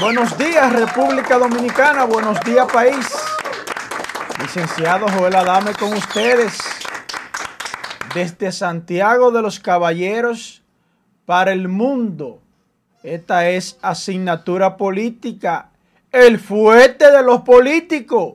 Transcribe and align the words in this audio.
Buenos 0.00 0.38
días 0.38 0.72
República 0.72 1.38
Dominicana, 1.38 2.04
buenos 2.04 2.40
días 2.44 2.66
país. 2.72 3.06
Licenciado 4.40 5.06
Joel 5.08 5.34
Adame 5.34 5.72
con 5.74 5.92
ustedes 5.92 6.58
desde 8.14 8.52
Santiago 8.52 9.30
de 9.32 9.42
los 9.42 9.58
Caballeros 9.58 10.62
para 11.26 11.52
el 11.52 11.68
mundo. 11.68 12.40
Esta 13.02 13.48
es 13.50 13.78
asignatura 13.82 14.76
política, 14.76 15.70
el 16.12 16.38
fuerte 16.38 17.10
de 17.10 17.22
los 17.22 17.40
políticos. 17.40 18.34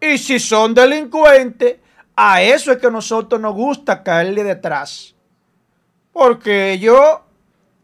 Y 0.00 0.18
si 0.18 0.40
son 0.40 0.74
delincuentes, 0.74 1.76
a 2.16 2.42
eso 2.42 2.72
es 2.72 2.78
que 2.78 2.88
a 2.88 2.90
nosotros 2.90 3.40
nos 3.40 3.54
gusta 3.54 4.02
caerle 4.02 4.42
detrás. 4.44 5.14
Porque 6.12 6.72
ellos 6.72 7.20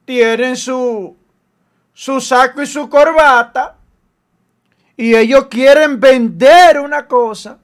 tienen 0.04 0.56
su, 0.56 1.16
su 1.92 2.20
saco 2.20 2.62
y 2.62 2.66
su 2.66 2.88
corbata 2.88 3.76
y 4.96 5.14
ellos 5.14 5.46
quieren 5.46 6.00
vender 6.00 6.80
una 6.80 7.06
cosa 7.06 7.58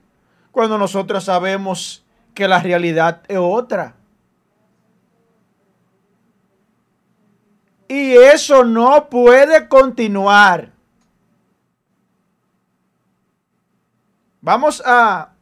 cuando 0.51 0.77
nosotros 0.77 1.25
sabemos 1.25 2.05
que 2.33 2.47
la 2.47 2.59
realidad 2.61 3.21
es 3.27 3.37
otra. 3.37 3.95
Y 7.89 8.13
eso 8.13 8.63
no 8.63 9.09
puede 9.09 9.67
continuar. 9.67 10.71
Vamos 14.39 14.81
a 14.85 15.33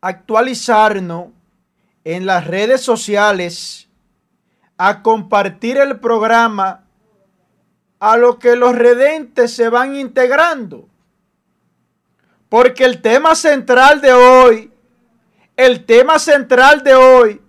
actualizarnos 0.00 1.30
en 2.04 2.24
las 2.24 2.46
redes 2.46 2.82
sociales, 2.82 3.89
a 4.82 5.02
compartir 5.02 5.76
el 5.76 6.00
programa 6.00 6.84
a 7.98 8.16
lo 8.16 8.38
que 8.38 8.56
los 8.56 8.74
redentes 8.74 9.54
se 9.54 9.68
van 9.68 9.94
integrando. 9.94 10.88
Porque 12.48 12.86
el 12.86 13.02
tema 13.02 13.34
central 13.34 14.00
de 14.00 14.14
hoy, 14.14 14.72
el 15.54 15.84
tema 15.84 16.18
central 16.18 16.82
de 16.82 16.94
hoy, 16.94 17.42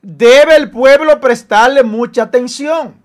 debe 0.00 0.54
el 0.54 0.70
pueblo 0.70 1.20
prestarle 1.20 1.82
mucha 1.82 2.22
atención. 2.22 3.02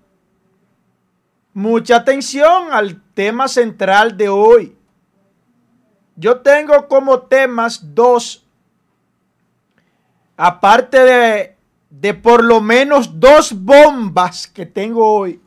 Mucha 1.52 1.96
atención 1.96 2.68
al 2.70 3.02
tema 3.14 3.48
central 3.48 4.16
de 4.16 4.28
hoy. 4.28 4.76
Yo 6.14 6.40
tengo 6.40 6.86
como 6.86 7.22
temas 7.22 7.80
dos, 7.96 8.46
aparte 10.36 10.98
de, 10.98 11.57
de 11.90 12.14
por 12.14 12.44
lo 12.44 12.60
menos 12.60 13.18
dos 13.18 13.52
bombas 13.52 14.46
que 14.46 14.66
tengo 14.66 15.12
hoy. 15.12 15.40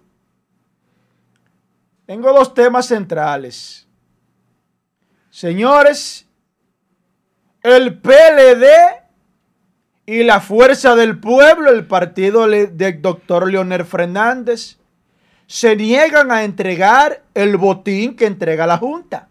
Tengo 2.05 2.33
dos 2.33 2.53
temas 2.53 2.87
centrales. 2.87 3.87
Señores, 5.29 6.27
el 7.63 7.99
PLD 7.99 8.65
y 10.05 10.23
la 10.23 10.41
Fuerza 10.41 10.95
del 10.95 11.19
Pueblo, 11.19 11.69
el 11.69 11.85
partido 11.85 12.47
del 12.47 13.01
doctor 13.01 13.49
Leonel 13.49 13.85
Fernández, 13.85 14.77
se 15.47 15.75
niegan 15.75 16.31
a 16.31 16.43
entregar 16.43 17.23
el 17.33 17.57
botín 17.57 18.15
que 18.15 18.25
entrega 18.25 18.67
la 18.67 18.77
Junta. 18.77 19.29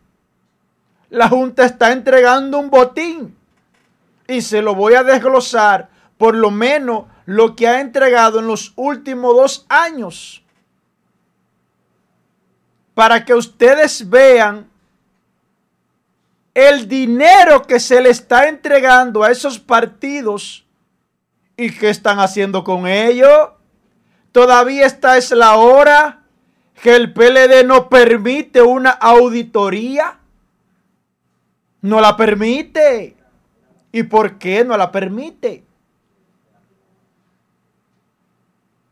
La 1.10 1.28
Junta 1.28 1.64
está 1.64 1.92
entregando 1.92 2.58
un 2.58 2.70
botín 2.70 3.36
y 4.28 4.40
se 4.40 4.62
lo 4.62 4.74
voy 4.74 4.94
a 4.94 5.02
desglosar 5.02 5.88
por 6.20 6.34
lo 6.34 6.50
menos 6.50 7.06
lo 7.24 7.56
que 7.56 7.66
ha 7.66 7.80
entregado 7.80 8.40
en 8.40 8.46
los 8.46 8.74
últimos 8.76 9.34
dos 9.34 9.64
años 9.70 10.44
para 12.92 13.24
que 13.24 13.32
ustedes 13.32 14.10
vean 14.10 14.68
el 16.52 16.86
dinero 16.86 17.62
que 17.66 17.80
se 17.80 18.02
le 18.02 18.10
está 18.10 18.48
entregando 18.48 19.22
a 19.22 19.30
esos 19.30 19.58
partidos 19.58 20.66
y 21.56 21.70
qué 21.70 21.88
están 21.88 22.20
haciendo 22.20 22.64
con 22.64 22.86
ello. 22.86 23.56
Todavía 24.30 24.84
esta 24.84 25.16
es 25.16 25.30
la 25.30 25.56
hora 25.56 26.24
que 26.82 26.96
el 26.96 27.14
PLD 27.14 27.64
no 27.64 27.88
permite 27.88 28.60
una 28.60 28.90
auditoría. 28.90 30.18
No 31.80 31.98
la 32.02 32.14
permite. 32.18 33.16
¿Y 33.90 34.02
por 34.02 34.36
qué 34.36 34.66
no 34.66 34.76
la 34.76 34.92
permite? 34.92 35.69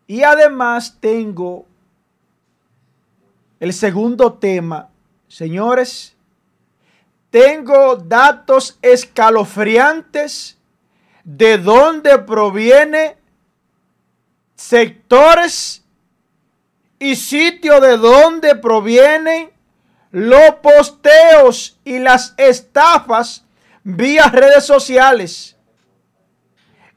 Y 0.09 0.23
además 0.23 0.97
tengo 1.01 1.67
el 3.61 3.75
segundo 3.75 4.33
tema, 4.33 4.89
señores, 5.29 6.17
tengo 7.29 7.97
datos 7.97 8.79
escalofriantes 8.81 10.57
de 11.25 11.59
dónde 11.59 12.19
proviene 12.21 13.19
sectores 14.57 15.85
y 16.99 17.15
sitio 17.15 17.79
de 17.79 17.99
dónde 17.99 18.57
provienen 18.57 19.51
los 20.11 20.55
posteos 20.63 21.79
y 21.85 21.99
las 21.99 22.33
estafas 22.39 23.45
vía 23.85 24.25
redes 24.29 24.65
sociales. 24.65 25.55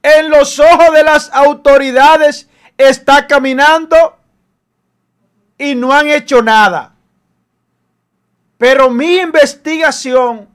En 0.01 0.29
los 0.29 0.59
ojos 0.59 0.93
de 0.93 1.03
las 1.03 1.29
autoridades 1.33 2.47
está 2.87 3.27
caminando 3.27 4.17
y 5.57 5.75
no 5.75 5.93
han 5.93 6.07
hecho 6.07 6.41
nada. 6.41 6.93
Pero 8.57 8.89
mi 8.89 9.17
investigación 9.17 10.47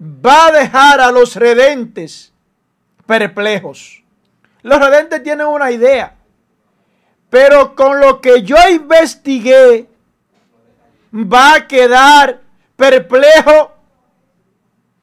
va 0.00 0.46
a 0.46 0.52
dejar 0.52 1.00
a 1.00 1.10
los 1.10 1.36
redentes 1.36 2.32
perplejos. 3.06 4.02
Los 4.62 4.78
redentes 4.78 5.22
tienen 5.22 5.46
una 5.46 5.70
idea, 5.70 6.16
pero 7.28 7.74
con 7.74 8.00
lo 8.00 8.20
que 8.20 8.42
yo 8.42 8.56
investigué 8.70 9.88
va 11.12 11.54
a 11.54 11.66
quedar 11.66 12.40
perplejo 12.76 13.72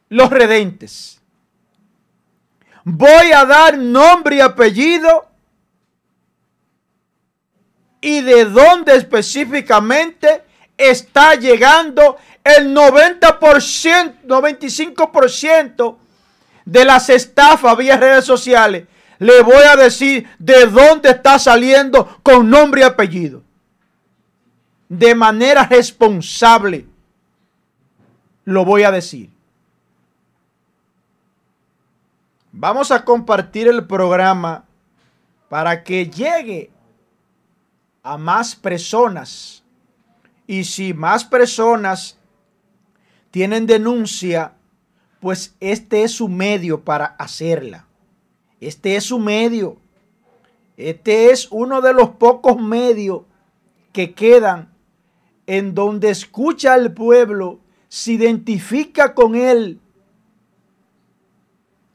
los 0.09 0.29
redentes. 0.29 1.21
Voy 2.83 3.31
a 3.31 3.45
dar 3.45 3.77
nombre 3.77 4.37
y 4.37 4.41
apellido 4.41 5.26
y 8.07 8.21
de 8.21 8.45
dónde 8.45 8.95
específicamente 8.95 10.41
está 10.77 11.35
llegando 11.35 12.15
el 12.41 12.73
90%, 12.73 14.21
95% 14.25 15.97
de 16.63 16.85
las 16.85 17.09
estafas 17.09 17.75
vía 17.75 17.97
redes 17.97 18.23
sociales. 18.23 18.87
Le 19.19 19.41
voy 19.41 19.61
a 19.69 19.75
decir 19.75 20.25
de 20.39 20.67
dónde 20.67 21.09
está 21.09 21.37
saliendo 21.37 22.21
con 22.23 22.49
nombre 22.49 22.79
y 22.79 22.83
apellido. 22.85 23.43
De 24.87 25.13
manera 25.13 25.65
responsable. 25.65 26.85
Lo 28.45 28.63
voy 28.63 28.83
a 28.83 28.91
decir. 28.91 29.29
Vamos 32.53 32.89
a 32.89 33.03
compartir 33.03 33.67
el 33.67 33.85
programa 33.85 34.63
para 35.49 35.83
que 35.83 36.09
llegue 36.09 36.71
a 38.07 38.17
más 38.17 38.55
personas. 38.55 39.63
Y 40.45 40.63
si 40.63 40.93
más 40.93 41.25
personas 41.25 42.17
tienen 43.31 43.65
denuncia, 43.67 44.53
pues 45.19 45.55
este 45.59 46.03
es 46.03 46.13
su 46.13 46.29
medio 46.29 46.85
para 46.85 47.05
hacerla. 47.05 47.85
Este 48.61 48.95
es 48.95 49.03
su 49.03 49.19
medio. 49.19 49.77
Este 50.77 51.31
es 51.31 51.49
uno 51.51 51.81
de 51.81 51.93
los 51.93 52.11
pocos 52.11 52.61
medios 52.61 53.23
que 53.91 54.13
quedan 54.13 54.69
en 55.45 55.73
donde 55.73 56.09
escucha 56.09 56.73
al 56.73 56.93
pueblo, 56.93 57.59
se 57.89 58.13
identifica 58.13 59.13
con 59.13 59.35
él 59.35 59.79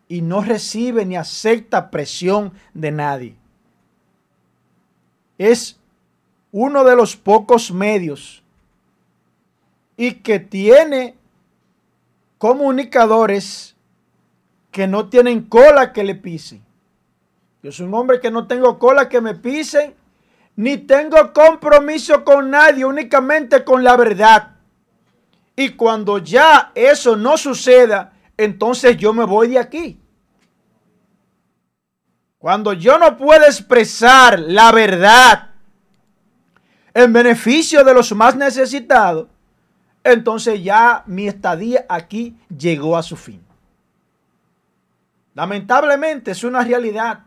y 0.09 0.21
no 0.21 0.43
recibe 0.43 1.07
ni 1.07 1.17
acepta 1.17 1.91
presión 1.91 2.53
de 2.75 2.91
nadie. 2.91 3.37
Es 5.39 5.82
uno 6.53 6.85
de 6.85 6.95
los 6.95 7.17
pocos 7.17 7.73
medios 7.73 8.43
y 9.97 10.15
que 10.15 10.39
tiene 10.39 11.17
comunicadores 12.39 13.75
que 14.71 14.87
no 14.87 15.09
tienen 15.09 15.43
cola 15.43 15.93
que 15.93 16.05
le 16.05 16.15
pisen. 16.15 16.63
Yo 17.63 17.73
soy 17.73 17.87
un 17.87 17.95
hombre 17.95 18.21
que 18.21 18.31
no 18.31 18.47
tengo 18.47 18.79
cola 18.79 19.09
que 19.09 19.21
me 19.21 19.35
pisen, 19.35 19.95
ni 20.57 20.77
tengo 20.77 21.33
compromiso 21.33 22.25
con 22.25 22.51
nadie, 22.51 22.85
únicamente 22.85 23.65
con 23.65 23.83
la 23.83 23.97
verdad. 23.97 24.57
Y 25.57 25.71
cuando 25.71 26.19
ya 26.19 26.73
eso 26.75 27.17
no 27.17 27.37
suceda, 27.37 28.13
entonces 28.37 28.97
yo 28.97 29.13
me 29.13 29.25
voy 29.25 29.49
de 29.49 29.59
aquí. 29.59 30.01
Cuando 32.39 32.73
yo 32.73 32.99
no 32.99 33.17
puedo 33.17 33.45
expresar 33.45 34.41
la 34.41 34.73
verdad 34.73 35.52
en 36.95 37.13
beneficio 37.13 37.85
de 37.85 37.95
los 37.95 38.13
más 38.15 38.37
necesitados, 38.37 39.29
entonces 40.05 40.63
ya 40.63 41.05
mi 41.07 41.29
estadía 41.29 41.87
aquí 41.89 42.37
llegó 42.57 42.97
a 42.97 43.03
su 43.03 43.17
fin. 43.17 43.43
Lamentablemente 45.35 46.33
es 46.33 46.45
una 46.45 46.63
realidad. 46.63 47.25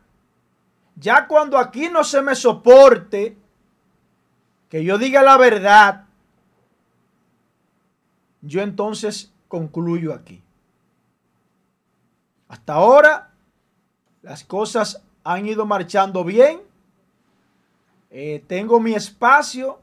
Ya 0.96 1.28
cuando 1.28 1.58
aquí 1.58 1.90
no 1.90 2.04
se 2.04 2.22
me 2.22 2.36
soporte 2.36 3.38
que 4.70 4.84
yo 4.84 4.98
diga 4.98 5.24
la 5.24 5.38
verdad, 5.38 6.06
yo 8.42 8.62
entonces 8.62 9.32
concluyo 9.48 10.14
aquí. 10.14 10.42
Hasta 12.48 12.74
ahora 12.74 13.32
las 14.22 14.44
cosas 14.44 15.02
han 15.24 15.48
ido 15.48 15.66
marchando 15.66 16.24
bien. 16.24 16.62
Eh, 18.18 18.42
tengo 18.48 18.80
mi 18.80 18.94
espacio 18.94 19.78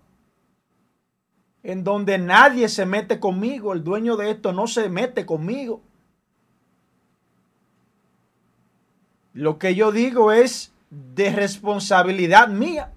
en 1.63 1.85
donde 1.85 2.17
nadie 2.17 2.67
se 2.71 2.87
mete 2.87 3.21
conmigo. 3.21 3.75
El 3.75 3.85
dueño 3.85 4.17
de 4.17 4.31
esto 4.31 4.55
no 4.55 4.67
se 4.67 4.89
mete 4.89 5.27
conmigo. 5.27 5.83
Lo 9.35 9.59
que 9.59 9.75
yo 9.75 9.93
digo 9.93 10.33
es 10.33 10.73
de 10.89 11.31
responsabilidad 11.31 12.49
mía. 12.49 12.91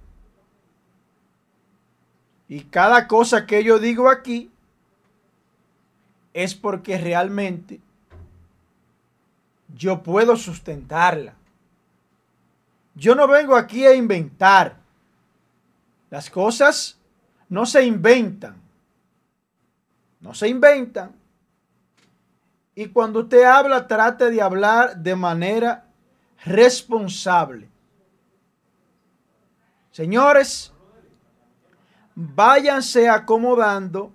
Y 2.48 2.62
cada 2.62 3.06
cosa 3.06 3.46
que 3.46 3.62
yo 3.62 3.78
digo 3.78 4.10
aquí 4.10 4.50
es 6.34 6.56
porque 6.56 6.98
realmente 6.98 7.82
yo 9.76 10.02
puedo 10.02 10.38
sustentarla. 10.38 11.34
Yo 12.94 13.16
no 13.16 13.28
vengo 13.28 13.58
aquí 13.58 13.86
a 13.86 13.94
inventar. 13.94 14.85
Las 16.10 16.30
cosas 16.30 16.98
no 17.50 17.66
se 17.66 17.84
inventan. 17.84 18.62
No 20.20 20.34
se 20.34 20.48
inventan. 20.48 21.16
Y 22.74 22.88
cuando 22.88 23.22
usted 23.22 23.44
habla, 23.44 23.88
trate 23.88 24.30
de 24.30 24.42
hablar 24.42 24.98
de 24.98 25.16
manera 25.16 25.86
responsable. 26.44 27.70
Señores, 29.92 30.74
váyanse 32.16 33.08
acomodando 33.08 34.12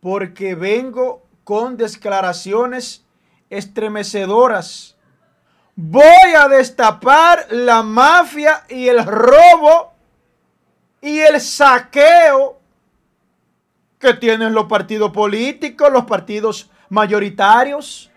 porque 0.00 0.54
vengo 0.54 1.26
con 1.42 1.78
declaraciones 1.78 3.02
estremecedoras. 3.48 4.94
Voy 5.74 6.34
a 6.36 6.48
destapar 6.48 7.46
la 7.50 7.82
mafia 7.82 8.64
y 8.68 8.88
el 8.88 9.04
robo 9.06 9.93
y 11.04 11.20
el 11.20 11.38
saqueo 11.38 12.58
que 13.98 14.14
tienen 14.14 14.54
los 14.54 14.64
partidos 14.64 15.12
políticos, 15.12 15.92
los 15.92 16.06
partidos 16.06 16.70
mayoritarios, 16.88 18.10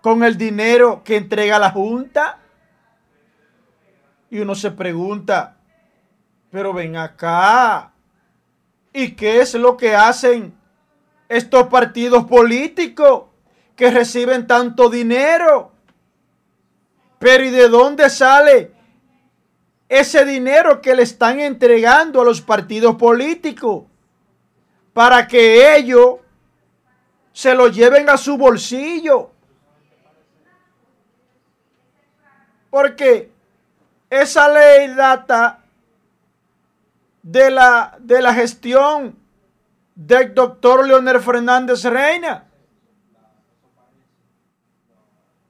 con 0.00 0.24
el 0.24 0.36
dinero 0.36 1.02
que 1.04 1.16
entrega 1.16 1.56
la 1.60 1.70
Junta. 1.70 2.40
Y 4.28 4.40
uno 4.40 4.56
se 4.56 4.72
pregunta, 4.72 5.56
pero 6.50 6.72
ven 6.72 6.96
acá, 6.96 7.92
¿y 8.92 9.12
qué 9.12 9.40
es 9.40 9.54
lo 9.54 9.76
que 9.76 9.94
hacen 9.94 10.58
estos 11.28 11.68
partidos 11.68 12.24
políticos 12.24 13.26
que 13.76 13.92
reciben 13.92 14.48
tanto 14.48 14.90
dinero? 14.90 15.70
Pero 17.20 17.44
¿y 17.44 17.50
de 17.50 17.68
dónde 17.68 18.10
sale 18.10 18.77
ese 19.88 20.24
dinero 20.24 20.80
que 20.80 20.94
le 20.94 21.02
están 21.02 21.40
entregando 21.40 22.20
a 22.20 22.24
los 22.24 22.42
partidos 22.42 22.96
políticos 22.96 23.84
para 24.92 25.26
que 25.26 25.76
ellos 25.76 26.16
se 27.32 27.54
lo 27.54 27.68
lleven 27.68 28.08
a 28.10 28.16
su 28.16 28.36
bolsillo? 28.36 29.30
Porque 32.70 33.30
esa 34.10 34.48
ley 34.48 34.88
data 34.88 35.64
de 37.22 37.50
la, 37.50 37.96
de 37.98 38.22
la 38.22 38.34
gestión 38.34 39.16
del 39.94 40.34
doctor 40.34 40.86
Leonel 40.86 41.20
Fernández 41.20 41.82
Reina. 41.84 42.44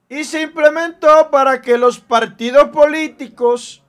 Y 0.09 0.23
se 0.23 0.41
implementó 0.41 1.29
para 1.29 1.61
que 1.61 1.77
los 1.77 1.99
partidos 1.99 2.69
políticos 2.69 3.83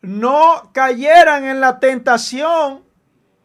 no 0.00 0.70
cayeran 0.72 1.44
en 1.44 1.60
la 1.60 1.80
tentación 1.80 2.84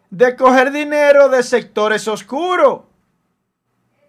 de 0.10 0.36
coger 0.36 0.72
dinero 0.72 1.30
de 1.30 1.42
sectores 1.42 2.08
oscuros. 2.08 2.82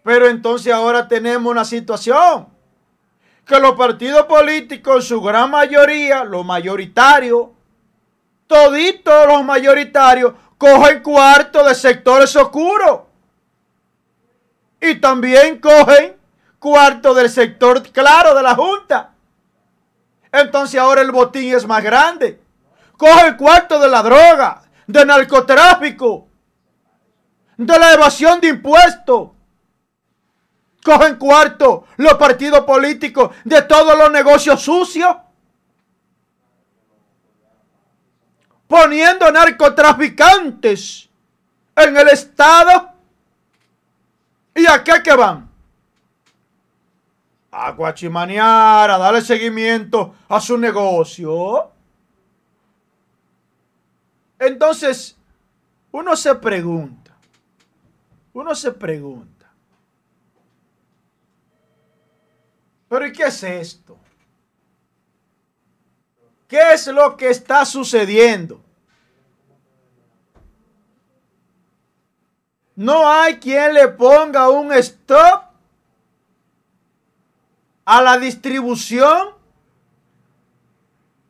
Pero 0.02 0.29
entonces 0.29 0.73
ahora 0.73 1.08
tenemos 1.08 1.50
una 1.50 1.64
situación 1.64 2.49
que 3.46 3.58
los 3.58 3.73
partidos 3.73 4.26
políticos, 4.26 5.08
su 5.08 5.20
gran 5.20 5.50
mayoría, 5.50 6.25
los 6.25 6.44
mayoritarios, 6.44 7.49
toditos 8.46 9.26
los 9.26 9.44
mayoritarios, 9.44 10.35
cogen 10.58 11.02
cuarto 11.02 11.64
de 11.64 11.75
sectores 11.75 12.35
oscuros. 12.37 13.00
Y 14.81 14.96
también 14.96 15.58
cogen 15.58 16.17
cuarto 16.58 17.14
del 17.14 17.31
sector 17.31 17.82
claro 17.91 18.35
de 18.35 18.43
la 18.43 18.55
Junta. 18.55 19.13
Entonces 20.34 20.81
ahora 20.81 21.00
el 21.00 21.10
botín 21.10 21.54
es 21.54 21.66
más 21.66 21.82
grande. 21.82 22.40
Cogen 22.96 23.36
cuarto 23.36 23.78
de 23.78 23.88
la 23.88 24.02
droga, 24.02 24.62
de 24.86 25.04
narcotráfico, 25.04 26.28
de 27.56 27.78
la 27.78 27.92
evasión 27.92 28.40
de 28.40 28.48
impuestos 28.48 29.31
cogen 30.84 31.16
cuarto 31.16 31.86
los 31.96 32.14
partidos 32.14 32.60
políticos 32.60 33.34
de 33.42 33.62
todos 33.62 33.96
los 33.96 34.12
negocios 34.12 34.60
sucios. 34.60 35.16
Poniendo 38.69 39.32
narcotraficantes 39.32 41.08
en 41.75 41.96
el 41.96 42.08
Estado. 42.08 42.92
¿Y 44.54 44.66
a 44.66 44.84
qué 44.84 45.02
que 45.02 45.14
van? 45.14 45.50
A 47.56 47.71
guachimanear, 47.71 48.91
a 48.91 48.99
darle 48.99 49.23
seguimiento 49.23 50.15
a 50.29 50.41
su 50.41 50.59
negocio. 50.59 51.71
Entonces, 54.39 55.17
uno 55.93 56.17
se 56.17 56.34
pregunta, 56.34 57.17
uno 58.32 58.55
se 58.56 58.73
pregunta, 58.73 59.34
Pero 62.94 63.06
¿y 63.08 63.13
qué 63.13 63.25
es 63.25 63.43
esto? 63.43 63.96
¿Qué 66.46 66.61
es 66.75 66.87
lo 66.87 67.17
que 67.17 67.29
está 67.29 67.65
sucediendo? 67.65 68.61
No 72.77 73.11
hay 73.11 73.39
quien 73.39 73.75
le 73.75 73.89
ponga 73.89 74.49
un 74.49 74.73
stop 74.75 75.44
a 77.84 78.03
la 78.03 78.19
distribución 78.19 79.29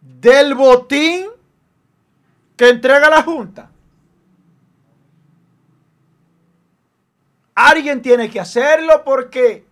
del 0.00 0.54
botín 0.54 1.26
que 2.56 2.68
entrega 2.68 3.10
la 3.10 3.22
Junta. 3.22 3.70
Alguien 7.54 8.02
tiene 8.02 8.30
que 8.30 8.40
hacerlo 8.40 9.02
porque 9.04 9.64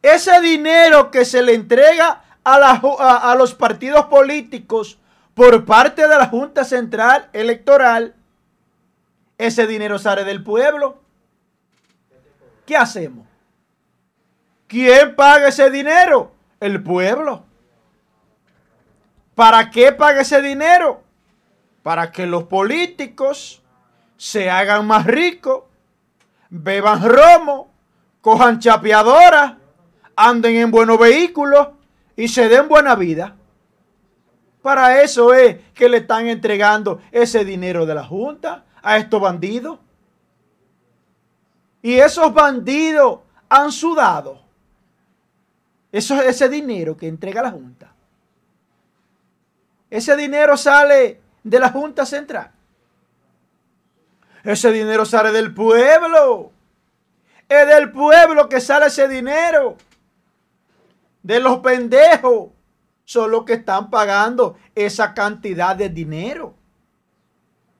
ese 0.00 0.40
dinero 0.40 1.10
que 1.10 1.24
se 1.24 1.42
le 1.42 1.54
entrega 1.54 2.24
a, 2.44 3.34
los 3.36 3.54
partidos 3.54 4.06
políticos 4.06 4.98
por 5.34 5.64
parte 5.64 6.08
de 6.08 6.16
la 6.16 6.26
Junta 6.26 6.64
Central 6.64 7.28
Electoral, 7.32 8.14
ese 9.38 9.66
dinero 9.66 9.98
sale 9.98 10.24
del 10.24 10.42
pueblo. 10.42 11.00
¿Qué 12.66 12.76
hacemos? 12.76 13.26
¿Quién 14.72 15.14
paga 15.14 15.48
ese 15.48 15.68
dinero? 15.68 16.32
El 16.58 16.82
pueblo. 16.82 17.44
¿Para 19.34 19.70
qué 19.70 19.92
paga 19.92 20.22
ese 20.22 20.40
dinero? 20.40 21.02
Para 21.82 22.10
que 22.10 22.24
los 22.24 22.44
políticos 22.44 23.62
se 24.16 24.48
hagan 24.48 24.86
más 24.86 25.04
ricos, 25.04 25.64
beban 26.48 27.06
romo, 27.06 27.70
cojan 28.22 28.60
chapeadoras 28.60 29.56
anden 30.16 30.56
en 30.56 30.70
buenos 30.70 30.98
vehículos 30.98 31.68
y 32.16 32.28
se 32.28 32.48
den 32.48 32.66
buena 32.66 32.94
vida. 32.94 33.36
Para 34.62 35.02
eso 35.02 35.34
es 35.34 35.58
que 35.74 35.90
le 35.90 35.98
están 35.98 36.28
entregando 36.28 37.02
ese 37.10 37.44
dinero 37.44 37.84
de 37.84 37.94
la 37.94 38.04
Junta 38.04 38.64
a 38.82 38.96
estos 38.96 39.20
bandidos. 39.20 39.80
Y 41.82 41.96
esos 41.96 42.32
bandidos 42.32 43.18
han 43.50 43.70
sudado. 43.70 44.41
Eso 45.92 46.14
es 46.20 46.28
ese 46.28 46.48
dinero 46.48 46.96
que 46.96 47.06
entrega 47.06 47.42
la 47.42 47.50
Junta. 47.50 47.92
Ese 49.90 50.16
dinero 50.16 50.56
sale 50.56 51.20
de 51.44 51.60
la 51.60 51.68
Junta 51.68 52.06
Central. 52.06 52.50
Ese 54.42 54.72
dinero 54.72 55.04
sale 55.04 55.32
del 55.32 55.52
pueblo. 55.52 56.50
Es 57.46 57.68
del 57.68 57.92
pueblo 57.92 58.48
que 58.48 58.60
sale 58.62 58.86
ese 58.86 59.06
dinero. 59.06 59.76
De 61.22 61.40
los 61.40 61.58
pendejos. 61.58 62.48
Son 63.04 63.30
los 63.30 63.44
que 63.44 63.54
están 63.54 63.90
pagando 63.90 64.56
esa 64.74 65.12
cantidad 65.12 65.76
de 65.76 65.90
dinero. 65.90 66.54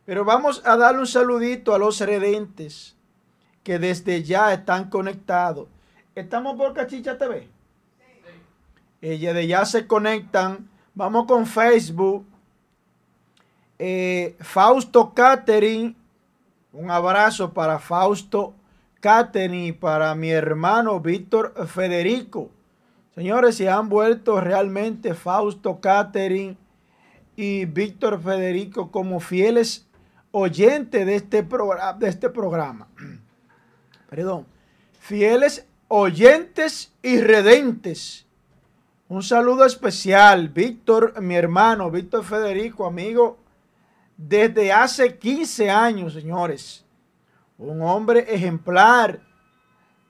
Pero 0.04 0.26
vamos 0.26 0.61
a 0.66 0.76
darle 0.76 1.00
un 1.00 1.07
saludito 1.07 1.75
a 1.75 1.78
los 1.78 2.00
redentes 2.00 2.95
que 3.62 3.78
desde 3.78 4.23
ya 4.23 4.52
están 4.52 4.90
conectados. 4.90 5.69
Estamos 6.14 6.57
por 6.57 6.75
Cachicha 6.75 7.16
TV. 7.16 7.49
Ella 9.02 9.35
de 9.35 9.49
ya 9.49 9.64
se 9.64 9.88
conectan. 9.88 10.71
Vamos 10.94 11.26
con 11.26 11.44
Facebook. 11.44 12.25
Eh, 13.78 14.37
Fausto 14.38 15.12
Catering. 15.12 15.97
Un 16.73 16.90
abrazo 16.90 17.52
para 17.52 17.80
Fausto 17.80 18.54
Catering 19.00 19.64
y 19.64 19.73
para 19.73 20.14
mi 20.14 20.30
hermano 20.30 21.00
Víctor 21.00 21.66
Federico. 21.66 22.49
Señores, 23.16 23.56
se 23.56 23.68
han 23.68 23.88
vuelto 23.88 24.40
realmente 24.40 25.14
Fausto 25.14 25.80
Catering 25.80 26.56
y 27.35 27.64
Víctor 27.64 28.23
Federico 28.23 28.92
como 28.92 29.18
fieles 29.18 29.85
oyentes 30.30 31.04
de 31.04 31.16
este, 31.16 31.42
de 31.42 32.09
este 32.09 32.30
programa. 32.30 32.87
Perdón. 34.09 34.47
Fieles 35.00 35.66
oyentes 35.88 36.92
y 37.02 37.21
redentes 37.21 38.26
un 39.12 39.23
saludo 39.23 39.66
especial, 39.66 40.49
Víctor, 40.49 41.21
mi 41.21 41.35
hermano, 41.35 41.90
Víctor 41.90 42.25
Federico, 42.25 42.87
amigo, 42.87 43.37
desde 44.16 44.73
hace 44.73 45.19
15 45.19 45.69
años, 45.69 46.14
señores. 46.14 46.87
Un 47.59 47.83
hombre 47.83 48.25
ejemplar, 48.35 49.21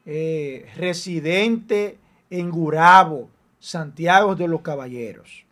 eh, 0.06 0.70
residente 0.76 1.98
en 2.30 2.48
Gurabo, 2.48 3.28
Santiago 3.58 4.36
de 4.36 4.46
los 4.46 4.60
Caballeros. 4.60 5.46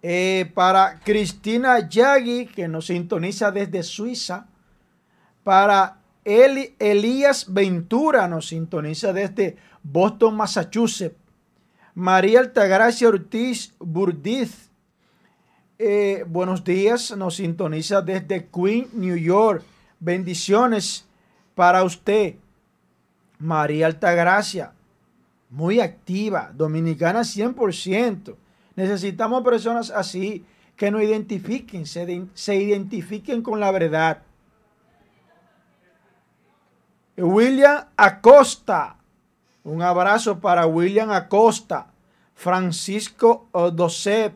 Eh, 0.00 0.50
para 0.54 1.00
Cristina 1.00 1.86
Yagui, 1.86 2.46
que 2.46 2.66
nos 2.66 2.86
sintoniza 2.86 3.50
desde 3.50 3.82
Suiza. 3.82 4.46
Para 5.42 6.00
Eli, 6.24 6.76
Elías 6.78 7.52
Ventura, 7.52 8.26
nos 8.26 8.48
sintoniza 8.48 9.12
desde 9.12 9.58
Boston, 9.82 10.34
Massachusetts. 10.34 11.23
María 11.94 12.40
Altagracia 12.40 13.08
Ortiz 13.08 13.72
Burdiz. 13.78 14.68
Eh, 15.78 16.24
buenos 16.26 16.64
días, 16.64 17.16
nos 17.16 17.36
sintoniza 17.36 18.02
desde 18.02 18.48
Queen, 18.48 18.88
New 18.92 19.16
York. 19.16 19.62
Bendiciones 20.00 21.04
para 21.54 21.84
usted. 21.84 22.34
María 23.38 23.86
Altagracia, 23.86 24.72
muy 25.50 25.80
activa, 25.80 26.50
dominicana 26.54 27.20
100%. 27.20 28.34
Necesitamos 28.74 29.44
personas 29.44 29.90
así 29.90 30.44
que 30.76 30.90
nos 30.90 31.02
identifiquen, 31.02 31.86
se, 31.86 32.26
se 32.34 32.56
identifiquen 32.56 33.42
con 33.42 33.60
la 33.60 33.70
verdad. 33.70 34.22
William 37.16 37.84
Acosta, 37.96 38.96
un 39.64 39.82
abrazo 39.82 40.38
para 40.38 40.66
William 40.66 41.10
Acosta, 41.10 41.86
Francisco 42.34 43.48
Odosep, 43.52 44.34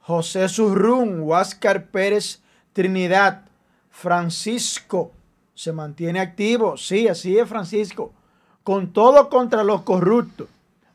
José 0.00 0.48
Surrún, 0.48 1.20
Huáscar 1.20 1.86
Pérez 1.86 2.40
Trinidad, 2.72 3.42
Francisco 3.90 5.12
se 5.54 5.72
mantiene 5.72 6.20
activo, 6.20 6.76
sí, 6.76 7.08
así 7.08 7.36
es 7.36 7.48
Francisco, 7.48 8.12
con 8.62 8.92
todo 8.92 9.28
contra 9.28 9.64
los 9.64 9.82
corruptos, 9.82 10.46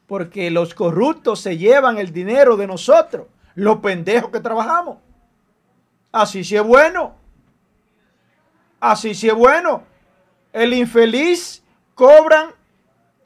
porque 0.07 0.49
los 0.49 0.73
corruptos 0.73 1.41
se 1.41 1.57
llevan 1.57 1.97
el 1.97 2.13
dinero 2.13 2.55
de 2.55 2.67
nosotros, 2.67 3.27
los 3.55 3.79
pendejos 3.79 4.31
que 4.31 4.39
trabajamos. 4.39 4.97
Así 6.13 6.43
sí 6.43 6.55
es 6.55 6.63
bueno. 6.63 7.15
Así 8.79 9.15
sí 9.15 9.27
es 9.27 9.33
bueno. 9.33 9.83
El 10.53 10.73
infeliz 10.73 11.63
cobran 11.95 12.51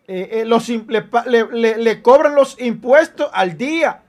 eh, 0.10 0.30
eh, 0.40 0.46
los, 0.46 0.70
le, 0.70 2.02
cobran 2.02 2.34
los 2.34 2.60
impuestos 2.62 3.30
al 3.34 3.58
día. 3.58 4.04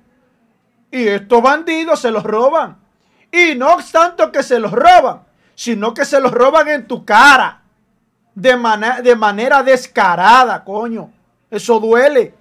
Y 0.92 1.08
estos 1.08 1.42
bandidos 1.42 2.00
se 2.00 2.12
los 2.12 2.22
roban. 2.22 2.78
Y 3.32 3.56
no 3.56 3.74
obstante 3.74 4.30
que 4.32 4.42
se 4.44 4.60
los 4.60 4.70
roban, 4.70 5.24
sino 5.56 5.92
que 5.92 6.04
se 6.04 6.20
los 6.20 6.30
roban 6.30 6.68
en 6.68 6.86
tu 6.86 7.04
cara. 7.04 7.62
De, 8.34 8.56
de 9.02 9.16
manera 9.16 9.64
descarada, 9.64 10.62
coño. 10.64 11.10
Eso 11.50 11.80
duele. 11.80 12.32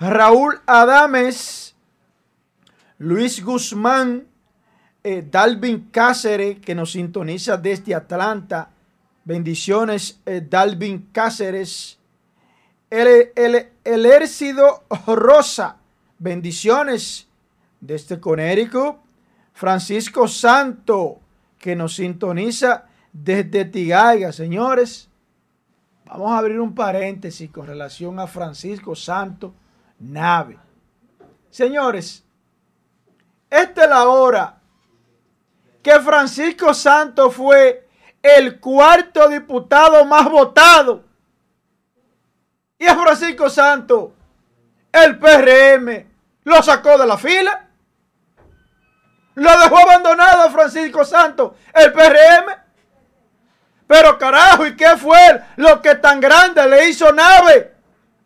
Raúl 0.00 0.60
Adames, 0.66 1.76
Luis 2.98 3.42
Guzmán, 3.42 4.26
eh, 5.04 5.24
Dalvin 5.30 5.90
Cáceres, 5.92 6.58
que 6.58 6.74
nos 6.74 6.92
sintoniza 6.92 7.56
desde 7.56 7.94
Atlanta. 7.94 8.70
Bendiciones, 9.24 10.20
Dalvin 10.24 11.10
Cáceres 11.12 11.97
el, 12.90 13.32
el, 13.84 14.86
Rosa, 15.06 15.76
bendiciones 16.18 17.28
desde 17.80 18.20
Connecticut. 18.20 18.96
Francisco 19.52 20.28
Santo, 20.28 21.18
que 21.58 21.74
nos 21.74 21.96
sintoniza 21.96 22.86
desde 23.12 23.64
Tigaiga, 23.64 24.30
señores. 24.30 25.08
Vamos 26.04 26.30
a 26.30 26.38
abrir 26.38 26.60
un 26.60 26.76
paréntesis 26.76 27.50
con 27.50 27.66
relación 27.66 28.20
a 28.20 28.28
Francisco 28.28 28.94
Santo 28.94 29.52
Nave. 29.98 30.56
Señores, 31.50 32.24
esta 33.50 33.82
es 33.82 33.90
la 33.90 34.08
hora 34.08 34.60
que 35.82 35.98
Francisco 36.00 36.72
Santo 36.72 37.28
fue 37.30 37.88
el 38.22 38.60
cuarto 38.60 39.28
diputado 39.28 40.04
más 40.04 40.30
votado 40.30 41.07
y 42.78 42.86
a 42.86 42.94
Francisco 42.94 43.50
Santo, 43.50 44.14
el 44.92 45.18
PRM, 45.18 46.06
lo 46.44 46.62
sacó 46.62 46.96
de 46.96 47.06
la 47.06 47.18
fila. 47.18 47.64
Lo 49.34 49.50
dejó 49.60 49.78
abandonado 49.78 50.42
a 50.42 50.50
Francisco 50.50 51.04
Santo, 51.04 51.56
el 51.74 51.92
PRM. 51.92 52.56
Pero 53.86 54.18
carajo, 54.18 54.66
¿y 54.66 54.76
qué 54.76 54.96
fue 54.96 55.42
lo 55.56 55.80
que 55.80 55.94
tan 55.96 56.20
grande 56.20 56.66
le 56.68 56.88
hizo 56.88 57.12
Nave 57.12 57.74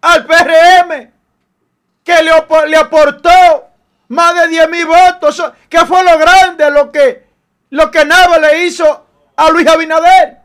al 0.01 0.27
PRM? 0.27 1.13
Que 2.03 2.23
le, 2.23 2.33
le 2.69 2.77
aportó 2.77 3.69
más 4.09 4.35
de 4.35 4.49
10 4.49 4.69
mil 4.69 4.87
votos. 4.87 5.43
¿Qué 5.69 5.79
fue 5.87 6.03
lo 6.05 6.19
grande 6.19 6.71
lo 6.71 6.91
que, 6.91 7.27
lo 7.71 7.91
que 7.91 8.05
Nave 8.05 8.41
le 8.41 8.65
hizo 8.65 9.07
a 9.37 9.51
Luis 9.51 9.67
Abinader? 9.67 10.42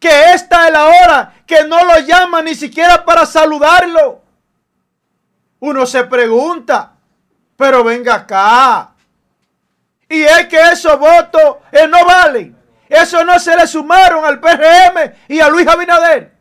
Que 0.00 0.32
esta 0.32 0.66
es 0.66 0.72
la 0.72 0.86
hora 0.86 1.34
que 1.46 1.64
no 1.64 1.84
lo 1.84 1.98
llama 2.00 2.40
ni 2.42 2.54
siquiera 2.54 3.04
para 3.04 3.26
saludarlo. 3.26 4.22
Uno 5.60 5.84
se 5.84 6.04
pregunta, 6.04 6.94
pero 7.54 7.84
venga 7.84 8.14
acá. 8.14 8.94
Y 10.08 10.22
es 10.22 10.46
que 10.46 10.58
esos 10.58 10.98
votos 10.98 11.58
eh, 11.70 11.86
no 11.86 12.04
valen. 12.04 12.56
Eso 12.88 13.22
no 13.24 13.38
se 13.38 13.54
le 13.56 13.66
sumaron 13.66 14.24
al 14.24 14.40
PRM 14.40 15.12
y 15.28 15.38
a 15.38 15.48
Luis 15.48 15.68
Abinader. 15.68 16.32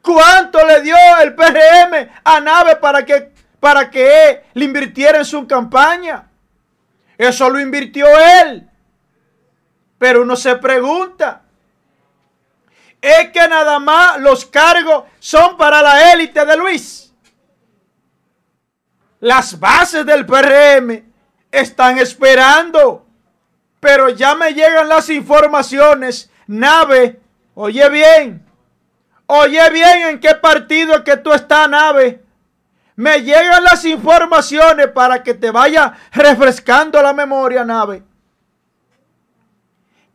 ¿Cuánto 0.00 0.66
le 0.66 0.80
dio 0.80 0.96
el 1.20 1.34
PRM 1.34 2.08
a 2.24 2.40
Nave 2.40 2.76
para 2.76 3.04
que, 3.04 3.32
para 3.60 3.90
que 3.90 4.44
le 4.54 4.64
invirtiera 4.64 5.18
en 5.18 5.24
su 5.24 5.46
campaña? 5.46 6.28
Eso 7.18 7.50
lo 7.50 7.60
invirtió 7.60 8.06
él. 8.42 8.68
Pero 9.98 10.22
uno 10.22 10.36
se 10.36 10.56
pregunta, 10.56 11.42
es 13.00 13.30
que 13.30 13.48
nada 13.48 13.78
más 13.78 14.20
los 14.20 14.44
cargos 14.44 15.04
son 15.18 15.56
para 15.56 15.80
la 15.82 16.12
élite 16.12 16.44
de 16.44 16.56
Luis. 16.56 17.14
Las 19.20 19.58
bases 19.58 20.04
del 20.04 20.26
PRM 20.26 21.02
están 21.50 21.98
esperando, 21.98 23.06
pero 23.80 24.10
ya 24.10 24.34
me 24.34 24.52
llegan 24.52 24.88
las 24.88 25.08
informaciones. 25.08 26.30
Nave, 26.46 27.20
oye 27.54 27.88
bien, 27.88 28.46
oye 29.26 29.70
bien 29.70 30.02
en 30.08 30.20
qué 30.20 30.34
partido 30.34 31.02
que 31.02 31.16
tú 31.16 31.32
estás, 31.32 31.68
Nave. 31.68 32.22
Me 32.96 33.22
llegan 33.22 33.64
las 33.64 33.84
informaciones 33.84 34.88
para 34.88 35.22
que 35.22 35.34
te 35.34 35.50
vaya 35.50 35.92
refrescando 36.12 37.02
la 37.02 37.12
memoria, 37.12 37.64
Nave 37.64 38.02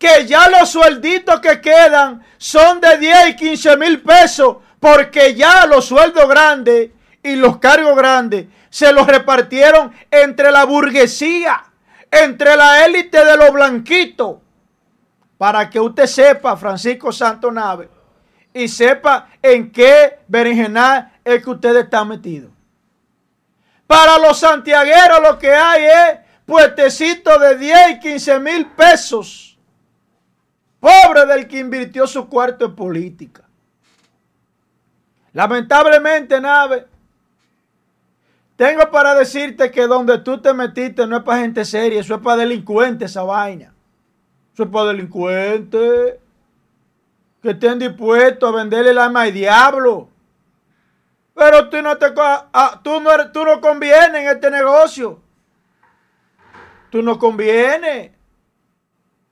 que 0.01 0.25
ya 0.25 0.49
los 0.49 0.67
suelditos 0.67 1.39
que 1.41 1.61
quedan 1.61 2.25
son 2.39 2.81
de 2.81 2.97
10 2.97 3.29
y 3.29 3.35
15 3.35 3.77
mil 3.77 4.01
pesos, 4.01 4.57
porque 4.79 5.35
ya 5.35 5.67
los 5.67 5.85
sueldos 5.85 6.27
grandes 6.27 6.89
y 7.21 7.35
los 7.35 7.59
cargos 7.59 7.95
grandes 7.95 8.47
se 8.71 8.91
los 8.91 9.05
repartieron 9.05 9.93
entre 10.09 10.51
la 10.51 10.65
burguesía, 10.65 11.65
entre 12.09 12.55
la 12.57 12.83
élite 12.83 13.23
de 13.23 13.37
los 13.37 13.51
blanquitos. 13.51 14.37
Para 15.37 15.69
que 15.69 15.79
usted 15.79 16.07
sepa, 16.07 16.57
Francisco 16.57 17.11
Santo 17.11 17.51
Nave, 17.51 17.87
y 18.55 18.67
sepa 18.67 19.29
en 19.39 19.71
qué 19.71 20.17
berenjenal 20.27 21.11
es 21.23 21.43
que 21.43 21.49
usted 21.51 21.75
está 21.75 22.03
metido. 22.05 22.49
Para 23.85 24.17
los 24.17 24.39
santiagueros 24.39 25.21
lo 25.21 25.37
que 25.37 25.53
hay 25.53 25.83
es 25.83 26.19
puestecito 26.47 27.37
de 27.37 27.55
10 27.55 27.91
y 27.91 27.99
15 27.99 28.39
mil 28.39 28.65
pesos 28.65 29.50
Pobre 30.81 31.27
del 31.27 31.47
que 31.47 31.59
invirtió 31.59 32.07
su 32.07 32.27
cuarto 32.27 32.65
en 32.65 32.75
política. 32.75 33.43
Lamentablemente, 35.31 36.41
Nave, 36.41 36.87
tengo 38.55 38.89
para 38.89 39.13
decirte 39.13 39.69
que 39.69 39.85
donde 39.85 40.17
tú 40.17 40.41
te 40.41 40.53
metiste 40.53 41.05
no 41.05 41.17
es 41.17 41.23
para 41.23 41.41
gente 41.41 41.63
seria, 41.65 42.01
eso 42.01 42.15
es 42.15 42.21
para 42.21 42.37
delincuentes 42.37 43.11
esa 43.11 43.21
vaina. 43.21 43.73
Eso 44.53 44.63
es 44.63 44.69
para 44.69 44.87
delincuentes 44.87 46.15
que 47.43 47.49
estén 47.51 47.77
dispuestos 47.77 48.51
a 48.51 48.55
venderle 48.55 48.89
el 48.89 48.97
alma 48.97 49.21
al 49.21 49.33
diablo. 49.33 50.09
Pero 51.35 51.69
tú 51.69 51.79
no 51.81 51.95
te 51.97 52.07
ah, 52.17 52.81
tú 52.83 52.99
no, 52.99 53.31
tú 53.31 53.45
no 53.45 53.61
conviene 53.61 54.23
en 54.23 54.27
este 54.29 54.49
negocio. 54.49 55.21
Tú 56.89 57.03
no 57.03 57.19
conviene. 57.19 58.13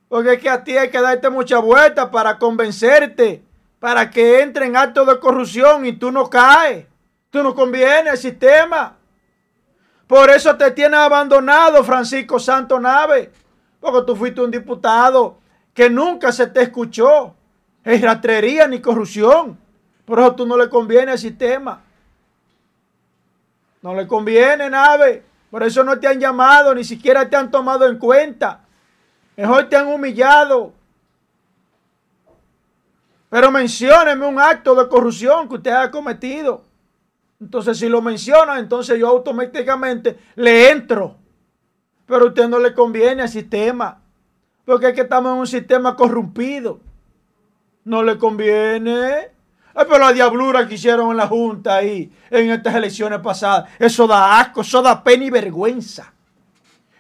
Porque 0.09 0.33
es 0.33 0.41
que 0.41 0.49
a 0.49 0.63
ti 0.63 0.75
hay 0.75 0.89
que 0.89 0.99
darte 0.99 1.29
mucha 1.29 1.59
vuelta 1.59 2.09
para 2.11 2.39
convencerte, 2.39 3.43
para 3.79 4.09
que 4.09 4.41
entre 4.41 4.65
en 4.65 4.75
actos 4.75 5.07
de 5.07 5.19
corrupción 5.19 5.85
y 5.85 5.93
tú 5.93 6.11
no 6.11 6.29
caes. 6.29 6.87
Tú 7.29 7.43
no 7.43 7.53
conviene 7.53 8.09
al 8.09 8.17
sistema. 8.17 8.97
Por 10.07 10.31
eso 10.31 10.57
te 10.57 10.71
tienes 10.71 10.99
abandonado, 10.99 11.83
Francisco 11.83 12.39
Santo 12.39 12.79
Nave. 12.79 13.31
Porque 13.79 14.01
tú 14.07 14.15
fuiste 14.15 14.41
un 14.41 14.49
diputado 14.49 15.37
que 15.75 15.91
nunca 15.91 16.31
se 16.31 16.47
te 16.47 16.63
escuchó. 16.63 17.35
Es 17.83 18.01
rastrería 18.01 18.67
ni 18.67 18.81
corrupción. 18.81 19.59
Por 20.05 20.19
eso 20.19 20.33
tú 20.33 20.47
no 20.47 20.57
le 20.57 20.67
conviene 20.67 21.11
al 21.11 21.19
sistema. 21.19 21.83
No 23.83 23.93
le 23.93 24.07
conviene, 24.07 24.71
Nave. 24.71 25.23
Por 25.51 25.61
eso 25.61 25.83
no 25.83 25.99
te 25.99 26.07
han 26.07 26.19
llamado, 26.19 26.73
ni 26.73 26.83
siquiera 26.83 27.29
te 27.29 27.35
han 27.35 27.51
tomado 27.51 27.87
en 27.87 27.99
cuenta. 27.99 28.61
Mejor 29.39 29.69
te 29.69 29.77
han 29.77 29.87
humillado. 29.87 30.73
Pero 33.29 33.49
mencióneme 33.49 34.25
un 34.25 34.37
acto 34.37 34.75
de 34.75 34.89
corrupción 34.89 35.47
que 35.47 35.55
usted 35.55 35.71
haya 35.71 35.89
cometido. 35.89 36.65
Entonces, 37.39 37.79
si 37.79 37.87
lo 37.87 38.01
menciona, 38.01 38.59
entonces 38.59 38.99
yo 38.99 39.07
automáticamente 39.07 40.19
le 40.35 40.71
entro. 40.71 41.15
Pero 42.05 42.25
a 42.25 42.27
usted 42.27 42.49
no 42.49 42.59
le 42.59 42.73
conviene 42.73 43.21
al 43.21 43.29
sistema. 43.29 44.01
Porque 44.65 44.89
es 44.89 44.93
que 44.93 45.01
estamos 45.01 45.31
en 45.31 45.39
un 45.39 45.47
sistema 45.47 45.95
corrompido. 45.95 46.81
No 47.85 48.03
le 48.03 48.17
conviene. 48.17 49.29
Pero 49.73 49.99
la 49.99 50.11
diablura 50.11 50.67
que 50.67 50.75
hicieron 50.75 51.11
en 51.11 51.17
la 51.17 51.27
Junta 51.27 51.75
ahí, 51.75 52.11
en 52.29 52.49
estas 52.49 52.75
elecciones 52.75 53.19
pasadas, 53.19 53.69
eso 53.79 54.05
da 54.05 54.37
asco, 54.37 54.59
eso 54.59 54.81
da 54.81 55.01
pena 55.01 55.23
y 55.23 55.29
vergüenza. 55.29 56.11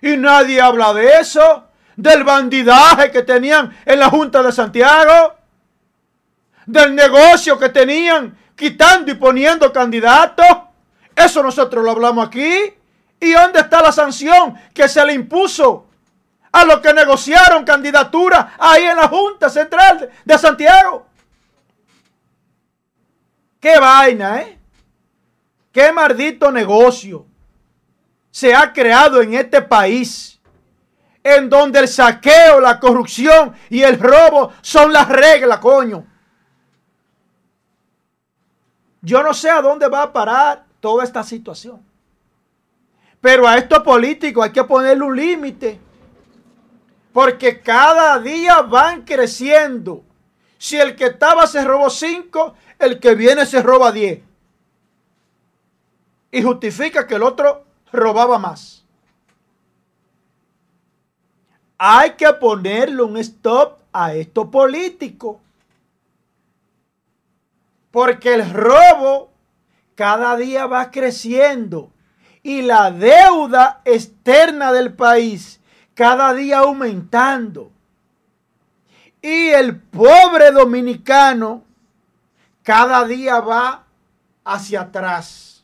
Y 0.01 0.15
nadie 0.15 0.61
habla 0.61 0.93
de 0.93 1.19
eso 1.19 1.65
del 1.99 2.23
bandidaje 2.23 3.11
que 3.11 3.23
tenían 3.23 3.77
en 3.85 3.99
la 3.99 4.09
Junta 4.09 4.41
de 4.41 4.53
Santiago, 4.53 5.35
del 6.65 6.95
negocio 6.95 7.59
que 7.59 7.67
tenían 7.67 8.37
quitando 8.55 9.11
y 9.11 9.15
poniendo 9.15 9.71
candidatos. 9.73 10.47
Eso 11.13 11.43
nosotros 11.43 11.83
lo 11.83 11.91
hablamos 11.91 12.25
aquí. 12.25 12.73
¿Y 13.19 13.31
dónde 13.33 13.59
está 13.59 13.81
la 13.81 13.91
sanción 13.91 14.57
que 14.73 14.87
se 14.87 15.05
le 15.05 15.13
impuso 15.13 15.87
a 16.53 16.63
los 16.63 16.79
que 16.79 16.93
negociaron 16.93 17.65
candidatura 17.65 18.53
ahí 18.57 18.85
en 18.85 18.95
la 18.95 19.09
Junta 19.09 19.49
Central 19.49 20.09
de 20.23 20.37
Santiago? 20.37 21.05
Qué 23.59 23.77
vaina, 23.77 24.41
¿eh? 24.41 24.57
Qué 25.73 25.91
maldito 25.91 26.49
negocio 26.49 27.25
se 28.31 28.55
ha 28.55 28.71
creado 28.71 29.21
en 29.21 29.33
este 29.33 29.61
país 29.61 30.38
en 31.23 31.49
donde 31.49 31.79
el 31.79 31.87
saqueo, 31.87 32.59
la 32.59 32.79
corrupción 32.79 33.53
y 33.69 33.81
el 33.81 33.99
robo 33.99 34.53
son 34.61 34.93
las 34.93 35.07
reglas, 35.09 35.59
coño. 35.59 36.05
Yo 39.01 39.23
no 39.23 39.33
sé 39.33 39.49
a 39.49 39.61
dónde 39.61 39.87
va 39.87 40.03
a 40.03 40.13
parar 40.13 40.65
toda 40.79 41.03
esta 41.03 41.23
situación. 41.23 41.81
Pero 43.21 43.47
a 43.47 43.57
estos 43.57 43.79
políticos 43.79 44.45
hay 44.45 44.51
que 44.51 44.63
ponerle 44.63 45.03
un 45.03 45.15
límite. 45.15 45.79
Porque 47.13 47.61
cada 47.61 48.19
día 48.19 48.61
van 48.61 49.03
creciendo. 49.03 50.03
Si 50.57 50.77
el 50.77 50.95
que 50.95 51.05
estaba 51.05 51.47
se 51.47 51.63
robó 51.63 51.89
cinco, 51.89 52.55
el 52.77 52.99
que 52.99 53.15
viene 53.15 53.45
se 53.45 53.61
roba 53.61 53.91
diez. 53.91 54.21
Y 56.31 56.43
justifica 56.43 57.07
que 57.07 57.15
el 57.15 57.23
otro 57.23 57.65
robaba 57.91 58.37
más. 58.37 58.78
Hay 61.79 62.11
que 62.11 62.31
ponerle 62.33 63.01
un 63.01 63.17
stop 63.17 63.79
a 63.93 64.13
esto 64.13 64.51
político. 64.51 65.39
Porque 67.89 68.35
el 68.35 68.53
robo 68.53 69.31
cada 69.95 70.35
día 70.35 70.67
va 70.67 70.91
creciendo 70.91 71.91
y 72.43 72.61
la 72.61 72.91
deuda 72.91 73.81
externa 73.85 74.71
del 74.73 74.93
país 74.93 75.61
cada 75.95 76.33
día 76.33 76.59
aumentando. 76.59 77.71
Y 79.21 79.47
el 79.47 79.79
pobre 79.79 80.51
dominicano 80.51 81.63
cada 82.61 83.05
día 83.05 83.39
va 83.39 83.85
hacia 84.43 84.81
atrás, 84.81 85.63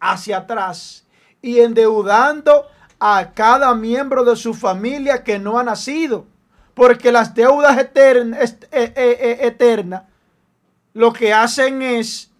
hacia 0.00 0.38
atrás 0.38 1.06
y 1.40 1.60
endeudando 1.60 2.66
a 2.98 3.32
cada 3.34 3.74
miembro 3.74 4.24
de 4.24 4.36
su 4.36 4.54
familia 4.54 5.22
que 5.22 5.38
no 5.38 5.58
ha 5.58 5.62
nacido. 5.62 6.26
Porque 6.74 7.10
las 7.10 7.34
deudas 7.34 7.78
eternas, 7.78 8.56
eh, 8.70 8.92
eh, 8.96 9.56
eh, 9.58 10.00
lo 10.92 11.12
que 11.12 11.32
hacen 11.32 11.82
es 11.82 12.30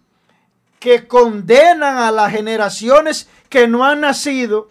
que 0.79 1.07
condenan 1.07 1.97
a 1.97 2.11
las 2.11 2.31
generaciones 2.31 3.27
que 3.49 3.67
no 3.67 3.83
han 3.83 4.01
nacido 4.01 4.69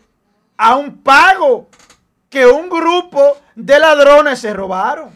a 0.57 0.77
un 0.77 0.99
pago 0.99 1.68
que 2.29 2.46
un 2.46 2.68
grupo 2.68 3.38
de 3.55 3.79
ladrones 3.79 4.40
se 4.40 4.53
robaron. 4.53 5.11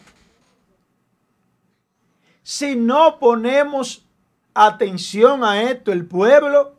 Si 2.43 2.75
no 2.75 3.19
ponemos 3.19 4.05
atención 4.53 5.43
a 5.43 5.61
esto, 5.61 5.91
el 5.91 6.05
pueblo 6.05 6.75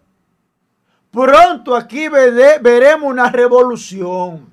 Pronto 1.13 1.77
aquí 1.77 2.09
veremos 2.09 3.11
una 3.11 3.31
revolución. 3.31 4.51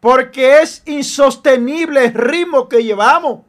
Porque 0.00 0.62
es 0.62 0.82
insostenible 0.86 2.06
el 2.06 2.14
ritmo 2.14 2.66
que 2.66 2.82
llevamos. 2.82 3.42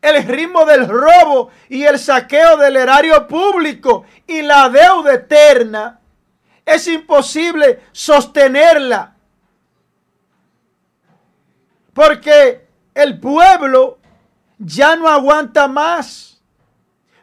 El 0.00 0.22
ritmo 0.22 0.64
del 0.64 0.86
robo 0.86 1.50
y 1.68 1.82
el 1.82 1.98
saqueo 1.98 2.56
del 2.58 2.76
erario 2.76 3.26
público 3.26 4.04
y 4.24 4.42
la 4.42 4.68
deuda 4.68 5.14
eterna. 5.14 5.98
Es 6.64 6.86
imposible 6.86 7.80
sostenerla. 7.90 9.16
Porque 11.92 12.68
el 12.94 13.18
pueblo 13.18 13.98
ya 14.58 14.94
no 14.94 15.08
aguanta 15.08 15.66
más. 15.66 16.40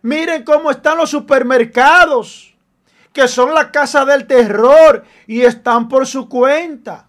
Miren 0.02 0.44
cómo 0.44 0.70
están 0.72 0.98
los 0.98 1.10
supermercados 1.10 2.53
que 3.14 3.28
son 3.28 3.54
la 3.54 3.72
casa 3.72 4.04
del 4.04 4.26
terror 4.26 5.06
y 5.28 5.42
están 5.42 5.88
por 5.88 6.08
su 6.08 6.28
cuenta, 6.28 7.08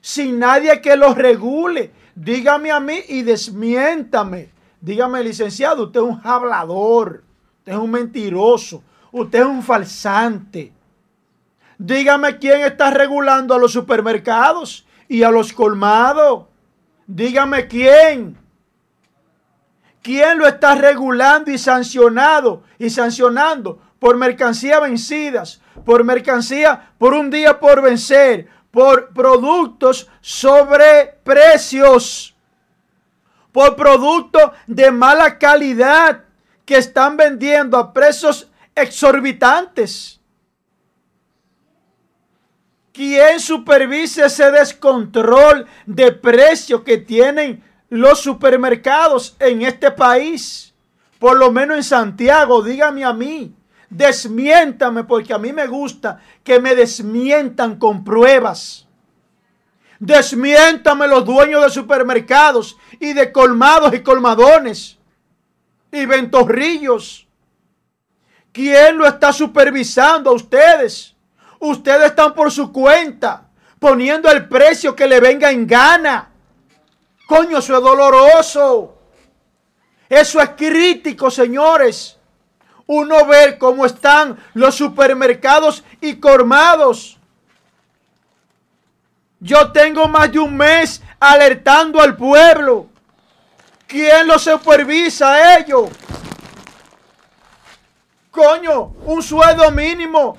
sin 0.00 0.40
nadie 0.40 0.80
que 0.80 0.96
los 0.96 1.16
regule. 1.16 1.92
Dígame 2.14 2.70
a 2.72 2.80
mí 2.80 2.98
y 3.08 3.22
desmiéntame. 3.22 4.52
Dígame, 4.80 5.22
licenciado, 5.22 5.84
usted 5.84 6.00
es 6.00 6.06
un 6.06 6.20
hablador, 6.22 7.24
usted 7.60 7.72
es 7.72 7.78
un 7.78 7.90
mentiroso, 7.90 8.82
usted 9.12 9.40
es 9.40 9.46
un 9.46 9.62
falsante. 9.62 10.72
Dígame 11.78 12.38
quién 12.38 12.60
está 12.60 12.90
regulando 12.90 13.54
a 13.54 13.58
los 13.58 13.72
supermercados 13.72 14.86
y 15.08 15.22
a 15.22 15.30
los 15.30 15.52
colmados. 15.52 16.44
Dígame 17.06 17.66
quién. 17.66 18.36
¿Quién 20.02 20.38
lo 20.38 20.46
está 20.46 20.74
regulando 20.74 21.50
y 21.50 21.56
sancionado 21.56 22.62
y 22.78 22.90
sancionando? 22.90 23.80
Por 24.04 24.18
mercancía 24.18 24.80
vencidas, 24.80 25.62
por 25.82 26.04
mercancía 26.04 26.92
por 26.98 27.14
un 27.14 27.30
día 27.30 27.58
por 27.58 27.80
vencer, 27.80 28.50
por 28.70 29.14
productos 29.14 30.10
sobre 30.20 31.18
precios. 31.24 32.36
por 33.50 33.76
productos 33.76 34.50
de 34.66 34.90
mala 34.90 35.38
calidad 35.38 36.24
que 36.66 36.76
están 36.76 37.16
vendiendo 37.16 37.78
a 37.78 37.94
precios 37.94 38.50
exorbitantes. 38.74 40.20
¿Quién 42.92 43.40
supervisa 43.40 44.26
ese 44.26 44.50
descontrol 44.50 45.66
de 45.86 46.12
precio 46.12 46.84
que 46.84 46.98
tienen 46.98 47.64
los 47.88 48.20
supermercados 48.20 49.34
en 49.38 49.62
este 49.62 49.90
país? 49.90 50.74
Por 51.18 51.38
lo 51.38 51.50
menos 51.50 51.78
en 51.78 51.84
Santiago, 51.84 52.62
dígame 52.62 53.02
a 53.02 53.14
mí. 53.14 53.54
Desmiéntame 53.90 55.04
porque 55.04 55.32
a 55.32 55.38
mí 55.38 55.52
me 55.52 55.66
gusta 55.66 56.20
que 56.42 56.58
me 56.60 56.74
desmientan 56.74 57.78
con 57.78 58.04
pruebas. 58.04 58.86
Desmiéntame 59.98 61.06
los 61.06 61.24
dueños 61.24 61.62
de 61.62 61.70
supermercados 61.70 62.76
y 62.98 63.12
de 63.12 63.30
colmados 63.32 63.94
y 63.94 64.02
colmadones 64.02 64.98
y 65.92 66.06
ventorrillos. 66.06 67.26
¿Quién 68.52 68.98
lo 68.98 69.06
está 69.06 69.32
supervisando 69.32 70.30
a 70.30 70.34
ustedes? 70.34 71.14
Ustedes 71.58 72.06
están 72.06 72.34
por 72.34 72.52
su 72.52 72.72
cuenta, 72.72 73.48
poniendo 73.78 74.30
el 74.30 74.48
precio 74.48 74.94
que 74.94 75.06
le 75.06 75.20
venga 75.20 75.50
en 75.50 75.66
gana. 75.66 76.30
Coño, 77.26 77.58
eso 77.58 77.76
es 77.76 77.82
doloroso. 77.82 78.98
Eso 80.08 80.40
es 80.40 80.50
crítico, 80.50 81.30
señores. 81.30 82.18
Uno 82.86 83.24
ver 83.26 83.58
cómo 83.58 83.86
están 83.86 84.38
los 84.54 84.74
supermercados 84.74 85.84
y 86.00 86.16
colmados. 86.16 87.18
Yo 89.40 89.72
tengo 89.72 90.08
más 90.08 90.32
de 90.32 90.38
un 90.38 90.56
mes 90.56 91.02
alertando 91.18 92.00
al 92.00 92.16
pueblo. 92.16 92.88
¿Quién 93.86 94.26
lo 94.26 94.38
supervisa 94.38 95.32
a 95.32 95.58
ellos? 95.58 95.90
Coño, 98.30 98.94
un 99.04 99.22
sueldo 99.22 99.70
mínimo. 99.70 100.36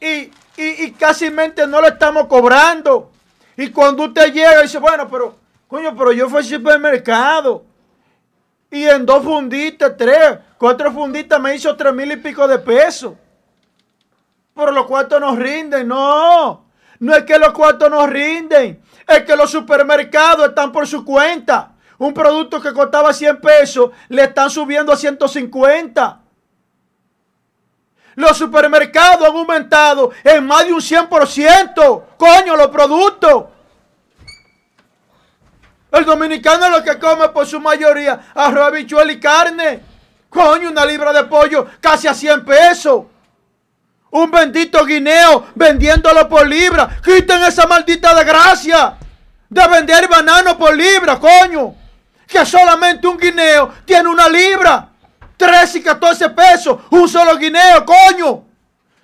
Y 0.00 0.30
y, 0.60 0.90
casi 0.92 1.30
mente 1.30 1.66
no 1.66 1.80
lo 1.80 1.88
estamos 1.88 2.26
cobrando. 2.26 3.10
Y 3.56 3.70
cuando 3.70 4.04
usted 4.04 4.32
llega 4.32 4.60
y 4.60 4.62
dice, 4.62 4.78
bueno, 4.78 5.08
pero, 5.08 5.36
coño, 5.68 5.96
pero 5.96 6.12
yo 6.12 6.28
fui 6.28 6.38
al 6.38 6.44
supermercado. 6.44 7.64
Y 8.70 8.84
en 8.84 9.04
dos 9.04 9.24
funditas, 9.24 9.96
tres, 9.96 10.38
cuatro 10.56 10.92
funditas 10.92 11.40
me 11.40 11.54
hizo 11.54 11.76
tres 11.76 11.92
mil 11.92 12.10
y 12.12 12.16
pico 12.16 12.46
de 12.46 12.58
pesos. 12.58 13.14
Pero 14.54 14.70
los 14.72 14.86
cuartos 14.86 15.20
nos 15.20 15.36
rinden. 15.38 15.88
No, 15.88 16.66
no 17.00 17.14
es 17.14 17.24
que 17.24 17.38
los 17.38 17.52
cuartos 17.52 17.90
nos 17.90 18.08
rinden. 18.08 18.82
Es 19.06 19.24
que 19.24 19.34
los 19.34 19.50
supermercados 19.50 20.48
están 20.48 20.70
por 20.70 20.86
su 20.86 21.04
cuenta. 21.04 21.72
Un 21.98 22.14
producto 22.14 22.60
que 22.60 22.72
costaba 22.72 23.12
100 23.12 23.40
pesos 23.40 23.90
le 24.08 24.22
están 24.22 24.48
subiendo 24.48 24.92
a 24.92 24.96
150. 24.96 26.20
Los 28.14 28.36
supermercados 28.36 29.28
han 29.28 29.36
aumentado 29.36 30.10
en 30.24 30.46
más 30.46 30.66
de 30.66 30.72
un 30.72 30.80
100%. 30.80 32.02
Coño, 32.16 32.56
los 32.56 32.68
productos. 32.68 33.44
El 35.90 36.04
dominicano 36.04 36.66
es 36.66 36.70
lo 36.70 36.84
que 36.84 36.98
come 36.98 37.28
por 37.30 37.46
su 37.46 37.60
mayoría 37.60 38.32
arroz, 38.34 38.68
habichuel 38.68 39.10
y 39.10 39.20
carne. 39.20 39.80
Coño, 40.28 40.70
una 40.70 40.84
libra 40.84 41.12
de 41.12 41.24
pollo 41.24 41.66
casi 41.80 42.06
a 42.06 42.14
100 42.14 42.44
pesos. 42.44 43.04
Un 44.12 44.30
bendito 44.30 44.84
guineo 44.84 45.48
vendiéndolo 45.54 46.28
por 46.28 46.46
libra. 46.46 47.00
Quiten 47.02 47.42
esa 47.42 47.66
maldita 47.66 48.14
desgracia 48.14 48.96
de 49.48 49.68
vender 49.68 50.08
banano 50.08 50.56
por 50.56 50.76
libra, 50.76 51.18
coño. 51.18 51.74
Que 52.26 52.46
solamente 52.46 53.06
un 53.08 53.18
guineo 53.18 53.74
tiene 53.84 54.08
una 54.08 54.28
libra. 54.28 54.88
13 55.36 55.78
y 55.78 55.82
14 55.82 56.28
pesos, 56.30 56.80
un 56.90 57.08
solo 57.08 57.36
guineo, 57.38 57.84
coño. 57.84 58.44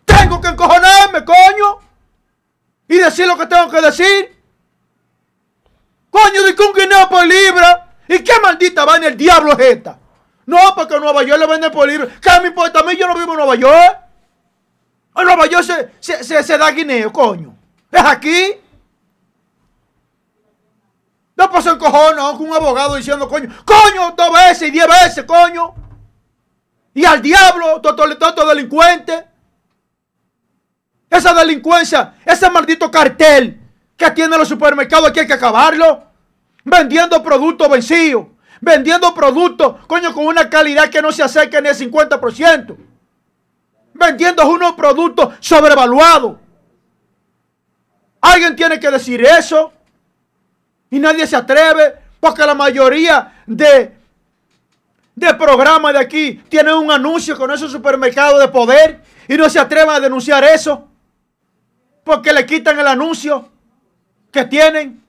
Tengo 0.04 0.40
que 0.40 0.48
encojonarme, 0.48 1.24
coño. 1.24 1.80
Y 2.88 2.98
decir 2.98 3.26
lo 3.26 3.38
que 3.38 3.46
tengo 3.46 3.70
que 3.70 3.80
decir. 3.80 4.35
Coño, 6.16 6.42
de 6.44 6.50
un 6.62 6.72
guineo 6.72 7.08
por 7.08 7.26
libra. 7.26 7.94
¿Y 8.08 8.20
qué 8.20 8.32
maldita 8.40 8.84
vaina 8.84 9.08
el 9.08 9.16
diablo 9.16 9.52
es 9.52 9.58
esta? 9.58 9.98
No, 10.46 10.74
porque 10.74 10.98
Nueva 10.98 11.22
York 11.24 11.40
le 11.40 11.46
venden 11.46 11.72
por 11.72 11.88
libra. 11.88 12.08
¿Qué 12.20 12.30
me 12.40 12.48
importa 12.48 12.80
a 12.80 12.82
mí? 12.84 12.96
Yo 12.96 13.06
no 13.06 13.14
vivo 13.14 13.32
en 13.32 13.38
Nueva 13.38 13.54
York. 13.56 13.98
En 15.16 15.24
Nueva 15.24 15.46
York 15.46 15.64
se, 16.00 16.58
da 16.58 16.70
guineo, 16.70 17.12
coño. 17.12 17.54
Es 17.90 18.04
aquí. 18.04 18.54
No 21.36 21.50
pasa 21.50 21.72
el 21.72 21.78
cojón, 21.78 22.16
con 22.16 22.48
un 22.48 22.54
abogado 22.54 22.94
diciendo, 22.94 23.28
coño, 23.28 23.50
coño, 23.64 24.14
dos 24.16 24.32
veces 24.32 24.68
y 24.68 24.70
diez 24.70 24.86
veces, 24.86 25.24
coño 25.24 25.74
y 26.96 27.04
al 27.04 27.20
diablo, 27.20 27.82
todo, 27.82 28.46
delincuente. 28.48 29.26
Esa 31.10 31.34
delincuencia, 31.34 32.14
ese 32.24 32.48
maldito 32.48 32.90
cartel 32.90 33.60
que 33.98 34.10
tiene 34.12 34.38
los 34.38 34.48
supermercados 34.48 35.10
aquí 35.10 35.20
hay 35.20 35.26
que 35.26 35.34
acabarlo. 35.34 36.05
Vendiendo 36.66 37.22
productos 37.22 37.70
vencidos. 37.70 38.26
Vendiendo 38.60 39.14
productos, 39.14 39.76
coño, 39.86 40.12
con 40.12 40.26
una 40.26 40.50
calidad 40.50 40.90
que 40.90 41.00
no 41.00 41.12
se 41.12 41.22
acerca 41.22 41.60
ni 41.60 41.68
al 41.68 41.76
50%. 41.76 42.76
Vendiendo 43.94 44.48
unos 44.48 44.72
productos 44.72 45.34
sobrevaluados. 45.40 46.38
Alguien 48.20 48.56
tiene 48.56 48.80
que 48.80 48.90
decir 48.90 49.24
eso. 49.24 49.72
Y 50.90 50.98
nadie 50.98 51.26
se 51.26 51.36
atreve 51.36 51.94
porque 52.18 52.44
la 52.44 52.54
mayoría 52.54 53.42
de 53.46 53.94
de 55.14 55.32
programa 55.32 55.94
de 55.94 55.98
aquí 55.98 56.42
tienen 56.50 56.74
un 56.74 56.90
anuncio 56.90 57.38
con 57.38 57.50
esos 57.50 57.72
supermercados 57.72 58.38
de 58.38 58.48
poder 58.48 59.02
y 59.26 59.36
no 59.36 59.48
se 59.48 59.58
atreven 59.58 59.94
a 59.94 60.00
denunciar 60.00 60.44
eso 60.44 60.88
porque 62.04 62.34
le 62.34 62.44
quitan 62.44 62.78
el 62.78 62.86
anuncio 62.86 63.48
que 64.30 64.44
tienen. 64.44 65.05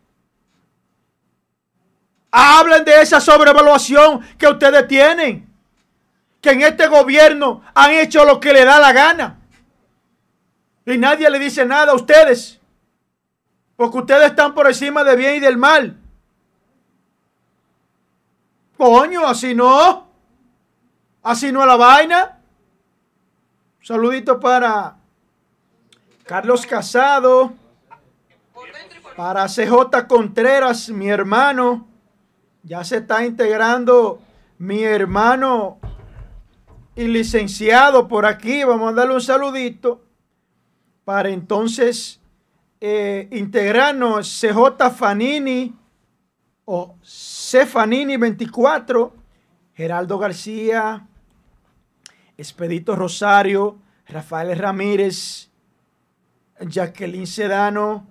Hablen 2.32 2.84
de 2.86 3.02
esa 3.02 3.20
sobrevaluación 3.20 4.22
que 4.38 4.48
ustedes 4.48 4.88
tienen. 4.88 5.48
Que 6.42 6.52
en 6.52 6.62
este 6.62 6.88
gobierno 6.88 7.62
han 7.74 7.92
hecho 7.92 8.26
lo 8.26 8.40
que 8.40 8.54
le 8.54 8.66
da 8.66 8.80
la 8.80 8.94
gana. 8.94 9.40
Y 10.86 10.98
nadie 10.98 11.30
le 11.30 11.40
dice 11.40 11.66
nada 11.66 11.92
a 11.92 11.96
ustedes. 11.96 12.60
Porque 13.76 13.98
ustedes 13.98 14.28
están 14.28 14.54
por 14.54 14.68
encima 14.68 15.04
del 15.04 15.18
bien 15.18 15.36
y 15.36 15.40
del 15.40 15.58
mal. 15.58 15.98
Coño, 18.78 19.26
así 19.26 19.54
no. 19.54 20.08
Así 21.24 21.52
no 21.52 21.62
es 21.62 21.68
la 21.68 21.76
vaina. 21.76 22.40
saludito 23.82 24.40
para 24.40 24.96
Carlos 26.26 26.66
Casado. 26.66 27.54
Para 29.16 29.48
CJ 29.48 30.08
Contreras, 30.08 30.90
mi 30.90 31.10
hermano. 31.10 31.87
Ya 32.64 32.84
se 32.84 32.98
está 32.98 33.26
integrando 33.26 34.22
mi 34.58 34.84
hermano 34.84 35.80
y 36.96 37.08
licenciado 37.08 38.08
por 38.08 38.26
aquí. 38.26 38.64
Vamos 38.64 38.92
a 38.92 38.96
darle 38.96 39.14
un 39.14 39.22
saludito. 39.22 40.04
Para 41.06 41.30
entonces 41.30 42.20
eh, 42.82 43.30
integrarnos 43.32 44.40
CJ 44.42 44.92
Fanini 44.96 45.74
o 46.66 46.98
Cefanini 47.02 48.18
24, 48.18 49.16
Geraldo 49.74 50.20
García, 50.20 51.08
Expedito 52.38 52.96
Rosario, 52.96 53.78
Rafael 54.06 54.58
Ramírez, 54.58 55.50
Jacqueline 56.60 57.26
Sedano, 57.26 58.06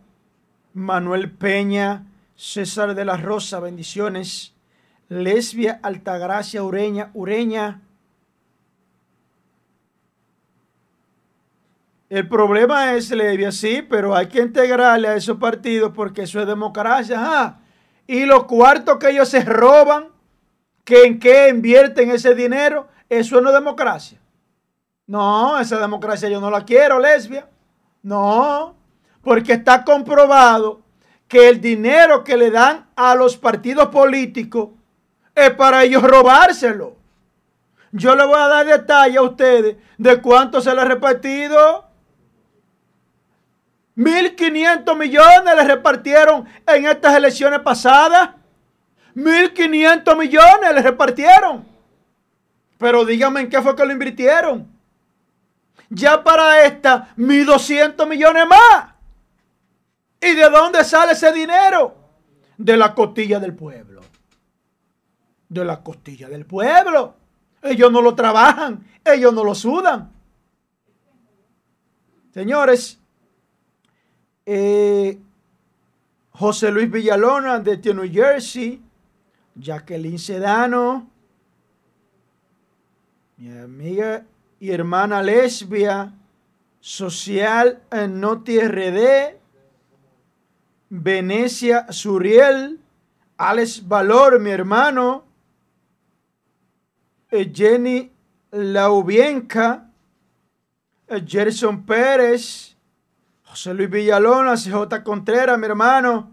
Manuel 0.72 1.30
Peña, 1.30 2.06
César 2.36 2.94
de 2.94 3.04
la 3.04 3.16
Rosa, 3.16 3.60
bendiciones. 3.60 4.54
Lesbia 5.08 5.80
Altagracia 5.82 6.62
Ureña, 6.62 7.10
Ureña. 7.14 7.80
El 12.08 12.28
problema 12.28 12.94
es 12.94 13.10
Lesbia, 13.10 13.50
sí, 13.50 13.82
pero 13.82 14.14
hay 14.14 14.26
que 14.26 14.40
integrarle 14.40 15.08
a 15.08 15.16
esos 15.16 15.38
partidos 15.38 15.92
porque 15.94 16.22
eso 16.22 16.40
es 16.40 16.46
democracia. 16.46 17.58
Y 18.06 18.24
los 18.26 18.44
cuartos 18.44 18.98
que 18.98 19.10
ellos 19.10 19.28
se 19.28 19.44
roban, 19.44 20.08
que 20.84 21.04
en 21.04 21.18
qué 21.18 21.48
invierten 21.48 22.10
ese 22.10 22.34
dinero, 22.34 22.88
eso 23.08 23.40
no 23.40 23.48
es 23.48 23.54
democracia. 23.54 24.20
No, 25.06 25.58
esa 25.58 25.78
democracia 25.78 26.28
yo 26.28 26.40
no 26.40 26.50
la 26.50 26.64
quiero, 26.64 26.98
lesbia. 27.00 27.48
No, 28.02 28.76
porque 29.22 29.54
está 29.54 29.84
comprobado 29.84 30.85
que 31.28 31.48
el 31.48 31.60
dinero 31.60 32.22
que 32.22 32.36
le 32.36 32.50
dan 32.50 32.86
a 32.96 33.14
los 33.14 33.36
partidos 33.36 33.88
políticos 33.88 34.70
es 35.34 35.50
para 35.50 35.84
ellos 35.84 36.02
robárselo. 36.02 36.96
Yo 37.92 38.14
le 38.14 38.24
voy 38.26 38.38
a 38.38 38.48
dar 38.48 38.66
detalle 38.66 39.18
a 39.18 39.22
ustedes 39.22 39.76
de 39.96 40.20
cuánto 40.20 40.60
se 40.60 40.74
le 40.74 40.80
ha 40.80 40.84
repartido 40.84 41.84
1.500 43.96 44.94
millones 44.96 45.56
le 45.56 45.64
repartieron 45.64 46.46
en 46.66 46.86
estas 46.86 47.16
elecciones 47.16 47.60
pasadas 47.60 48.30
1.500 49.16 50.16
millones 50.16 50.74
le 50.74 50.82
repartieron. 50.82 51.66
Pero 52.78 53.04
díganme 53.06 53.40
en 53.40 53.48
qué 53.48 53.62
fue 53.62 53.74
que 53.74 53.86
lo 53.86 53.92
invirtieron. 53.92 54.70
Ya 55.88 56.22
para 56.22 56.64
esta, 56.64 57.08
1.200 57.16 58.06
millones 58.06 58.46
más. 58.46 58.95
¿Y 60.20 60.34
de 60.34 60.50
dónde 60.50 60.84
sale 60.84 61.12
ese 61.12 61.32
dinero? 61.32 61.94
De 62.56 62.76
la 62.76 62.94
costilla 62.94 63.38
del 63.38 63.54
pueblo. 63.54 64.02
De 65.48 65.64
la 65.64 65.82
costilla 65.82 66.28
del 66.28 66.46
pueblo. 66.46 67.14
Ellos 67.62 67.90
no 67.90 68.00
lo 68.00 68.14
trabajan, 68.14 68.86
ellos 69.04 69.32
no 69.32 69.44
lo 69.44 69.54
sudan. 69.54 70.12
Señores, 72.32 72.98
eh, 74.44 75.18
José 76.30 76.70
Luis 76.70 76.90
Villalona 76.90 77.60
de 77.60 77.94
New 77.94 78.10
Jersey, 78.12 78.82
Jacqueline 79.54 80.18
Sedano, 80.18 81.08
mi 83.38 83.50
amiga 83.58 84.24
y 84.60 84.70
hermana 84.70 85.22
lesbia, 85.22 86.12
social 86.80 87.82
en 87.90 88.20
Noti 88.20 88.60
RD, 88.60 89.38
Venecia 90.88 91.86
Suriel, 91.92 92.78
Alex 93.36 93.86
Valor, 93.86 94.38
mi 94.40 94.50
hermano, 94.50 95.24
Jenny 97.30 98.12
Laubienca, 98.50 99.90
Gerson 101.26 101.84
Pérez, 101.84 102.76
José 103.44 103.74
Luis 103.74 103.90
Villalona, 103.90 104.56
CJ 104.56 105.02
Contreras, 105.04 105.58
mi 105.58 105.66
hermano. 105.66 106.32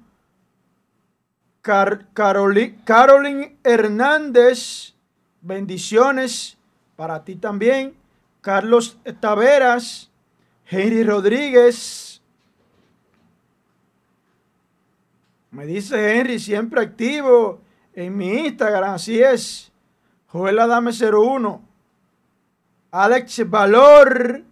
Carolyn 1.62 3.58
Hernández, 3.64 4.94
bendiciones 5.42 6.58
para 6.96 7.24
ti 7.24 7.36
también. 7.36 7.96
Carlos 8.42 8.98
Taveras, 9.22 10.10
Henry 10.66 11.04
Rodríguez. 11.04 12.13
Me 15.54 15.66
dice 15.66 16.20
Henry, 16.20 16.40
siempre 16.40 16.82
activo 16.82 17.62
en 17.94 18.18
mi 18.18 18.48
Instagram, 18.48 18.96
así 18.96 19.22
es. 19.22 19.72
Joel 20.28 20.60
Adame 20.60 20.92
01. 20.92 21.62
Alex 22.92 23.50
Valor. 23.50 24.44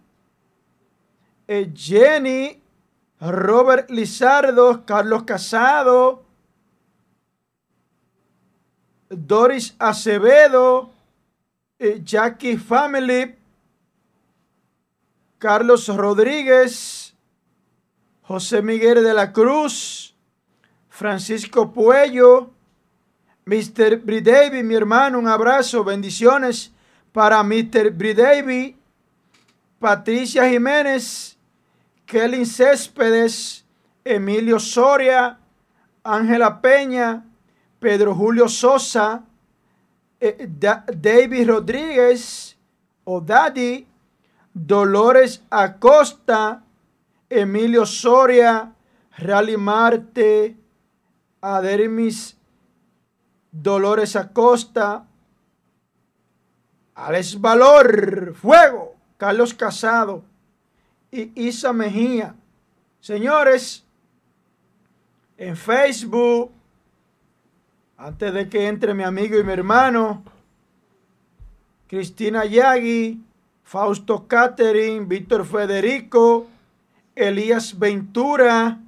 Eh, 1.46 1.70
Jenny. 1.74 2.62
Robert 3.30 3.88
Lizardo, 3.88 4.84
Carlos 4.84 5.22
Casado, 5.22 6.24
Doris 9.08 9.76
Acevedo, 9.78 10.90
eh, 11.78 12.00
Jackie 12.02 12.56
Family, 12.56 13.36
Carlos 15.38 15.86
Rodríguez, 15.88 17.14
José 18.22 18.60
Miguel 18.60 19.04
de 19.04 19.14
la 19.14 19.32
Cruz, 19.32 20.11
Francisco 20.92 21.72
Puello, 21.72 22.50
Mr. 23.46 23.96
Bridavi, 23.96 24.62
mi 24.62 24.74
hermano, 24.74 25.18
un 25.18 25.26
abrazo, 25.26 25.82
bendiciones 25.82 26.70
para 27.12 27.42
Mr. 27.42 27.90
Bridavi, 27.90 28.76
Patricia 29.78 30.46
Jiménez, 30.46 31.38
Kelly 32.04 32.44
Céspedes, 32.44 33.64
Emilio 34.04 34.58
Soria, 34.58 35.38
Ángela 36.04 36.60
Peña, 36.60 37.24
Pedro 37.80 38.14
Julio 38.14 38.46
Sosa, 38.46 39.24
eh, 40.20 40.46
David 40.46 41.48
Rodríguez, 41.48 42.54
Odadi, 43.04 43.86
Dolores 44.52 45.42
Acosta, 45.48 46.62
Emilio 47.30 47.86
Soria, 47.86 48.74
Rally 49.16 49.56
Marte, 49.56 50.58
Adermis 51.42 52.38
Dolores 53.50 54.16
Acosta, 54.16 55.06
Alex 56.94 57.40
Valor, 57.40 58.34
Fuego, 58.34 58.94
Carlos 59.18 59.52
Casado, 59.52 60.22
y 61.10 61.32
Isa 61.34 61.72
Mejía. 61.72 62.34
Señores, 63.00 63.84
en 65.36 65.56
Facebook, 65.56 66.52
antes 67.96 68.32
de 68.32 68.48
que 68.48 68.68
entre 68.68 68.94
mi 68.94 69.02
amigo 69.02 69.38
y 69.38 69.44
mi 69.44 69.52
hermano, 69.52 70.22
Cristina 71.88 72.44
Yagui, 72.44 73.20
Fausto 73.64 74.26
Catherine, 74.26 75.04
Víctor 75.06 75.44
Federico, 75.44 76.46
Elías 77.14 77.78
Ventura, 77.78 78.78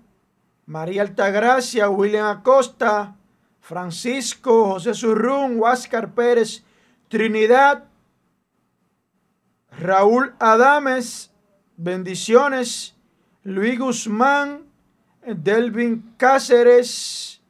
María 0.66 1.02
Altagracia, 1.02 1.88
William 1.90 2.26
Acosta, 2.26 3.16
Francisco, 3.60 4.72
José 4.72 4.94
Surrún, 4.94 5.58
Huáscar 5.58 6.12
Pérez, 6.12 6.64
Trinidad, 7.08 7.84
Raúl 9.70 10.34
Adames, 10.38 11.30
Bendiciones. 11.76 12.94
Luis 13.44 13.78
Guzmán, 13.78 14.64
Delvin 15.22 16.14
Cáceres, 16.16 17.42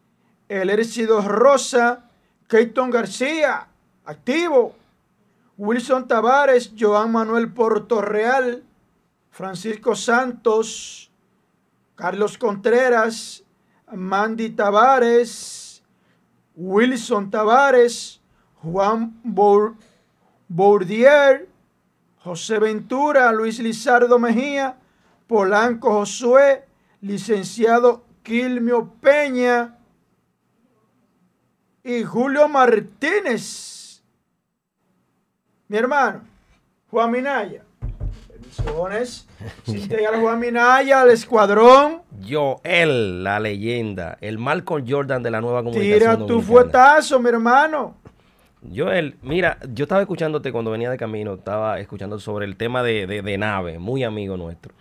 El 0.48 0.68
Ercido 0.68 1.22
Rosa, 1.22 2.10
Keiton 2.48 2.90
García, 2.90 3.68
activo. 4.04 4.74
Wilson 5.56 6.08
Tavares, 6.08 6.72
Joan 6.76 7.12
Manuel 7.12 7.52
Portorreal, 7.52 8.64
Francisco 9.30 9.94
Santos, 9.94 11.12
Carlos 11.94 12.36
Contreras, 12.38 13.44
Mandy 13.92 14.50
Tavares, 14.50 15.82
Wilson 16.56 17.30
Tavares, 17.30 18.20
Juan 18.62 19.20
Bourdier, 20.48 21.48
José 22.18 22.58
Ventura, 22.58 23.30
Luis 23.32 23.58
Lizardo 23.58 24.18
Mejía, 24.18 24.76
Polanco 25.26 25.92
Josué, 25.92 26.64
licenciado 27.00 28.04
Quilmio 28.22 28.92
Peña 29.00 29.78
y 31.82 32.02
Julio 32.02 32.48
Martínez. 32.48 34.02
Mi 35.68 35.76
hermano, 35.76 36.22
Juan 36.90 37.10
Minaya. 37.10 37.63
Bendiciones. 38.56 39.26
a 40.12 40.20
Juan 40.20 40.38
Minaya, 40.38 41.02
al 41.02 41.10
escuadrón. 41.10 42.02
Yo, 42.20 42.60
él, 42.64 43.24
la 43.24 43.40
leyenda, 43.40 44.18
el 44.20 44.38
Malcolm 44.38 44.84
Jordan 44.88 45.22
de 45.22 45.30
la 45.30 45.40
nueva 45.40 45.62
comunicación. 45.62 45.98
Tira 45.98 46.26
tu 46.26 46.40
fuetazo, 46.40 47.18
mi 47.20 47.28
hermano. 47.28 47.96
Joel, 48.74 49.16
mira, 49.22 49.58
yo 49.72 49.84
estaba 49.84 50.00
escuchándote 50.00 50.50
cuando 50.50 50.70
venía 50.70 50.90
de 50.90 50.96
camino, 50.96 51.34
estaba 51.34 51.78
escuchando 51.80 52.18
sobre 52.18 52.46
el 52.46 52.56
tema 52.56 52.82
de, 52.82 53.36
nave, 53.38 53.78
muy 53.78 54.04
amigo 54.04 54.36
nuestro, 54.36 54.72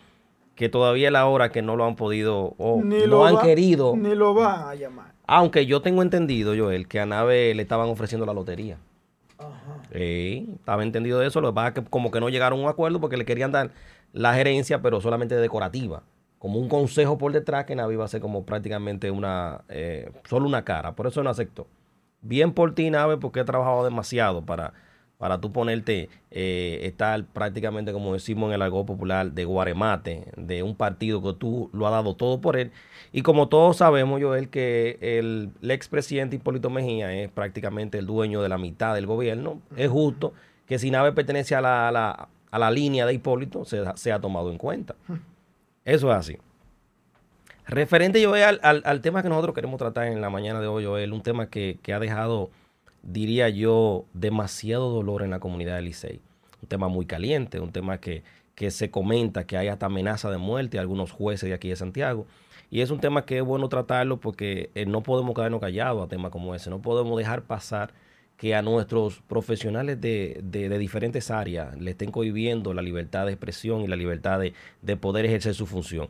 que 0.55 0.69
todavía 0.69 1.07
es 1.07 1.11
la 1.13 1.25
hora 1.25 1.51
que 1.51 1.61
no 1.61 1.75
lo 1.75 1.85
han 1.85 1.95
podido 1.95 2.55
o 2.57 2.81
no 2.81 3.05
lo 3.07 3.25
han 3.25 3.39
querido. 3.39 3.95
Ni 3.97 4.15
lo 4.15 4.33
van 4.33 4.67
a 4.69 4.75
llamar. 4.75 5.13
Aunque 5.27 5.65
yo 5.65 5.81
tengo 5.81 6.01
entendido, 6.01 6.53
Joel, 6.57 6.87
que 6.87 6.99
a 6.99 7.05
nave 7.05 7.53
le 7.53 7.63
estaban 7.63 7.89
ofreciendo 7.89 8.25
la 8.25 8.33
lotería. 8.33 8.77
Ajá. 9.93 10.53
estaba 10.59 10.83
entendido 10.83 11.19
de 11.19 11.27
eso, 11.27 11.41
lo 11.41 11.49
que 11.49 11.55
pasa 11.55 11.67
es 11.69 11.73
que 11.75 11.83
como 11.83 12.11
que 12.11 12.19
no 12.19 12.29
llegaron 12.29 12.59
a 12.59 12.63
un 12.63 12.69
acuerdo 12.69 12.99
porque 12.99 13.17
le 13.17 13.25
querían 13.25 13.51
dar 13.51 13.71
la 14.11 14.33
gerencia, 14.33 14.81
pero 14.81 15.01
solamente 15.01 15.35
decorativa. 15.35 16.03
Como 16.39 16.59
un 16.59 16.67
consejo 16.69 17.17
por 17.17 17.31
detrás 17.31 17.65
que 17.65 17.75
Nave 17.75 17.93
iba 17.93 18.05
a 18.05 18.07
ser 18.07 18.21
como 18.21 18.45
prácticamente 18.45 19.11
una, 19.11 19.61
eh, 19.69 20.11
solo 20.29 20.45
una 20.47 20.63
cara. 20.65 20.93
Por 20.93 21.07
eso 21.07 21.23
no 21.23 21.29
aceptó 21.29 21.67
bien 22.23 22.53
por 22.53 22.73
ti, 22.73 22.89
Nave, 22.89 23.17
porque 23.17 23.41
he 23.41 23.43
trabajado 23.43 23.83
demasiado 23.83 24.43
para, 24.43 24.73
para 25.23 25.39
tú 25.39 25.53
ponerte, 25.53 26.09
eh, 26.31 26.79
estar 26.83 27.23
prácticamente, 27.23 27.93
como 27.93 28.11
decimos 28.11 28.49
en 28.49 28.55
el 28.55 28.61
algo 28.61 28.85
popular, 28.85 29.31
de 29.31 29.45
guaremate, 29.45 30.25
de 30.35 30.63
un 30.63 30.75
partido 30.75 31.23
que 31.23 31.31
tú 31.31 31.69
lo 31.71 31.87
has 31.87 31.93
dado 31.93 32.13
todo 32.17 32.41
por 32.41 32.57
él. 32.57 32.73
Y 33.13 33.21
como 33.21 33.47
todos 33.47 33.77
sabemos, 33.77 34.21
Joel, 34.21 34.49
que 34.49 34.97
el, 34.99 35.51
expresidente 35.71 36.35
Hipólito 36.35 36.69
Mejía 36.69 37.13
es 37.13 37.31
prácticamente 37.31 37.99
el 37.99 38.05
dueño 38.05 38.41
de 38.41 38.49
la 38.49 38.57
mitad 38.57 38.93
del 38.95 39.05
gobierno, 39.05 39.61
es 39.77 39.89
justo 39.89 40.33
que 40.67 40.77
si 40.77 40.91
Nave 40.91 41.13
pertenece 41.13 41.55
a 41.55 41.61
la, 41.61 41.87
a 41.87 42.59
la, 42.59 42.71
línea 42.71 43.05
de 43.05 43.13
Hipólito, 43.13 43.63
se, 43.63 43.81
se 43.95 44.11
ha 44.11 44.19
tomado 44.19 44.51
en 44.51 44.57
cuenta. 44.57 44.93
Eso 45.85 46.11
es 46.11 46.17
así. 46.17 46.37
Referente, 47.65 48.21
yo 48.21 48.33
al, 48.33 48.59
al, 48.61 48.99
tema 48.99 49.23
que 49.23 49.29
nosotros 49.29 49.55
queremos 49.55 49.77
tratar 49.77 50.07
en 50.07 50.19
la 50.19 50.29
mañana 50.29 50.59
de 50.59 50.67
hoy, 50.67 50.83
Joel, 50.83 51.13
un 51.13 51.21
tema 51.21 51.47
que, 51.47 51.79
ha 51.93 51.99
dejado, 51.99 52.51
diría 53.03 53.49
yo, 53.49 54.05
demasiado 54.13 54.89
dolor 54.89 55.21
en 55.21 55.29
la 55.29 55.39
comunidad 55.39 55.75
de 55.75 55.83
Licey. 55.83 56.21
Un 56.61 56.67
tema 56.69 56.87
muy 56.87 57.05
caliente, 57.05 57.59
un 57.59 57.71
tema 57.71 57.99
que, 57.99 58.23
que 58.55 58.71
se 58.71 58.89
comenta 58.89 59.45
que 59.45 59.57
hay 59.57 59.67
hasta 59.67 59.85
amenaza 59.87 60.31
de 60.31 60.37
muerte 60.37 60.77
a 60.77 60.81
algunos 60.81 61.11
jueces 61.11 61.49
de 61.49 61.55
aquí 61.55 61.69
de 61.69 61.75
Santiago. 61.75 62.25
Y 62.71 62.81
es 62.81 62.89
un 62.89 62.99
tema 62.99 63.25
que 63.25 63.37
es 63.37 63.43
bueno 63.43 63.69
tratarlo 63.69 64.19
porque 64.19 64.71
eh, 64.73 64.85
no 64.85 65.03
podemos 65.03 65.35
quedarnos 65.35 65.61
callados 65.61 66.03
a 66.03 66.07
temas 66.07 66.31
como 66.31 66.55
ese, 66.55 66.69
no 66.69 66.81
podemos 66.81 67.17
dejar 67.17 67.43
pasar 67.43 67.93
que 68.37 68.55
a 68.55 68.61
nuestros 68.63 69.21
profesionales 69.21 70.01
de, 70.01 70.39
de, 70.43 70.77
diferentes 70.79 71.29
áreas 71.29 71.79
le 71.79 71.91
estén 71.91 72.11
cohibiendo 72.11 72.73
la 72.73 72.81
libertad 72.81 73.27
de 73.27 73.33
expresión 73.33 73.81
y 73.81 73.87
la 73.87 73.95
libertad 73.95 74.39
de, 74.39 74.53
de 74.81 74.97
poder 74.97 75.25
ejercer 75.25 75.53
su 75.53 75.67
función. 75.67 76.09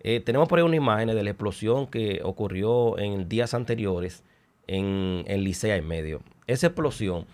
Eh, 0.00 0.20
tenemos 0.20 0.48
por 0.48 0.58
ahí 0.58 0.64
una 0.64 0.76
imagen 0.76 1.08
de 1.08 1.22
la 1.22 1.30
explosión 1.30 1.86
que 1.86 2.22
ocurrió 2.24 2.98
en 2.98 3.28
días 3.28 3.52
anteriores 3.52 4.24
en, 4.66 5.24
en 5.26 5.44
Licea 5.44 5.76
en 5.76 5.86
medio. 5.86 6.22
Esa 6.46 6.68
explosión 6.68 7.26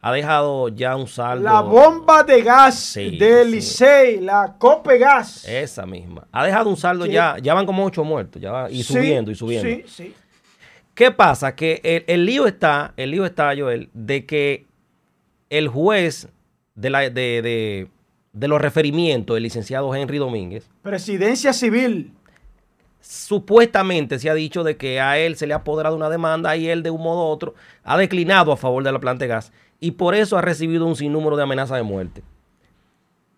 ha 0.00 0.12
dejado 0.12 0.68
ya 0.68 0.96
un 0.96 1.06
saldo. 1.06 1.44
La 1.44 1.60
bomba 1.60 2.24
de 2.24 2.42
gas 2.42 2.94
de 2.94 3.44
Licey, 3.44 4.20
la 4.20 4.56
Cope 4.58 4.98
Gas. 4.98 5.46
Esa 5.46 5.86
misma. 5.86 6.26
Ha 6.32 6.44
dejado 6.44 6.68
un 6.68 6.76
saldo 6.76 7.06
ya, 7.06 7.36
ya 7.40 7.54
van 7.54 7.64
como 7.64 7.84
ocho 7.84 8.02
muertos, 8.02 8.42
ya 8.42 8.50
va, 8.50 8.70
y 8.70 8.82
subiendo 8.82 9.30
y 9.30 9.36
subiendo. 9.36 9.68
Sí, 9.68 9.84
sí. 9.86 10.14
¿Qué 10.94 11.10
pasa? 11.10 11.54
Que 11.54 12.04
el, 12.06 12.26
lío 12.26 12.46
está, 12.46 12.92
el 12.96 13.12
lío 13.12 13.24
está, 13.24 13.54
Joel, 13.56 13.90
de 13.94 14.26
que 14.26 14.66
el 15.48 15.68
juez 15.68 16.28
de, 16.74 16.90
la, 16.90 17.00
de, 17.08 17.88
de, 18.32 18.48
los 18.48 18.60
referimientos, 18.60 19.36
el 19.36 19.44
licenciado 19.44 19.94
Henry 19.94 20.18
Domínguez. 20.18 20.68
Presidencia 20.82 21.52
civil. 21.52 22.12
Supuestamente 23.02 24.18
se 24.18 24.30
ha 24.30 24.34
dicho 24.34 24.64
de 24.64 24.76
que 24.76 25.00
a 25.00 25.18
él 25.18 25.36
se 25.36 25.46
le 25.46 25.52
ha 25.52 25.58
apoderado 25.58 25.96
una 25.96 26.08
demanda 26.08 26.56
y 26.56 26.68
él 26.68 26.82
de 26.82 26.90
un 26.90 27.02
modo 27.02 27.26
u 27.26 27.32
otro 27.32 27.54
ha 27.84 27.98
declinado 27.98 28.52
a 28.52 28.56
favor 28.56 28.82
de 28.82 28.92
la 28.92 29.00
planta 29.00 29.24
de 29.24 29.28
gas 29.28 29.52
y 29.80 29.92
por 29.92 30.14
eso 30.14 30.38
ha 30.38 30.40
recibido 30.40 30.86
un 30.86 30.96
sinnúmero 30.96 31.36
de 31.36 31.42
amenazas 31.42 31.76
de 31.76 31.82
muerte 31.82 32.22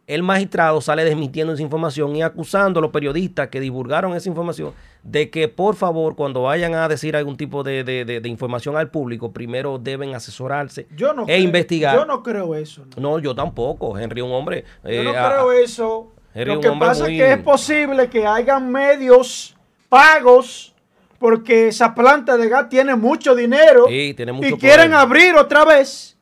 el 0.07 0.22
magistrado 0.22 0.81
sale 0.81 1.05
desmintiendo 1.05 1.55
esa 1.55 1.62
información 1.62 2.14
y 2.14 2.22
acusando 2.22 2.79
a 2.79 2.83
los 2.83 2.90
periodistas 2.90 3.48
que 3.48 3.61
divulgaron 3.61 4.14
esa 4.14 4.29
información 4.29 4.72
de 5.03 5.31
que 5.31 5.48
por 5.48 5.77
favor 5.77 6.14
cuando 6.14 6.42
vayan 6.42 6.74
a 6.74 6.88
decir 6.88 7.16
algún 7.16 7.37
tipo 7.37 7.62
de, 7.62 8.20
información 8.24 8.77
al 8.77 8.90
público, 8.90 9.33
primero 9.33 9.79
deben 9.79 10.14
asesorarse 10.14 10.87
e 11.27 11.40
investigar. 11.40 11.96
Yo 11.96 12.05
no 12.05 12.22
creo 12.22 12.55
eso. 12.55 12.85
No, 12.96 13.18
yo 13.18 13.35
tampoco. 13.35 13.98
Henry 13.98 14.20
un 14.20 14.33
hombre... 14.33 14.64
Yo 14.85 15.05
no 15.05 15.11
eh, 15.11 15.14
creo 15.14 15.53
eso. 15.53 16.12
Lo 16.35 16.61
que 16.61 16.70
pasa 16.72 17.09
es 17.09 17.18
que 17.18 17.33
es 17.33 17.38
posible 17.38 18.09
que 18.11 18.27
hayan 18.27 18.70
medios 18.70 19.54
pagos 19.94 20.74
porque 21.18 21.68
esa 21.68 21.94
planta 21.94 22.37
de 22.37 22.48
gas 22.48 22.68
tiene 22.68 22.96
mucho 22.96 23.35
dinero 23.35 23.87
y 23.88 24.14
quieren 24.59 24.92
abrir 24.92 25.37
otra 25.37 25.64
vez. 25.64 26.16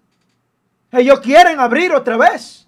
Ellos 0.92 1.20
quieren 1.20 1.58
abrir 1.58 1.92
otra 1.92 2.18
vez 2.18 2.62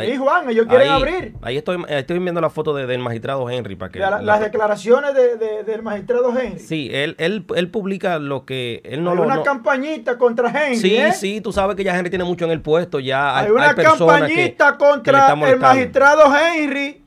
sí, 0.00 0.16
Juan, 0.16 0.50
ellos 0.50 0.66
quieren 0.66 0.88
abrir. 0.88 1.34
Ahí 1.42 1.56
estoy, 1.56 1.82
estoy 1.88 2.18
viendo 2.18 2.40
la 2.40 2.50
foto 2.50 2.74
del 2.74 2.98
magistrado 2.98 3.48
Henry. 3.48 3.76
para 3.76 3.92
que 3.92 3.98
Las 3.98 4.40
declaraciones 4.40 5.14
del 5.14 5.82
magistrado 5.82 6.36
Henry. 6.38 6.58
Sí, 6.58 6.90
él, 6.92 7.14
él, 7.18 7.44
él, 7.54 7.70
publica 7.70 8.18
lo 8.18 8.44
que 8.44 8.82
él 8.84 9.02
no 9.04 9.10
hay 9.10 9.16
lo. 9.16 9.22
una 9.24 9.42
campañita 9.42 10.18
contra 10.18 10.48
Henry. 10.48 10.76
Sí, 10.76 10.96
¿eh? 10.96 11.12
sí, 11.12 11.40
tú 11.40 11.52
sabes 11.52 11.76
que 11.76 11.84
ya 11.84 11.96
Henry 11.96 12.10
tiene 12.10 12.24
mucho 12.24 12.44
en 12.44 12.50
el 12.50 12.60
puesto. 12.60 13.00
Ya 13.00 13.38
hay, 13.38 13.50
una 13.50 13.74
campañita 13.74 14.76
contra 14.76 15.32
el 15.32 15.58
magistrado 15.58 16.24
Henry. 16.36 17.03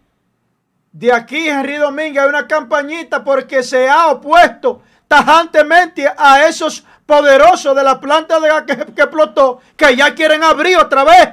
De 0.97 1.13
aquí, 1.13 1.47
Henry 1.47 1.75
Domínguez, 1.75 2.23
hay 2.23 2.29
una 2.29 2.47
campañita 2.47 3.23
porque 3.23 3.61
se 3.61 3.87
ha 3.87 4.07
opuesto 4.07 4.81
tajantemente 5.07 6.11
a 6.17 6.47
esos 6.47 6.83
poderosos 7.05 7.75
de 7.75 7.83
la 7.83 7.99
planta 7.99 8.39
de 8.39 8.47
gas 8.47 8.63
que, 8.63 8.77
que 8.77 9.01
explotó, 9.03 9.59
que 9.75 9.95
ya 9.95 10.15
quieren 10.15 10.43
abrir 10.43 10.75
otra 10.75 11.03
vez. 11.03 11.29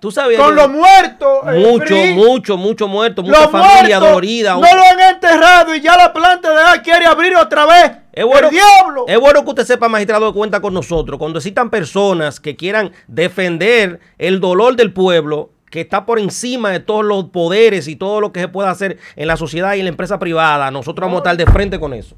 ¿Tú 0.00 0.10
sabías 0.10 0.42
Con 0.42 0.56
los 0.56 0.68
muertos. 0.68 1.44
Mucho, 1.44 1.94
mucho, 1.94 2.56
mucho 2.56 2.88
muerto. 2.88 3.22
Mucha 3.22 3.48
familia 3.48 4.00
dolorida. 4.00 4.54
No 4.54 4.62
lo 4.62 4.82
han 4.82 5.14
enterrado 5.14 5.72
y 5.72 5.80
ya 5.80 5.96
la 5.96 6.12
planta 6.12 6.50
de 6.50 6.56
gas 6.56 6.80
quiere 6.80 7.06
abrir 7.06 7.36
otra 7.36 7.66
vez. 7.66 7.92
Es 8.12 8.24
bueno, 8.24 8.48
el 8.48 8.52
diablo. 8.52 9.04
Es 9.06 9.20
bueno 9.20 9.44
que 9.44 9.50
usted 9.50 9.64
sepa, 9.64 9.88
magistrado, 9.88 10.32
que 10.32 10.36
cuenta 10.36 10.60
con 10.60 10.74
nosotros. 10.74 11.20
Cuando 11.20 11.38
existan 11.38 11.70
personas 11.70 12.40
que 12.40 12.56
quieran 12.56 12.90
defender 13.06 14.00
el 14.18 14.40
dolor 14.40 14.74
del 14.74 14.92
pueblo, 14.92 15.53
que 15.74 15.80
está 15.80 16.06
por 16.06 16.20
encima 16.20 16.70
de 16.70 16.78
todos 16.78 17.04
los 17.04 17.30
poderes 17.30 17.88
y 17.88 17.96
todo 17.96 18.20
lo 18.20 18.32
que 18.32 18.38
se 18.38 18.46
pueda 18.46 18.70
hacer 18.70 18.96
en 19.16 19.26
la 19.26 19.36
sociedad 19.36 19.74
y 19.74 19.80
en 19.80 19.86
la 19.86 19.88
empresa 19.88 20.20
privada, 20.20 20.70
nosotros 20.70 21.04
vamos 21.04 21.16
a 21.16 21.18
estar 21.18 21.36
de 21.36 21.50
frente 21.50 21.80
con 21.80 21.92
eso. 21.92 22.14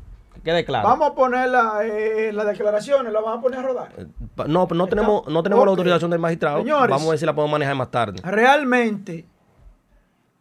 Vamos 0.69 1.11
a 1.11 1.14
poner 1.14 1.49
eh, 1.85 2.33
las 2.35 2.47
declaraciones, 2.49 3.11
las 3.11 3.23
vamos 3.23 3.38
a 3.38 3.40
poner 3.40 3.61
a 3.61 3.62
rodar. 3.62 3.92
Eh, 3.97 4.07
no, 4.47 4.69
no 4.71 4.87
tenemos, 4.88 5.27
no 5.29 5.42
tenemos 5.42 5.64
la 5.64 5.71
autorización 5.71 6.11
del 6.11 6.21
magistrado. 6.21 6.62
vamos 6.62 7.07
a 7.07 7.09
ver 7.09 7.19
si 7.19 7.25
la 7.25 7.35
podemos 7.35 7.53
manejar 7.53 7.75
más 7.77 7.90
tarde. 7.90 8.21
Realmente, 8.23 9.25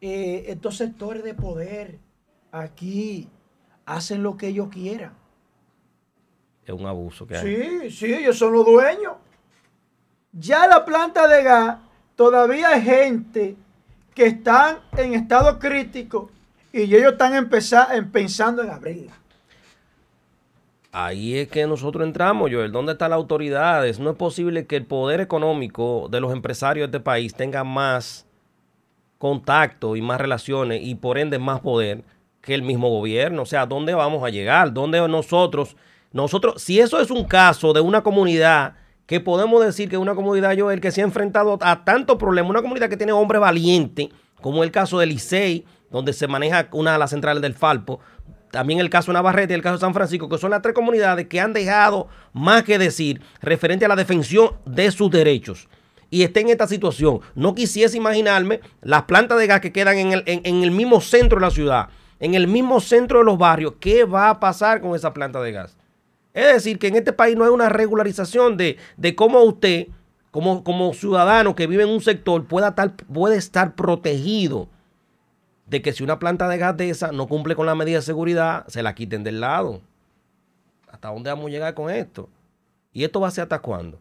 eh, 0.01 0.43
estos 0.49 0.75
sectores 0.75 1.23
de 1.23 1.35
poder 1.35 1.97
aquí 2.51 3.29
hacen 3.85 4.23
lo 4.23 4.35
que 4.35 4.47
ellos 4.47 4.67
quieran. 4.67 5.13
Es 6.65 6.73
un 6.73 6.85
abuso 6.85 7.25
que 7.25 7.37
hay. 7.37 7.45
Sí, 7.45 7.91
sí, 7.91 8.13
ellos 8.13 8.37
son 8.37 8.51
los 8.51 8.65
dueños. 8.65 9.13
Ya 10.33 10.67
la 10.67 10.83
planta 10.83 11.29
de 11.29 11.43
gas, 11.43 11.77
todavía 12.15 12.69
hay 12.69 12.81
gente 12.81 13.55
que 14.13 14.27
están 14.27 14.77
en 14.97 15.13
estado 15.13 15.59
crítico 15.59 16.31
y 16.71 16.81
ellos 16.81 17.13
están 17.13 17.49
pensando 18.11 18.63
en 18.63 18.69
abrirla. 18.69 19.13
Ahí 20.91 21.37
es 21.37 21.49
que 21.49 21.67
nosotros 21.67 22.07
entramos, 22.07 22.49
Joel. 22.49 22.71
¿Dónde 22.71 22.93
están 22.93 23.09
las 23.09 23.17
autoridades? 23.17 23.99
No 23.99 24.11
es 24.11 24.15
posible 24.15 24.65
que 24.65 24.77
el 24.77 24.85
poder 24.85 25.19
económico 25.19 26.07
de 26.09 26.21
los 26.21 26.31
empresarios 26.31 26.89
de 26.89 26.97
este 26.97 27.03
país 27.03 27.33
tenga 27.33 27.65
más 27.65 28.25
contacto 29.17 29.97
y 29.97 30.01
más 30.01 30.21
relaciones 30.21 30.81
y 30.83 30.95
por 30.95 31.17
ende 31.17 31.37
más 31.37 31.59
poder 31.59 32.05
que 32.41 32.53
el 32.53 32.61
mismo 32.61 32.89
gobierno. 32.89 33.41
O 33.41 33.45
sea, 33.45 33.65
¿dónde 33.65 33.93
vamos 33.93 34.23
a 34.23 34.29
llegar? 34.29 34.71
¿Dónde 34.71 35.05
nosotros, 35.09 35.75
nosotros, 36.13 36.61
si 36.61 36.79
eso 36.79 37.01
es 37.01 37.11
un 37.11 37.25
caso 37.25 37.73
de 37.73 37.81
una 37.81 38.01
comunidad 38.01 38.75
que 39.05 39.19
podemos 39.19 39.63
decir 39.63 39.89
que 39.89 39.97
una 39.97 40.15
comunidad, 40.15 40.57
Joel, 40.57 40.81
que 40.81 40.91
se 40.91 41.01
ha 41.01 41.03
enfrentado 41.03 41.57
a 41.61 41.85
tantos 41.85 42.17
problemas, 42.17 42.49
una 42.49 42.61
comunidad 42.61 42.89
que 42.89 42.97
tiene 42.97 43.11
hombres 43.11 43.41
valientes, 43.41 44.09
como 44.41 44.63
el 44.63 44.71
caso 44.71 44.99
de 44.99 45.05
Licey, 45.05 45.65
donde 45.91 46.13
se 46.13 46.27
maneja 46.27 46.67
una 46.71 46.93
de 46.93 46.99
las 46.99 47.11
centrales 47.11 47.41
del 47.41 47.53
Falpo, 47.53 47.99
también 48.51 48.79
el 48.79 48.89
caso 48.89 49.11
de 49.11 49.15
Navarrete 49.15 49.53
y 49.53 49.55
el 49.55 49.61
caso 49.61 49.75
de 49.75 49.81
San 49.81 49.93
Francisco, 49.93 50.29
que 50.29 50.37
son 50.37 50.51
las 50.51 50.61
tres 50.61 50.73
comunidades 50.73 51.27
que 51.27 51.41
han 51.41 51.51
dejado 51.51 52.07
más 52.31 52.63
que 52.63 52.77
decir 52.77 53.21
referente 53.41 53.85
a 53.85 53.89
la 53.89 53.95
defensión 53.95 54.51
de 54.65 54.91
sus 54.91 55.11
derechos. 55.11 55.67
Y 56.09 56.23
está 56.23 56.39
en 56.39 56.49
esta 56.49 56.65
situación. 56.65 57.19
No 57.35 57.53
quisiese 57.53 57.97
imaginarme 57.97 58.61
las 58.81 59.03
plantas 59.03 59.39
de 59.39 59.47
gas 59.47 59.59
que 59.59 59.73
quedan 59.73 59.97
en 59.97 60.13
el, 60.13 60.23
en, 60.25 60.63
el 60.63 60.71
mismo 60.71 61.01
centro 61.01 61.39
de 61.39 61.45
la 61.45 61.51
ciudad, 61.51 61.89
en 62.19 62.35
el 62.35 62.47
mismo 62.47 62.79
centro 62.79 63.19
de 63.19 63.25
los 63.25 63.37
barrios. 63.37 63.73
¿Qué 63.79 64.05
va 64.05 64.29
a 64.29 64.39
pasar 64.39 64.79
con 64.79 64.95
esa 64.95 65.13
planta 65.13 65.41
de 65.41 65.51
gas? 65.51 65.75
Es 66.35 66.53
decir, 66.53 66.77
que 66.77 66.89
en 66.89 66.95
este 66.97 67.13
país 67.13 67.37
no 67.37 67.45
hay 67.45 67.49
una 67.49 67.69
regularización 67.69 68.57
de, 68.57 68.77
de 68.97 69.15
cómo 69.15 69.41
usted, 69.43 69.87
como, 70.31 70.65
como 70.65 70.93
ciudadano 70.93 71.55
que 71.55 71.65
vive 71.65 71.83
en 71.83 71.89
un 71.89 72.01
sector, 72.01 72.45
pueda 72.45 72.67
estar, 72.67 72.93
puede 72.93 73.37
estar 73.37 73.73
protegido 73.73 74.67
de 75.65 75.81
que 75.81 75.93
si 75.93 76.03
una 76.03 76.19
planta 76.19 76.49
de 76.49 76.57
gas 76.57 76.75
de 76.75 76.89
esa 76.89 77.13
no 77.13 77.27
cumple 77.27 77.55
con 77.55 77.65
la 77.65 77.73
medida 77.73 77.99
de 77.99 78.01
seguridad, 78.01 78.67
se 78.67 78.83
la 78.83 78.93
quiten 78.93 79.23
del 79.23 79.39
lado. 79.39 79.79
¿Hasta 80.91 81.07
dónde 81.07 81.29
vamos 81.29 81.47
a 81.47 81.51
llegar 81.51 81.73
con 81.73 81.89
esto? 81.89 82.29
¿Y 82.91 83.05
esto 83.05 83.21
va 83.21 83.29
a 83.29 83.31
ser 83.31 83.43
hasta 83.43 83.59
cuándo? 83.59 83.97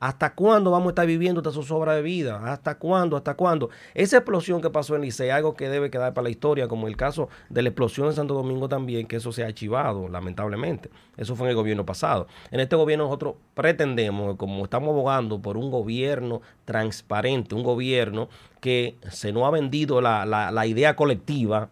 ¿Hasta 0.00 0.34
cuándo 0.34 0.70
vamos 0.70 0.86
a 0.86 0.90
estar 0.90 1.06
viviendo 1.06 1.40
esta 1.40 1.50
zozobra 1.50 1.94
de 1.94 2.02
vida? 2.02 2.40
¿Hasta 2.52 2.78
cuándo? 2.78 3.16
¿Hasta 3.16 3.34
cuándo? 3.34 3.70
Esa 3.94 4.18
explosión 4.18 4.60
que 4.60 4.70
pasó 4.70 4.94
en 4.94 5.02
Licey, 5.02 5.30
algo 5.30 5.54
que 5.54 5.68
debe 5.68 5.90
quedar 5.90 6.14
para 6.14 6.24
la 6.24 6.30
historia, 6.30 6.68
como 6.68 6.86
el 6.86 6.96
caso 6.96 7.28
de 7.48 7.62
la 7.62 7.70
explosión 7.70 8.06
en 8.06 8.12
Santo 8.12 8.34
Domingo 8.34 8.68
también, 8.68 9.08
que 9.08 9.16
eso 9.16 9.32
se 9.32 9.42
ha 9.42 9.46
archivado, 9.46 10.08
lamentablemente. 10.08 10.90
Eso 11.16 11.34
fue 11.34 11.48
en 11.48 11.50
el 11.50 11.56
gobierno 11.56 11.84
pasado. 11.84 12.28
En 12.52 12.60
este 12.60 12.76
gobierno 12.76 13.04
nosotros 13.04 13.34
pretendemos, 13.54 14.36
como 14.36 14.62
estamos 14.62 14.90
abogando 14.90 15.42
por 15.42 15.56
un 15.56 15.68
gobierno 15.68 16.42
transparente, 16.64 17.56
un 17.56 17.64
gobierno 17.64 18.28
que 18.60 18.96
se 19.10 19.32
nos 19.32 19.44
ha 19.44 19.50
vendido 19.50 20.00
la, 20.00 20.66
idea 20.66 20.94
colectiva, 20.94 21.70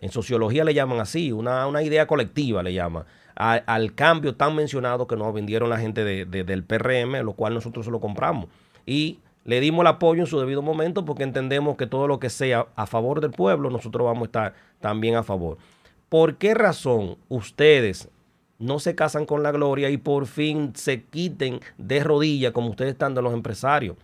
en 0.00 0.10
sociología 0.10 0.64
le 0.64 0.72
llaman 0.72 0.98
así, 1.00 1.30
una, 1.30 1.66
una 1.66 1.82
idea 1.82 2.06
colectiva 2.06 2.62
le 2.62 2.72
llaman 2.72 3.04
al 3.36 3.94
cambio 3.94 4.34
tan 4.36 4.54
mencionado 4.54 5.06
que 5.06 5.16
nos 5.16 5.32
vendieron 5.34 5.70
la 5.70 5.78
gente 5.78 6.04
de, 6.04 6.24
del 6.24 6.64
PRM, 6.64 7.24
lo 7.24 7.32
cual 7.32 7.54
nosotros 7.54 7.86
lo 7.88 8.00
compramos. 8.00 8.48
Y 8.86 9.18
le 9.44 9.60
dimos 9.60 9.82
el 9.82 9.88
apoyo 9.88 10.22
en 10.22 10.26
su 10.26 10.38
debido 10.38 10.62
momento 10.62 11.04
porque 11.04 11.22
entendemos 11.22 11.76
que 11.76 11.86
todo 11.86 12.08
lo 12.08 12.18
que 12.18 12.30
sea 12.30 12.66
a 12.76 12.86
favor 12.86 13.20
del 13.20 13.30
pueblo, 13.30 13.70
nosotros 13.70 14.04
vamos 14.06 14.22
a 14.22 14.26
estar 14.26 14.54
también 14.80 15.16
a 15.16 15.22
favor. 15.22 15.58
¿Por 16.08 16.36
qué 16.36 16.54
razón 16.54 17.16
ustedes 17.28 18.08
no 18.58 18.78
se 18.78 18.94
casan 18.94 19.26
con 19.26 19.42
la 19.42 19.50
gloria 19.50 19.90
y 19.90 19.96
por 19.96 20.26
fin 20.26 20.72
se 20.74 21.02
quiten 21.02 21.60
de 21.76 22.04
rodillas 22.04 22.52
como 22.52 22.70
ustedes 22.70 22.92
están 22.92 23.14
de 23.14 23.22
los 23.22 23.34
empresarios? 23.34 23.96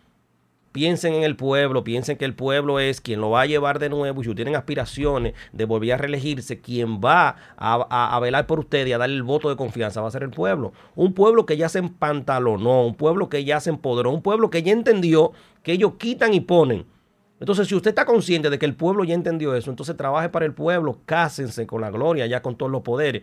Piensen 0.72 1.14
en 1.14 1.22
el 1.24 1.36
pueblo, 1.36 1.84
piensen 1.84 2.16
que 2.16 2.24
el 2.24 2.34
pueblo 2.34 2.78
es 2.78 3.00
quien 3.00 3.20
lo 3.20 3.30
va 3.30 3.42
a 3.42 3.46
llevar 3.46 3.78
de 3.78 3.88
nuevo 3.88 4.20
y 4.20 4.24
si 4.24 4.34
tienen 4.34 4.56
aspiraciones 4.56 5.34
de 5.52 5.64
volver 5.64 5.92
a 5.92 5.96
reelegirse, 5.96 6.60
quien 6.60 7.00
va 7.00 7.36
a, 7.56 8.18
velar 8.20 8.46
por 8.46 8.60
ustedes 8.60 8.88
y 8.88 8.92
a 8.92 8.98
darle 8.98 9.16
el 9.16 9.22
voto 9.22 9.48
de 9.48 9.56
confianza 9.56 10.00
va 10.00 10.08
a 10.08 10.12
ser 10.12 10.22
el 10.22 10.30
pueblo. 10.30 10.72
Un 10.94 11.12
pueblo 11.12 11.46
que 11.46 11.56
ya 11.56 11.68
se 11.68 11.78
empantalonó, 11.78 12.86
un 12.86 12.94
pueblo 12.94 13.28
que 13.28 13.44
ya 13.44 13.60
se 13.60 13.70
empoderó, 13.70 14.10
un 14.10 14.22
pueblo 14.22 14.50
que 14.50 14.62
ya 14.62 14.72
entendió 14.72 15.32
que 15.62 15.72
ellos 15.72 15.94
quitan 15.98 16.32
y 16.34 16.40
ponen 16.40 16.86
Entonces, 17.40 17.68
si 17.68 17.74
usted 17.74 17.90
está 17.90 18.04
consciente 18.04 18.50
de 18.50 18.58
que 18.58 18.66
el 18.66 18.74
pueblo 18.74 19.04
ya 19.04 19.14
entendió 19.14 19.54
eso, 19.54 19.70
entonces 19.70 19.96
trabaje 19.96 20.28
para 20.28 20.46
el 20.46 20.54
pueblo, 20.54 21.00
cásense 21.04 21.66
con 21.66 21.80
la 21.80 21.90
gloria, 21.90 22.26
ya 22.26 22.42
con 22.42 22.56
todos 22.56 22.70
los 22.70 22.82
poderes. 22.82 23.22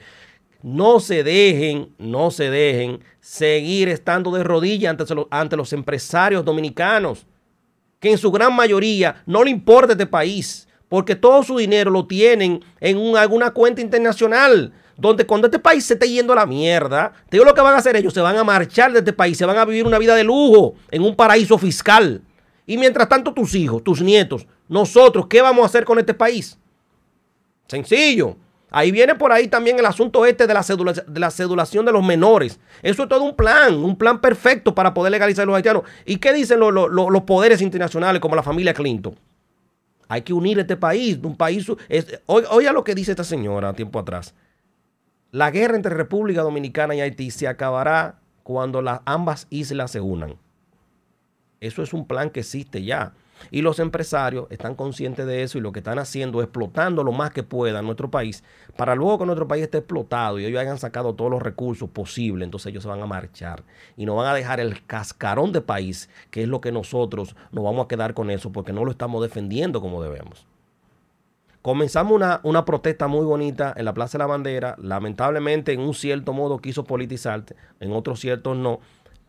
No 0.64 1.00
se 1.00 1.24
dejen, 1.24 1.94
no 2.00 2.32
se 2.32 2.50
dejen 2.50 3.00
seguir 3.20 3.90
estando 3.90 4.32
de 4.32 4.44
rodillas 4.44 4.90
ante 4.90 5.06
ante 5.30 5.56
los 5.56 5.72
empresarios 5.72 6.44
dominicanos, 6.44 7.28
que 8.00 8.12
en 8.12 8.18
su 8.18 8.32
gran 8.32 8.56
mayoría 8.56 9.24
no 9.26 9.44
le 9.44 9.50
importa 9.50 9.94
este 9.94 10.06
país, 10.06 10.68
porque 10.90 11.16
todo 11.16 11.44
su 11.44 11.58
dinero 11.58 11.92
lo 11.92 12.06
tienen 12.06 12.64
en 12.80 13.18
alguna 13.18 13.52
cuenta 13.52 13.82
internacional 13.82 14.74
donde 14.98 15.26
cuando 15.26 15.48
este 15.48 15.60
país 15.60 15.86
se 15.86 15.94
esté 15.94 16.10
yendo 16.10 16.34
a 16.34 16.38
la 16.38 16.46
mierda, 16.46 17.14
te 17.30 17.38
digo 17.38 17.46
lo 17.46 17.54
que 17.54 17.62
van 17.62 17.76
a 17.76 17.78
hacer 17.78 17.96
ellos, 17.96 18.14
se 18.14 18.22
van 18.22 18.36
a 18.36 18.44
marchar 18.44 18.92
de 18.92 19.00
este 19.00 19.14
país, 19.14 19.38
se 19.38 19.46
van 19.46 19.58
a 19.58 19.66
vivir 19.66 19.86
una 19.86 20.00
vida 20.00 20.16
de 20.16 20.24
lujo 20.24 20.74
en 20.90 21.04
un 21.04 21.16
paraíso 21.16 21.58
fiscal. 21.58 22.22
Y 22.66 22.78
mientras 22.78 23.08
tanto 23.08 23.34
tus 23.34 23.54
hijos, 23.56 23.84
tus 23.84 24.02
nietos, 24.02 24.48
nosotros, 24.68 25.28
¿qué 25.28 25.42
vamos 25.42 25.64
a 25.64 25.68
hacer 25.68 25.86
con 25.86 26.00
este 26.00 26.14
país? 26.14 26.58
Sencillo. 27.68 28.36
Ahí 28.70 28.92
viene 28.92 29.16
por 29.16 29.32
ahí 29.32 29.48
también 29.48 29.80
el 29.80 29.86
asunto 29.86 30.26
este 30.26 30.46
de 30.46 30.54
la, 30.54 30.62
de 30.62 31.20
la 31.20 31.32
cedulación 31.32 31.86
de 31.86 31.92
los 31.94 32.04
menores. 32.04 32.60
Eso 32.82 33.04
es 33.04 33.10
todo 33.10 33.24
un 33.24 33.36
plan, 33.36 33.76
un 33.76 33.98
plan 33.98 34.20
perfecto 34.20 34.76
para 34.76 34.94
poder 34.94 35.12
legalizar 35.12 35.44
a 35.44 35.46
los 35.46 35.56
haitianos. 35.56 35.84
¿Y 36.06 36.18
qué 36.18 36.34
dicen 36.34 36.60
los 36.60 37.22
poderes 37.24 37.62
internacionales 37.62 38.22
como 38.22 38.36
la 38.36 38.44
familia 38.44 38.74
Clinton? 38.74 39.18
Hay 40.10 40.22
que 40.22 40.34
unir 40.34 40.60
este 40.60 40.76
país, 40.76 41.18
un 41.24 41.38
país... 41.38 41.66
oiga 42.26 42.72
lo 42.74 42.84
que 42.84 42.96
dice 42.96 43.12
esta 43.12 43.24
señora 43.24 43.74
tiempo 43.74 44.00
atrás. 44.00 44.36
La 45.32 45.52
guerra 45.52 45.76
entre 45.76 45.94
República 45.94 46.42
Dominicana 46.42 46.96
y 46.96 47.02
Haití 47.02 47.32
se 47.32 47.48
acabará 47.48 48.20
cuando 48.44 48.84
ambas 49.06 49.48
islas 49.50 49.92
se 49.92 50.02
unan. 50.02 50.36
Eso 51.60 51.84
es 51.84 51.94
un 51.94 52.08
plan 52.08 52.30
que 52.30 52.42
existe 52.42 52.84
ya. 52.84 53.14
Y 53.52 53.62
los 53.62 53.80
empresarios 53.80 54.48
están 54.50 54.76
conscientes 54.76 55.26
de 55.26 55.44
eso 55.44 55.58
y 55.58 55.62
lo 55.62 55.72
que 55.72 55.80
están 55.80 56.00
haciendo 56.00 56.42
es 56.42 56.46
explotando 56.46 57.04
lo 57.04 57.12
más 57.12 57.32
que 57.32 57.44
puedan 57.44 57.86
nuestro 57.86 58.10
país 58.10 58.44
para 58.78 58.96
luego 58.96 59.18
que 59.20 59.26
nuestro 59.26 59.48
país 59.48 59.64
esté 59.64 59.80
explotado 59.80 60.40
y 60.40 60.46
ellos 60.46 60.62
hayan 60.62 60.78
sacado 60.78 61.16
todos 61.16 61.32
los 61.32 61.42
recursos 61.42 61.90
posibles, 61.90 62.46
entonces 62.46 62.68
ellos 62.68 62.84
se 62.84 62.90
van 62.90 63.02
a 63.02 63.08
marchar 63.08 63.64
y 63.98 64.06
nos 64.06 64.16
van 64.16 64.28
a 64.28 64.34
dejar 64.34 64.60
el 64.60 64.86
cascarón 64.86 65.52
de 65.52 65.62
país, 65.62 66.10
que 66.30 66.44
es 66.44 66.48
lo 66.48 66.62
que 66.62 66.72
nosotros 66.72 67.36
nos 67.52 67.64
vamos 67.64 67.86
a 67.86 67.88
quedar 67.88 68.14
con 68.14 68.30
eso 68.30 68.52
porque 68.52 68.72
no 68.72 68.86
lo 68.86 68.92
estamos 68.92 69.22
defendiendo 69.22 69.82
como 69.82 70.02
debemos. 70.02 70.46
Comenzamos 71.64 72.14
una, 72.14 72.40
una, 72.44 72.64
protesta 72.64 73.08
muy 73.08 73.26
bonita 73.26 73.74
en 73.76 73.84
la 73.84 73.94
Plaza 73.94 74.18
de 74.18 74.24
la 74.24 74.28
Bandera. 74.28 74.76
Lamentablemente, 74.82 75.74
en 75.74 75.82
un 75.82 75.94
cierto 75.94 76.32
modo 76.32 76.60
quiso 76.60 76.86
politizar, 76.86 77.44
en 77.82 77.92
otros 77.92 78.22
ciertos 78.22 78.56
no. 78.56 78.80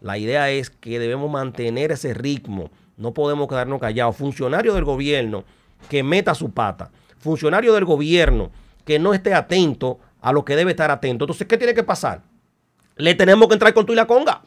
La 0.01 0.19
idea 0.19 0.49
es 0.51 0.71
que 0.71 1.01
debemos 1.01 1.29
mantener 1.33 1.91
ese 1.91 2.15
ritmo. 2.15 2.71
No 2.99 3.15
podemos 3.15 3.49
quedarnos 3.49 3.81
callados. 3.81 4.17
Funcionario 4.17 4.75
del 4.75 4.85
gobierno 4.85 5.45
que 5.89 6.03
meta 6.03 6.35
su 6.35 6.51
pata. 6.51 6.91
Funcionario 7.19 7.73
del 7.73 7.85
gobierno 7.85 8.51
que 8.85 8.99
no 8.99 9.15
esté 9.15 9.35
atento 9.35 9.99
a 10.21 10.33
lo 10.33 10.45
que 10.45 10.57
debe 10.57 10.73
estar 10.73 10.91
atento. 10.91 11.25
Entonces, 11.25 11.47
¿qué 11.47 11.57
tiene 11.57 11.75
que 11.75 11.85
pasar? 11.85 12.23
Le 12.97 13.15
tenemos 13.15 13.49
que 13.49 13.55
entrar 13.55 13.73
con 13.73 13.87
tu 13.87 13.93
y 13.93 13.97
la 13.97 14.07
conga. 14.07 14.43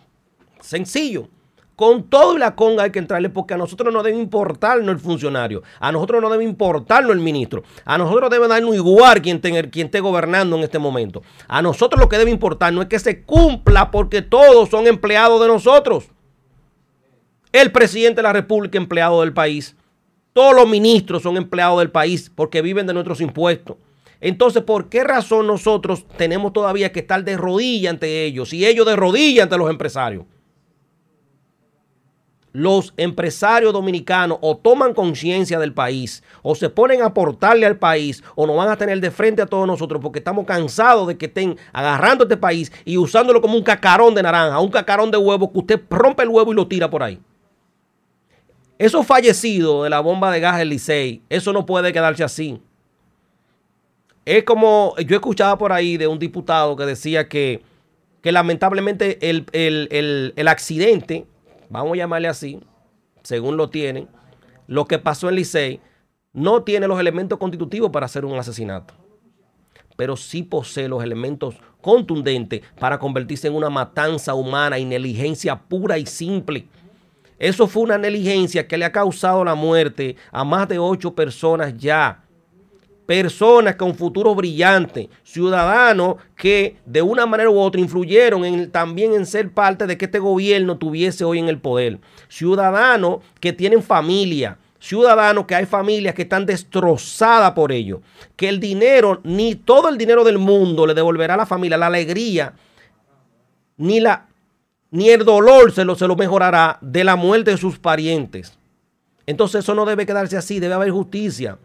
Sencillo. 0.60 1.30
Con 1.76 2.04
todo 2.10 2.36
y 2.36 2.40
la 2.40 2.54
conga 2.56 2.84
hay 2.84 2.92
que 2.92 3.00
entrarle 3.00 3.30
porque 3.30 3.54
a 3.54 3.58
nosotros 3.58 3.92
no 3.92 4.04
debe 4.04 4.18
importarnos 4.20 4.90
el 4.90 5.00
funcionario, 5.00 5.64
a 5.80 5.92
nosotros 5.92 6.22
no 6.22 6.30
debe 6.30 6.44
importarnos 6.44 7.12
el 7.12 7.20
ministro, 7.20 7.64
a 7.86 7.98
nosotros 7.98 8.30
debe 8.30 8.48
darnos 8.48 8.76
igual 8.76 9.20
quien, 9.22 9.40
quien 9.40 9.86
esté 9.86 10.00
gobernando 10.00 10.58
en 10.58 10.64
este 10.64 10.78
momento. 10.78 11.24
A 11.48 11.62
nosotros 11.64 12.00
lo 12.00 12.08
que 12.08 12.20
debe 12.20 12.30
importarnos 12.30 12.84
es 12.84 12.90
que 12.90 13.00
se 13.00 13.24
cumpla 13.24 13.90
porque 13.90 14.22
todos 14.22 14.70
son 14.70 14.86
empleados 14.86 15.42
de 15.42 15.48
nosotros. 15.48 16.10
El 17.52 17.72
presidente 17.72 18.18
de 18.18 18.24
la 18.24 18.34
República 18.34 18.78
empleado 18.78 19.22
del 19.22 19.34
país. 19.34 19.76
Todos 20.34 20.56
los 20.56 20.70
ministros 20.70 21.24
son 21.24 21.36
empleados 21.36 21.80
del 21.80 21.92
país 21.92 22.32
porque 22.34 22.62
viven 22.62 22.88
de 22.88 22.94
nuestros 22.94 23.20
impuestos. 23.20 23.76
Entonces, 24.22 24.64
¿por 24.64 24.88
qué 24.88 25.04
razón 25.04 25.48
nosotros 25.48 26.06
tenemos 26.16 26.54
todavía 26.54 26.92
que 26.92 27.02
estar 27.02 27.24
de 27.24 27.36
rodilla 27.36 27.90
ante 27.90 28.24
ellos 28.24 28.54
y 28.54 28.66
ellos 28.66 28.86
de 28.86 28.96
rodilla 28.96 29.44
ante 29.44 29.58
los 29.58 29.70
empresarios? 29.70 30.26
los 32.54 32.94
empresarios 32.98 33.72
dominicanos 33.72 34.38
o 34.42 34.58
toman 34.58 34.94
conciencia 34.94 35.60
del 35.60 35.74
país 35.74 36.22
o 36.42 36.56
se 36.56 36.70
ponen 36.70 37.02
a 37.02 37.06
aportarle 37.06 37.66
al 37.66 37.78
país 37.78 38.24
o 38.36 38.46
nos 38.46 38.58
van 38.58 38.70
a 38.70 38.76
tener 38.78 39.00
de 39.00 39.12
frente 39.12 39.42
a 39.42 39.46
todos 39.46 39.66
nosotros 39.66 40.02
porque 40.02 40.20
estamos 40.20 40.46
cansados 40.46 41.08
de 41.08 41.18
que 41.18 41.28
estén 41.28 41.58
agarrando 41.72 42.26
este 42.26 42.38
país 42.38 42.72
y 42.84 42.98
usándolo 42.98 43.42
como 43.42 43.56
un 43.56 43.64
cacarón 43.64 44.14
de 44.14 44.24
naranja, 44.24 44.60
un 44.60 44.70
cacarón 44.70 45.12
de 45.12 45.18
huevo 45.18 45.52
que 45.52 45.60
usted 45.60 45.82
rompe 45.90 46.24
el 46.24 46.30
huevo 46.30 46.52
y 46.52 46.56
lo 46.56 46.68
tira 46.68 46.90
por 46.90 47.04
ahí. 47.04 47.20
Eso 48.82 49.04
fallecido 49.04 49.84
de 49.84 49.92
la 49.92 50.00
bomba 50.00 50.32
de 50.32 50.40
gas 50.40 50.58
del 50.58 50.70
Licey, 50.70 51.22
eso 51.30 51.54
no 51.54 51.68
puede 51.68 51.94
quedarse 51.94 52.24
así. 52.24 52.60
Es 54.26 54.44
como, 54.44 54.96
yo 55.06 55.16
escuchaba 55.16 55.56
por 55.60 55.72
ahí 55.72 55.98
de 55.98 56.08
un 56.08 56.18
diputado 56.18 56.76
que 56.76 56.88
decía 56.88 57.30
que, 57.30 57.62
que 58.24 58.32
lamentablemente 58.32 59.30
el, 59.30 59.46
el 59.54 60.48
accidente 60.48 61.28
vamos 61.70 61.94
a 61.94 61.98
llamarle 61.98 62.28
así, 62.28 62.60
según 63.22 63.56
lo 63.56 63.70
tienen, 63.70 64.08
lo 64.66 64.86
que 64.86 64.98
pasó 64.98 65.30
en 65.30 65.36
Licey 65.36 65.80
no 66.34 66.64
tiene 66.64 66.88
los 66.88 67.00
elementos 67.00 67.38
constitutivos 67.38 67.92
para 67.92 68.08
hacer 68.08 68.26
un 68.26 68.40
asesinato, 68.40 68.96
pero 69.96 70.18
sí 70.18 70.42
posee 70.42 70.88
los 70.88 71.04
elementos 71.04 71.54
contundentes 71.82 72.62
para 72.80 72.98
convertirse 72.98 73.48
en 73.48 73.54
una 73.54 73.70
matanza 73.70 74.34
humana 74.34 74.80
y 74.80 74.86
negligencia 74.86 75.56
pura 75.56 76.00
y 76.00 76.08
simple. 76.08 76.68
Eso 77.42 77.68
fue 77.68 77.82
una 77.82 77.98
negligencia 77.98 78.68
que 78.68 78.78
le 78.78 78.86
ha 78.86 78.92
causado 78.92 79.44
la 79.44 79.56
muerte 79.56 80.16
a 80.32 80.44
más 80.44 80.68
de 80.68 80.78
ocho 80.78 81.16
personas 81.16 81.76
ya 81.76 82.22
personas 83.08 83.76
con 83.78 83.96
futuro 83.96 84.36
brillante, 84.36 85.10
ciudadanos 85.24 86.18
que 86.36 86.78
de 86.86 87.02
una 87.02 87.26
manera 87.26 87.50
u 87.50 87.58
otra 87.58 87.82
influyeron 87.82 88.70
también 88.70 89.14
en 89.14 89.26
ser 89.26 89.50
parte 89.52 89.88
de 89.88 89.98
que 89.98 90.06
este 90.06 90.20
gobierno 90.20 90.78
tuviese 90.78 91.26
hoy 91.26 91.40
en 91.40 91.50
el 91.50 91.58
poder. 91.58 92.00
Ciudadanos 92.30 93.18
que 93.40 93.54
tienen 93.54 93.82
familia, 93.82 94.60
ciudadanos 94.80 95.46
que 95.48 95.56
hay 95.56 95.66
familias 95.66 96.14
que 96.14 96.22
están 96.22 96.46
destrozadas 96.46 97.52
por 97.54 97.72
ello, 97.72 98.02
que 98.36 98.48
el 98.48 98.60
dinero, 98.60 99.20
ni 99.24 99.56
todo 99.56 99.90
el 99.90 99.98
dinero 99.98 100.24
del 100.24 100.38
mundo 100.38 100.86
le 100.86 100.94
devolverá 100.94 101.34
a 101.34 101.38
la 101.38 101.46
familia 101.48 101.78
la 101.78 101.88
alegría, 101.88 102.54
ni, 103.78 104.00
la, 104.00 104.28
ni 104.92 105.10
el 105.10 105.26
dolor 105.26 105.72
se 105.72 105.84
lo, 105.84 105.96
se 105.96 106.08
lo 106.08 106.16
mejorará 106.16 106.78
de 106.82 107.04
la 107.04 107.16
muerte 107.16 107.52
de 107.52 107.58
sus 107.58 107.80
parientes. 107.80 108.58
Entonces 109.26 109.64
eso 109.64 109.74
no 109.74 109.86
debe 109.86 110.06
quedarse 110.06 110.38
así, 110.38 110.60
debe 110.60 110.76
haber 110.76 110.92
justicia 110.92 111.58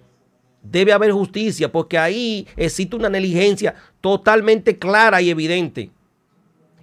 debe 0.70 0.92
haber 0.92 1.12
justicia, 1.12 1.70
porque 1.70 1.98
ahí 1.98 2.46
existe 2.56 2.96
una 2.96 3.08
negligencia 3.08 3.74
totalmente 4.00 4.78
clara 4.78 5.20
y 5.22 5.30
evidente. 5.30 5.90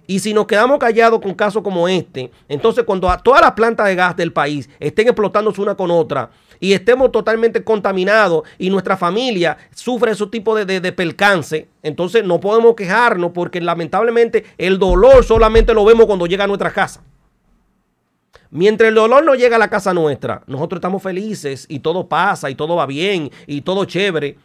Y 0.06 0.18
si 0.18 0.34
nos 0.34 0.46
quedamos 0.46 0.78
callados 0.78 1.20
con 1.20 1.32
casos 1.34 1.62
como 1.62 1.88
este, 1.88 2.30
entonces 2.48 2.84
cuando 2.84 3.08
a 3.08 3.18
todas 3.18 3.40
las 3.40 3.52
plantas 3.52 3.86
de 3.86 3.94
gas 3.94 4.16
del 4.16 4.32
país 4.32 4.68
estén 4.78 5.08
explotándose 5.08 5.62
una 5.62 5.74
con 5.74 5.90
otra 5.90 6.30
y 6.64 6.72
estemos 6.72 7.12
totalmente 7.12 7.62
contaminados 7.62 8.44
y 8.56 8.70
nuestra 8.70 8.96
familia 8.96 9.58
sufre 9.74 10.12
ese 10.12 10.26
tipo 10.28 10.56
de, 10.56 10.80
de, 10.80 10.92
percance, 10.92 11.68
entonces 11.82 12.24
no 12.24 12.40
podemos 12.40 12.74
quejarnos 12.74 13.32
porque 13.32 13.60
lamentablemente 13.60 14.46
el 14.56 14.78
dolor 14.78 15.22
solamente 15.24 15.74
lo 15.74 15.84
vemos 15.84 16.06
cuando 16.06 16.24
llega 16.24 16.44
a 16.44 16.46
nuestra 16.46 16.72
casa. 16.72 17.02
Mientras 18.48 18.88
el 18.88 18.94
dolor 18.94 19.22
no 19.26 19.34
llega 19.34 19.56
a 19.56 19.58
la 19.58 19.68
casa 19.68 19.92
nuestra, 19.92 20.42
nosotros 20.46 20.78
estamos 20.78 21.02
felices 21.02 21.66
y 21.68 21.80
todo 21.80 22.08
pasa 22.08 22.48
y 22.48 22.54
todo 22.54 22.76
va 22.76 22.86
bien 22.86 23.30
y 23.46 23.60
todo 23.60 23.84
chévere. 23.84 24.38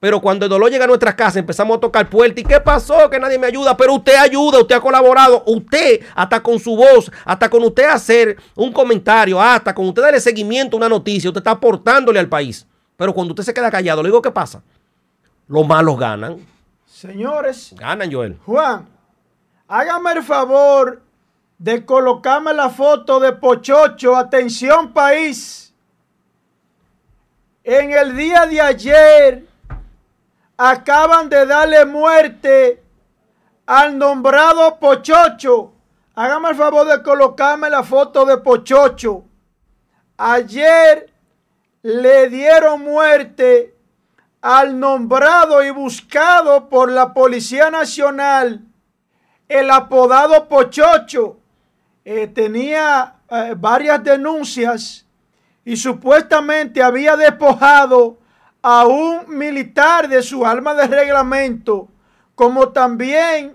Pero 0.00 0.18
cuando 0.18 0.46
el 0.46 0.50
dolor 0.50 0.70
llega 0.70 0.84
a 0.84 0.88
nuestra 0.88 1.14
casa, 1.14 1.38
empezamos 1.38 1.76
a 1.76 1.80
tocar 1.80 2.08
puertas. 2.08 2.42
¿Y 2.42 2.44
qué 2.44 2.58
pasó? 2.58 3.10
Que 3.10 3.20
nadie 3.20 3.38
me 3.38 3.46
ayuda. 3.46 3.76
Pero 3.76 3.94
usted 3.96 4.16
ayuda, 4.16 4.58
usted 4.58 4.74
ha 4.74 4.80
colaborado. 4.80 5.42
Usted, 5.46 6.00
hasta 6.14 6.42
con 6.42 6.58
su 6.58 6.74
voz, 6.74 7.12
hasta 7.22 7.50
con 7.50 7.62
usted 7.62 7.84
hacer 7.84 8.38
un 8.56 8.72
comentario, 8.72 9.40
hasta 9.40 9.74
con 9.74 9.86
usted 9.86 10.00
darle 10.00 10.18
seguimiento 10.18 10.76
a 10.76 10.78
una 10.78 10.88
noticia, 10.88 11.28
usted 11.28 11.40
está 11.40 11.50
aportándole 11.50 12.18
al 12.18 12.30
país. 12.30 12.66
Pero 12.96 13.12
cuando 13.12 13.32
usted 13.32 13.44
se 13.44 13.52
queda 13.52 13.70
callado, 13.70 14.02
le 14.02 14.08
digo, 14.08 14.22
¿qué 14.22 14.30
pasa? 14.30 14.62
Los 15.46 15.66
malos 15.66 15.98
ganan. 15.98 16.46
Señores. 16.86 17.74
Ganan, 17.78 18.10
Joel. 18.10 18.38
Juan, 18.46 18.88
hágame 19.68 20.12
el 20.12 20.22
favor 20.22 21.02
de 21.58 21.84
colocarme 21.84 22.54
la 22.54 22.70
foto 22.70 23.20
de 23.20 23.32
Pochocho. 23.32 24.16
Atención 24.16 24.94
país. 24.94 25.74
En 27.62 27.92
el 27.92 28.16
día 28.16 28.46
de 28.46 28.60
ayer 28.62 29.49
acaban 30.62 31.30
de 31.30 31.46
darle 31.46 31.86
muerte 31.86 32.82
al 33.64 33.96
nombrado 33.96 34.78
Pochocho. 34.78 35.72
Hágame 36.14 36.50
el 36.50 36.54
favor 36.54 36.86
de 36.86 37.02
colocarme 37.02 37.70
la 37.70 37.82
foto 37.82 38.26
de 38.26 38.36
Pochocho. 38.36 39.24
Ayer 40.18 41.10
le 41.80 42.28
dieron 42.28 42.82
muerte 42.82 43.74
al 44.42 44.78
nombrado 44.78 45.64
y 45.64 45.70
buscado 45.70 46.68
por 46.68 46.92
la 46.92 47.14
Policía 47.14 47.70
Nacional, 47.70 48.60
el 49.48 49.70
apodado 49.70 50.46
Pochocho. 50.46 51.38
Eh, 52.04 52.26
tenía 52.26 53.14
eh, 53.30 53.54
varias 53.56 54.04
denuncias 54.04 55.06
y 55.64 55.78
supuestamente 55.78 56.82
había 56.82 57.16
despojado 57.16 58.19
a 58.62 58.86
un 58.86 59.36
militar 59.36 60.08
de 60.08 60.22
su 60.22 60.44
arma 60.44 60.74
de 60.74 60.86
reglamento, 60.86 61.88
como 62.34 62.70
también 62.70 63.54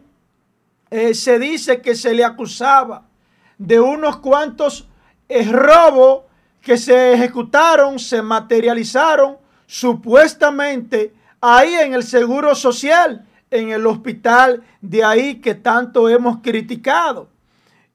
eh, 0.90 1.14
se 1.14 1.40
dice 1.40 1.82
que 1.82 1.96
se 1.96 2.14
le 2.14 2.24
acusaba 2.24 3.04
de 3.58 3.80
unos 3.80 4.18
cuantos 4.18 4.88
eh, 5.30 5.44
robos 5.52 6.24
que 6.62 6.78
se 6.78 7.14
ejecutaron, 7.14 8.00
se 8.00 8.22
materializaron 8.22 9.38
supuestamente 9.68 11.14
ahí 11.42 11.74
en 11.76 11.94
el 11.94 12.04
Seguro 12.04 12.56
Social, 12.56 13.26
en 13.52 13.70
el 13.70 13.86
hospital 13.86 14.64
de 14.82 15.04
ahí 15.04 15.36
que 15.36 15.54
tanto 15.56 16.10
hemos 16.10 16.38
criticado. 16.42 17.30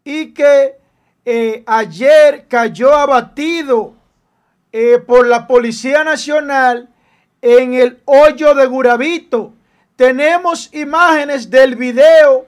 Y 0.05 0.33
que 0.33 0.77
eh, 1.25 1.65
ayer 1.67 2.47
cayó 2.49 2.95
abatido 2.95 3.95
por 5.07 5.27
la 5.27 5.49
Policía 5.49 6.05
Nacional 6.05 6.89
en 7.43 7.75
el 7.75 8.01
hoyo 8.05 8.55
de 8.55 8.67
Gurabito. 8.67 9.53
Tenemos 9.97 10.73
imágenes 10.75 11.51
del 11.51 11.77
video 11.77 12.47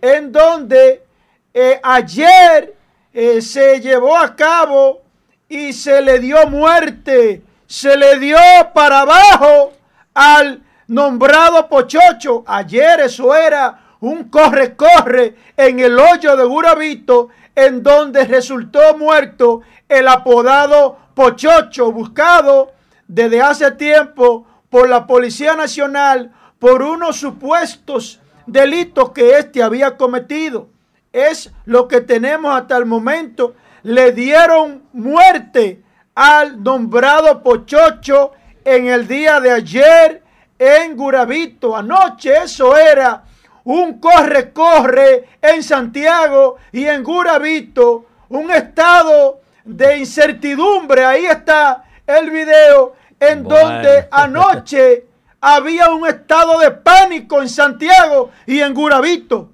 en 0.00 0.32
donde 0.32 1.04
eh, 1.52 1.80
ayer 1.82 2.74
eh, 3.12 3.40
se 3.40 3.80
llevó 3.80 4.16
a 4.16 4.34
cabo 4.34 5.02
y 5.48 5.72
se 5.72 6.02
le 6.02 6.18
dio 6.18 6.46
muerte, 6.48 7.42
se 7.66 7.96
le 7.96 8.18
dio 8.18 8.38
para 8.74 9.00
abajo 9.00 9.72
al 10.14 10.62
nombrado 10.88 11.68
Pochocho. 11.68 12.44
Ayer 12.46 13.00
eso 13.00 13.34
era 13.34 13.80
un 14.00 14.24
corre-corre 14.24 15.36
en 15.56 15.80
el 15.80 15.98
hoyo 15.98 16.36
de 16.36 16.44
Gurabito, 16.44 17.28
en 17.54 17.82
donde 17.82 18.24
resultó 18.24 18.96
muerto 18.98 19.62
el 19.88 20.08
apodado 20.08 20.98
Pochocho, 21.14 21.92
buscado 21.92 22.72
desde 23.08 23.40
hace 23.40 23.70
tiempo 23.72 24.46
por 24.70 24.88
la 24.88 25.06
Policía 25.06 25.54
Nacional 25.54 26.32
por 26.58 26.82
unos 26.82 27.16
supuestos 27.16 28.20
delitos 28.46 29.10
que 29.10 29.38
éste 29.38 29.62
había 29.62 29.96
cometido. 29.96 30.68
Es 31.12 31.52
lo 31.64 31.86
que 31.86 32.00
tenemos 32.00 32.54
hasta 32.54 32.76
el 32.76 32.86
momento. 32.86 33.54
Le 33.82 34.12
dieron 34.12 34.82
muerte 34.92 35.82
al 36.14 36.62
nombrado 36.62 37.42
Pochocho 37.42 38.32
en 38.64 38.86
el 38.86 39.06
día 39.06 39.40
de 39.40 39.50
ayer 39.50 40.22
en 40.58 40.96
Gurabito. 40.96 41.76
Anoche 41.76 42.36
eso 42.42 42.76
era 42.76 43.24
un 43.64 43.98
corre-corre 43.98 45.28
en 45.40 45.62
Santiago 45.62 46.56
y 46.72 46.84
en 46.84 47.02
Gurabito. 47.02 48.06
Un 48.28 48.50
estado 48.50 49.40
de 49.64 49.98
incertidumbre. 49.98 51.04
Ahí 51.04 51.26
está 51.26 51.83
el 52.06 52.30
video 52.30 52.94
en 53.20 53.42
donde 53.42 54.08
anoche 54.10 55.06
había 55.40 55.90
un 55.90 56.06
estado 56.06 56.58
de 56.58 56.70
pánico 56.70 57.40
en 57.42 57.48
Santiago 57.48 58.30
y 58.46 58.60
en 58.60 58.74
Gurabito. 58.74 59.50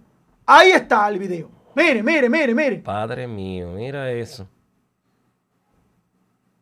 Ahí 0.47 0.71
está 0.71 1.09
el 1.09 1.19
video. 1.19 1.51
Mire, 1.75 2.03
mire, 2.03 2.29
mire, 2.29 2.55
mire. 2.55 2.77
Padre 2.79 3.27
mío, 3.27 3.69
mira 3.69 4.11
eso. 4.11 4.49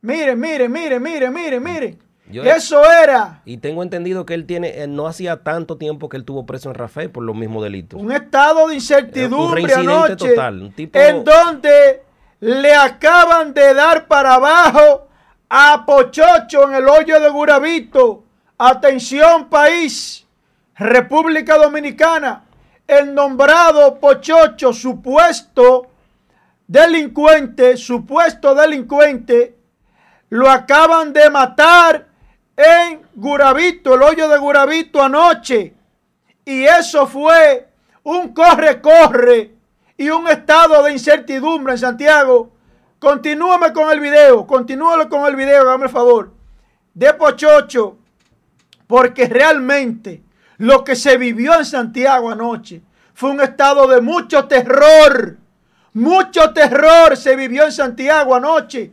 Mire, 0.01 0.37
mire, 0.37 0.69
mire, 0.69 1.01
mire, 1.01 1.31
mire, 1.31 1.61
mire. 1.61 1.99
eso 2.31 2.83
era. 2.85 3.43
Y 3.45 3.57
tengo 3.57 3.83
entendido 3.83 4.25
que 4.27 4.35
él 4.35 4.47
tiene, 4.47 4.87
no 4.87 5.07
hacía 5.07 5.43
tanto 5.43 5.77
tiempo 5.77 6.09
que 6.09 6.19
él 6.19 6.25
tuvo 6.25 6.47
preso 6.47 6.69
en 6.69 6.75
Rafael 6.75 7.11
por 7.11 7.25
los 7.25 7.35
mismos 7.35 7.65
delitos. 7.65 8.01
Un 8.01 8.13
estado 8.13 8.69
de 8.69 8.75
incertidumbre 8.77 9.73
anoche. 9.73 10.17
Total, 10.17 10.73
En 10.77 11.25
donde 11.25 12.03
le 12.41 12.75
acaban 12.75 13.55
de 13.55 13.75
dar 13.75 14.07
para 14.07 14.35
abajo 14.35 15.08
a 15.49 15.85
Pochocho 15.87 16.69
en 16.69 16.75
el 16.75 16.89
hoyo 16.89 17.21
de 17.21 17.29
Gurabito. 17.29 18.25
Atención 18.59 19.49
país, 19.49 20.27
República 20.77 21.57
Dominicana, 21.57 22.45
el 22.87 23.15
nombrado 23.15 23.99
Pochocho, 23.99 24.73
supuesto 24.73 25.89
delincuente, 26.67 27.77
supuesto 27.77 28.55
delincuente, 28.55 29.57
lo 30.31 30.51
acaban 30.51 31.13
de 31.13 31.31
matar 31.31 32.07
en 32.57 33.03
Gurabito, 33.15 33.95
el 33.95 34.03
hoyo 34.03 34.29
de 34.29 34.39
Gurabito 34.39 35.03
anoche. 35.03 35.75
Y 36.45 36.65
eso 36.65 37.07
fue 37.07 37.69
un 38.03 38.35
corre-corre 38.35 39.53
y 39.97 40.11
un 40.11 40.29
estado 40.29 40.83
de 40.83 40.93
incertidumbre 40.93 41.75
en 41.75 41.79
Santiago 41.79 42.53
Continúame 42.99 43.73
con 43.73 43.91
el 43.93 44.01
video, 44.01 44.45
continúalo 44.47 45.09
con 45.09 45.25
el 45.27 45.37
video, 45.37 45.65
dame 45.65 45.85
el 45.85 45.91
favor. 45.91 46.33
De 46.93 47.15
Pochocho, 47.15 47.97
porque 48.89 49.27
realmente 49.27 50.23
lo 50.57 50.83
que 50.83 50.97
se 50.97 51.17
vivió 51.17 51.55
en 51.55 51.65
Santiago 51.65 52.31
anoche 52.31 52.83
fue 53.15 53.31
un 53.31 53.41
estado 53.41 53.87
de 53.87 54.01
mucho 54.01 54.47
terror. 54.47 55.37
Mucho 55.95 56.53
terror 56.53 57.17
se 57.17 57.37
vivió 57.37 57.65
en 57.65 57.73
Santiago 57.73 58.35
anoche. 58.35 58.91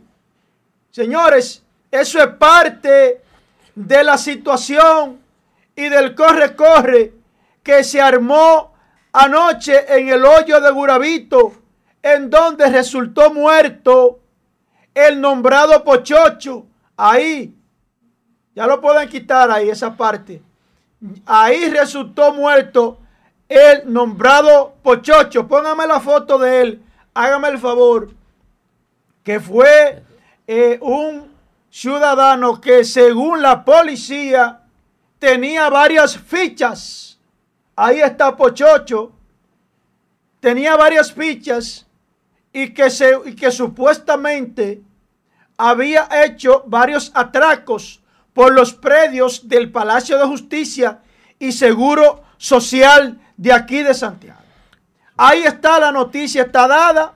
Señores, 0.90 1.64
eso 1.90 2.20
es 2.20 2.28
parte 2.28 3.22
de 3.74 4.04
la 4.04 4.16
situación 4.16 5.20
y 5.74 5.88
del 5.88 6.14
corre-corre 6.14 7.12
que 7.62 7.82
se 7.82 8.00
armó 8.00 8.72
anoche 9.12 9.84
en 9.98 10.08
el 10.08 10.24
hoyo 10.24 10.60
de 10.60 10.70
Gurabito 10.70 11.65
en 12.14 12.30
donde 12.30 12.68
resultó 12.70 13.34
muerto 13.34 14.20
el 14.94 15.20
nombrado 15.20 15.82
Pochocho. 15.82 16.64
Ahí, 16.96 17.52
ya 18.54 18.66
lo 18.68 18.80
pueden 18.80 19.08
quitar 19.08 19.50
ahí, 19.50 19.68
esa 19.68 19.96
parte. 19.96 20.40
Ahí 21.26 21.68
resultó 21.68 22.32
muerto 22.32 22.98
el 23.48 23.92
nombrado 23.92 24.76
Pochocho. 24.84 25.48
Póngame 25.48 25.84
la 25.88 25.98
foto 25.98 26.38
de 26.38 26.60
él. 26.60 26.82
Hágame 27.12 27.48
el 27.48 27.58
favor. 27.58 28.10
Que 29.24 29.40
fue 29.40 30.04
eh, 30.46 30.78
un 30.80 31.34
ciudadano 31.70 32.60
que 32.60 32.84
según 32.84 33.42
la 33.42 33.64
policía 33.64 34.60
tenía 35.18 35.68
varias 35.70 36.16
fichas. 36.16 37.18
Ahí 37.74 37.98
está 38.00 38.36
Pochocho. 38.36 39.10
Tenía 40.38 40.76
varias 40.76 41.12
fichas 41.12 41.85
y 42.56 42.72
que, 42.72 42.88
se, 42.88 43.20
que 43.38 43.50
supuestamente 43.50 44.80
había 45.58 46.08
hecho 46.24 46.64
varios 46.66 47.12
atracos 47.14 48.02
por 48.32 48.54
los 48.54 48.72
predios 48.72 49.46
del 49.46 49.70
Palacio 49.70 50.16
de 50.18 50.24
Justicia 50.24 51.02
y 51.38 51.52
Seguro 51.52 52.22
Social 52.38 53.20
de 53.36 53.52
aquí 53.52 53.82
de 53.82 53.92
Santiago. 53.92 54.40
Ahí 55.18 55.42
está 55.42 55.78
la 55.78 55.92
noticia, 55.92 56.44
está 56.44 56.66
dada, 56.66 57.12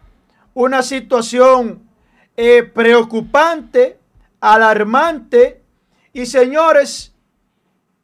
una 0.53 0.83
situación 0.83 1.89
eh, 2.37 2.63
preocupante, 2.63 3.99
alarmante, 4.43 5.63
y 6.13 6.27
señores, 6.27 7.15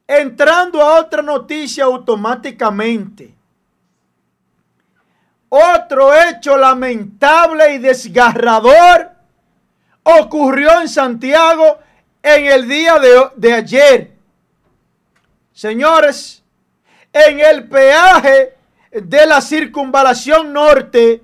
entrando 0.07 0.81
a 0.81 1.01
otra 1.01 1.21
noticia 1.21 1.85
automáticamente, 1.85 3.36
otro 5.49 6.13
hecho 6.15 6.57
lamentable 6.57 7.75
y 7.75 7.79
desgarrador 7.79 9.11
ocurrió 10.03 10.81
en 10.81 10.89
Santiago 10.89 11.79
en 12.23 12.47
el 12.47 12.69
día 12.69 12.99
de, 13.37 13.53
ayer. 13.53 14.13
Señores, 15.53 16.43
en 17.13 17.41
el 17.41 17.69
peaje 17.69 18.57
de 18.91 19.27
la 19.27 19.41
circunvalación 19.41 20.53
norte, 20.53 21.23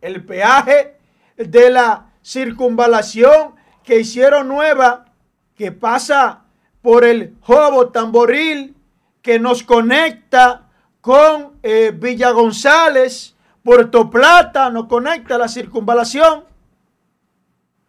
el 0.00 0.24
peaje 0.24 0.96
de 1.36 1.70
la 1.70 2.06
circunvalación 2.22 3.54
que 3.82 4.00
hicieron 4.00 4.48
nueva, 4.48 5.06
que 5.54 5.72
pasa 5.72 6.42
por 6.82 7.04
el 7.04 7.34
Jobo 7.40 7.88
Tamboril, 7.88 8.74
que 9.22 9.38
nos 9.38 9.62
conecta 9.62 10.62
con 11.00 11.58
eh, 11.62 11.92
Villa 11.94 12.30
González, 12.30 13.35
Puerto 13.66 14.08
Plata 14.08 14.70
nos 14.70 14.86
conecta 14.86 15.36
la 15.36 15.48
circunvalación. 15.48 16.44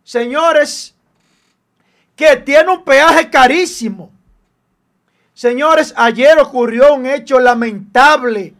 Señores, 0.04 0.96
que 2.16 2.36
tiene 2.38 2.72
un 2.72 2.84
peaje 2.84 3.30
carísimo. 3.30 4.10
Señores, 5.36 5.94
ayer 5.96 6.40
ocurrió 6.40 6.96
un 6.96 7.06
hecho 7.06 7.40
lamentable 7.40 8.56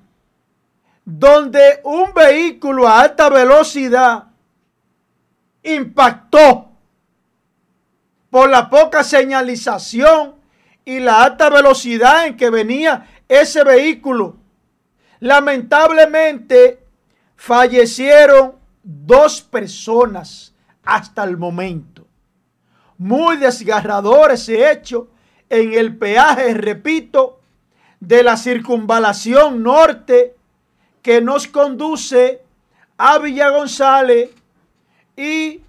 donde 1.03 1.82
un 1.86 2.13
vehículo 2.13 2.88
a 2.88 3.01
alta 3.01 3.30
velocidad 3.30 4.26
impactó 5.63 6.70
por 8.30 8.47
la 8.47 8.70
poca 8.70 9.03
señalización 9.03 10.36
y 10.86 10.99
la 10.99 11.24
alta 11.24 11.49
velocidad 11.49 12.28
en 12.28 12.38
que 12.38 12.51
venía 12.51 13.07
ese 13.28 13.63
vehículo. 13.63 14.36
Lamentablemente, 15.20 16.86
fallecieron 17.38 18.55
dos 18.83 19.41
personas 19.41 20.53
hasta 20.83 21.23
el 21.23 21.38
momento. 21.38 22.05
muy 22.99 23.38
desgarrador 23.38 24.31
ese 24.31 24.71
hecho 24.71 25.07
en 25.49 25.73
el 25.73 25.95
peaje, 25.97 26.51
repito, 26.55 27.39
de 27.99 28.23
la 28.23 28.38
circunvalación 28.38 29.61
norte 29.61 30.35
que 31.03 31.21
nos 31.21 31.47
conduce 31.47 32.41
a 32.97 33.19
Villa 33.19 33.49
González 33.49 34.31
y 35.15 35.61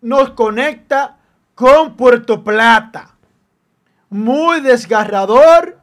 nos 0.00 0.30
conecta 0.30 1.18
con 1.54 1.94
Puerto 1.94 2.42
Plata. 2.42 3.14
Muy 4.08 4.62
desgarrador. 4.62 5.78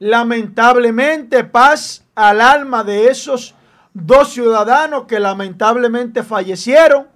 Lamentablemente, 0.00 1.44
paz 1.44 2.04
al 2.16 2.40
alma 2.40 2.82
de 2.82 3.06
esos 3.06 3.54
dos 3.94 4.32
ciudadanos 4.32 5.04
que 5.06 5.20
lamentablemente 5.20 6.22
fallecieron 6.22 7.08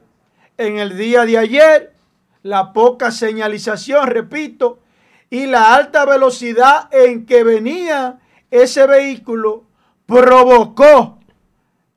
en 0.57 0.79
el 0.79 0.97
día 0.97 1.25
de 1.25 1.39
ayer. 1.39 1.93
La 2.43 2.73
poca 2.73 3.11
señalización, 3.11 4.07
repito, 4.07 4.79
y 5.31 5.47
la 5.47 5.75
alta 5.75 6.05
velocidad 6.05 6.89
en 6.93 7.27
que 7.27 7.43
venía 7.43 8.21
ese 8.51 8.87
vehículo 8.87 9.65
provocó 10.07 11.19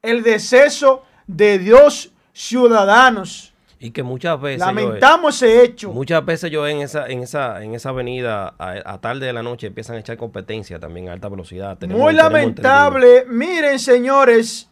el 0.02 0.24
deceso 0.24 1.04
de 1.28 1.60
dos 1.60 2.12
ciudadanos. 2.34 3.54
Y 3.82 3.92
que 3.92 4.04
muchas 4.04 4.42
veces. 4.42 4.60
Lamentamos 4.60 5.42
ese 5.42 5.64
hecho. 5.64 5.92
Muchas 5.92 6.26
veces 6.26 6.52
yo 6.52 6.68
en 6.68 6.82
esa, 6.82 7.08
en 7.08 7.24
esa, 7.24 7.64
en 7.64 7.76
esa 7.76 7.90
avenida 7.90 8.54
a, 8.58 8.98
tarde 9.00 9.28
de 9.28 9.34
la 9.34 9.42
noche 9.42 9.68
empiezan 9.68 9.96
a 9.96 10.00
echar 10.00 10.18
competencia 10.18 10.80
también 10.80 11.08
a 11.08 11.14
alta 11.14 11.30
velocidad. 11.30 11.80
Muy 11.88 12.14
lamentable. 12.14 13.26
Miren, 13.26 13.80
señores, 13.80 14.69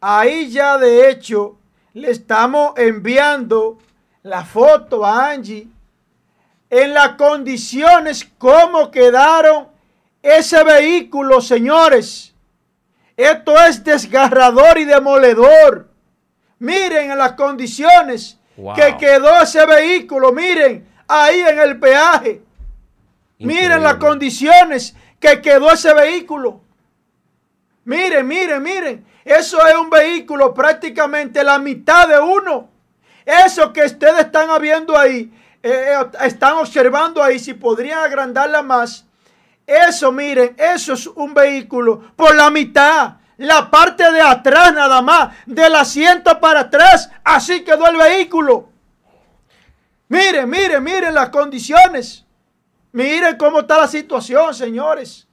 ahí 0.00 0.50
ya 0.50 0.78
de 0.78 1.10
hecho 1.10 1.58
le 1.92 2.10
estamos 2.10 2.72
enviando 2.76 3.78
la 4.22 4.44
foto 4.44 5.04
a 5.04 5.30
Angie 5.30 5.68
en 6.68 6.94
las 6.94 7.10
condiciones 7.16 8.28
como 8.38 8.90
quedaron 8.90 9.68
ese 10.22 10.62
vehículo, 10.62 11.40
señores. 11.40 12.32
Esto 13.16 13.60
es 13.60 13.82
desgarrador 13.82 14.78
y 14.78 14.84
demoledor. 14.84 15.88
Miren 16.58 17.10
en 17.10 17.18
las 17.18 17.32
condiciones 17.32 18.38
que 18.74 18.96
quedó 18.98 19.42
ese 19.42 19.66
vehículo. 19.66 20.32
Miren, 20.32 20.88
ahí 21.08 21.40
en 21.40 21.58
el 21.58 21.78
peaje. 21.78 22.42
Miren 23.38 23.82
las 23.82 23.96
condiciones 23.96 24.94
que 25.18 25.40
quedó 25.40 25.72
ese 25.72 25.92
vehículo. 25.92 26.60
Miren, 27.84 28.26
miren, 28.26 28.62
miren. 28.62 29.06
Eso 29.24 29.64
es 29.66 29.74
un 29.76 29.90
vehículo 29.90 30.52
prácticamente 30.54 31.44
la 31.44 31.58
mitad 31.58 32.08
de 32.08 32.18
uno. 32.20 32.68
Eso 33.24 33.72
que 33.72 33.84
ustedes 33.84 34.20
están 34.20 34.48
viendo 34.60 34.96
ahí, 34.96 35.32
eh, 35.62 35.94
eh, 35.94 36.10
están 36.22 36.54
observando 36.54 37.22
ahí, 37.22 37.38
si 37.38 37.54
podrían 37.54 38.00
agrandarla 38.00 38.62
más. 38.62 39.06
Eso, 39.66 40.10
miren, 40.10 40.56
eso 40.58 40.94
es 40.94 41.06
un 41.06 41.32
vehículo 41.32 42.12
por 42.16 42.34
la 42.34 42.50
mitad. 42.50 43.14
La 43.36 43.70
parte 43.70 44.10
de 44.10 44.20
atrás 44.20 44.74
nada 44.74 45.00
más, 45.00 45.34
del 45.46 45.74
asiento 45.74 46.40
para 46.40 46.60
atrás. 46.60 47.10
Así 47.24 47.62
quedó 47.62 47.86
el 47.86 47.96
vehículo. 47.96 48.68
Miren, 50.08 50.50
miren, 50.50 50.82
miren 50.82 51.14
las 51.14 51.28
condiciones. 51.28 52.26
Miren 52.92 53.36
cómo 53.36 53.60
está 53.60 53.78
la 53.78 53.86
situación, 53.86 54.52
señores. 54.54 55.28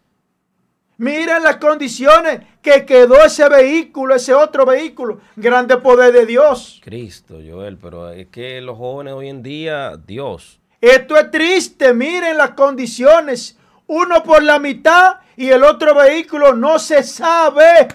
Miren 0.98 1.44
las 1.44 1.58
condiciones 1.58 2.42
que 2.62 2.84
quedó 2.86 3.24
ese 3.24 3.48
vehículo, 3.50 4.16
ese 4.16 4.34
otro 4.34 4.66
vehículo. 4.66 5.22
Grande 5.36 5.78
poder 5.78 6.12
de 6.12 6.26
Dios. 6.26 6.82
Cristo, 6.84 7.40
Joel, 7.48 7.78
pero 7.78 8.10
es 8.10 8.28
que 8.28 8.60
los 8.62 8.78
jóvenes 8.78 9.14
hoy 9.14 9.30
en 9.30 9.44
día, 9.44 9.96
Dios. 9.96 10.60
Esto 10.82 11.16
es 11.16 11.30
triste. 11.30 11.94
Miren 11.94 12.38
las 12.38 12.52
condiciones. 12.52 13.60
Uno 13.86 14.24
por 14.24 14.42
la 14.42 14.58
mitad 14.58 15.18
y 15.36 15.50
el 15.50 15.64
otro 15.64 15.94
vehículo 15.94 16.56
no 16.56 16.80
se 16.80 17.04
sabe. 17.04 17.88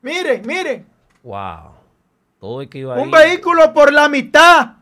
Miren, 0.00 0.42
miren. 0.46 0.86
Wow. 1.22 1.74
Todo 2.40 2.58
Un 2.60 3.10
vehículo 3.10 3.74
por 3.74 3.92
la 3.92 4.08
mitad. 4.08 4.76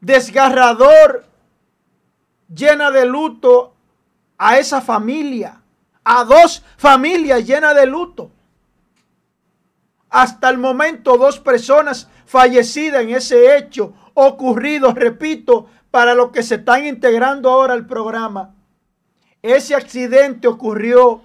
Desgarrador. 0.00 1.24
Llena 2.48 2.90
de 2.90 3.06
luto 3.06 3.71
a 4.44 4.58
esa 4.58 4.80
familia, 4.80 5.62
a 6.02 6.24
dos 6.24 6.64
familias 6.76 7.46
llenas 7.46 7.76
de 7.76 7.86
luto. 7.86 8.32
Hasta 10.10 10.50
el 10.50 10.58
momento 10.58 11.16
dos 11.16 11.38
personas 11.38 12.08
fallecidas 12.26 13.02
en 13.02 13.10
ese 13.10 13.56
hecho 13.56 13.94
ocurrido, 14.14 14.92
repito, 14.94 15.68
para 15.92 16.14
los 16.14 16.32
que 16.32 16.42
se 16.42 16.56
están 16.56 16.84
integrando 16.84 17.50
ahora 17.50 17.74
al 17.74 17.86
programa. 17.86 18.52
Ese 19.42 19.76
accidente 19.76 20.48
ocurrió 20.48 21.22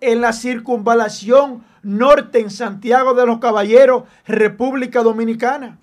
en 0.00 0.20
la 0.20 0.32
circunvalación 0.32 1.64
norte 1.82 2.38
en 2.38 2.50
Santiago 2.50 3.14
de 3.14 3.26
los 3.26 3.40
Caballeros, 3.40 4.04
República 4.24 5.02
Dominicana, 5.02 5.80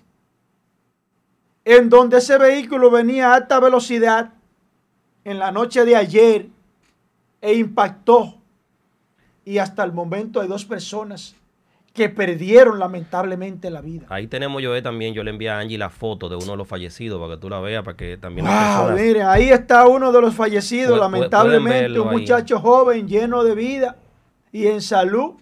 en 1.66 1.90
donde 1.90 2.16
ese 2.16 2.38
vehículo 2.38 2.90
venía 2.90 3.32
a 3.32 3.34
alta 3.34 3.60
velocidad 3.60 4.32
en 5.24 5.38
la 5.38 5.52
noche 5.52 5.84
de 5.84 5.94
ayer 5.94 6.48
e 7.40 7.54
impactó. 7.54 8.34
Y 9.44 9.58
hasta 9.58 9.82
el 9.84 9.92
momento 9.92 10.40
hay 10.40 10.48
dos 10.48 10.64
personas 10.64 11.34
que 11.98 12.08
perdieron 12.08 12.78
lamentablemente 12.78 13.70
la 13.70 13.80
vida. 13.80 14.06
Ahí 14.08 14.28
tenemos 14.28 14.62
yo 14.62 14.80
también, 14.82 15.14
yo 15.14 15.24
le 15.24 15.30
envié 15.30 15.50
a 15.50 15.58
Angie 15.58 15.78
la 15.78 15.90
foto 15.90 16.28
de 16.28 16.36
uno 16.36 16.52
de 16.52 16.56
los 16.56 16.68
fallecidos 16.68 17.20
para 17.20 17.34
que 17.34 17.40
tú 17.40 17.48
la 17.48 17.58
veas, 17.60 17.82
para 17.82 17.96
que 17.96 18.16
también 18.16 18.46
mire, 18.94 19.24
ahí 19.24 19.48
está 19.48 19.86
uno 19.88 20.12
de 20.12 20.20
los 20.20 20.34
fallecidos, 20.34 20.96
lamentablemente, 20.98 21.98
un 21.98 22.10
muchacho 22.10 22.60
joven, 22.60 23.08
lleno 23.08 23.42
de 23.42 23.54
vida 23.56 23.96
y 24.52 24.68
en 24.68 24.80
salud. 24.80 25.34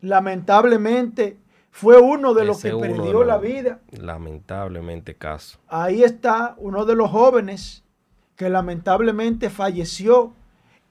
Lamentablemente 0.00 1.36
fue 1.70 2.00
uno 2.00 2.34
de 2.34 2.44
los 2.44 2.60
que 2.60 2.74
perdió 2.74 3.22
la 3.22 3.38
vida. 3.38 3.78
Lamentablemente 3.92 5.14
caso. 5.14 5.60
Ahí 5.68 6.02
está 6.02 6.56
uno 6.58 6.84
de 6.84 6.96
los 6.96 7.10
jóvenes 7.10 7.84
que 8.34 8.48
lamentablemente 8.48 9.48
falleció 9.48 10.34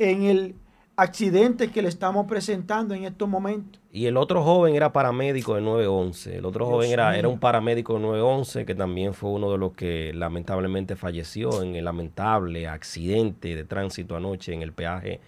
en 0.10 0.24
el 0.24 0.56
accidente 0.96 1.72
que 1.72 1.82
le 1.82 1.90
estamos 1.90 2.26
presentando 2.28 2.94
en 2.94 3.06
estos 3.06 3.28
momentos. 3.28 3.82
Y 3.92 4.06
el 4.06 4.18
otro 4.18 4.44
joven 4.44 4.76
era 4.76 4.94
paramédico 4.94 5.56
de 5.56 5.62
911. 5.62 6.38
El 6.38 6.46
otro 6.46 6.66
joven 6.66 6.92
era, 6.92 7.18
era 7.18 7.28
un 7.28 7.40
paramédico 7.40 7.96
de 7.96 8.02
911 8.02 8.66
que 8.66 8.76
también 8.76 9.14
fue 9.14 9.32
uno 9.32 9.52
de 9.52 9.58
los 9.58 9.74
que 9.74 10.14
lamentablemente 10.14 10.96
falleció 10.96 11.64
en 11.64 11.76
el 11.76 11.86
lamentable 11.86 12.68
accidente 12.68 13.56
de 13.56 13.64
tránsito 13.64 14.16
anoche 14.16 14.54
en 14.54 14.62
el 14.62 14.74
peaje 14.74 15.20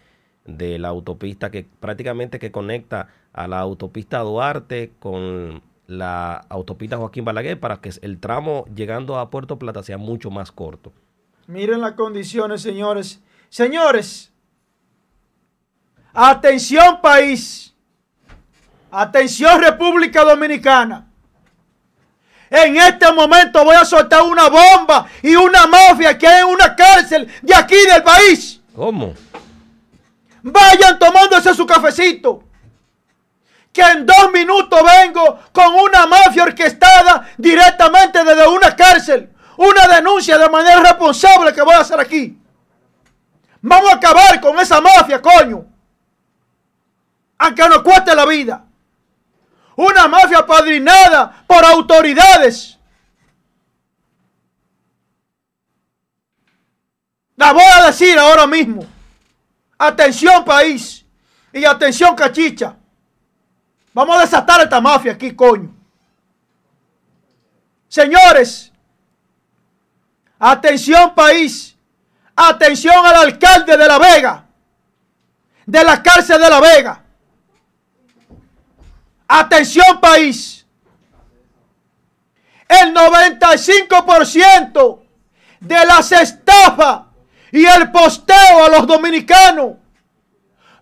de 0.46 0.78
la 0.78 0.90
autopista 0.90 1.50
que 1.52 1.66
prácticamente 1.80 2.38
que 2.40 2.52
conecta 2.52 3.08
a 3.32 3.48
la 3.48 3.60
autopista 3.60 4.20
Duarte 4.20 4.92
con 5.00 5.62
la 5.88 6.36
autopista 6.50 6.98
Joaquín 6.98 7.26
Balaguer 7.26 7.60
para 7.60 7.82
que 7.82 7.92
el 8.02 8.20
tramo 8.20 8.66
llegando 8.76 9.18
a 9.18 9.30
Puerto 9.30 9.58
Plata 9.58 9.84
sea 9.84 9.98
mucho 9.98 10.32
más 10.32 10.52
corto. 10.52 10.92
Miren 11.48 11.82
las 11.82 11.94
condiciones, 11.94 12.62
señores. 12.62 13.22
Señores, 13.50 14.33
Atención 16.14 17.02
país. 17.02 17.74
Atención 18.92 19.60
República 19.60 20.24
Dominicana. 20.24 21.08
En 22.52 22.78
este 22.78 23.12
momento 23.12 23.64
voy 23.64 23.76
a 23.76 23.84
soltar 23.84 24.22
una 24.22 24.48
bomba 24.48 25.08
y 25.24 25.36
una 25.36 25.66
mafia 25.66 26.16
que 26.16 26.28
hay 26.28 26.42
en 26.42 26.50
una 26.50 26.76
cárcel 26.76 27.28
de 27.42 27.56
aquí 27.56 27.76
del 27.92 28.04
país. 28.04 28.62
¿Cómo? 28.76 29.16
Vayan 30.44 31.00
tomándose 31.00 31.52
su 31.56 31.66
cafecito. 31.66 32.44
Que 33.72 33.82
en 33.82 34.06
dos 34.06 34.32
minutos 34.32 34.80
vengo 34.84 35.40
con 35.52 35.74
una 35.74 36.06
mafia 36.06 36.44
orquestada 36.44 37.28
directamente 37.40 38.24
desde 38.24 38.48
una 38.48 38.76
cárcel. 38.76 39.32
Una 39.58 39.88
denuncia 39.88 40.38
de 40.38 40.48
manera 40.48 40.80
responsable 40.80 41.54
que 41.54 41.64
voy 41.64 41.74
a 41.74 41.80
hacer 41.80 42.00
aquí. 42.00 42.38
Vamos 43.62 43.92
a 43.92 43.96
acabar 43.96 44.40
con 44.40 44.60
esa 44.60 44.80
mafia, 44.80 45.20
coño 45.20 45.73
aunque 47.44 47.68
nos 47.68 47.82
cueste 47.82 48.16
la 48.16 48.26
vida. 48.26 48.64
Una 49.76 50.08
mafia 50.08 50.46
padrinada 50.46 51.44
por 51.46 51.66
autoridades. 51.66 52.78
La 57.36 57.52
voy 57.52 57.66
a 57.66 57.88
decir 57.88 58.18
ahora 58.18 58.48
mismo. 58.48 58.86
Atención 59.78 60.46
país 60.46 61.06
y 61.52 61.66
atención 61.66 62.16
cachicha. 62.16 62.78
Vamos 63.92 64.16
a 64.16 64.22
desatar 64.22 64.62
esta 64.62 64.80
mafia 64.80 65.12
aquí, 65.12 65.36
coño. 65.36 65.70
Señores, 67.90 68.72
atención 70.40 71.14
país, 71.14 71.76
atención 72.38 73.06
al 73.06 73.16
alcalde 73.16 73.76
de 73.76 73.88
La 73.88 74.00
Vega, 74.00 74.46
de 75.66 75.84
la 75.84 76.02
cárcel 76.02 76.40
de 76.40 76.50
La 76.50 76.62
Vega. 76.62 77.03
Atención 79.36 80.00
país. 80.00 80.64
el 82.68 82.94
95% 82.94 85.00
de 85.60 85.86
las 85.88 86.12
estafas 86.12 87.02
y 87.52 87.66
el 87.66 87.92
posteo 87.92 88.66
a 88.66 88.70
los 88.70 88.86
dominicanos 88.86 89.72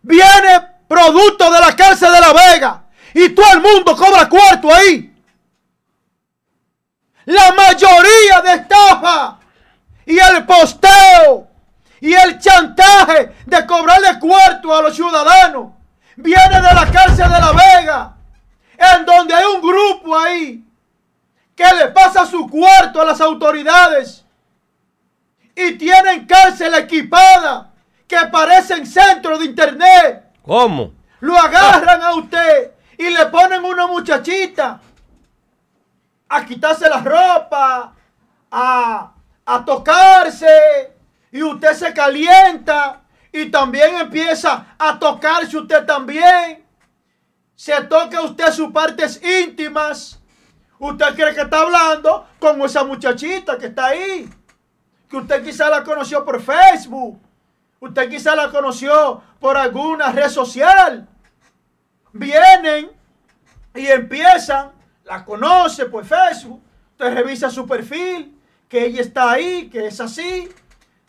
viene 0.01 0.67
producto 0.85 1.49
de 1.49 1.61
la 1.61 1.73
cárcel 1.73 2.11
de 2.11 2.19
La 2.19 2.33
Vega 2.33 2.83
y 3.13 3.29
todo 3.29 3.53
el 3.53 3.61
mundo 3.61 3.95
cobra 3.95 4.27
cuarto 4.27 4.69
ahí. 4.73 5.15
La 7.23 7.53
mayoría 7.53 8.41
de 8.41 8.53
estafas 8.53 9.35
y 10.05 10.19
el 10.19 10.45
posteo 10.45 11.47
y 12.01 12.13
el 12.13 12.37
chantaje 12.37 13.33
de 13.45 13.65
cobrarle 13.65 14.19
cuarto 14.19 14.75
a 14.75 14.81
los 14.81 14.93
ciudadanos 14.93 15.71
viene 16.17 16.61
de 16.61 16.73
la 16.73 16.91
cárcel 16.91 17.31
de 17.31 17.39
La 17.39 17.53
Vega, 17.53 18.17
en 18.81 19.05
donde 19.05 19.33
hay 19.33 19.45
un 19.45 19.61
grupo 19.61 20.17
ahí 20.17 20.63
que 21.55 21.63
le 21.75 21.87
pasa 21.87 22.25
su 22.25 22.49
cuarto 22.49 23.01
a 23.01 23.05
las 23.05 23.21
autoridades 23.21 24.25
y 25.55 25.73
tienen 25.77 26.25
cárcel 26.25 26.73
equipada 26.75 27.71
que 28.07 28.17
parecen 28.31 28.85
centro 28.85 29.37
de 29.37 29.45
internet. 29.45 30.23
¿Cómo? 30.41 30.93
Lo 31.19 31.37
agarran 31.37 32.01
a 32.01 32.15
usted 32.15 32.71
y 32.97 33.09
le 33.09 33.25
ponen 33.27 33.63
una 33.63 33.87
muchachita 33.87 34.81
a 36.29 36.45
quitarse 36.45 36.89
la 36.89 37.01
ropa, 37.01 37.93
a, 38.49 39.11
a 39.45 39.65
tocarse, 39.65 40.95
y 41.31 41.43
usted 41.43 41.73
se 41.73 41.93
calienta 41.93 43.01
y 43.31 43.45
también 43.45 43.97
empieza 43.97 44.75
a 44.77 44.99
tocarse 44.99 45.57
usted 45.57 45.85
también. 45.85 46.65
Se 47.61 47.79
toca 47.83 48.23
usted 48.23 48.51
sus 48.53 48.71
partes 48.71 49.21
íntimas. 49.23 50.19
Usted 50.79 51.13
cree 51.13 51.35
que 51.35 51.41
está 51.41 51.61
hablando 51.61 52.25
con 52.39 52.59
esa 52.63 52.83
muchachita 52.83 53.55
que 53.59 53.67
está 53.67 53.85
ahí. 53.85 54.27
Que 55.07 55.17
usted 55.17 55.43
quizá 55.43 55.69
la 55.69 55.83
conoció 55.83 56.25
por 56.25 56.41
Facebook. 56.41 57.21
Usted 57.79 58.09
quizá 58.09 58.35
la 58.35 58.49
conoció 58.49 59.21
por 59.39 59.57
alguna 59.57 60.11
red 60.11 60.29
social. 60.29 61.07
Vienen 62.11 62.89
y 63.75 63.85
empiezan, 63.85 64.71
la 65.03 65.23
conoce 65.23 65.85
por 65.85 66.03
Facebook. 66.03 66.63
Usted 66.93 67.13
revisa 67.13 67.51
su 67.51 67.67
perfil, 67.67 68.41
que 68.67 68.87
ella 68.87 69.01
está 69.01 69.33
ahí, 69.33 69.69
que 69.69 69.85
es 69.85 70.01
así 70.01 70.49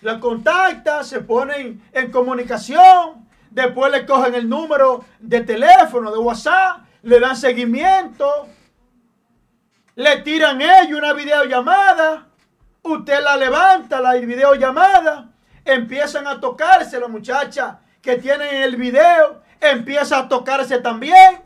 la 0.03 0.18
contacta, 0.18 1.05
se 1.05 1.20
ponen 1.20 1.80
en 1.92 2.11
comunicación, 2.11 3.22
después 3.53 3.92
le 3.92 4.07
cogen 4.07 4.34
el 4.34 4.48
número 4.48 5.05
de 5.20 5.42
teléfono, 5.42 6.11
de 6.11 6.18
WhatsApp, 6.18 6.84
le 7.03 7.20
dan 7.20 7.36
seguimiento, 7.36 8.48
le 9.94 10.16
tiran 10.22 10.61
ellos 10.61 10.98
una 10.98 11.12
videollamada, 11.12 12.26
usted 12.82 13.22
la 13.22 13.36
levanta, 13.36 14.00
la 14.00 14.14
videollamada, 14.14 15.30
empiezan 15.64 16.26
a 16.26 16.40
tocarse 16.40 16.98
la 16.98 17.09
muchacha 17.09 17.80
que 18.00 18.16
tienen 18.16 18.62
el 18.62 18.76
video, 18.76 19.42
empieza 19.61 20.18
a 20.18 20.28
tocarse 20.28 20.78
también, 20.78 21.40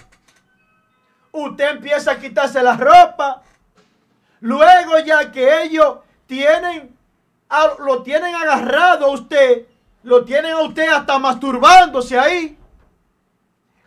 usted 1.32 1.70
empieza 1.70 2.12
a 2.12 2.18
quitarse 2.18 2.62
la 2.62 2.76
ropa, 2.76 3.42
luego 4.40 4.98
ya 5.00 5.32
que 5.32 5.62
ellos 5.62 5.98
tienen 6.26 6.96
lo 7.78 8.02
tienen 8.02 8.34
agarrado 8.34 9.07
a 9.07 9.11
usted, 9.11 9.66
lo 10.07 10.24
tienen 10.24 10.52
a 10.52 10.61
usted 10.61 10.88
hasta 10.88 11.18
masturbándose 11.18 12.16
ahí. 12.16 12.57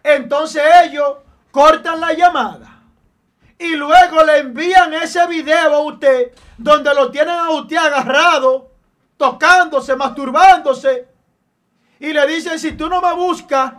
Entonces 0.03 0.61
ellos 0.84 1.15
cortan 1.49 2.01
la 2.01 2.11
llamada 2.11 2.82
y 3.57 3.70
luego 3.76 4.24
le 4.24 4.39
envían 4.39 4.93
ese 4.93 5.26
video 5.28 5.76
a 5.76 5.80
usted 5.80 6.34
donde 6.57 6.93
lo 6.93 7.09
tienen 7.09 7.36
a 7.36 7.51
usted 7.51 7.78
agarrado, 7.78 8.70
tocándose, 9.15 9.95
masturbándose. 9.95 11.07
Y 12.01 12.11
le 12.11 12.28
dicen, 12.28 12.59
si 12.59 12.74
tú 12.74 12.89
no 12.89 13.01
me 13.01 13.13
buscas 13.13 13.74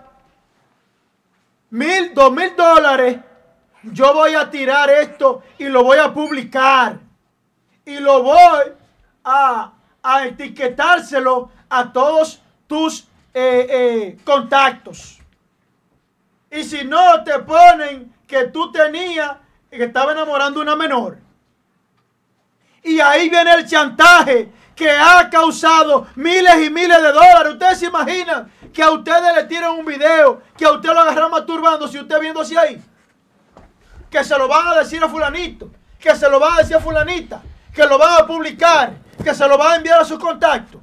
mil, 1.68 2.14
dos 2.14 2.32
mil 2.32 2.56
dólares, 2.56 3.18
yo 3.82 4.14
voy 4.14 4.34
a 4.34 4.50
tirar 4.50 4.88
esto 4.88 5.42
y 5.58 5.64
lo 5.64 5.84
voy 5.84 5.98
a 5.98 6.12
publicar. 6.12 7.00
Y 7.84 7.98
lo 7.98 8.22
voy 8.22 8.72
a, 9.24 9.72
etiquetárselo 10.24 11.50
a 11.70 11.92
todos 11.92 12.42
tus 12.66 13.08
eh, 13.32 13.66
eh, 13.70 14.18
contactos. 14.24 15.18
Y 16.50 16.64
si 16.64 16.84
no 16.84 17.22
te 17.24 17.38
ponen 17.38 18.12
que 18.26 18.46
tú 18.46 18.70
tenías, 18.72 19.36
que 19.70 19.84
estaba 19.84 20.12
enamorando 20.12 20.60
una 20.60 20.74
menor. 20.74 21.18
Y 22.82 22.98
ahí 22.98 23.28
viene 23.28 23.54
el 23.54 23.66
chantaje 23.66 24.50
que 24.74 24.90
ha 24.90 25.28
causado 25.30 26.08
miles 26.16 26.66
y 26.66 26.70
miles 26.70 27.00
de 27.00 27.12
dólares. 27.12 27.52
Ustedes 27.52 27.78
se 27.78 27.86
imaginan 27.86 28.50
que 28.72 28.82
a 28.82 28.90
ustedes 28.90 29.34
le 29.34 29.44
tiran 29.44 29.72
un 29.72 29.84
video, 29.84 30.42
que 30.56 30.64
a 30.64 30.72
usted 30.72 30.88
lo 30.88 31.00
agarran 31.00 31.30
masturbando 31.30 31.86
si 31.86 31.98
usted 31.98 32.18
viéndose 32.18 32.58
ahí. 32.58 32.82
Que 34.10 34.24
se 34.24 34.36
lo 34.36 34.48
van 34.48 34.68
a 34.68 34.74
decir 34.76 35.02
a 35.04 35.08
fulanito, 35.08 35.70
que 35.98 36.16
se 36.16 36.28
lo 36.28 36.40
van 36.40 36.54
a 36.54 36.56
decir 36.58 36.76
a 36.76 36.80
fulanita, 36.80 37.42
que 37.72 37.86
lo 37.86 37.96
van 37.96 38.22
a 38.22 38.26
publicar, 38.26 38.94
que 39.22 39.34
se 39.34 39.46
lo 39.46 39.56
va 39.56 39.72
a 39.72 39.76
enviar 39.76 40.00
a 40.00 40.04
su 40.04 40.18
contacto. 40.18 40.80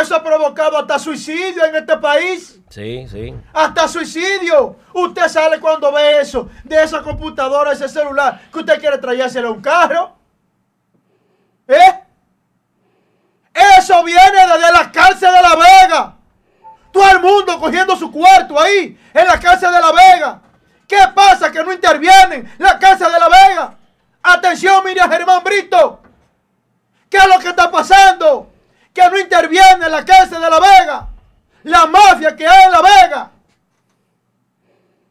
Eso 0.00 0.14
ha 0.14 0.22
provocado 0.22 0.76
hasta 0.76 0.98
suicidio 0.98 1.64
en 1.64 1.76
este 1.76 1.96
país. 1.96 2.60
Sí, 2.68 3.06
sí. 3.10 3.34
Hasta 3.52 3.88
suicidio. 3.88 4.76
Usted 4.92 5.26
sale 5.28 5.58
cuando 5.58 5.90
ve 5.90 6.20
eso, 6.20 6.50
de 6.64 6.82
esa 6.82 7.02
computadora, 7.02 7.72
ese 7.72 7.88
celular, 7.88 8.42
que 8.52 8.58
usted 8.58 8.78
quiere 8.78 8.98
traérselo 8.98 9.48
a 9.48 9.52
un 9.52 9.62
carro. 9.62 10.14
¿Eh? 11.66 12.02
Eso 13.78 14.04
viene 14.04 14.46
desde 14.46 14.72
la 14.72 14.92
cárcel 14.92 15.32
de 15.32 15.42
La 15.42 15.56
Vega. 15.56 16.16
Todo 16.92 17.10
el 17.10 17.20
mundo 17.20 17.58
cogiendo 17.58 17.96
su 17.96 18.12
cuarto 18.12 18.60
ahí, 18.60 18.98
en 19.14 19.26
la 19.26 19.40
cárcel 19.40 19.72
de 19.72 19.80
La 19.80 19.92
Vega. 19.92 20.42
¿Qué 20.86 20.98
pasa 21.14 21.50
que 21.50 21.64
no 21.64 21.72
intervienen 21.72 22.54
la 22.58 22.78
cárcel 22.78 23.10
de 23.10 23.18
La 23.18 23.28
Vega? 23.28 23.74
Atención, 24.22 24.84
Miriam 24.84 25.10
Germán 25.10 25.42
Brito. 25.42 26.02
¿Qué 27.08 27.16
es 27.16 27.26
lo 27.28 27.38
que 27.38 27.48
está 27.48 27.70
pasando? 27.70 28.50
Que 28.96 29.10
no 29.10 29.18
interviene 29.18 29.90
la 29.90 30.02
cárcel 30.06 30.40
de 30.40 30.48
La 30.48 30.58
Vega. 30.58 31.06
La 31.64 31.84
mafia 31.84 32.34
que 32.34 32.48
hay 32.48 32.64
en 32.64 32.70
La 32.70 32.80
Vega. 32.80 33.30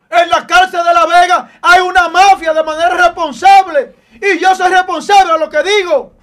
En 0.10 0.28
la 0.28 0.48
cárcel 0.48 0.84
de 0.84 0.92
La 0.92 1.06
Vega 1.06 1.52
hay 1.62 1.82
una 1.82 2.10
mafia 2.10 2.52
de 2.52 2.64
manera 2.64 2.90
responsable. 2.90 3.96
Y 4.20 4.40
yo 4.40 4.56
soy 4.56 4.72
responsable 4.72 5.34
de 5.34 5.40
lo 5.40 5.50
que 5.52 5.62
digo. 5.62 6.14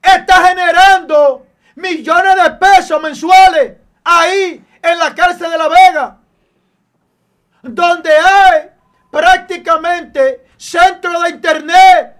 Está 0.00 0.46
generando 0.48 1.46
millones 1.74 2.42
de 2.42 2.50
pesos 2.52 3.02
mensuales 3.02 3.76
ahí 4.02 4.64
en 4.80 4.98
la 4.98 5.14
cárcel 5.14 5.50
de 5.50 5.58
La 5.58 5.68
Vega. 5.68 6.16
Donde 7.60 8.16
hay 8.16 8.70
prácticamente 9.10 10.46
centro 10.56 11.20
de 11.20 11.28
internet 11.28 12.15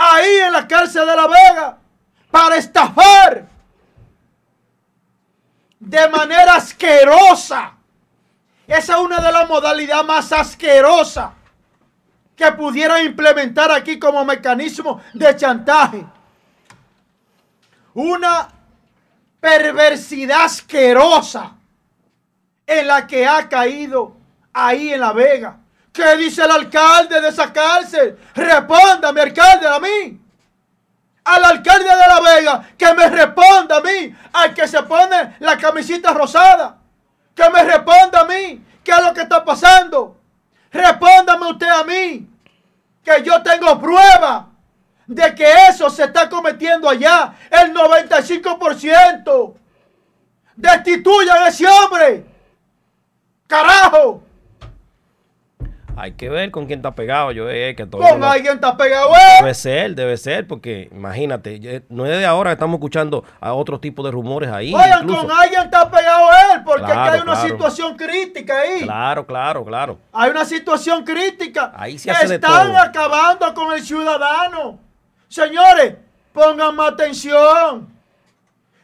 ahí 0.00 0.36
en 0.46 0.52
la 0.52 0.66
cárcel 0.66 1.06
de 1.06 1.14
La 1.14 1.26
Vega 1.26 1.78
para 2.30 2.56
estafar 2.56 3.46
de 5.78 6.08
manera 6.08 6.54
asquerosa. 6.54 7.74
Esa 8.66 8.94
es 8.94 9.00
una 9.00 9.20
de 9.20 9.30
las 9.30 9.46
modalidades 9.48 10.06
más 10.06 10.32
asquerosas 10.32 11.32
que 12.34 12.50
pudiera 12.52 13.02
implementar 13.02 13.70
aquí 13.70 13.98
como 13.98 14.24
mecanismo 14.24 15.02
de 15.12 15.36
chantaje. 15.36 16.06
Una 17.92 18.48
perversidad 19.38 20.44
asquerosa 20.44 21.52
en 22.66 22.86
la 22.86 23.06
que 23.06 23.26
ha 23.26 23.46
caído 23.48 24.16
ahí 24.54 24.94
en 24.94 25.00
La 25.00 25.12
Vega. 25.12 25.58
¿Qué 26.00 26.16
dice 26.16 26.42
el 26.42 26.50
alcalde 26.50 27.20
de 27.20 27.28
esa 27.28 27.52
cárcel? 27.52 28.18
Respóndame, 28.34 29.20
alcalde, 29.20 29.68
a 29.68 29.78
mí. 29.78 30.18
Al 31.24 31.44
alcalde 31.44 31.84
de 31.84 31.94
La 31.94 32.20
Vega, 32.20 32.68
que 32.78 32.94
me 32.94 33.06
responda 33.10 33.76
a 33.76 33.80
mí. 33.82 34.16
Al 34.32 34.54
que 34.54 34.66
se 34.66 34.82
pone 34.84 35.36
la 35.40 35.58
camisita 35.58 36.14
rosada. 36.14 36.78
Que 37.34 37.50
me 37.50 37.64
responda 37.64 38.20
a 38.20 38.24
mí. 38.24 38.64
¿Qué 38.82 38.92
es 38.92 39.04
lo 39.04 39.12
que 39.12 39.20
está 39.20 39.44
pasando? 39.44 40.16
Respóndame 40.72 41.50
usted 41.50 41.68
a 41.68 41.84
mí. 41.84 42.26
Que 43.04 43.22
yo 43.22 43.42
tengo 43.42 43.78
prueba 43.78 44.48
de 45.06 45.34
que 45.34 45.52
eso 45.68 45.90
se 45.90 46.04
está 46.04 46.30
cometiendo 46.30 46.88
allá. 46.88 47.34
El 47.50 47.74
95%. 47.74 49.54
Destituyan 50.56 51.42
a 51.42 51.48
ese 51.48 51.68
hombre. 51.68 52.24
Carajo. 53.46 54.29
Hay 56.00 56.12
que 56.12 56.30
ver 56.30 56.50
con 56.50 56.64
quién 56.66 56.78
está 56.78 56.94
pegado, 56.94 57.30
yo 57.32 57.50
eh, 57.50 57.74
que 57.76 57.84
todo 57.84 58.00
Con 58.00 58.24
alguien 58.24 58.54
está 58.54 58.74
pegado 58.76 59.10
Debe 59.38 59.50
él. 59.50 59.54
ser, 59.54 59.94
debe 59.94 60.16
ser, 60.16 60.46
porque 60.46 60.88
imagínate, 60.92 61.60
eh, 61.62 61.82
no 61.90 62.06
es 62.06 62.18
de 62.18 62.24
ahora 62.24 62.50
que 62.50 62.54
estamos 62.54 62.76
escuchando 62.78 63.22
a 63.38 63.52
otro 63.52 63.78
tipo 63.78 64.02
de 64.02 64.10
rumores 64.10 64.50
ahí. 64.50 64.72
Oigan, 64.74 65.02
incluso. 65.02 65.22
con 65.26 65.30
alguien 65.30 65.62
está 65.64 65.90
pegado 65.90 66.28
él, 66.54 66.62
porque 66.64 66.82
es 66.84 66.88
que 66.88 66.92
Claro, 66.94 67.12
hay 67.12 67.20
una 67.20 67.32
claro. 67.34 67.48
situación 67.48 67.96
crítica 67.96 68.60
ahí. 68.60 68.80
Claro, 68.82 69.26
claro, 69.26 69.64
claro. 69.64 69.98
Hay 70.12 70.30
una 70.30 70.44
situación 70.46 71.04
crítica. 71.04 71.72
Ahí 71.76 71.98
se 71.98 72.10
hace 72.10 72.28
de 72.28 72.34
Están 72.36 72.68
todo. 72.68 72.78
acabando 72.78 73.52
con 73.52 73.72
el 73.74 73.82
ciudadano. 73.82 74.78
Señores, 75.28 75.96
pongan 76.32 76.74
más 76.76 76.92
atención. 76.92 77.88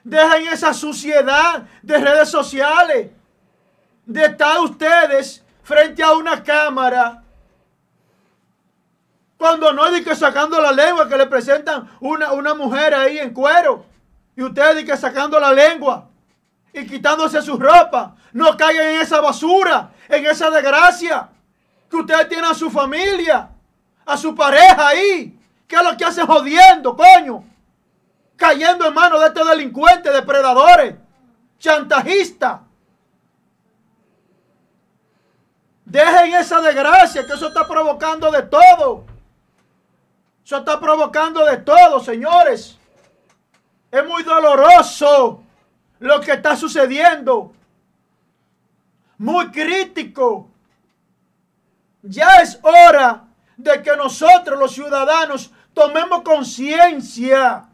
Dejen 0.04 0.48
esa 0.52 0.74
suciedad 0.74 1.62
de 1.82 1.98
redes 1.98 2.28
sociales. 2.28 3.08
De 4.04 4.24
estar 4.26 4.60
ustedes 4.60 5.35
una 6.12 6.42
cámara. 6.42 7.22
Cuando 9.36 9.72
no 9.72 9.86
es 9.86 10.04
que 10.04 10.14
sacando 10.14 10.60
la 10.60 10.72
lengua, 10.72 11.08
que 11.08 11.16
le 11.16 11.26
presentan 11.26 11.90
una, 12.00 12.32
una 12.32 12.54
mujer 12.54 12.94
ahí 12.94 13.18
en 13.18 13.32
cuero. 13.32 13.84
Y 14.34 14.42
ustedes 14.42 14.76
de 14.76 14.84
que 14.84 14.96
sacando 14.96 15.38
la 15.38 15.52
lengua 15.52 16.08
y 16.72 16.86
quitándose 16.86 17.40
su 17.42 17.58
ropa. 17.58 18.16
No 18.32 18.56
caigan 18.56 18.86
en 18.86 19.00
esa 19.00 19.20
basura, 19.20 19.90
en 20.08 20.26
esa 20.26 20.50
desgracia. 20.50 21.28
Que 21.90 21.96
ustedes 21.96 22.28
tienen 22.28 22.50
a 22.50 22.54
su 22.54 22.70
familia, 22.70 23.48
a 24.04 24.16
su 24.16 24.34
pareja 24.34 24.88
ahí. 24.88 25.38
¿Qué 25.66 25.76
es 25.76 25.82
lo 25.82 25.96
que 25.96 26.04
hacen 26.04 26.26
jodiendo, 26.26 26.96
coño? 26.96 27.44
Cayendo 28.36 28.86
en 28.86 28.94
manos 28.94 29.20
de 29.20 29.26
estos 29.28 29.48
delincuentes, 29.48 30.12
depredadores, 30.12 30.94
chantajistas. 31.58 32.60
Dejen 35.86 36.34
esa 36.34 36.60
desgracia, 36.60 37.24
que 37.24 37.32
eso 37.32 37.46
está 37.46 37.66
provocando 37.66 38.30
de 38.32 38.42
todo. 38.42 39.04
Eso 40.44 40.56
está 40.58 40.80
provocando 40.80 41.44
de 41.44 41.58
todo, 41.58 42.00
señores. 42.00 42.76
Es 43.92 44.04
muy 44.04 44.24
doloroso 44.24 45.44
lo 46.00 46.20
que 46.20 46.32
está 46.32 46.56
sucediendo. 46.56 47.52
Muy 49.18 49.48
crítico. 49.52 50.50
Ya 52.02 52.42
es 52.42 52.58
hora 52.62 53.24
de 53.56 53.80
que 53.80 53.96
nosotros 53.96 54.58
los 54.58 54.72
ciudadanos 54.72 55.52
tomemos 55.72 56.22
conciencia. 56.22 57.68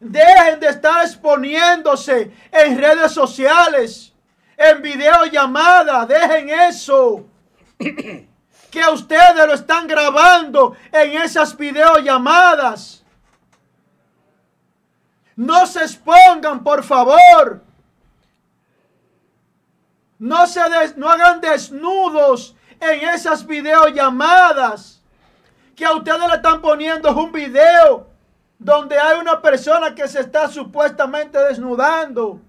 Dejen 0.00 0.58
de 0.58 0.68
estar 0.68 1.04
exponiéndose 1.04 2.32
en 2.50 2.78
redes 2.78 3.12
sociales, 3.12 4.13
en 4.56 4.82
videollamadas. 4.82 6.08
Dejen 6.08 6.48
eso. 6.50 7.26
Que 8.70 8.82
a 8.82 8.90
ustedes 8.90 9.36
lo 9.46 9.52
están 9.54 9.86
grabando 9.86 10.74
en 10.90 11.12
esas 11.22 11.56
videollamadas. 11.56 13.04
No 15.36 15.64
se 15.64 15.78
expongan, 15.82 16.64
por 16.64 16.82
favor. 16.82 17.62
No, 20.18 20.44
se 20.48 20.60
des- 20.70 20.96
no 20.96 21.08
hagan 21.08 21.40
desnudos 21.40 22.56
en 22.80 23.08
esas 23.08 23.46
videollamadas. 23.46 25.00
Que 25.76 25.84
a 25.84 25.92
ustedes 25.92 26.18
le 26.28 26.34
están 26.34 26.60
poniendo 26.60 27.16
un 27.16 27.30
video 27.30 28.08
donde 28.58 28.98
hay 28.98 29.20
una 29.20 29.40
persona 29.40 29.94
que 29.94 30.08
se 30.08 30.18
está 30.18 30.48
supuestamente 30.48 31.38
desnudando. 31.38 32.40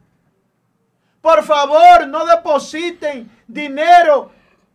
Por 1.25 1.43
favor, 1.43 2.07
no 2.07 2.23
depositen 2.23 3.27
dinero 3.47 4.29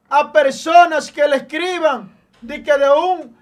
a 0.09 0.32
personas 0.32 1.09
que 1.09 1.24
le 1.28 1.36
escriban 1.36 2.12
de 2.40 2.61
que 2.61 2.76
de 2.76 2.90
un, 2.90 3.38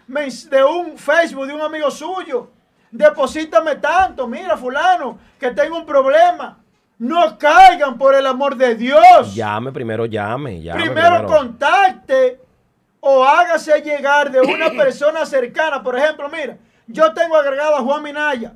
de 0.50 0.62
un 0.62 0.98
Facebook 0.98 1.46
de 1.46 1.54
un 1.54 1.62
amigo 1.62 1.90
suyo. 1.90 2.50
Deposítame 2.90 3.76
tanto, 3.76 4.28
mira 4.28 4.58
fulano, 4.58 5.18
que 5.40 5.50
tengo 5.52 5.78
un 5.78 5.86
problema. 5.86 6.58
No 6.98 7.38
caigan 7.38 7.96
por 7.96 8.14
el 8.14 8.26
amor 8.26 8.54
de 8.56 8.74
Dios. 8.74 9.34
Llame 9.34 9.72
primero, 9.72 10.04
llame, 10.04 10.60
llame. 10.60 10.82
Primero 10.82 11.26
contacte 11.26 12.38
o 13.00 13.24
hágase 13.24 13.80
llegar 13.80 14.30
de 14.30 14.42
una 14.42 14.68
persona 14.76 15.24
cercana. 15.24 15.82
Por 15.82 15.96
ejemplo, 15.96 16.28
mira, 16.28 16.58
yo 16.86 17.10
tengo 17.14 17.36
agregado 17.36 17.76
a 17.76 17.80
Juan 17.80 18.02
Minaya. 18.02 18.52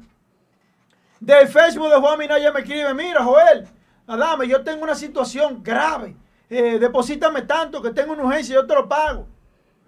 Del 1.21 1.49
Facebook 1.49 1.89
de 1.89 1.97
Juan 1.97 2.19
Minaya 2.19 2.53
me 2.53 2.61
escribe, 2.61 2.93
mira 2.93 3.25
Joel, 3.25 3.67
Adame, 4.07 4.47
yo 4.49 4.63
tengo 4.63 4.83
una 4.85 4.95
situación 4.95 5.63
grave. 5.63 6.17
Eh, 6.51 6.79
deposítame 6.79 7.43
tanto 7.43 7.81
que 7.81 7.91
tengo 7.91 8.13
una 8.13 8.25
urgencia, 8.25 8.55
yo 8.57 8.67
te 8.67 8.75
lo 8.75 8.89
pago. 8.89 9.27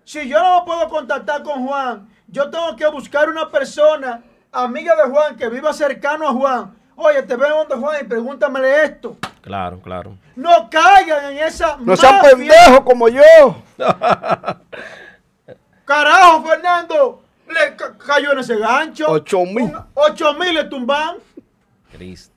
Si 0.05 0.29
yo 0.29 0.41
no 0.43 0.61
me 0.61 0.67
puedo 0.67 0.89
contactar 0.89 1.43
con 1.43 1.67
Juan, 1.67 2.09
yo 2.29 2.49
tengo 2.51 2.75
que 2.77 2.87
buscar 2.87 3.29
una 3.29 3.51
persona, 3.51 4.23
amiga 4.53 4.95
de 4.97 5.11
Juan, 5.11 5.37
que 5.37 5.49
viva 5.49 5.73
cercano 5.73 6.29
a 6.29 6.33
Juan. 6.33 6.75
Oye, 6.97 7.23
te 7.23 7.37
veo 7.37 7.59
donde 7.67 7.75
Juan 7.77 7.97
y 8.01 8.05
pregúntamele 8.09 8.85
esto. 8.85 9.17
Claro, 9.43 9.81
claro. 9.81 10.17
No 10.37 10.69
caigan 10.71 11.33
en 11.33 11.39
esa 11.39 11.77
No 11.81 11.97
sean 11.97 12.21
pendejos 12.23 12.81
como 12.81 13.09
yo. 13.09 13.23
Carajo, 15.85 16.43
Fernando. 16.45 17.23
Le 17.47 17.77
ca- 17.77 17.95
cayó 17.99 18.33
en 18.33 18.39
ese 18.39 18.57
gancho. 18.57 19.07
Ocho 19.09 19.41
mil. 19.45 19.71
Ocho 19.95 20.33
mil 20.35 20.55
le 20.55 20.65
tumban. 20.65 21.17
Cristo. 21.93 22.34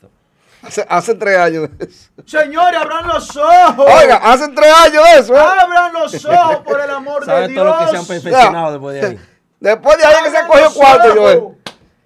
Hace, 0.62 0.86
hace 0.90 1.14
tres 1.16 1.38
años 1.38 1.70
de 1.78 1.86
eso. 1.86 2.10
Señores, 2.26 2.80
abran 2.82 3.08
los 3.08 3.36
ojos. 3.38 3.86
Oiga, 4.02 4.16
hace 4.24 4.48
tres 4.50 4.74
años 4.74 5.04
de 5.04 5.20
eso. 5.20 5.36
¿eh? 5.36 5.40
Abran 5.40 5.94
los 5.94 6.26
ojos 6.26 6.58
por 6.66 6.82
el 6.82 6.90
amor 6.90 7.20
de 7.22 7.26
¿Sabes 7.28 7.50
Dios. 7.50 7.64
todo 7.64 7.74
lo 7.74 7.80
que 7.86 7.92
se 7.92 7.98
han 7.98 8.06
perfeccionado 8.06 8.72
después 8.72 9.02
de 9.02 9.08
ahí? 9.08 9.20
Después 9.60 9.98
de 9.98 10.06
ahí 10.06 10.16
que 10.24 10.30
se 10.32 10.38
ha 10.38 10.46
Abran 10.46 10.64
cogido 10.74 10.84
ojos. 11.14 11.16
Joel. 11.16 11.44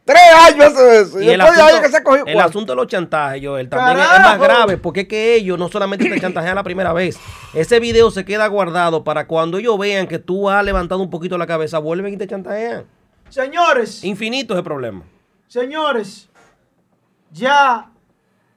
Tres 0.04 0.22
años 0.46 0.66
hace 0.66 1.02
eso. 1.02 1.22
Y, 1.22 1.26
Y 1.26 1.30
el 1.30 1.38
después 1.40 1.58
de 1.58 1.64
ahí 1.64 1.82
que 1.82 1.90
se 1.90 1.98
ha 1.98 2.04
cogido 2.04 2.26
el 2.26 2.40
asunto 2.42 2.72
de 2.74 2.76
los 2.76 2.88
chantajes, 2.88 3.42
Joel, 3.46 3.70
también 3.70 4.00
es- 4.00 4.12
es 4.14 4.20
más 4.20 4.40
grave 4.40 4.78
porque 4.78 5.02
es 5.02 5.08
que 5.08 5.36
ellos 5.36 5.58
no 5.58 5.70
solamente 5.70 6.10
te 6.10 6.20
chantajean 6.20 6.56
la 6.56 6.64
primera 6.64 6.92
vez. 6.92 7.18
Ese 7.54 7.80
video 7.80 8.12
se 8.12 8.26
queda 8.26 8.48
guardado 8.48 9.04
para 9.04 9.28
cuando 9.28 9.60
ellos 9.60 9.78
vean 9.80 10.08
que 10.08 10.20
tú 10.20 10.50
has 10.50 10.66
levantado 10.66 11.02
un 11.02 11.10
poquito 11.10 11.38
la 11.38 11.48
cabeza, 11.48 11.78
vuelven 11.80 12.14
y 12.14 12.18
te 12.18 12.28
chantajean. 12.28 12.86
Señores, 13.30 14.04
Infinito 14.04 14.54
ese 14.56 14.64
problema. 14.64 15.04
señores, 15.48 16.28
ya 17.32 17.90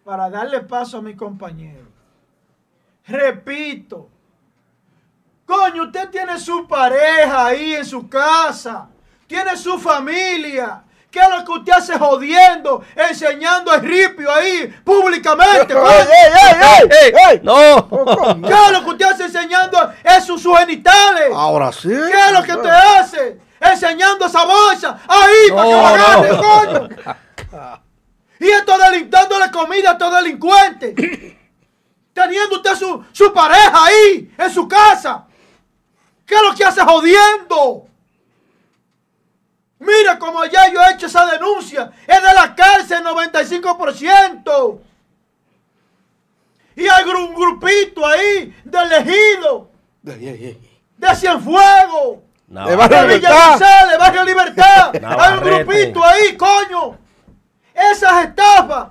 para 0.05 0.29
darle 0.29 0.61
paso 0.61 0.99
a 0.99 1.03
mi 1.03 1.17
compañero. 1.17 1.87
Repito, 3.07 4.09
coño, 5.47 5.85
usted 5.85 6.11
tiene 6.11 6.39
su 6.39 6.67
pareja 6.69 7.47
ahí 7.47 7.75
en 7.75 7.85
su 7.85 8.09
casa, 8.09 8.89
tiene 9.27 9.57
su 9.57 9.79
familia. 9.79 10.83
¿Qué 11.11 11.21
es 11.21 11.29
lo 11.29 11.45
que 11.45 11.53
usted 11.53 11.73
hace 11.73 11.97
jodiendo, 11.97 12.83
enseñando 12.97 13.73
el 13.73 13.83
ripio 13.83 14.33
ahí 14.33 14.67
públicamente? 14.85 15.73
¡Ey, 15.75 16.89
ey, 16.91 17.13
ey! 17.31 17.41
¡No! 17.43 17.89
¿Qué 17.89 18.53
es 18.53 18.73
lo 18.73 18.85
que 18.85 18.91
usted 18.91 19.07
hace 19.07 19.25
enseñando 19.27 19.93
esos 20.03 20.43
sus 20.43 20.59
genitales? 20.59 21.29
Ahora 21.33 21.71
sí. 21.71 21.89
¿Qué 21.89 22.27
es 22.27 22.33
lo 22.33 22.43
que 22.43 22.53
usted 22.53 22.71
hace? 22.71 23.39
Enseñando 23.61 24.27
esa 24.27 24.45
bolsa 24.45 24.99
ahí 25.07 25.51
para 25.51 25.69
que 25.69 25.75
la 25.75 25.89
agarre, 25.89 26.29
no. 26.31 26.43
coño. 26.43 26.94
Y 28.45 28.51
esto 28.51 28.77
dándole 28.77 29.51
comida 29.51 29.91
a 29.91 29.93
estos 29.95 30.15
delincuentes. 30.17 30.95
Teniendo 32.13 32.57
usted 32.57 32.75
su, 32.77 33.03
su 33.11 33.33
pareja 33.33 33.87
ahí, 33.87 34.31
en 34.37 34.51
su 34.51 34.69
casa. 34.69 35.25
¿Qué 36.27 36.35
es 36.35 36.43
lo 36.43 36.55
que 36.55 36.63
hace 36.63 36.83
jodiendo? 36.83 37.87
Mira 39.79 40.19
como 40.19 40.45
ya 40.45 40.71
yo 40.71 40.79
he 40.83 40.93
hecho 40.93 41.07
esa 41.07 41.25
denuncia. 41.25 41.91
Es 42.07 42.23
de 42.23 42.35
la 42.35 42.55
cárcel 42.55 43.03
95%. 43.03 44.79
Y 46.77 46.87
hay 46.87 47.05
un 47.05 47.35
grupito 47.35 48.07
ahí 48.07 48.55
de 48.63 48.79
elegido, 48.79 49.71
de 50.03 51.17
Cienfuegos. 51.17 52.19
De 52.47 52.77
barrio 52.77 52.99
De 52.99 53.07
Villa 53.07 53.17
Libertad. 53.17 53.49
González, 53.49 53.99
Barrio 53.99 54.25
Libertad. 54.25 54.93
Hay 55.03 55.39
un 55.39 55.45
grupito 55.45 56.05
ahí, 56.05 56.37
coño. 56.37 57.04
Esas 57.75 58.25
estafas. 58.25 58.89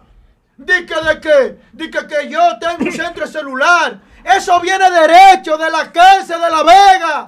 Que, 0.57 0.73
de 0.73 0.86
que, 1.19 1.59
de 1.71 1.89
que, 1.89 2.07
que 2.07 2.29
yo 2.29 2.41
tengo 2.59 2.84
un 2.86 2.91
centro 2.91 3.25
celular. 3.25 3.99
Eso 4.23 4.59
viene 4.59 4.89
derecho 4.89 5.57
de 5.57 5.69
la 5.69 5.91
cárcel 5.91 6.39
de 6.39 6.49
La 6.49 6.63
Vega. 6.63 7.25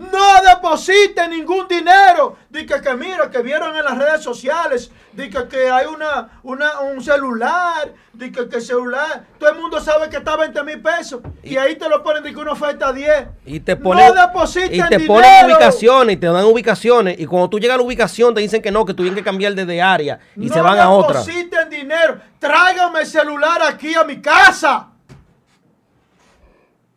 No 0.00 0.40
deposite 0.48 1.28
ningún 1.28 1.68
dinero. 1.68 2.38
Dice 2.48 2.80
que, 2.80 2.94
mira, 2.94 3.30
que 3.30 3.42
vieron 3.42 3.76
en 3.76 3.84
las 3.84 3.98
redes 3.98 4.22
sociales. 4.22 4.90
Dice 5.12 5.46
que 5.46 5.68
hay 5.68 5.86
una, 5.86 6.40
una, 6.42 6.80
un 6.80 7.04
celular. 7.04 7.92
Dice 8.14 8.48
que, 8.48 8.60
celular. 8.62 9.24
Todo 9.38 9.50
el 9.50 9.58
mundo 9.58 9.78
sabe 9.78 10.08
que 10.08 10.16
está 10.16 10.32
a 10.32 10.36
20 10.38 10.62
mil 10.62 10.80
pesos. 10.80 11.20
Y, 11.42 11.58
ahí 11.58 11.76
te 11.76 11.86
lo 11.86 12.02
ponen 12.02 12.22
de 12.22 12.32
que 12.32 12.38
una 12.38 12.52
oferta 12.52 12.88
a 12.88 12.92
10. 12.94 13.26
Y 13.44 13.60
te 13.60 13.76
ponen, 13.76 14.08
no 14.08 14.26
depositen 14.26 14.72
y 14.74 14.88
te 14.88 14.96
dinero. 14.96 15.06
ponen 15.06 15.46
ubicaciones 15.46 16.16
y 16.16 16.18
te 16.18 16.26
dan 16.28 16.44
ubicaciones. 16.46 17.20
Y 17.20 17.26
cuando 17.26 17.50
tú 17.50 17.60
llegas 17.60 17.74
a 17.74 17.78
la 17.78 17.84
ubicación 17.84 18.34
te 18.34 18.40
dicen 18.40 18.62
que 18.62 18.70
no, 18.70 18.86
que 18.86 18.94
tú 18.94 19.02
tienes 19.02 19.18
que 19.18 19.24
cambiar 19.24 19.54
desde 19.54 19.82
área 19.82 20.18
y 20.34 20.46
no 20.46 20.54
se 20.54 20.60
van 20.62 20.78
a 20.78 20.88
otra. 20.88 21.20
depositen 21.20 21.68
dinero. 21.68 22.18
Tráigame 22.38 23.00
el 23.00 23.06
celular 23.06 23.62
aquí 23.64 23.94
a 23.94 24.04
mi 24.04 24.18
casa. 24.22 24.88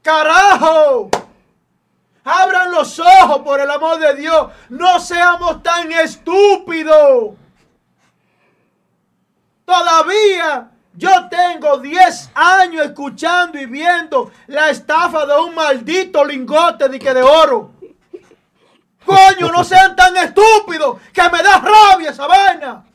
Carajo. 0.02 1.10
Abran 2.24 2.72
los 2.72 3.00
ojos 3.00 3.40
por 3.40 3.60
el 3.60 3.70
amor 3.70 4.00
de 4.00 4.16
Dios. 4.16 4.48
No 4.70 5.00
seamos 5.00 5.62
tan 5.62 5.92
estúpidos. 5.92 7.36
Todavía 9.66 10.70
yo 10.96 11.28
tengo 11.30 11.78
10 11.80 12.32
años 12.36 12.86
escuchando 12.86 13.60
y 13.60 13.66
viendo 13.66 14.32
la 14.48 14.70
estafa 14.70 15.26
de 15.26 15.36
un 15.40 15.56
maldito 15.56 16.24
lingote 16.24 16.88
de, 16.88 17.00
que 17.00 17.14
de 17.14 17.24
oro. 17.24 17.72
Coño, 19.06 19.52
no 19.52 19.64
sean 19.64 19.96
tan 19.96 20.16
estúpidos 20.16 21.02
que 21.12 21.24
me 21.30 21.44
da 21.44 21.60
rabia 21.60 22.12
esa 22.12 22.28
vaina. 22.28 22.86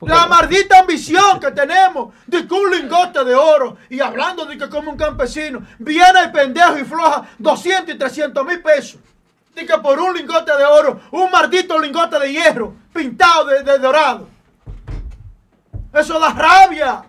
La 0.00 0.26
maldita 0.26 0.80
ambición 0.80 1.40
que 1.40 1.50
tenemos 1.52 2.14
de 2.26 2.46
que 2.46 2.52
un 2.54 2.70
lingote 2.70 3.24
de 3.24 3.34
oro 3.34 3.78
y 3.88 4.00
hablando 4.00 4.44
de 4.44 4.58
que 4.58 4.68
como 4.68 4.90
un 4.90 4.96
campesino 4.96 5.62
viene 5.78 6.20
el 6.20 6.32
pendejo 6.32 6.78
y 6.78 6.84
floja 6.84 7.26
200 7.38 7.94
y 7.94 7.98
300 7.98 8.44
mil 8.44 8.60
pesos. 8.60 9.00
De 9.54 9.64
que 9.64 9.78
por 9.78 9.98
un 9.98 10.14
lingote 10.14 10.54
de 10.54 10.64
oro, 10.66 11.00
un 11.12 11.30
maldito 11.30 11.78
lingote 11.78 12.18
de 12.18 12.30
hierro 12.30 12.74
pintado 12.92 13.46
de, 13.46 13.62
de 13.62 13.78
dorado. 13.78 14.28
Eso 15.94 16.20
da 16.20 16.30
rabia. 16.30 17.02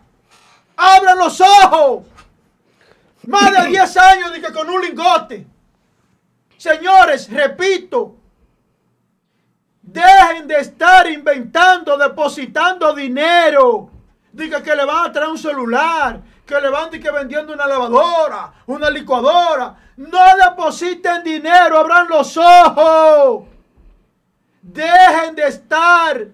Abran 0.77 1.17
los 1.17 1.41
ojos. 1.41 2.05
Más 3.27 3.51
de 3.51 3.69
10 3.69 3.97
años 3.97 4.31
de 4.31 4.39
que 4.39 4.53
con 4.53 4.69
un 4.69 4.81
lingote. 4.81 5.45
Señores, 6.57 7.29
repito, 7.29 8.16
dejen 9.87 10.47
de 10.47 10.59
estar 10.59 11.07
inventando, 11.07 11.97
depositando 11.97 12.93
dinero. 12.93 13.89
Diga 14.31 14.61
que 14.61 14.75
le 14.75 14.85
van 14.85 15.05
a 15.05 15.11
traer 15.11 15.29
un 15.29 15.37
celular, 15.37 16.21
que 16.45 16.59
le 16.59 16.69
van 16.69 16.89
que 16.89 17.11
vendiendo 17.11 17.53
una 17.53 17.65
lavadora, 17.65 18.53
una 18.67 18.89
licuadora. 18.89 19.75
No 19.95 20.19
depositen 20.35 21.23
dinero, 21.23 21.79
abran 21.79 22.07
los 22.07 22.37
ojos. 22.37 23.47
Dejen 24.61 25.35
de 25.35 25.47
estar 25.47 26.27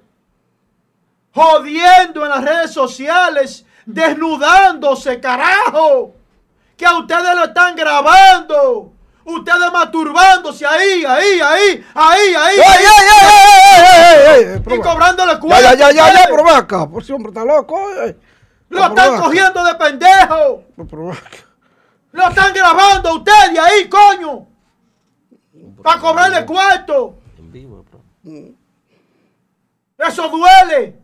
jodiendo 1.32 2.24
en 2.24 2.30
las 2.30 2.44
redes 2.44 2.74
sociales, 2.74 3.66
desnudándose, 3.86 5.20
carajo. 5.20 6.16
Que 6.76 6.86
a 6.88 6.98
ustedes 6.98 7.36
lo 7.36 7.46
están 7.46 7.76
grabando. 7.76 8.93
Ustedes 9.26 9.72
masturbándose 9.72 10.66
ahí, 10.66 11.06
ahí, 11.06 11.40
ahí, 11.40 11.86
ahí, 11.96 12.36
ahí. 12.36 12.56
¡Ey, 12.56 12.62
ey, 12.62 12.86
ey, 12.86 13.24
ey, 13.80 14.46
ey, 14.46 14.62
ey! 14.68 14.76
Y 14.76 14.80
cobrándole 14.82 15.40
cuenta. 15.40 15.62
ya, 15.62 15.74
ya, 15.76 15.92
ya, 15.92 15.96
ya, 15.96 16.06
ustedes. 16.08 16.28
pero 16.30 16.50
acá. 16.50 16.90
Por 16.90 17.04
si 17.04 17.14
hombre 17.14 17.30
está 17.30 17.46
loco. 17.46 17.80
ey. 18.02 18.18
Lo 18.70 18.80
Pero 18.82 18.88
están 18.88 19.22
cogiendo 19.22 19.64
de 19.64 19.76
pendejo. 19.76 20.64
Lo 22.12 22.28
están 22.30 22.54
grabando 22.54 23.10
a 23.10 23.14
ustedes 23.16 23.60
ahí, 23.60 23.88
coño. 23.88 24.48
Para 25.82 26.00
cobrarle 26.00 26.46
cuarto. 26.46 27.16
En 27.38 27.52
vivo, 27.52 27.86
bro. 27.90 28.02
Eso 29.98 30.30
duele. 30.30 31.00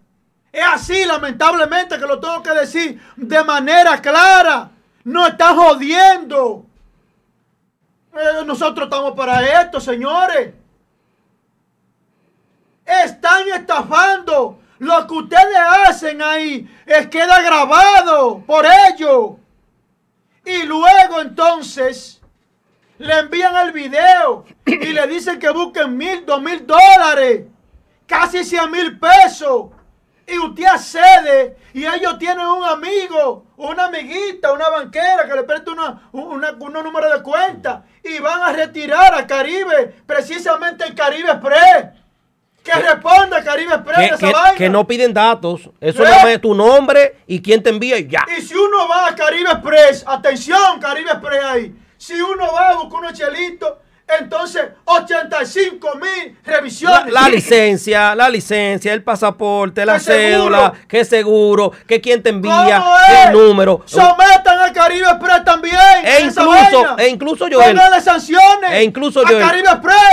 Es 0.52 0.64
así, 0.74 1.06
lamentablemente, 1.06 1.98
que 1.98 2.06
lo 2.06 2.20
tengo 2.20 2.42
que 2.42 2.52
decir 2.52 3.02
de 3.16 3.44
manera 3.44 4.02
clara. 4.02 4.72
No 5.04 5.28
están 5.28 5.56
jodiendo. 5.56 6.66
Eh, 8.14 8.44
nosotros 8.46 8.86
estamos 8.86 9.14
para 9.14 9.62
esto, 9.62 9.80
señores. 9.80 10.54
Están 12.86 13.48
estafando. 13.50 14.60
Lo 14.80 15.06
que 15.06 15.14
ustedes 15.14 15.58
hacen 15.88 16.22
ahí 16.22 16.68
es 16.86 17.08
queda 17.08 17.42
grabado 17.42 18.42
por 18.46 18.66
ellos. 18.66 19.32
Y 20.46 20.64
luego 20.64 21.22
entonces 21.22 22.22
le 22.98 23.20
envían 23.20 23.56
el 23.68 23.74
video 23.74 24.46
y 24.66 24.94
le 24.94 25.08
dicen 25.08 25.38
que 25.38 25.50
busquen 25.50 25.96
mil, 25.96 26.26
dos 26.26 26.42
mil 26.42 26.66
dólares, 26.66 27.46
casi 28.08 28.44
cien 28.44 28.72
mil 28.72 28.98
pesos. 28.98 29.68
Y 30.32 30.38
usted 30.40 30.66
accede 30.66 31.58
y 31.74 31.86
ellos 31.86 32.18
tienen 32.20 32.46
un 32.46 32.64
amigo, 32.64 33.46
una 33.58 33.86
amiguita, 33.86 34.52
una 34.54 34.70
banquera 34.70 35.26
que 35.28 35.34
le 35.36 35.44
presta 35.44 35.72
una, 35.72 36.10
una, 36.12 36.52
unos 36.60 36.84
números 36.84 37.14
de 37.14 37.24
cuenta 37.24 37.84
y 38.04 38.20
van 38.20 38.42
a 38.44 38.52
retirar 38.52 39.14
a 39.16 39.26
Caribe, 39.26 39.96
precisamente 40.06 40.86
el 40.86 40.94
Caribe 40.96 41.30
Express. 41.32 41.86
Que 42.64 42.74
responda 42.74 43.42
Caribe 43.44 43.74
Express 43.74 43.98
Que, 43.98 44.06
esa 44.06 44.18
que- 44.18 44.34
vaina. 44.34 44.58
que 44.58 44.70
no 44.70 44.86
piden 44.86 45.14
datos. 45.14 45.70
Eso 45.80 46.06
¿Eh? 46.06 46.34
es 46.34 46.42
tu 46.42 46.54
nombre 46.54 47.22
y 47.26 47.42
quién 47.42 47.64
te 47.64 47.70
envía 47.70 47.98
y 47.98 48.08
ya. 48.08 48.26
Y 48.38 48.42
si 48.42 48.54
uno 48.54 48.88
va 48.88 49.08
a 49.08 49.16
Caribe 49.16 49.50
Express, 49.50 50.04
atención 50.06 50.80
Caribe 50.80 51.10
Express 51.12 51.44
ahí, 51.46 51.76
si 51.98 52.22
uno 52.22 52.52
va 52.54 52.70
a 52.70 52.76
buscar 52.76 53.00
unos 53.00 53.14
chelitos, 53.14 53.74
entonces 54.20 54.64
85 54.86 55.96
mil 55.96 56.38
revisiones. 56.44 57.14
la 57.14 57.30
licencia, 57.30 58.16
la 58.16 58.30
licencia, 58.30 58.94
el 58.94 59.04
pasaporte, 59.04 59.86
la 59.86 59.94
¿Qué 59.96 60.00
seguro? 60.00 60.30
cédula, 60.56 60.74
qué 60.88 61.06
seguro, 61.06 61.72
que 61.88 62.02
quién 62.02 62.24
te 62.24 62.30
envía, 62.30 62.80
¿Cómo 62.80 62.96
qué 63.08 63.24
es? 63.26 63.32
número. 63.32 63.82
Sometan 63.86 64.60
a 64.62 64.74
Caribe 64.74 65.08
Express 65.08 65.44
también. 65.44 65.76
E 66.04 66.22
incluso- 66.26 66.98
e 66.98 67.08
incluso, 67.10 67.46
Pónganle 67.50 68.02
sanciones. 68.02 68.72
E 68.72 68.84
incluso 68.84 69.24
yo, 69.30 69.38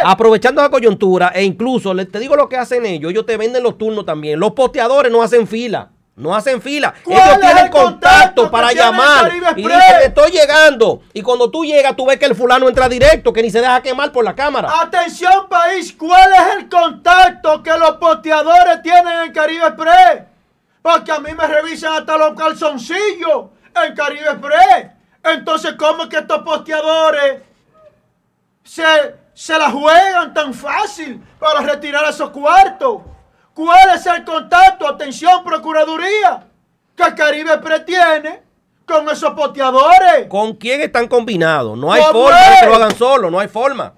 aprovechando 0.04 0.62
la 0.62 0.68
coyuntura, 0.68 1.32
e 1.34 1.42
incluso, 1.44 1.94
te 2.06 2.18
digo 2.18 2.36
lo 2.36 2.48
que 2.48 2.56
hacen 2.56 2.84
ellos, 2.86 3.10
ellos 3.10 3.26
te 3.26 3.36
venden 3.36 3.62
los 3.62 3.78
turnos 3.78 4.04
también. 4.04 4.38
Los 4.38 4.52
posteadores 4.52 5.10
no 5.10 5.22
hacen 5.22 5.46
fila. 5.46 5.90
No 6.16 6.34
hacen 6.34 6.62
fila. 6.62 6.94
¿Cuál 7.04 7.18
Ellos 7.18 7.40
tienen 7.40 7.64
el 7.66 7.70
contacto 7.70 8.50
para 8.50 8.72
llamar. 8.72 9.30
Y 9.54 9.62
dicen, 9.62 10.00
estoy 10.02 10.30
llegando. 10.30 11.02
Y 11.12 11.20
cuando 11.20 11.50
tú 11.50 11.62
llegas, 11.62 11.94
tú 11.94 12.06
ves 12.06 12.18
que 12.18 12.24
el 12.24 12.34
fulano 12.34 12.68
entra 12.70 12.88
directo, 12.88 13.34
que 13.34 13.42
ni 13.42 13.50
se 13.50 13.60
deja 13.60 13.82
quemar 13.82 14.10
por 14.12 14.24
la 14.24 14.34
cámara. 14.34 14.80
Atención 14.80 15.46
país, 15.46 15.92
¿cuál 15.92 16.32
es 16.32 16.56
el 16.56 16.68
contacto 16.70 17.62
que 17.62 17.76
los 17.76 17.98
posteadores 17.98 18.80
tienen 18.82 19.24
en 19.26 19.32
Caribe 19.32 19.66
Express? 19.66 20.22
Porque 20.80 21.12
a 21.12 21.18
mí 21.18 21.32
me 21.34 21.46
revisan 21.46 21.92
hasta 21.92 22.16
los 22.16 22.34
calzoncillos 22.34 23.50
en 23.84 23.94
Caribe 23.94 24.30
Express. 24.30 24.86
Entonces, 25.22 25.74
¿cómo 25.74 26.04
es 26.04 26.08
que 26.08 26.18
estos 26.18 26.42
posteadores 26.42 27.42
se, 28.64 28.84
se 29.34 29.58
la 29.58 29.70
juegan 29.70 30.32
tan 30.32 30.54
fácil 30.54 31.22
para 31.38 31.60
retirar 31.60 32.08
esos 32.08 32.30
cuartos? 32.30 33.02
¿Cuál 33.56 33.96
es 33.96 34.04
el 34.04 34.22
contacto? 34.22 34.86
Atención, 34.86 35.42
Procuraduría, 35.42 36.46
que 36.94 37.14
Caribe 37.14 37.54
Express 37.54 37.86
tiene 37.86 38.42
con 38.84 39.08
esos 39.08 39.30
posteadores. 39.30 40.26
¿Con 40.28 40.56
quién 40.56 40.82
están 40.82 41.08
combinados? 41.08 41.78
No 41.78 41.90
hay 41.90 42.02
¿Cómo 42.02 42.24
forma 42.24 42.38
de 42.38 42.56
que 42.60 42.66
lo 42.66 42.74
hagan 42.74 42.94
solo, 42.94 43.30
no 43.30 43.40
hay 43.40 43.48
forma. 43.48 43.94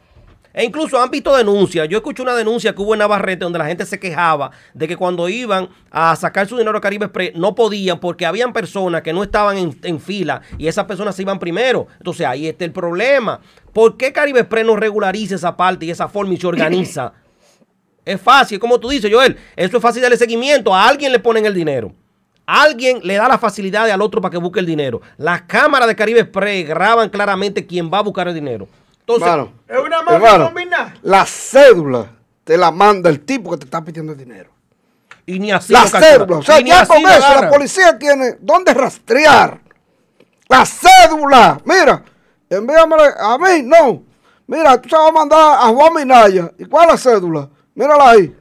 E 0.54 0.64
incluso 0.64 1.02
han 1.02 1.11
visto 1.11 1.36
denuncias. 1.36 1.88
Yo 1.88 1.98
escuché 1.98 2.22
una 2.22 2.36
denuncia 2.36 2.72
que 2.72 2.80
hubo 2.80 2.94
en 2.94 3.00
Navarrete 3.00 3.42
donde 3.42 3.59
la 3.59 3.66
gente 3.66 3.84
se 3.84 3.98
quejaba 3.98 4.52
de 4.74 4.86
que 4.86 4.96
cuando 4.96 5.28
iban 5.28 5.68
a 5.90 6.14
sacar 6.14 6.46
su 6.46 6.56
dinero 6.56 6.78
a 6.78 6.80
Caribe 6.80 7.06
Express 7.06 7.32
no 7.34 7.56
podían 7.56 7.98
porque 7.98 8.26
habían 8.26 8.52
personas 8.52 9.02
que 9.02 9.12
no 9.12 9.24
estaban 9.24 9.59
en, 9.59 9.76
en 9.82 9.98
fila 9.98 10.40
y 10.56 10.68
esas 10.68 10.84
personas 10.84 11.16
se 11.16 11.22
iban 11.22 11.40
primero. 11.40 11.88
Entonces 11.98 12.24
ahí 12.24 12.46
está 12.46 12.64
el 12.64 12.72
problema. 12.72 13.40
¿Por 13.72 13.96
qué 13.96 14.12
Caribe 14.12 14.38
Express 14.38 14.64
no 14.64 14.76
regulariza 14.76 15.34
esa 15.34 15.56
parte 15.56 15.86
y 15.86 15.90
esa 15.90 16.06
forma 16.06 16.34
y 16.34 16.36
se 16.36 16.46
organiza? 16.46 17.12
es 18.12 18.20
fácil, 18.20 18.59
como 18.59 18.78
tú 18.80 18.88
dices, 18.88 19.11
Joel. 19.12 19.36
Eso 19.56 19.76
es 19.76 19.82
fácil 19.82 20.02
darle 20.02 20.16
seguimiento. 20.16 20.74
A 20.74 20.88
alguien 20.88 21.12
le 21.12 21.18
ponen 21.18 21.46
el 21.46 21.54
dinero. 21.54 21.92
Alguien 22.46 23.00
le 23.02 23.14
da 23.16 23.28
la 23.28 23.38
facilidad 23.38 23.90
al 23.90 24.00
otro 24.00 24.20
para 24.22 24.32
que 24.32 24.38
busque 24.38 24.61
el 24.61 24.66
dinero. 24.66 25.02
Las 25.18 25.42
cámaras 25.42 25.86
de 25.86 25.94
Caribe 25.94 26.20
Express 26.20 26.66
graban 26.66 27.11
claramente 27.11 27.66
quién 27.66 27.90
va 27.92 27.98
a 27.98 28.02
buscar 28.02 28.26
el 28.28 28.34
dinero. 28.34 28.66
Entonces, 29.00 29.28
Hermano, 29.28 29.52
Es 29.68 29.78
una 29.78 30.02
mafia 30.02 30.44
combinada. 30.46 30.94
la 31.02 31.26
cédula 31.26 32.06
te 32.44 32.56
la 32.56 32.70
manda 32.70 33.11
el 33.11 33.20
tipo 33.20 33.50
que 33.50 33.59
te 33.59 33.64
está 33.64 33.82
pidiendo 33.84 34.12
el 34.12 34.18
dinero. 34.18 34.50
y 35.26 35.38
ni 35.38 35.50
así 35.52 35.72
La 35.74 35.86
cédula. 35.86 36.38
O 36.38 36.42
sea, 36.42 36.61
ya 36.61 36.80
así 36.80 36.92
con 36.92 37.02
eso 37.11 37.40
la 37.42 37.50
policía 37.50 37.98
tiene 37.98 38.36
dónde 38.40 38.72
rastrear. 38.72 39.61
La 40.48 40.64
cédula. 40.64 41.61
Mira, 41.66 42.02
envíamela 42.48 43.14
a 43.20 43.36
mí, 43.36 43.62
no. 43.62 44.02
Mira, 44.46 44.80
tú 44.80 44.88
se 44.88 44.96
vas 44.96 45.09
a 45.11 45.12
mandar 45.12 45.38
a 45.61 45.66
Juan 45.68 45.92
Minaya. 45.92 46.50
¿Y 46.59 46.64
cuál 46.64 46.88
es 46.88 47.04
la 47.04 47.11
cédula? 47.12 47.48
Mírala 47.79 48.11
ahí. 48.11 48.37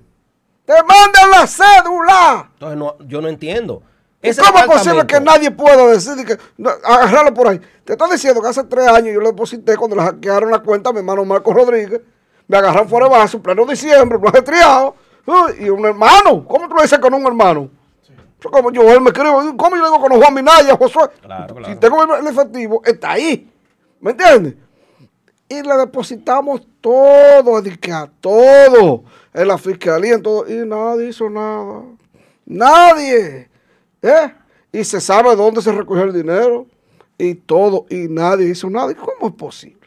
Te 0.65 0.73
mandan 0.73 1.29
la 1.29 1.45
cédula. 1.45 2.49
Entonces, 2.53 2.77
no, 2.77 2.97
yo 3.07 3.21
no 3.21 3.27
entiendo. 3.27 3.83
¿Y 4.19 4.29
Ese 4.29 4.41
¿Cómo 4.41 4.57
es 4.57 4.65
posible 4.65 5.05
que 5.05 5.19
nadie 5.19 5.51
pueda 5.51 5.85
decir 5.85 6.25
que 6.25 6.39
no, 6.57 6.71
agarrarlo 6.83 7.35
por 7.35 7.47
ahí? 7.47 7.61
Te 7.85 7.93
estoy 7.93 8.09
diciendo 8.09 8.41
que 8.41 8.47
hace 8.47 8.63
tres 8.63 8.87
años 8.87 9.13
yo 9.13 9.21
le 9.21 9.27
deposité 9.27 9.77
cuando 9.77 9.95
le 9.95 10.01
hackearon 10.01 10.49
la 10.49 10.57
cuenta 10.57 10.89
a 10.89 10.93
mi 10.93 10.99
hermano 10.99 11.23
Marco 11.23 11.53
Rodríguez. 11.53 12.01
Me 12.47 12.57
agarraron 12.57 12.89
fuera 12.89 13.05
de 13.05 13.11
base 13.11 13.37
en 13.37 13.43
pleno 13.43 13.63
diciembre, 13.67 14.17
lo 14.19 14.43
triado. 14.43 14.95
Y 15.59 15.69
un 15.69 15.85
hermano, 15.85 16.43
¿cómo 16.47 16.67
tú 16.67 16.75
le 16.75 16.81
dices 16.81 16.97
con 16.97 17.13
un 17.13 17.27
hermano? 17.27 17.69
Eso 18.39 18.49
como 18.49 18.71
yo, 18.71 18.91
él 18.91 19.01
me 19.01 19.11
escribe, 19.11 19.29
¿cómo 19.55 19.75
yo 19.75 19.83
le 19.83 19.89
digo 19.89 20.01
con 20.01 20.19
Juan 20.19 20.33
Minaya, 20.33 20.75
Josué? 20.77 21.09
Claro, 21.21 21.53
claro. 21.53 21.73
Si 21.73 21.79
tengo 21.79 22.03
el, 22.03 22.25
el 22.25 22.27
efectivo, 22.27 22.81
está 22.83 23.11
ahí. 23.11 23.51
¿Me 23.99 24.11
entiendes? 24.11 24.55
Y 25.49 25.61
le 25.61 25.75
depositamos 25.77 26.67
todo, 26.81 27.61
dije, 27.61 27.91
a 27.91 28.11
todo, 28.19 29.03
en 29.33 29.47
la 29.47 29.57
fiscalía, 29.57 30.15
en 30.15 30.21
todo, 30.21 30.45
y 30.47 30.67
nadie 30.67 31.09
hizo 31.09 31.29
nada. 31.29 31.83
Nadie. 32.45 33.49
¿Eh? 34.01 34.33
Y 34.71 34.83
se 34.83 34.99
sabe 34.99 35.35
dónde 35.35 35.61
se 35.61 35.71
recogió 35.71 36.03
el 36.03 36.13
dinero, 36.13 36.67
y 37.17 37.33
todo, 37.35 37.85
y 37.89 38.07
nadie 38.09 38.49
hizo 38.49 38.69
nada. 38.69 38.91
¿Y 38.91 38.95
cómo 38.95 39.29
es 39.29 39.33
posible? 39.33 39.77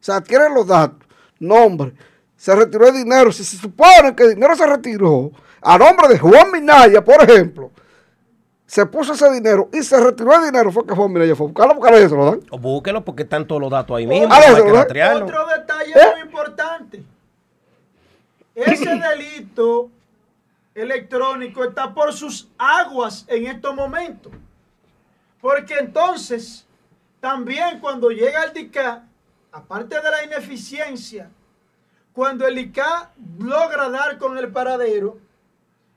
se 0.00 0.12
adquieren 0.12 0.54
los 0.54 0.66
datos, 0.66 1.06
nombre, 1.38 1.92
se 2.36 2.54
retiró 2.54 2.88
el 2.88 2.96
dinero, 2.96 3.30
si 3.30 3.44
se 3.44 3.58
supone 3.58 4.16
que 4.16 4.24
el 4.24 4.34
dinero 4.34 4.56
se 4.56 4.66
retiró 4.66 5.30
a 5.60 5.76
nombre 5.76 6.08
de 6.08 6.18
Juan 6.18 6.50
Minaya, 6.50 7.04
por 7.04 7.22
ejemplo, 7.22 7.70
se 8.70 8.86
puso 8.86 9.14
ese 9.14 9.28
dinero 9.32 9.68
y 9.72 9.82
se 9.82 9.98
retiró 9.98 10.32
el 10.32 10.44
dinero, 10.44 10.70
fue 10.70 10.86
que 10.86 10.94
Juan 10.94 11.12
Minaya 11.12 11.34
fue 11.34 11.46
a 11.46 11.48
buscarlo 11.48 11.74
porque 11.74 11.88
a 11.88 11.92
veces 11.92 12.10
se 12.10 12.16
lo 12.16 12.24
dan. 12.24 12.40
O 12.50 12.58
búsquelo 12.60 13.04
porque 13.04 13.24
están 13.24 13.44
todos 13.44 13.60
los 13.60 13.68
datos 13.68 13.96
ahí 13.96 14.06
mismo. 14.06 14.28
Ah. 14.30 15.16
Otro 15.16 15.46
detalle 15.48 15.90
¿Eh? 15.90 16.12
muy 16.12 16.20
importante. 16.20 17.02
Ese 18.54 18.94
delito 18.94 19.90
electrónico 20.72 21.64
está 21.64 21.92
por 21.92 22.12
sus 22.12 22.48
aguas 22.56 23.24
en 23.26 23.48
estos 23.48 23.74
momentos. 23.74 24.32
Porque 25.40 25.74
entonces, 25.80 26.64
también 27.18 27.80
cuando 27.80 28.10
llega 28.10 28.44
el 28.44 28.52
DICA, 28.52 29.02
aparte 29.50 29.96
de 30.00 30.10
la 30.12 30.22
ineficiencia, 30.22 31.28
cuando 32.12 32.46
el 32.46 32.56
ICA 32.56 33.10
logra 33.36 33.88
dar 33.88 34.16
con 34.16 34.38
el 34.38 34.52
paradero, 34.52 35.18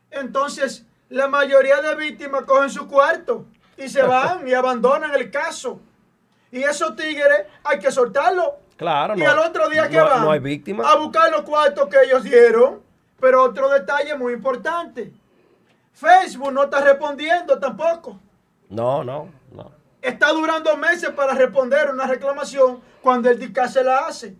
entonces 0.10 0.88
la 1.14 1.28
mayoría 1.28 1.80
de 1.80 1.94
víctimas 1.94 2.42
cogen 2.44 2.72
su 2.72 2.88
cuarto 2.88 3.46
y 3.78 3.88
se 3.88 4.02
van 4.02 4.48
y 4.48 4.54
abandonan 4.56 5.14
el 5.14 5.30
caso. 5.30 5.80
Y 6.52 6.64
esos 6.64 6.96
tigres 6.96 7.46
hay 7.64 7.78
que 7.78 7.92
soltarlos. 7.92 8.48
Claro, 8.78 9.16
Y 9.16 9.20
no. 9.22 9.30
al 9.30 9.38
otro 9.40 9.70
día 9.70 9.88
que 9.88 9.98
no, 9.98 10.06
van 10.06 10.22
no 10.24 10.32
hay 10.32 10.40
víctima. 10.40 10.90
a 10.92 10.96
buscar 10.96 11.30
los 11.30 11.44
cuartos 11.44 11.88
que 11.88 11.98
ellos 12.04 12.24
dieron. 12.24 12.82
Pero 13.20 13.44
otro 13.44 13.70
detalle 13.70 14.16
muy 14.16 14.34
importante. 14.34 15.14
Facebook 15.94 16.52
no 16.52 16.64
está 16.64 16.82
respondiendo 16.82 17.60
tampoco. 17.60 18.20
No, 18.70 19.04
no, 19.04 19.30
no. 19.52 19.72
Está 20.02 20.32
durando 20.32 20.76
meses 20.78 21.12
para 21.12 21.34
responder 21.36 21.92
una 21.92 22.08
reclamación 22.08 22.82
cuando 23.04 23.30
el 23.30 23.38
DICA 23.38 23.68
se 23.68 23.84
la 23.84 24.00
hace. 24.08 24.36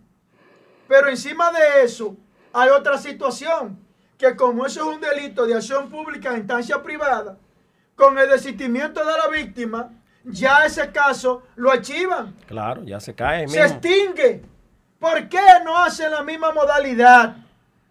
Pero 0.88 1.08
encima 1.08 1.52
de 1.52 1.84
eso 1.84 2.16
hay 2.52 2.70
otra 2.70 2.98
situación. 2.98 3.78
Que 4.18 4.36
como 4.36 4.64
eso 4.66 4.80
es 4.88 4.96
un 4.96 5.00
delito 5.00 5.46
de 5.46 5.54
acción 5.54 5.90
pública 5.90 6.30
en 6.30 6.38
instancia 6.38 6.82
privada, 6.82 7.36
con 7.96 8.18
el 8.18 8.28
desistimiento 8.30 9.04
de 9.04 9.18
la 9.18 9.28
víctima, 9.28 9.90
ya 10.24 10.64
ese 10.64 10.90
caso 10.90 11.42
lo 11.56 11.70
archivan 11.70 12.34
Claro, 12.46 12.82
ya 12.84 13.00
se 13.00 13.14
cae 13.14 13.46
se 13.48 13.60
mismo. 13.60 13.64
extingue. 13.78 14.42
¿Por 14.98 15.28
qué 15.28 15.42
no 15.64 15.82
hacen 15.84 16.10
la 16.10 16.22
misma 16.22 16.50
modalidad? 16.52 17.36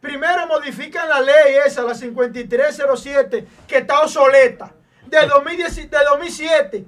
Primero 0.01 0.47
modifican 0.47 1.07
la 1.07 1.21
ley 1.21 1.55
esa, 1.65 1.83
la 1.83 1.93
5307, 1.93 3.47
que 3.67 3.77
está 3.77 4.01
obsoleta, 4.01 4.73
de, 5.05 5.17
2010 5.27 5.91
de 5.91 5.97
2007. 6.09 6.85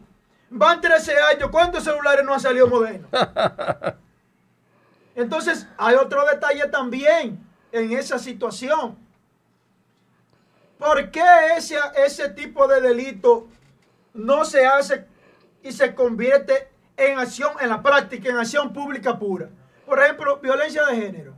Van 0.50 0.82
13 0.82 1.14
años. 1.22 1.50
¿Cuántos 1.52 1.84
celulares 1.84 2.26
no 2.26 2.34
han 2.34 2.40
salido 2.40 2.68
modernos? 2.68 3.10
Entonces, 5.16 5.68
hay 5.78 5.96
otro 5.96 6.26
detalle 6.26 6.68
también 6.68 7.40
en 7.72 7.92
esa 7.94 8.20
situación. 8.20 8.98
¿Por 10.86 11.10
qué 11.10 11.24
ese, 11.58 11.78
ese 12.06 12.30
tipo 12.30 12.68
de 12.68 12.80
delito 12.80 13.48
no 14.14 14.46
se 14.46 14.68
hace 14.68 15.06
y 15.64 15.72
se 15.72 15.96
convierte 15.96 16.68
en 16.96 17.18
acción, 17.18 17.54
en 17.60 17.70
la 17.70 17.82
práctica, 17.82 18.30
en 18.30 18.38
acción 18.38 18.72
pública 18.72 19.18
pura? 19.18 19.50
Por 19.88 20.00
ejemplo, 20.00 20.38
violencia 20.42 20.86
de 20.86 20.96
género. 20.98 21.34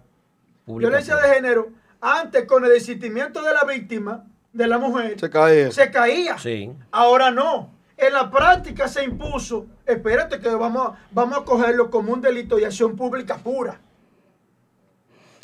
Pública 0.65 0.89
violencia 0.89 1.15
pura. 1.15 1.27
de 1.29 1.35
género, 1.35 1.69
antes 2.01 2.43
con 2.45 2.65
el 2.65 2.71
desistimiento 2.71 3.41
de 3.41 3.53
la 3.53 3.63
víctima, 3.63 4.25
de 4.51 4.67
la 4.67 4.77
mujer, 4.79 5.17
Se 5.17 5.29
cae. 5.29 5.71
se 5.71 5.91
caía. 5.91 6.37
Sí. 6.37 6.73
Ahora 6.91 7.31
no. 7.31 7.73
En 7.95 8.13
la 8.13 8.29
práctica 8.29 8.87
se 8.89 9.05
impuso, 9.05 9.65
espérate 9.85 10.39
que 10.39 10.49
vamos, 10.49 10.89
a- 10.89 10.99
vamos 11.11 11.37
a 11.39 11.45
cogerlo 11.45 11.89
como 11.89 12.11
un 12.11 12.19
delito 12.21 12.57
de 12.57 12.65
acción 12.65 12.97
pública 12.97 13.37
pura. 13.37 13.79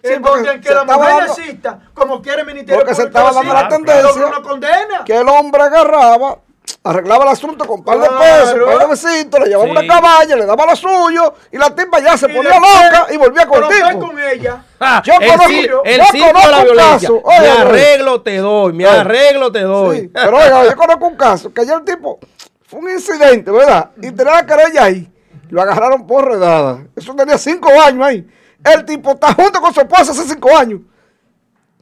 Sí, 0.03 0.11
en 0.13 0.21
porque 0.21 0.59
que 0.59 0.67
se 0.67 0.73
la 0.75 0.83
mujer 0.83 0.99
dando- 1.15 1.33
exista, 1.33 1.79
como 1.93 2.21
quiere 2.21 2.41
el 2.41 2.47
Ministerio 2.47 2.79
Porque 2.81 2.93
se 2.95 3.03
estaba 3.03 3.31
dando 3.31 3.53
la 3.53 3.67
tendencia 3.69 4.01
logra 4.03 4.27
una 4.27 4.41
condena. 4.41 5.03
que 5.05 5.15
el 5.15 5.29
hombre 5.29 5.61
agarraba, 5.63 6.39
arreglaba 6.83 7.23
el 7.23 7.29
asunto 7.29 7.65
con 7.65 7.79
un 7.79 7.85
par 7.85 7.99
de 7.99 8.07
Claro. 8.09 8.19
pesos, 8.21 8.53
un 8.59 8.65
par 8.65 8.79
de 8.79 8.85
besitos, 8.87 9.39
le 9.39 9.45
llevaba 9.47 9.65
Sí. 9.65 9.71
una 9.71 9.87
cabaña, 9.87 10.35
le 10.35 10.45
daba 10.45 10.65
lo 10.65 10.75
suyo 10.75 11.33
y 11.51 11.57
la 11.57 11.73
tipa 11.73 11.99
ya 12.01 12.17
se 12.17 12.29
Y 12.29 12.35
ponía 12.35 12.51
después, 12.51 12.83
loca 12.91 13.13
y 13.13 13.17
volvía 13.17 13.45
con 13.47 13.63
el 13.63 13.99
con 13.99 14.19
ella. 14.19 14.63
Ah, 14.79 15.01
Yo 15.05 15.13
el 15.13 15.29
conozco- 15.31 15.51
yo 15.51 15.81
el 15.85 15.97
de 16.01 16.19
conozco 16.19 16.49
la 16.51 16.57
un 16.57 16.63
violencia. 16.65 17.09
caso. 17.09 17.21
Oye, 17.23 17.39
me 17.39 17.47
arreglo, 17.61 18.21
te 18.21 18.37
doy. 18.37 18.73
Me 18.73 18.85
Oye. 18.85 18.99
arreglo, 18.99 19.51
te 19.53 19.61
doy. 19.61 19.99
Sí, 20.01 20.11
pero 20.13 20.37
oiga, 20.37 20.65
yo 20.65 20.75
conozco 20.75 21.05
un 21.07 21.15
caso 21.15 21.53
que 21.53 21.61
ayer 21.61 21.75
el 21.75 21.85
tipo 21.85 22.19
fue 22.67 22.79
un 22.81 22.89
incidente, 22.89 23.49
¿verdad? 23.51 23.91
Y 24.01 24.11
tenía 24.11 24.33
la 24.33 24.45
querella 24.45 24.83
ahí. 24.83 25.09
Lo 25.49 25.61
agarraron 25.61 26.05
por 26.07 26.25
redada. 26.27 26.79
Eso 26.95 27.15
tenía 27.15 27.37
cinco 27.37 27.69
años 27.69 28.05
ahí. 28.05 28.27
El 28.63 28.85
tipo 28.85 29.11
está 29.11 29.33
junto 29.33 29.59
con 29.59 29.73
su 29.73 29.81
esposa 29.81 30.11
hace 30.11 30.23
cinco 30.23 30.55
años. 30.55 30.81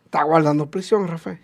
Está 0.05 0.23
guardando 0.23 0.69
prisión, 0.69 1.07
Rafael. 1.07 1.39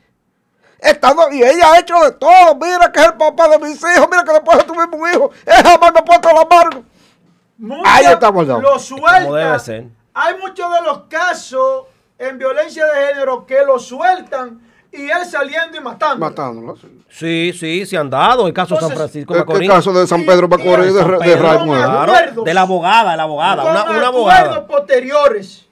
Estando, 0.79 1.31
y 1.31 1.43
ella 1.43 1.71
ha 1.71 1.79
hecho 1.79 1.99
de 2.01 2.11
todo. 2.11 2.55
Mira 2.55 2.91
que 2.91 2.99
es 2.99 3.05
el 3.07 3.13
papá 3.13 3.47
de 3.49 3.59
mis 3.59 3.77
hijos. 3.77 4.07
Mira 4.09 4.23
que 4.23 4.33
después 4.33 4.65
tuvimos 4.65 4.89
un 4.93 5.09
hijo. 5.09 5.31
Él 5.45 5.63
jamás 5.63 5.93
me 5.93 5.99
ha 5.99 6.05
puesto 6.05 6.29
la 6.29 6.45
mano. 6.45 7.83
Ahí 7.85 8.05
está 8.05 8.29
guardado. 8.29 8.61
Lo 8.61 8.79
suelta. 8.79 9.23
Como 9.23 9.35
debe 9.35 9.59
ser. 9.59 9.87
Hay 10.13 10.37
muchos 10.37 10.73
de 10.73 10.81
los 10.81 11.03
casos 11.03 11.85
en 12.17 12.37
violencia 12.37 12.85
de 12.85 13.07
género 13.07 13.45
que 13.45 13.63
lo 13.63 13.79
sueltan 13.79 14.61
y 14.97 15.09
él 15.09 15.25
saliendo 15.25 15.77
y 15.77 15.81
matando. 15.81 16.25
Matándolo. 16.25 16.75
sí. 17.09 17.53
Sí, 17.53 17.85
se 17.85 17.97
han 17.97 18.09
dado. 18.09 18.47
El 18.47 18.53
caso 18.53 18.75
de 18.75 18.81
San 18.81 18.91
Francisco 18.91 19.33
El, 19.33 19.39
Macorís. 19.39 19.61
el 19.69 19.75
caso 19.75 19.93
de 19.93 20.07
San 20.07 20.25
Pedro 20.25 20.47
Macorís 20.47 20.93
de, 20.93 21.03
de 21.03 21.35
Raimundo. 21.37 21.73
Claro. 22.03 22.43
De 22.43 22.53
la 22.53 22.61
abogada, 22.61 23.15
la 23.15 23.23
abogada, 23.23 23.63
con 23.63 23.71
una, 23.71 23.81
una 23.83 23.89
acuerdos 23.91 24.07
abogada. 24.07 24.67
posteriores. 24.67 25.65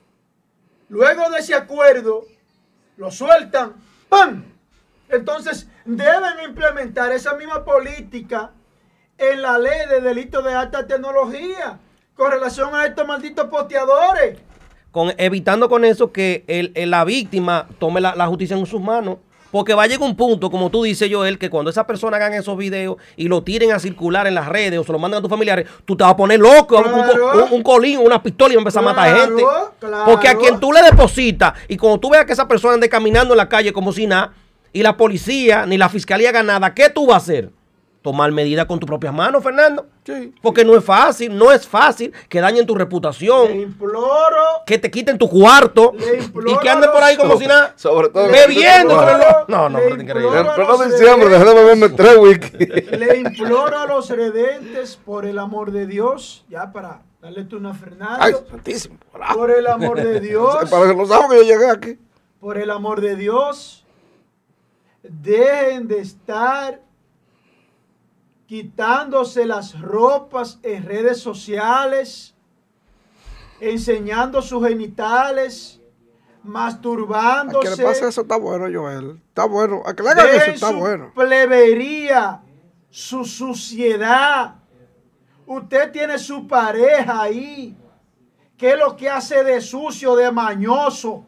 Luego 0.90 1.30
de 1.32 1.40
ese 1.40 1.56
acuerdo, 1.56 2.26
lo 2.98 3.12
sueltan. 3.12 3.74
¡Pam! 4.10 4.44
Entonces, 5.10 5.68
deben 5.84 6.44
implementar 6.48 7.12
esa 7.12 7.34
misma 7.36 7.64
política 7.66 8.52
en 9.18 9.42
la 9.42 9.58
ley 9.58 9.88
de 9.90 10.02
delitos 10.02 10.44
de 10.44 10.54
alta 10.54 10.86
tecnología 10.86 11.80
con 12.16 12.32
relación 12.32 12.74
a 12.76 12.86
estos 12.86 13.06
malditos 13.08 13.46
posteadores. 13.48 14.40
Con, 14.96 15.14
evitando 15.18 15.68
con 15.68 15.84
eso 15.84 16.14
que 16.14 16.46
el, 16.48 16.72
el- 16.74 16.90
la 16.90 17.04
víctima 17.04 17.68
tome 17.80 18.00
la, 18.00 18.16
la 18.16 18.28
justicia 18.28 18.56
en 18.56 18.66
sus 18.66 18.80
manos. 18.80 19.18
Porque 19.52 19.74
va 19.74 19.84
a 19.84 19.88
llegar 19.88 20.08
un 20.08 20.16
punto, 20.16 20.50
como 20.50 20.70
tú 20.70 20.84
dices, 20.84 21.10
Joel, 21.12 21.38
que 21.38 21.50
cuando 21.50 21.70
esas 21.70 21.84
personas 21.84 22.16
hagan 22.22 22.34
esos 22.34 22.58
videos 22.58 22.96
y 23.18 23.28
lo 23.28 23.44
tiren 23.44 23.74
a 23.74 23.80
circular 23.80 24.26
en 24.26 24.36
las 24.36 24.48
redes 24.48 24.80
o 24.80 24.86
se 24.86 24.94
lo 24.94 24.98
mandan 25.00 25.20
a 25.20 25.22
tus 25.22 25.30
familiares, 25.30 25.68
tú 25.84 25.98
te 25.98 26.04
vas 26.06 26.14
a 26.14 26.16
poner 26.16 26.40
loco, 26.40 26.78
un- 26.78 26.84
Claro. 26.84 27.46
un, 27.48 27.54
un 27.56 27.62
colín, 27.64 28.00
una 28.00 28.24
pistola 28.24 28.54
y 28.54 28.56
vas 28.56 28.62
a 28.76 28.80
empezar 28.80 28.84
a 28.84 28.86
matar 28.86 29.18
gente. 29.28 29.44
claro. 29.80 30.06
Porque 30.06 30.30
a 30.30 30.36
quien 30.38 30.60
tú 30.62 30.72
le 30.72 30.82
depositas 30.82 31.54
y 31.68 31.76
cuando 31.76 32.00
tú 32.00 32.10
veas 32.10 32.26
que 32.26 32.32
esa 32.34 32.48
persona 32.48 32.76
ande 32.76 32.88
caminando 32.88 33.34
en 33.34 33.38
la 33.38 33.50
calle 33.50 33.74
como 33.74 33.92
si 33.92 34.08
nada, 34.08 34.32
y 34.72 34.82
la 34.82 34.96
policía 34.98 35.66
ni 35.66 35.78
la 35.78 35.90
fiscalía 35.90 36.30
haga 36.30 36.42
nada, 36.44 36.74
¿qué 36.74 36.90
tú 36.90 37.08
vas 37.08 37.16
a 37.16 37.18
hacer? 37.18 37.50
Tomar 38.06 38.32
medidas 38.32 38.68
con 38.68 38.80
tus 38.80 38.86
propias 38.86 39.12
manos, 39.12 39.42
Fernando. 39.42 39.88
Sí. 40.06 40.32
Porque 40.40 40.64
no 40.64 40.78
es 40.78 40.84
fácil, 40.86 41.36
no 41.36 41.52
es 41.52 41.68
fácil 41.68 42.14
que 42.30 42.40
dañen 42.40 42.68
tu 42.68 42.76
Le 42.76 42.84
reputación, 42.84 43.52
imploro. 43.62 44.62
que 44.64 44.78
te 44.78 44.92
quiten 44.92 45.18
tu 45.18 45.28
cuarto 45.28 45.92
Le 45.98 46.20
y 46.20 46.24
imploro 46.24 46.60
que 46.60 46.70
anden 46.70 46.92
por 46.92 47.02
ahí 47.02 47.18
como 47.18 47.36
si 47.40 47.48
nada. 47.48 47.74
Sobre 47.76 48.10
todo. 48.10 48.28
Bebiendo, 48.28 48.96
Le 48.96 49.06
pero 49.08 49.18
imploro- 49.18 49.46
no. 49.48 49.58
No, 49.58 49.70
no, 49.70 49.80
le 49.80 49.86
pero 49.90 50.02
increíble. 50.04 50.30
pleno 50.44 50.56
los 50.68 50.86
diciembre 50.92 51.30
dejé 51.30 51.46
de 51.46 51.54
beberme 51.56 51.90
tres 51.90 52.18
whisky. 52.20 52.58
Le 52.96 53.18
imploro 53.18 53.76
a 53.80 53.88
los 53.88 54.08
redentes, 54.12 54.98
por 55.04 55.26
el 55.26 55.40
amor 55.40 55.72
de 55.72 55.88
Dios, 55.88 56.46
ya 56.48 56.72
para 56.72 57.02
darle 57.24 57.46
tú 57.46 57.58
una 57.58 57.72
Ay, 57.72 57.76
Fernando, 57.76 58.46
santísimo. 58.52 58.98
por 59.34 59.50
el 59.50 59.66
amor 59.66 60.00
de 60.00 60.20
Dios, 60.20 60.58
Para 60.70 60.90
que 60.90 60.96
no 60.96 61.08
saben 61.08 61.32
que 61.32 61.38
yo 61.38 61.42
llegué 61.42 61.72
aquí. 61.72 61.98
por 62.40 62.60
el 62.60 62.70
amor 62.70 63.02
de 63.02 63.16
Dios, 63.16 63.84
dejen 65.02 65.88
de 65.88 66.02
estar 66.02 66.85
quitándose 68.48 69.46
las 69.46 69.80
ropas 69.82 70.60
en 70.64 70.84
redes 70.86 71.20
sociales, 71.20 72.36
enseñando 73.60 74.42
sus 74.42 74.68
genitales, 74.68 75.82
A 76.44 76.48
masturbándose. 76.48 77.70
que 77.76 77.82
le 77.82 77.84
pase 77.90 78.08
eso 78.08 78.22
está 78.22 78.38
bueno, 78.38 78.66
Joel. 78.72 79.20
Está 79.30 79.46
bueno. 79.46 79.82
A 79.86 79.96
que 79.96 80.04
le 80.04 80.10
hagan 80.10 80.28
eso 80.28 80.52
está 80.52 80.70
su 80.70 80.76
bueno. 80.78 81.12
plebería, 81.16 82.42
su 82.90 83.26
suciedad. 83.26 84.56
Usted 85.48 85.92
tiene 85.92 86.18
su 86.20 86.48
pareja 86.48 87.22
ahí. 87.22 87.76
¿Qué 88.58 88.72
es 88.72 88.78
lo 88.80 88.96
que 88.96 89.10
hace 89.10 89.44
de 89.44 89.60
sucio, 89.60 90.16
de 90.16 90.32
mañoso? 90.32 91.26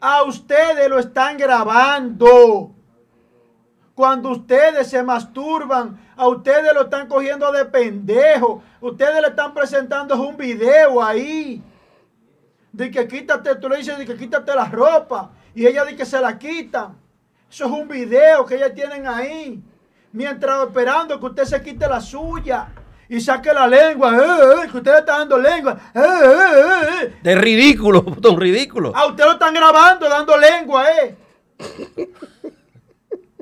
A 0.00 0.22
ustedes 0.24 0.88
lo 0.88 0.98
están 0.98 1.36
grabando. 1.36 2.75
Cuando 3.96 4.28
ustedes 4.28 4.88
se 4.88 5.02
masturban, 5.02 5.98
a 6.16 6.28
ustedes 6.28 6.72
lo 6.74 6.82
están 6.82 7.08
cogiendo 7.08 7.50
de 7.50 7.64
pendejo. 7.64 8.62
Ustedes 8.82 9.22
le 9.22 9.28
están 9.28 9.54
presentando 9.54 10.14
un 10.20 10.36
video 10.36 11.02
ahí. 11.02 11.62
De 12.72 12.90
que 12.90 13.08
quítate, 13.08 13.54
tú 13.56 13.70
le 13.70 13.78
dices 13.78 13.96
de 13.96 14.04
que 14.04 14.14
quítate 14.14 14.54
la 14.54 14.66
ropa. 14.66 15.30
Y 15.54 15.66
ella 15.66 15.82
dice 15.86 15.96
que 15.96 16.04
se 16.04 16.20
la 16.20 16.38
quitan. 16.38 16.94
Eso 17.50 17.64
es 17.64 17.70
un 17.70 17.88
video 17.88 18.44
que 18.44 18.56
ellas 18.56 18.74
tienen 18.74 19.06
ahí. 19.06 19.62
Mientras 20.12 20.66
esperando 20.66 21.18
que 21.18 21.26
usted 21.26 21.44
se 21.44 21.62
quite 21.62 21.88
la 21.88 22.00
suya. 22.02 22.68
y 23.08 23.18
saque 23.20 23.50
la 23.54 23.66
lengua, 23.66 24.14
eh, 24.14 24.64
eh, 24.64 24.68
que 24.70 24.76
usted 24.78 24.92
le 24.92 24.98
está 24.98 25.18
dando 25.18 25.38
lengua. 25.38 25.74
eh, 25.94 26.00
eh, 26.00 26.02
eh, 26.02 27.04
eh. 27.04 27.14
De 27.22 27.34
ridículo, 27.34 28.04
un 28.30 28.38
ridículo. 28.40 28.92
A 28.94 29.06
usted 29.06 29.24
lo 29.24 29.32
están 29.32 29.54
grabando 29.54 30.06
dando 30.06 30.36
lengua, 30.36 30.84
eh. 30.90 31.16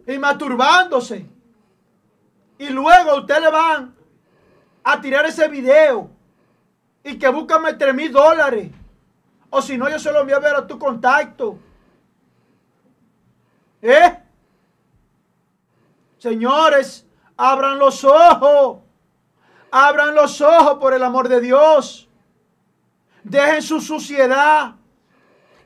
Y 0.07 0.19
masturbándose. 0.19 1.27
Y 2.59 2.69
luego 2.69 3.11
a 3.11 3.21
usted 3.21 3.41
le 3.41 3.51
van 3.51 3.95
a 4.83 5.01
tirar 5.01 5.27
ese 5.27 5.49
video 5.49 6.11
y 7.03 7.19
que 7.19 7.29
búscame 7.29 7.75
3 7.75 7.95
mil 7.95 8.13
dólares. 8.13 8.71
O 9.51 9.63
si 9.63 9.79
no, 9.79 9.89
yo 9.89 9.99
se 9.99 10.11
lo 10.13 10.21
envío 10.21 10.37
a 10.37 10.41
ver 10.41 10.55
a 10.55 10.67
tu 10.67 10.79
contacto. 10.79 11.59
¿Eh? 13.83 14.19
Señores, 16.19 17.07
abran 17.37 17.79
los 17.79 18.03
ojos. 18.05 18.79
Abran 19.71 20.15
los 20.15 20.41
ojos 20.41 20.79
por 20.79 20.95
el 20.95 21.03
amor 21.03 21.29
de 21.29 21.41
Dios. 21.41 22.09
Dejen 23.23 23.63
su 23.63 23.81
suciedad. 23.81 24.77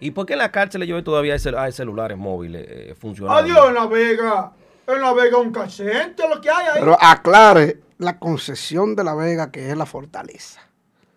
¿Y 0.01 0.11
por 0.13 0.27
qué 0.27 0.35
en 0.35 0.39
la 0.41 0.53
cárcel 0.53 0.85
yo 0.85 1.03
todavía 1.03 1.33
hay, 1.35 1.39
cel- 1.41 1.59
hay 1.59 1.73
celulares 1.73 2.17
móviles 2.17 2.65
eh, 2.69 2.95
funcionando? 2.99 3.41
Adiós 3.41 3.69
en 3.69 3.75
La 3.75 3.87
Vega. 3.87 4.53
En 4.87 5.01
La 5.03 5.13
Vega 5.13 5.39
un 5.39 5.51
casente 5.53 6.23
lo 6.29 6.41
que 6.41 6.49
hay 6.51 6.67
ahí. 6.67 6.81
Pero 6.81 6.97
aclare 7.01 7.81
la 7.99 8.19
concesión 8.19 8.95
de 8.95 9.05
La 9.05 9.15
Vega, 9.15 9.51
que 9.51 9.71
es 9.71 9.77
la 9.77 9.87
fortaleza. 9.87 10.61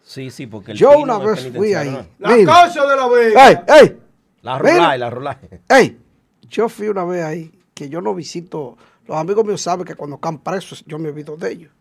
Sí, 0.04 0.30
sí, 0.32 0.48
porque 0.48 0.72
el 0.72 0.78
Yo 0.78 0.98
una 0.98 1.18
vez 1.20 1.50
fui 1.56 1.74
ahí. 1.74 1.90
¿no? 1.92 2.06
la 2.20 2.36
mira. 2.36 2.54
casa 2.54 2.86
de 2.86 2.96
La 2.96 3.08
Vega. 3.08 3.48
¡Ey, 3.50 3.58
ey! 3.82 4.00
La 4.42 4.58
rulay, 4.58 4.98
la 5.00 5.10
rulay. 5.10 5.38
¡Ey! 5.70 5.98
Yo 6.50 6.68
fui 6.68 6.90
una 6.90 7.06
vez 7.06 7.24
ahí, 7.24 7.52
que 7.74 7.88
yo 7.88 8.02
no 8.02 8.14
visito. 8.16 8.78
Los 9.08 9.16
amigos 9.18 9.46
míos 9.46 9.62
saben 9.62 9.86
que 9.86 9.96
cuando 9.96 10.16
están 10.16 10.40
presos, 10.40 10.84
yo 10.88 10.98
me 11.00 11.10
olvido 11.10 11.38
de 11.38 11.52
ellos. 11.52 11.72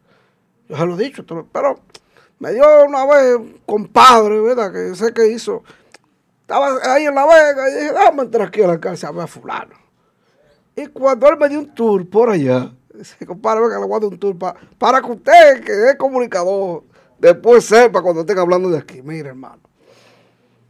Yo 0.68 0.76
se 0.76 0.86
lo 0.86 0.94
he 0.94 1.04
dicho, 1.04 1.24
pero 1.50 1.80
me 2.38 2.52
dio 2.52 2.84
una 2.84 3.04
vez 3.06 3.34
un 3.36 3.60
compadre, 3.66 4.38
¿verdad? 4.40 4.72
Que 4.72 4.94
sé 4.94 5.12
que 5.12 5.26
hizo. 5.28 5.64
Estaba 6.50 6.94
ahí 6.94 7.04
en 7.06 7.14
La 7.14 7.24
Vega 7.26 7.70
y 7.70 7.74
dije, 7.74 7.92
déjame 7.92 8.22
entrar 8.22 8.48
aquí 8.48 8.60
a 8.62 8.66
la 8.66 8.80
casa 8.80 9.06
a 9.06 9.12
ver 9.12 9.22
a 9.22 9.26
fulano. 9.28 9.76
Y 10.74 10.86
cuando 10.88 11.28
él 11.28 11.36
me 11.38 11.48
dio 11.48 11.60
un 11.60 11.72
tour 11.72 12.08
por 12.10 12.28
allá, 12.28 12.72
dice, 12.92 13.24
compadre, 13.24 13.60
venga, 13.60 13.78
le 13.78 13.86
voy 13.86 13.96
a 13.96 14.00
dar 14.00 14.08
un 14.08 14.18
tour 14.18 14.36
pa- 14.36 14.56
para 14.76 15.00
que 15.00 15.12
usted, 15.12 15.62
que 15.64 15.90
es 15.90 15.96
comunicador, 15.96 16.82
después 17.20 17.64
sepa 17.64 18.02
cuando 18.02 18.22
estén 18.22 18.36
hablando 18.40 18.68
de 18.68 18.78
aquí. 18.78 19.00
Mire, 19.00 19.28
hermano, 19.28 19.60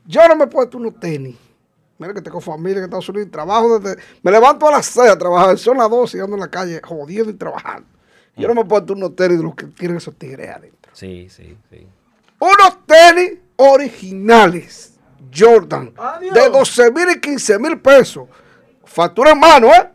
yo 0.05 0.29
no 0.29 0.37
me 0.37 0.45
he 0.45 0.49
puesto 0.49 0.77
unos 0.77 1.01
tenis. 1.01 1.37
Mira 1.99 2.13
que 2.13 2.21
tengo 2.21 2.43
familia 2.43 2.79
en 2.79 2.85
Estados 2.85 3.09
Unidos 3.09 3.31
trabajo 3.31 3.79
desde... 3.79 4.03
Me 4.23 4.31
levanto 4.31 4.69
a 4.69 4.73
las 4.73 4.85
6 4.87 5.09
a 5.11 5.17
trabajar, 5.19 5.57
son 5.57 5.79
las 5.79 5.89
12 5.89 6.19
y 6.19 6.21
ando 6.21 6.35
en 6.37 6.41
la 6.41 6.49
calle 6.51 6.81
jodiendo 6.85 7.31
y 7.31 7.35
trabajando. 7.35 7.89
Yo 8.37 8.49
no 8.49 8.55
me 8.55 8.61
he 8.63 8.65
puesto 8.67 8.93
unos 8.93 9.17
tenis 9.17 9.39
de 9.39 9.45
los 9.45 9.55
que 9.55 9.65
tienen 9.67 9.97
esos 9.97 10.15
tigres 10.17 10.51
adentro. 10.51 10.93
Sí, 10.95 11.29
sí, 11.31 11.57
sí. 11.71 11.87
Unos 12.39 12.87
tenis 12.87 13.39
originales, 13.57 14.95
Jordan, 15.35 15.93
Adiós. 15.97 16.35
de 16.35 16.49
12 16.49 16.91
mil 16.93 17.11
y 17.11 17.21
15 17.21 17.59
mil 17.59 17.79
pesos. 17.81 18.29
Factura 18.85 19.31
en 19.33 19.39
mano, 19.39 19.69
¿eh? 19.69 19.91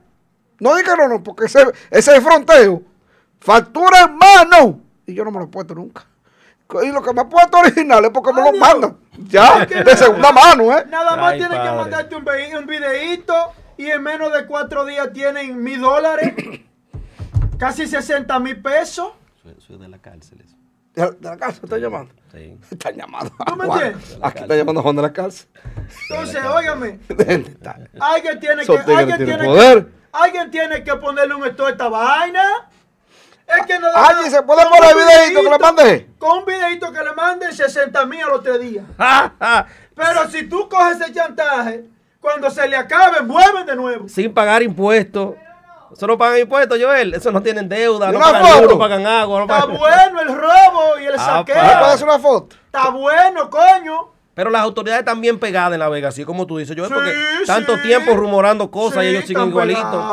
No 0.59 0.75
diga 0.75 0.95
no, 0.95 1.07
no, 1.07 1.23
porque 1.23 1.45
ese, 1.45 1.65
ese 1.91 2.15
es 2.15 2.23
fronteo. 2.23 2.81
Factura 3.39 4.03
en 4.03 4.17
mano. 4.17 4.81
Y 5.05 5.13
yo 5.13 5.23
no 5.25 5.31
me 5.31 5.39
lo 5.39 5.45
he 5.45 5.47
puesto 5.47 5.75
nunca. 5.75 6.05
Y 6.83 6.87
lo 6.91 7.01
que 7.03 7.13
me 7.13 7.21
he 7.21 7.25
puesto 7.25 7.57
original 7.57 8.03
es 8.05 8.11
porque 8.11 8.33
me 8.33 8.41
lo 8.41 8.53
mandan. 8.53 8.97
Ya, 9.27 9.65
de 9.65 9.97
segunda 9.97 10.31
mano, 10.31 10.75
¿eh? 10.77 10.85
Nada 10.89 11.15
más 11.15 11.33
Ay, 11.33 11.39
tienen 11.39 11.61
que 11.61 11.71
mandarte 11.71 12.15
un, 12.15 12.25
un 12.57 12.65
videíto 12.65 13.33
y 13.77 13.87
en 13.87 14.01
menos 14.01 14.33
de 14.33 14.45
cuatro 14.45 14.85
días 14.85 15.11
tienen 15.13 15.61
mil 15.61 15.81
dólares. 15.81 16.33
casi 17.57 17.87
60 17.87 18.39
mil 18.39 18.61
pesos. 18.61 19.09
Soy, 19.59 19.77
de 19.77 19.87
la 19.87 19.99
cárcel. 19.99 20.41
eso. 20.43 20.55
De, 20.93 21.11
de 21.17 21.29
la 21.29 21.37
cárcel 21.37 21.61
están 21.65 21.79
llamando. 21.79 22.13
Sí. 22.35 22.57
Están 22.71 22.95
llamando. 22.95 23.31
¿Tú 23.45 23.55
me 23.55 23.63
a 23.63 23.67
Juan. 23.67 23.81
entiendes? 23.81 24.19
Aquí 24.21 24.41
están 24.41 24.57
llamando 24.57 24.79
a 24.81 24.83
Juan 24.83 24.95
de 24.97 25.01
la 25.01 25.13
cárcel. 25.13 25.47
Entonces, 26.09 26.43
óigame, 26.45 26.99
está- 27.09 27.79
alguien 27.99 28.39
tiene 28.39 28.65
que, 28.65 28.77
alguien 28.77 29.17
tiene 29.25 29.45
poder. 29.45 29.85
que, 29.85 29.91
alguien 30.11 30.51
tiene 30.51 30.83
que 30.83 30.95
ponerle 30.95 31.35
un 31.35 31.45
esto 31.45 31.65
a 31.65 31.69
esta 31.69 31.87
vaina. 31.87 32.69
Es 33.47 33.65
que 33.67 33.77
nada 33.79 34.07
Alguien 34.07 34.31
se 34.31 34.41
puede 34.41 34.63
con 34.63 34.71
poner 34.71 34.95
un 34.95 35.01
el 35.01 35.05
videíto 35.05 35.43
que 35.43 35.49
le 35.49 35.59
mandé. 35.59 36.09
Con 36.17 36.37
un 36.39 36.45
videito 36.45 36.91
que 36.91 37.03
le 37.03 37.13
manden 37.13 37.53
60 37.53 38.05
mil 38.07 38.23
a 38.23 38.27
los 38.27 38.43
tres 38.43 38.59
días. 38.59 38.85
Pero 39.95 40.29
si 40.29 40.49
tú 40.49 40.67
coges 40.67 40.99
ese 40.99 41.13
chantaje, 41.13 41.85
cuando 42.19 42.49
se 42.49 42.67
le 42.67 42.75
acabe, 42.75 43.19
vuelven 43.21 43.65
de 43.67 43.75
nuevo. 43.75 44.09
Sin 44.09 44.33
pagar 44.33 44.63
impuestos. 44.63 45.35
Eso 45.93 46.07
no 46.07 46.17
pagan 46.17 46.39
impuestos, 46.39 46.77
Joel. 46.81 47.13
Eso 47.13 47.31
no 47.31 47.41
tienen 47.41 47.67
deuda, 47.69 48.09
¿Y 48.09 48.13
no 48.13 48.19
pagan 48.19 48.45
foto? 48.45 48.61
luz, 48.63 48.71
no 48.71 48.79
pagan 48.79 49.07
agua. 49.07 49.39
No 49.39 49.45
Está 49.45 49.61
pagan- 49.61 49.77
bueno 49.77 50.21
el 50.21 50.27
robo 50.35 50.99
y 51.01 51.05
el 51.05 51.15
Ah, 51.17 51.17
¿Me 51.17 51.53
saqueo. 51.53 51.55
pa. 51.55 51.79
puede 51.79 51.91
hacer 51.93 52.07
una 52.07 52.19
foto? 52.19 52.55
Está 52.65 52.89
bueno, 52.89 53.49
coño. 53.49 54.09
Pero 54.33 54.49
las 54.49 54.61
autoridades 54.63 54.99
están 54.99 55.21
bien 55.21 55.39
pegadas 55.39 55.73
en 55.73 55.79
La 55.79 55.87
Vega, 55.87 56.09
así 56.09 56.25
como 56.25 56.45
tú 56.45 56.57
dices, 56.57 56.75
Joel, 56.77 56.91
porque 56.91 57.11
Sí, 57.11 57.45
tanto 57.47 57.75
sí. 57.77 57.83
tiempo 57.83 58.13
rumorando 58.15 58.69
cosas 58.69 59.03
y 59.05 59.07
ellos 59.07 59.25
siguen 59.25 59.47
igualitos. 59.49 60.03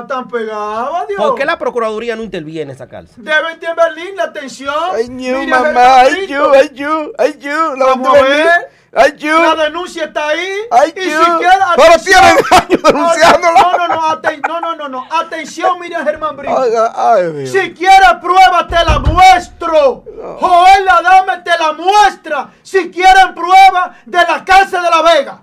Están 0.00 0.28
pegados, 0.28 1.08
Dios. 1.08 1.18
¿Por 1.18 1.34
qué 1.34 1.46
la 1.46 1.56
Procuraduría 1.58 2.14
no 2.14 2.22
interviene 2.22 2.60
en 2.64 2.70
esa 2.76 2.86
cárcel? 2.86 3.24
Deben 3.24 3.58
de 3.58 3.68
Berlín 3.74 4.16
la 4.16 4.24
atención. 4.24 4.74
Ay, 4.92 5.06
you, 5.06 5.38
Mira, 5.38 5.60
mamá, 5.60 6.00
ay, 6.00 6.26
you, 6.26 6.44
ay, 6.52 6.70
you, 6.74 7.12
ay, 7.16 7.38
you. 7.38 7.74
La 7.76 7.86
Vamos 7.86 8.08
a 8.18 8.22
ver. 8.22 8.48
La 8.90 9.64
denuncia 9.64 10.04
está 10.04 10.28
ahí. 10.28 10.48
Ay, 10.70 10.94
y 10.96 11.10
you. 11.10 11.22
siquiera 11.22 11.74
Pero 11.76 11.98
tienen 11.98 12.36
años 12.50 12.82
denunciándola. 12.82 13.60
No, 13.62 13.76
no, 13.76 13.88
no, 13.88 14.02
aten- 14.10 14.48
no, 14.48 14.60
no, 14.60 14.74
no, 14.76 14.88
no. 14.88 15.08
Atención, 15.10 15.78
Miriam 15.78 16.04
Germán 16.04 16.36
Brito. 16.36 16.54
Oiga, 16.54 16.92
ay, 16.96 17.32
Dios. 17.32 17.50
Si 17.50 17.74
quieres 17.74 18.14
prueba, 18.20 18.66
te 18.66 18.82
la 18.84 18.98
muestro. 19.00 20.04
Joel 20.40 20.88
Adame 20.88 21.38
te 21.38 21.58
la 21.58 21.72
muestra. 21.72 22.50
Si 22.62 22.90
quieren 22.90 23.34
prueba 23.34 23.94
de 24.06 24.18
la 24.18 24.42
cárcel 24.44 24.82
de 24.82 24.90
La 24.90 25.02
Vega. 25.02 25.42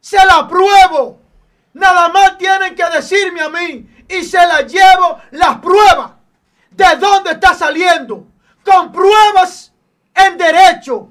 Se 0.00 0.18
la 0.24 0.46
pruebo. 0.46 1.20
Nada 1.72 2.10
más 2.10 2.36
tienen 2.36 2.74
que 2.74 2.84
decirme 2.90 3.40
a 3.40 3.48
mí. 3.48 3.88
Y 4.08 4.24
se 4.24 4.36
la 4.46 4.60
llevo 4.60 5.18
las 5.30 5.56
pruebas. 5.58 6.10
¿De 6.70 6.96
dónde 6.96 7.32
está 7.32 7.54
saliendo? 7.54 8.26
Con 8.62 8.92
pruebas 8.92 9.72
en 10.14 10.36
derecho. 10.36 11.08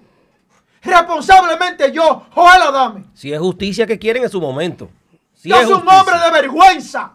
Responsablemente 0.81 1.91
yo, 1.91 2.25
Joel 2.33 2.61
Adame. 2.63 3.05
Si 3.13 3.31
es 3.31 3.39
justicia 3.39 3.85
que 3.85 3.99
quieren 3.99 4.23
en 4.23 4.29
su 4.29 4.41
momento. 4.41 4.89
Si 5.33 5.49
Yo 5.49 5.55
es 5.55 5.67
soy 5.67 5.81
un 5.81 5.87
hombre 5.87 6.17
de 6.19 6.31
vergüenza. 6.31 7.13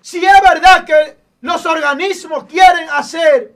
Si 0.00 0.24
es 0.24 0.40
verdad 0.42 0.84
que 0.84 1.18
los 1.40 1.66
organismos 1.66 2.44
quieren 2.44 2.88
hacer 2.90 3.54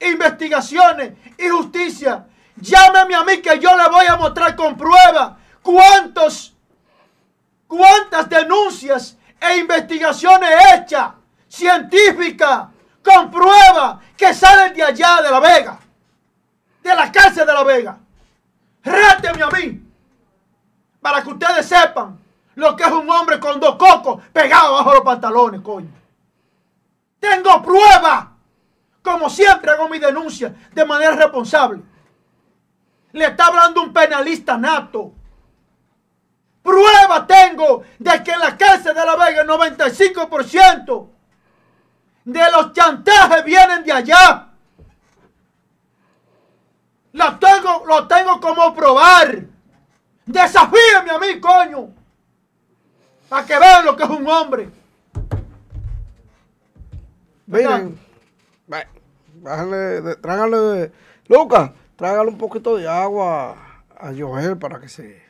investigaciones 0.00 1.12
y 1.38 1.48
justicia, 1.48 2.26
llámeme 2.56 3.14
a 3.14 3.24
mí 3.24 3.38
que 3.38 3.58
yo 3.58 3.76
le 3.76 3.88
voy 3.88 4.06
a 4.06 4.16
mostrar 4.16 4.54
con 4.56 4.76
prueba 4.76 5.38
cuántos, 5.62 6.54
cuántas 7.66 8.28
denuncias 8.28 9.16
e 9.40 9.56
investigaciones 9.58 10.50
hechas, 10.74 11.12
científicas, 11.48 12.68
con 13.04 13.30
prueba 13.30 14.00
que 14.16 14.32
salen 14.32 14.74
de 14.74 14.82
allá 14.82 15.20
de 15.22 15.30
La 15.30 15.40
Vega, 15.40 15.78
de 16.82 16.94
la 16.94 17.12
cárcel 17.12 17.46
de 17.46 17.52
La 17.52 17.62
Vega. 17.62 17.98
Ráteme 18.84 19.42
a 19.42 19.48
mí 19.48 19.82
para 21.00 21.22
que 21.22 21.30
ustedes 21.30 21.66
sepan 21.66 22.18
lo 22.54 22.76
que 22.76 22.84
es 22.84 22.90
un 22.90 23.08
hombre 23.10 23.40
con 23.40 23.58
dos 23.58 23.76
cocos 23.76 24.22
pegados 24.32 24.78
bajo 24.78 24.94
los 24.94 25.02
pantalones, 25.02 25.60
coño. 25.60 25.90
Tengo 27.18 27.62
prueba. 27.62 28.30
Como 29.02 29.28
siempre 29.28 29.70
hago 29.70 29.88
mi 29.88 29.98
denuncia 29.98 30.54
de 30.72 30.84
manera 30.84 31.12
responsable. 31.12 31.82
Le 33.12 33.26
está 33.26 33.46
hablando 33.46 33.82
un 33.82 33.92
penalista 33.92 34.56
nato. 34.56 35.12
Prueba 36.62 37.26
tengo 37.26 37.82
de 37.98 38.22
que 38.22 38.30
en 38.30 38.40
la 38.40 38.56
cárcel 38.56 38.94
de 38.94 39.04
La 39.04 39.16
Vega 39.16 39.42
el 39.42 39.48
95% 39.48 41.08
de 42.24 42.50
los 42.50 42.72
chantajes 42.72 43.44
vienen 43.44 43.84
de 43.84 43.92
allá. 43.92 44.48
Lo 47.14 47.38
tengo, 47.38 47.84
lo 47.86 48.08
tengo 48.08 48.40
como 48.40 48.74
probar. 48.74 49.44
Desafíeme 50.26 51.10
a 51.12 51.18
mí, 51.20 51.38
coño. 51.40 51.90
Para 53.28 53.46
que 53.46 53.56
vean 53.56 53.84
lo 53.84 53.96
que 53.96 54.02
es 54.02 54.10
un 54.10 54.26
hombre. 54.26 54.68
Miren, 57.46 57.96
bájale, 59.36 60.16
trágale, 60.16 60.92
Lucas, 61.28 61.70
trágale 61.94 62.30
un 62.30 62.38
poquito 62.38 62.76
de 62.76 62.88
agua 62.88 63.54
a 63.96 64.12
Joel 64.18 64.58
para 64.58 64.80
que 64.80 64.88
se, 64.88 65.22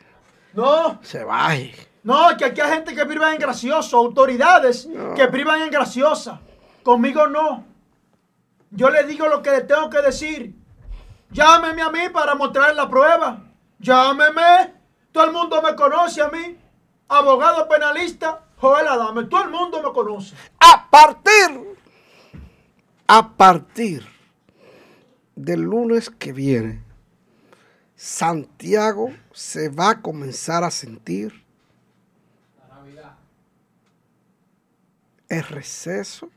No, 0.54 0.98
se 1.02 1.22
baje. 1.22 1.74
no, 2.02 2.34
que 2.38 2.46
aquí 2.46 2.62
hay 2.62 2.70
gente 2.72 2.94
que 2.94 3.04
priva 3.04 3.30
en 3.34 3.38
gracioso, 3.38 3.98
autoridades 3.98 4.88
que 5.16 5.28
privan 5.28 5.60
en 5.62 5.70
graciosa. 5.70 6.40
Conmigo 6.82 7.26
no. 7.26 7.64
Yo 8.70 8.88
le 8.88 9.04
digo 9.04 9.26
lo 9.28 9.42
que 9.42 9.50
le 9.50 9.60
tengo 9.62 9.90
que 9.90 10.00
decir. 10.00 10.54
Llámeme 11.34 11.82
a 11.82 11.90
mí 11.90 12.08
para 12.12 12.36
mostrar 12.36 12.72
la 12.76 12.88
prueba. 12.88 13.42
Llámeme. 13.80 14.72
Todo 15.10 15.24
el 15.24 15.32
mundo 15.32 15.60
me 15.60 15.74
conoce 15.74 16.22
a 16.22 16.28
mí. 16.28 16.56
Abogado 17.08 17.68
penalista, 17.68 18.44
Joel 18.56 18.86
Adame. 18.86 19.24
Todo 19.24 19.42
el 19.42 19.50
mundo 19.50 19.82
me 19.82 19.92
conoce. 19.92 20.36
A 20.60 20.88
partir 20.88 21.74
a 23.06 23.36
partir 23.36 24.06
del 25.34 25.60
lunes 25.62 26.08
que 26.08 26.32
viene, 26.32 26.82
Santiago 27.96 29.12
se 29.32 29.68
va 29.68 29.90
a 29.90 30.00
comenzar 30.00 30.62
a 30.62 30.70
sentir 30.70 31.44
el 35.28 35.42
receso 35.42 36.30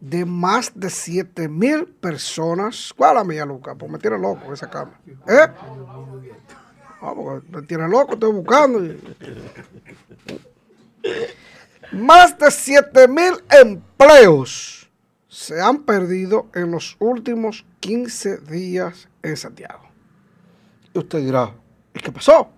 de 0.00 0.24
más 0.24 0.72
de 0.74 0.90
7 0.90 1.48
mil 1.48 1.86
personas. 1.86 2.92
¿Cuál 2.96 3.10
es 3.10 3.16
la 3.16 3.24
mía, 3.24 3.44
Luca? 3.46 3.74
Pues 3.74 3.90
me 3.90 3.98
tiene 3.98 4.18
loco 4.18 4.52
esa 4.52 4.68
cama. 4.68 5.00
¿Eh? 5.26 5.46
Ah, 7.00 7.12
porque 7.14 7.46
me 7.50 7.62
tiene 7.62 7.88
loco, 7.88 8.14
estoy 8.14 8.32
buscando. 8.32 8.80
Más 11.92 12.36
de 12.38 12.50
7 12.50 13.08
mil 13.08 13.34
empleos 13.50 14.90
se 15.28 15.60
han 15.60 15.82
perdido 15.82 16.46
en 16.54 16.70
los 16.70 16.96
últimos 16.98 17.64
15 17.80 18.38
días 18.38 19.08
en 19.22 19.36
Santiago. 19.36 19.82
Y 20.92 20.98
usted 20.98 21.20
dirá, 21.20 21.54
¿y 21.94 22.00
qué 22.00 22.10
pasó? 22.10 22.48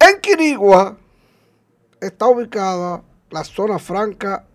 En 0.00 0.20
Quirigua 0.20 0.98
está 2.00 2.26
ubicada 2.26 3.02
la 3.34 3.42
zona 3.42 3.80
franca 3.80 4.46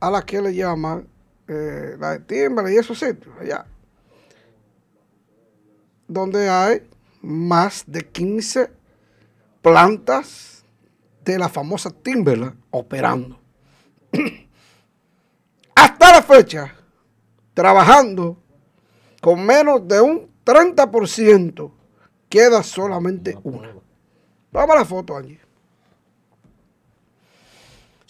a 0.00 0.10
la 0.10 0.20
que 0.20 0.42
le 0.42 0.54
llaman 0.54 1.08
eh, 1.48 1.96
la 1.98 2.10
de 2.10 2.18
Timbre 2.20 2.74
y 2.74 2.76
esos 2.76 2.98
sitios 2.98 3.34
allá, 3.40 3.64
donde 6.06 6.46
hay 6.50 6.86
más 7.22 7.84
de 7.86 8.06
15 8.06 8.70
plantas 9.62 10.62
de 11.24 11.38
la 11.38 11.48
famosa 11.48 11.90
Timberland 11.90 12.54
operando. 12.70 13.40
Hasta 15.74 16.12
la 16.12 16.22
fecha, 16.22 16.74
trabajando 17.54 18.36
con 19.22 19.42
menos 19.46 19.88
de 19.88 20.02
un 20.02 20.30
30%, 20.44 21.72
queda 22.28 22.62
solamente 22.62 23.38
una. 23.42 23.74
Vamos 24.52 24.76
a 24.76 24.78
la 24.80 24.84
foto, 24.84 25.16
allí. 25.16 25.39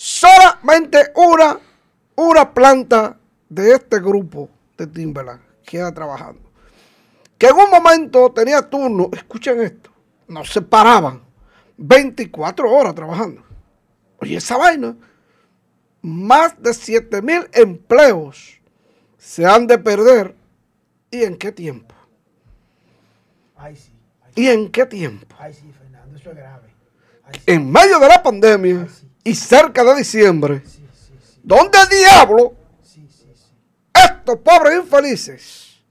Solamente 0.02 1.12
una, 1.14 1.60
una 2.16 2.54
planta 2.54 3.18
de 3.50 3.72
este 3.74 4.00
grupo 4.00 4.48
de 4.78 4.86
Timberland 4.86 5.42
queda 5.62 5.92
trabajando. 5.92 6.40
Que 7.36 7.48
en 7.48 7.56
un 7.56 7.68
momento 7.68 8.32
tenía 8.32 8.62
turno, 8.62 9.10
escuchen 9.12 9.60
esto, 9.60 9.90
no 10.26 10.42
se 10.42 10.62
paraban 10.62 11.20
24 11.76 12.72
horas 12.72 12.94
trabajando. 12.94 13.42
Oye, 14.22 14.38
esa 14.38 14.56
vaina, 14.56 14.96
más 16.00 16.58
de 16.62 16.72
7 16.72 17.20
mil 17.20 17.46
empleos 17.52 18.58
se 19.18 19.44
han 19.44 19.66
de 19.66 19.76
perder. 19.76 20.34
¿Y 21.10 21.24
en 21.24 21.36
qué 21.36 21.52
tiempo? 21.52 21.94
Ay, 23.54 23.76
sí. 23.76 23.92
Ay, 24.22 24.32
¿Y 24.34 24.48
en 24.48 24.70
qué 24.70 24.86
tiempo? 24.86 25.36
ay, 25.38 25.52
sí, 25.52 25.70
Fernando, 25.78 26.16
eso 26.16 26.30
es 26.30 26.36
grave. 26.36 26.68
Sí, 27.34 27.40
En 27.44 27.70
medio 27.70 27.98
de 27.98 28.08
la 28.08 28.22
pandemia 28.22 28.88
y 29.24 29.34
cerca 29.34 29.84
de 29.84 29.96
diciembre, 29.96 30.62
sí, 30.64 30.86
sí, 30.94 31.14
sí, 31.20 31.40
¿dónde 31.42 31.78
diablo 31.90 32.54
estos 33.92 34.38
pobres 34.38 34.78
infelices 34.78 35.82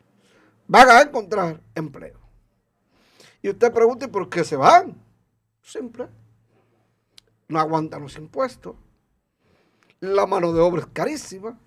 van 0.67 0.89
a 0.89 1.01
encontrar 1.01 1.61
empleo? 1.75 2.19
Y 3.41 3.49
usted 3.49 3.71
pregunta, 3.71 4.05
¿y 4.05 4.09
por 4.09 4.29
qué 4.29 4.43
se 4.43 4.55
van? 4.55 5.01
Simple. 5.61 6.07
No 7.47 7.59
aguantan 7.59 8.01
los 8.01 8.15
impuestos. 8.17 8.75
La 9.99 10.25
mano 10.25 10.51
de 10.53 10.59
obra 10.59 10.81
es 10.81 10.87
carísima. 10.87 11.57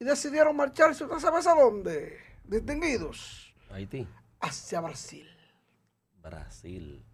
Y 0.00 0.04
decidieron 0.04 0.56
marcharse, 0.56 1.04
¿usted 1.04 1.18
sabe 1.18 1.38
a 1.38 1.54
dónde? 1.54 2.18
Distinguidos. 2.44 3.54
Haití. 3.70 4.06
Hacia 4.40 4.80
Brasil. 4.80 5.28
Brasil. 6.22 7.04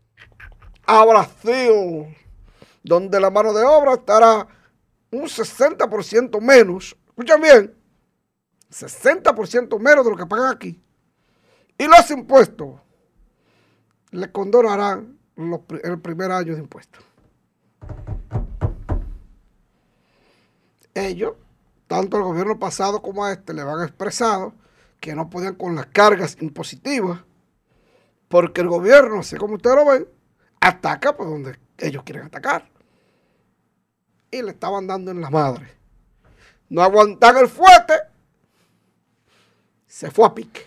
A 0.87 1.05
Brasil. 1.05 2.17
Donde 2.85 3.19
la 3.19 3.31
mano 3.31 3.53
de 3.53 3.65
obra 3.65 3.95
estará 3.95 4.47
un 5.11 5.23
60% 5.23 6.41
menos. 6.41 6.97
Escuchen 7.09 7.41
bien. 7.41 7.75
60% 8.71 9.81
menos 9.81 10.05
de 10.05 10.11
lo 10.11 10.17
que 10.17 10.27
pagan 10.27 10.53
aquí. 10.53 10.81
Y 11.77 11.87
los 11.87 12.09
impuestos 12.11 12.81
le 14.11 14.31
condonarán 14.31 15.19
el 15.37 16.01
primer 16.01 16.31
año 16.31 16.55
de 16.55 16.61
impuestos. 16.61 17.03
Ellos, 20.95 21.35
tanto 21.89 22.17
el 22.17 22.23
gobierno 22.23 22.59
pasado 22.59 23.03
como 23.03 23.25
a 23.25 23.33
este, 23.33 23.53
le 23.53 23.65
van 23.65 23.83
expresado 23.83 24.55
que 25.01 25.15
no 25.15 25.29
podían 25.29 25.57
con 25.57 25.75
las 25.75 25.87
cargas 25.87 26.37
impositivas, 26.41 27.21
porque 28.29 28.61
el 28.61 28.69
gobierno, 28.69 29.21
así 29.21 29.37
como 29.37 29.55
ustedes 29.55 29.77
lo 29.77 29.87
ven, 29.87 30.09
ataca 30.61 31.17
por 31.17 31.29
donde 31.29 31.59
ellos 31.79 32.05
quieren 32.05 32.27
atacar. 32.27 32.71
Y 34.35 34.43
le 34.43 34.51
estaban 34.51 34.89
dando 34.89 35.13
en 35.13 35.21
la 35.21 35.31
madre. 35.31 35.71
No 36.69 36.83
aguantan 36.83 37.37
el 37.37 37.47
fuerte, 37.47 37.95
se 39.87 40.11
fue 40.11 40.27
a 40.27 40.35
pique. 40.35 40.67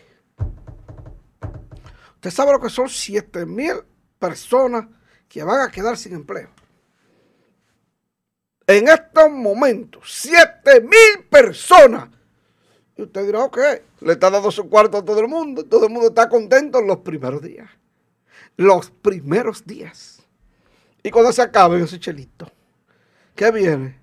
Usted 2.16 2.32
sabe 2.32 2.54
lo 2.54 2.62
que 2.62 2.70
son 2.70 2.88
7 2.88 3.46
mil 3.46 3.74
personas 4.18 4.88
que 5.28 5.44
van 5.44 5.68
a 5.68 5.70
quedar 5.70 5.98
sin 5.98 6.14
empleo. 6.14 6.50
En 8.66 8.88
estos 8.88 9.30
momentos, 9.32 10.14
7 10.14 10.80
mil 10.80 11.26
personas. 11.30 12.08
Y 12.96 13.02
usted 13.02 13.26
dirá, 13.26 13.44
ok, 13.44 13.58
le 14.00 14.14
está 14.14 14.30
dando 14.30 14.50
su 14.50 14.70
cuarto 14.70 15.00
a 15.00 15.04
todo 15.04 15.20
el 15.20 15.28
mundo. 15.28 15.66
Todo 15.66 15.88
el 15.88 15.92
mundo 15.92 16.08
está 16.08 16.30
contento 16.30 16.80
en 16.80 16.88
los 16.88 17.00
primeros 17.00 17.42
días. 17.42 17.70
Los 18.56 18.92
primeros 18.92 19.66
días. 19.66 20.22
Y 21.04 21.12
cuando 21.12 21.34
se 21.34 21.42
acabe 21.42 21.84
ese 21.84 22.00
chelito, 22.00 22.50
¿qué 23.38 23.52
viene? 23.52 23.98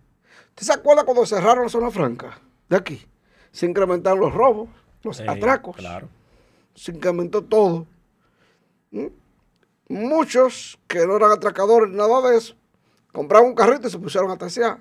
¿Usted 0.50 0.62
se 0.66 0.72
acuerda 0.72 1.04
cuando 1.04 1.26
cerraron 1.26 1.64
la 1.64 1.68
zona 1.68 1.90
franca 1.90 2.38
de 2.70 2.76
aquí? 2.76 3.06
Se 3.52 3.66
incrementaron 3.66 4.20
los 4.20 4.32
robos, 4.32 4.70
los 5.02 5.20
atracos 5.20 5.76
Claro. 5.76 6.08
se 6.74 6.92
incrementó 6.92 7.42
todo. 7.42 7.86
¿Mm? 8.90 9.06
Muchos 9.88 10.78
que 10.86 11.06
no 11.06 11.16
eran 11.16 11.32
atracadores 11.32 11.90
ni 11.90 11.96
nada 11.96 12.30
de 12.30 12.38
eso, 12.38 12.54
compraron 13.12 13.48
un 13.48 13.54
carrito 13.54 13.86
y 13.86 13.90
se 13.90 13.98
pusieron 13.98 14.30
a 14.30 14.38
tasear. 14.38 14.78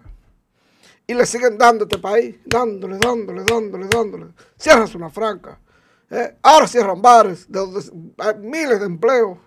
Y 1.05 1.13
le 1.13 1.25
siguen 1.25 1.57
dando 1.57 1.83
a 1.83 1.87
este 1.87 1.97
país, 1.99 2.37
dándole, 2.45 2.97
dándole, 2.97 3.43
dándole, 3.43 3.87
dándole. 3.87 4.27
Cierran 4.57 4.87
zona 4.87 5.09
franca. 5.09 5.59
¿eh? 6.09 6.37
Ahora 6.41 6.65
cierran 6.67 7.01
bares, 7.01 7.51
de 7.51 7.59
donde 7.59 7.81
hay 8.19 8.35
miles 8.39 8.79
de 8.79 8.85
empleos. 8.85 9.37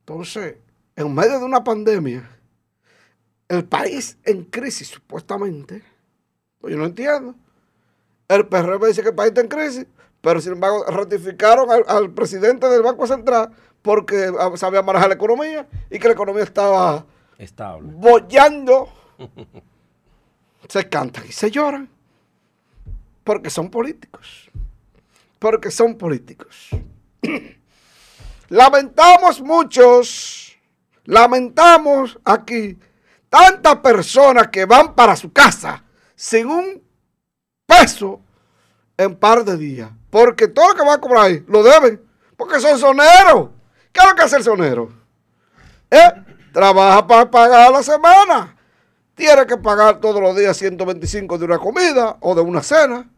Entonces, 0.00 0.56
en 0.96 1.14
medio 1.14 1.38
de 1.38 1.44
una 1.44 1.62
pandemia, 1.62 2.28
el 3.52 3.64
país 3.64 4.18
en 4.24 4.44
crisis 4.44 4.88
supuestamente, 4.88 5.82
pues 6.60 6.72
yo 6.72 6.78
no 6.78 6.86
entiendo. 6.86 7.34
El 8.28 8.46
PRM 8.46 8.86
dice 8.86 9.02
que 9.02 9.10
el 9.10 9.14
país 9.14 9.28
está 9.28 9.40
en 9.42 9.48
crisis, 9.48 9.86
pero 10.20 10.40
sin 10.40 10.52
embargo 10.52 10.84
ratificaron 10.84 11.70
al, 11.70 11.84
al 11.86 12.10
presidente 12.12 12.68
del 12.68 12.82
Banco 12.82 13.06
Central 13.06 13.50
porque 13.82 14.30
ah, 14.38 14.50
sabía 14.56 14.80
manejar 14.82 15.08
la 15.08 15.16
economía 15.16 15.68
y 15.90 15.98
que 15.98 16.06
la 16.06 16.14
economía 16.14 16.44
estaba 16.44 17.04
Estable. 17.38 17.90
bollando. 17.92 18.88
se 20.68 20.88
cantan 20.88 21.24
y 21.28 21.32
se 21.32 21.50
lloran 21.50 21.88
porque 23.24 23.50
son 23.50 23.70
políticos. 23.70 24.50
Porque 25.38 25.70
son 25.70 25.96
políticos. 25.96 26.68
Lamentamos 28.48 29.40
muchos, 29.40 30.56
lamentamos 31.04 32.18
aquí 32.24 32.78
tantas 33.32 33.76
personas 33.76 34.48
que 34.48 34.66
van 34.66 34.94
para 34.94 35.16
su 35.16 35.32
casa 35.32 35.82
sin 36.14 36.46
un 36.48 36.82
peso 37.64 38.20
en 38.98 39.16
par 39.16 39.42
de 39.42 39.56
días. 39.56 39.90
Porque 40.10 40.48
todo 40.48 40.68
lo 40.68 40.74
que 40.74 40.84
va 40.84 40.94
a 40.94 41.00
cobrar 41.00 41.24
ahí 41.24 41.42
lo 41.48 41.62
deben. 41.62 41.98
Porque 42.36 42.60
son 42.60 42.78
soneros. 42.78 43.48
¿Qué 43.90 44.00
es 44.02 44.06
lo 44.06 44.14
que 44.14 44.22
hace 44.22 44.36
el 44.36 44.44
sonero? 44.44 44.92
¿Eh? 45.90 46.12
Trabaja 46.52 47.06
para 47.06 47.30
pagar 47.30 47.72
la 47.72 47.82
semana. 47.82 48.54
Tiene 49.14 49.46
que 49.46 49.56
pagar 49.56 49.98
todos 49.98 50.20
los 50.20 50.36
días 50.36 50.54
125 50.58 51.38
de 51.38 51.44
una 51.46 51.58
comida 51.58 52.18
o 52.20 52.34
de 52.34 52.42
una 52.42 52.62
cena. 52.62 53.10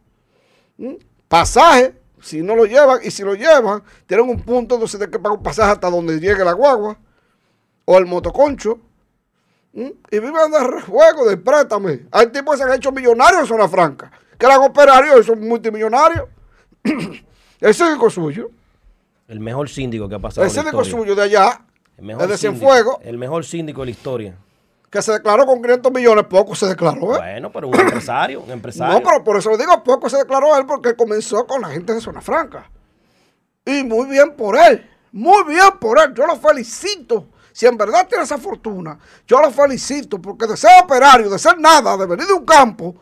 ¿Mm? 0.77 0.93
Pasaje, 1.27 2.01
si 2.21 2.41
no 2.41 2.55
lo 2.55 2.63
llevan, 2.63 2.99
y 3.03 3.11
si 3.11 3.23
lo 3.23 3.35
llevan, 3.35 3.83
tienen 4.07 4.29
un 4.29 4.41
punto 4.41 4.75
donde 4.75 4.87
se 4.87 4.97
tiene 4.97 5.11
que 5.11 5.19
pagar 5.19 5.37
un 5.37 5.43
pasaje 5.43 5.73
hasta 5.73 5.89
donde 5.89 6.21
llegue 6.21 6.45
la 6.45 6.53
guagua 6.53 6.97
o 7.83 7.97
el 7.97 8.05
motoconcho. 8.05 8.79
¿Mm? 9.75 9.89
Y 10.09 10.19
viven 10.19 10.51
de 10.51 10.63
rejuego, 10.67 11.27
de 11.27 11.35
préstame. 11.35 12.05
Hay 12.11 12.27
tipos 12.27 12.55
que 12.55 12.57
se 12.59 12.63
han 12.63 12.73
hecho 12.75 12.91
millonarios 12.93 13.41
en 13.41 13.47
zona 13.47 13.67
franca, 13.67 14.09
que 14.37 14.45
eran 14.45 14.61
operarios 14.61 15.19
y 15.19 15.23
son 15.23 15.45
multimillonarios. 15.45 16.29
el 17.59 17.73
síndico 17.73 18.09
suyo, 18.09 18.49
El 19.27 19.39
mejor 19.41 19.67
síndico 19.69 20.07
que 20.07 20.15
ha 20.15 20.19
pasado. 20.19 20.47
el 20.47 20.53
la 20.55 20.61
síndico 20.61 20.83
suyo 20.85 21.13
de 21.13 21.23
allá, 21.23 21.61
El 21.97 22.05
mejor 22.05 22.27
de 22.27 22.35
síndico- 22.35 22.39
Cienfuegos, 22.39 22.97
El 23.01 23.17
mejor 23.17 23.43
síndico 23.45 23.81
de 23.81 23.85
la 23.85 23.91
historia. 23.91 24.37
que 24.89 25.01
se 25.01 25.11
declaró 25.11 25.45
con 25.45 25.61
500 25.61 25.91
millones, 25.91 26.23
poco 26.29 26.55
se 26.55 26.67
declaró, 26.67 27.15
¿eh? 27.15 27.17
Bueno, 27.17 27.51
pero 27.51 27.67
un 27.67 27.75
empresario, 27.77 28.39
un 28.41 28.51
empresario. 28.51 28.93
No, 28.93 29.03
pero 29.03 29.23
por 29.25 29.35
eso 29.35 29.49
lo 29.49 29.57
digo, 29.57 29.83
poco 29.83 30.09
se 30.09 30.15
declaró 30.17 30.55
él 30.57 30.65
porque 30.65 30.95
comenzó 30.95 31.45
con 31.45 31.59
la 31.61 31.67
gente 31.67 31.93
de 31.93 31.99
Zona 31.99 32.21
Franca. 32.21 32.71
Y 33.65 33.83
muy 33.83 34.07
bien 34.07 34.35
por 34.37 34.55
él, 34.57 34.89
muy 35.11 35.43
bien 35.43 35.67
por 35.81 35.99
él. 35.99 36.13
Yo 36.13 36.25
lo 36.25 36.37
felicito. 36.37 37.27
Si 37.55 37.65
en 37.65 37.77
verdad 37.77 38.05
tiene 38.05 38.25
esa 38.25 38.37
fortuna, 38.37 38.99
yo 39.25 39.39
lo 39.39 39.49
felicito 39.49 40.21
porque 40.21 40.45
de 40.45 40.57
ser 40.57 40.71
operario, 40.83 41.29
de 41.29 41.39
ser 41.39 41.57
nada, 41.57 41.95
de 41.95 42.05
venir 42.05 42.27
de 42.27 42.33
un 42.33 42.43
campo 42.43 42.93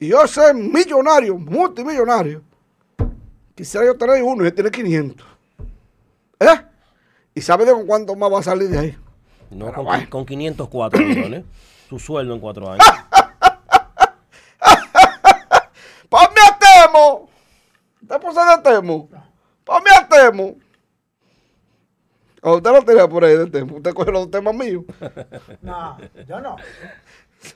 y 0.00 0.08
yo 0.08 0.26
ser 0.26 0.52
millonario, 0.52 1.38
multimillonario, 1.38 2.42
quisiera 3.54 3.86
yo 3.86 3.96
tener 3.96 4.20
uno 4.24 4.42
y 4.42 4.48
él 4.48 4.52
tiene 4.52 4.68
500. 4.68 5.24
¿Eh? 6.40 6.60
¿Y 7.36 7.40
sabe 7.40 7.64
de 7.64 7.70
con 7.70 7.86
cuánto 7.86 8.16
más 8.16 8.32
va 8.32 8.40
a 8.40 8.42
salir 8.42 8.68
de 8.68 8.78
ahí? 8.80 8.98
No, 9.48 9.72
con, 9.72 10.06
con 10.06 10.26
504 10.26 11.00
millones. 11.06 11.44
Su 11.88 12.00
sueldo 12.00 12.34
en 12.34 12.40
cuatro 12.40 12.68
años. 12.68 12.84
¡Ponme 16.08 16.40
a 16.48 16.58
Temo! 16.58 17.28
¿Usted 18.02 18.20
puso 18.20 18.40
de 18.44 18.58
Temo? 18.60 19.08
¡Ponme 19.64 19.90
a 19.96 20.08
Temo! 20.08 20.56
¿O 22.42 22.56
usted 22.56 22.70
lo 22.70 22.82
tenía 22.82 23.08
por 23.08 23.24
ahí 23.24 23.36
de 23.36 23.46
Temo? 23.46 23.76
¿Usted 23.76 23.92
coge 23.92 24.10
los 24.12 24.30
temas 24.30 24.54
míos? 24.54 24.84
No, 25.62 25.98
yo 26.26 26.40
no. 26.40 26.56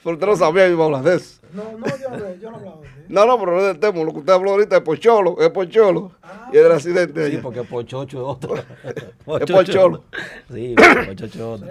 Pero 0.03 0.15
usted 0.15 0.27
no 0.27 0.37
sabía 0.37 0.65
que 0.67 0.73
iba 0.73 0.83
a 0.83 0.87
hablar 0.87 1.03
de 1.03 1.17
eso. 1.17 1.41
No, 1.53 1.63
no, 1.77 1.87
yo 1.99 2.09
no, 2.11 2.35
yo 2.37 2.51
no 2.51 2.57
hablaba 2.57 2.81
de 2.81 2.87
eso. 2.89 2.97
No, 3.09 3.27
no, 3.27 3.39
pero 3.39 3.53
no 3.53 3.59
es 3.61 3.67
del 3.67 3.79
Temo. 3.81 4.05
Lo 4.05 4.13
que 4.13 4.19
usted 4.21 4.33
habló 4.33 4.51
ahorita 4.53 4.77
es 4.77 4.83
Pocholo. 4.83 5.37
Es 5.41 5.51
Pocholo. 5.51 6.13
y 6.53 6.57
es 6.57 6.63
del 6.63 6.73
accidente 6.73 7.27
Sí, 7.27 7.33
allá. 7.33 7.43
porque 7.43 7.63
Pochocho 7.65 8.19
es 8.19 8.25
otro. 8.25 8.57
Es 8.57 8.65
Pocholo. 9.53 10.05
Sí, 10.53 10.75
Pochocho 10.75 11.25
es 11.27 11.41
otro. 11.41 11.69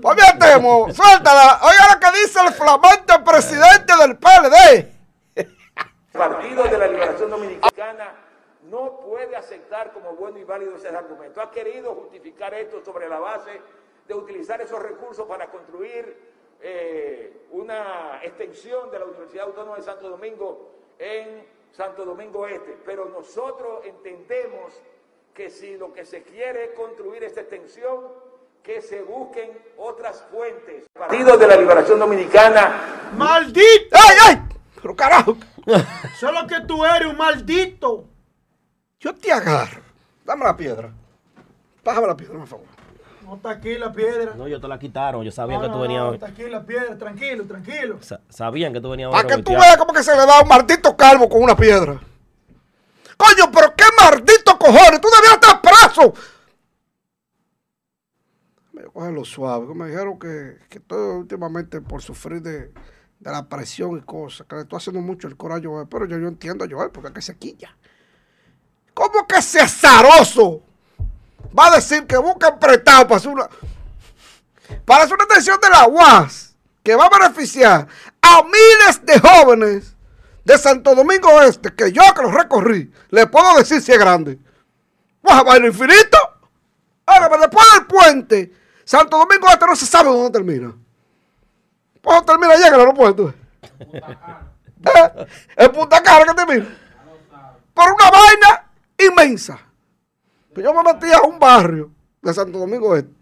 ¡Ponme 0.00 0.22
a 0.22 0.38
Temo! 0.38 0.86
¡Suéltala! 0.92 1.60
Oiga 1.62 1.94
lo 1.94 2.00
que 2.00 2.20
dice 2.22 2.38
el 2.46 2.52
flamante 2.54 3.12
presidente 3.24 3.92
del 4.00 4.16
PLD. 4.16 4.92
Partido 6.12 6.64
de 6.64 6.78
la 6.78 6.86
Liberación 6.88 7.30
Dominicana 7.30 8.14
no 8.72 9.00
puede 9.00 9.36
aceptar 9.36 9.92
como 9.92 10.14
bueno 10.14 10.38
y 10.38 10.44
válido 10.44 10.76
ese 10.76 10.88
argumento. 10.88 11.42
Ha 11.42 11.50
querido 11.50 11.94
justificar 11.94 12.54
esto 12.54 12.82
sobre 12.82 13.06
la 13.06 13.18
base 13.18 13.60
de 14.08 14.14
utilizar 14.14 14.62
esos 14.62 14.82
recursos 14.82 15.28
para 15.28 15.50
construir 15.50 16.16
eh, 16.58 17.46
una 17.50 18.20
extensión 18.22 18.90
de 18.90 18.98
la 18.98 19.04
Universidad 19.04 19.44
Autónoma 19.44 19.76
de 19.76 19.82
Santo 19.82 20.08
Domingo 20.08 20.70
en 20.98 21.46
Santo 21.70 22.06
Domingo 22.06 22.46
Este. 22.46 22.78
Pero 22.82 23.10
nosotros 23.10 23.84
entendemos 23.84 24.72
que 25.34 25.50
si 25.50 25.76
lo 25.76 25.92
que 25.92 26.06
se 26.06 26.22
quiere 26.22 26.64
es 26.64 26.70
construir 26.70 27.22
esta 27.24 27.42
extensión, 27.42 28.08
que 28.62 28.80
se 28.80 29.02
busquen 29.02 29.50
otras 29.76 30.24
fuentes. 30.30 30.86
Partido 30.94 31.36
de 31.36 31.46
la 31.46 31.56
Liberación 31.56 31.98
Dominicana 31.98 33.10
¡Maldito! 33.18 33.96
¡Ay, 33.96 34.16
ay! 34.28 34.42
Pero 34.80 34.96
carajo, 34.96 35.36
Solo 36.18 36.46
que 36.46 36.60
tú 36.66 36.84
eres 36.86 37.08
un 37.08 37.18
maldito. 37.18 38.11
Yo 39.02 39.14
te 39.14 39.30
agarro. 39.32 39.82
Dame 40.24 40.44
la 40.44 40.56
piedra. 40.56 40.92
Bájame 41.84 42.06
la 42.06 42.16
piedra, 42.16 42.38
por 42.38 42.46
favor. 42.46 42.66
No 43.24 43.36
está 43.36 43.50
aquí 43.50 43.76
la 43.78 43.92
piedra. 43.92 44.34
No, 44.34 44.46
ellos 44.46 44.60
te 44.60 44.68
la 44.68 44.78
quitaron. 44.78 45.22
Yo 45.24 45.30
sabía 45.32 45.56
No, 45.56 45.62
que 45.62 45.68
no, 45.68 45.72
tú 45.74 45.78
no, 45.78 45.82
venías 45.82 46.02
hoy. 46.02 46.14
está 46.14 46.26
aquí 46.28 46.42
la 46.48 46.64
piedra. 46.64 46.96
Tranquilo, 46.98 47.44
tranquilo. 47.44 47.98
Sa- 48.02 48.20
Sabían 48.28 48.72
que 48.72 48.80
tú 48.80 48.90
venías 48.90 49.08
hoy. 49.08 49.14
Para 49.22 49.36
que 49.36 49.42
tú 49.42 49.52
veas 49.52 49.76
cómo 49.76 49.92
que 49.92 50.02
se 50.02 50.12
le 50.12 50.26
da 50.26 50.40
un 50.42 50.48
maldito 50.48 50.96
calvo 50.96 51.28
con 51.28 51.42
una 51.42 51.54
piedra. 51.56 52.00
Coño, 53.16 53.50
pero 53.52 53.74
qué 53.76 53.84
maldito 54.00 54.58
cojones. 54.58 55.00
Tú 55.00 55.08
debías 55.08 55.34
estar 55.34 55.60
preso. 55.62 56.14
Me 58.72 58.82
coge 58.84 59.12
lo 59.12 59.24
suave. 59.24 59.66
que 59.68 59.74
Me 59.74 59.88
dijeron 59.88 60.18
que, 60.18 60.58
que 60.68 60.78
estoy 60.78 61.16
últimamente 61.18 61.80
por 61.80 62.02
sufrir 62.02 62.42
de, 62.42 62.68
de 63.20 63.30
la 63.30 63.48
presión 63.48 63.96
y 63.98 64.00
cosas. 64.02 64.46
Que 64.46 64.56
le 64.56 64.62
estoy 64.62 64.76
haciendo 64.78 65.00
mucho 65.00 65.28
el 65.28 65.36
coraje 65.36 65.66
a 65.66 65.68
Joel. 65.68 65.88
Pero 65.88 66.06
yo, 66.06 66.18
yo 66.18 66.28
entiendo 66.28 66.64
a 66.64 66.68
Joel 66.70 66.90
porque 66.90 67.08
es 67.08 67.14
que 67.14 67.22
se 67.22 67.36
quilla. 67.36 67.76
¿Cómo 69.02 69.26
que 69.26 69.38
ese 69.38 69.60
azaroso 69.60 70.62
va 71.58 71.66
a 71.66 71.70
decir 71.72 72.06
que 72.06 72.16
busca 72.16 72.56
prestado 72.56 73.08
para 73.08 73.16
hacer 73.16 73.32
una, 73.32 73.48
para 74.84 75.02
hacer 75.02 75.14
una 75.14 75.24
extensión 75.24 75.60
de 75.60 75.70
la 75.70 75.88
UAS 75.88 76.54
que 76.84 76.94
va 76.94 77.06
a 77.06 77.18
beneficiar 77.18 77.88
a 78.20 78.42
miles 78.44 79.04
de 79.04 79.18
jóvenes 79.18 79.96
de 80.44 80.56
Santo 80.56 80.94
Domingo 80.94 81.42
Este, 81.42 81.74
que 81.74 81.90
yo 81.90 82.00
que 82.14 82.22
los 82.22 82.32
recorrí, 82.32 82.92
le 83.10 83.26
puedo 83.26 83.56
decir 83.56 83.82
si 83.82 83.90
es 83.90 83.98
grande. 83.98 84.38
¡Vas 85.20 85.40
a 85.40 85.42
bailar 85.42 85.66
infinito! 85.66 86.18
Ahora, 87.04 87.28
pero 87.28 87.40
después 87.40 87.66
del 87.74 87.86
puente, 87.86 88.52
Santo 88.84 89.18
Domingo 89.18 89.48
Este 89.48 89.66
no 89.66 89.74
se 89.74 89.86
sabe 89.86 90.10
dónde 90.10 90.30
termina. 90.30 90.72
¿Cuándo 92.04 92.24
termina 92.24 92.54
allá 92.54 92.68
en 92.68 92.74
el 92.74 92.80
aeropuerto? 92.80 93.34
¿Eh? 93.80 95.26
En 95.56 95.72
Punta 95.72 96.00
Cana 96.00 96.24
que 96.24 96.34
termina. 96.34 96.78
Por 97.74 97.92
una 97.92 98.08
vaina 98.08 98.71
inmensa. 99.06 99.58
Pues 100.54 100.64
yo 100.64 100.74
me 100.74 100.82
metí 100.82 101.10
a 101.12 101.22
un 101.22 101.38
barrio 101.38 101.90
de 102.20 102.34
Santo 102.34 102.58
Domingo 102.58 102.94
Este. 102.96 103.12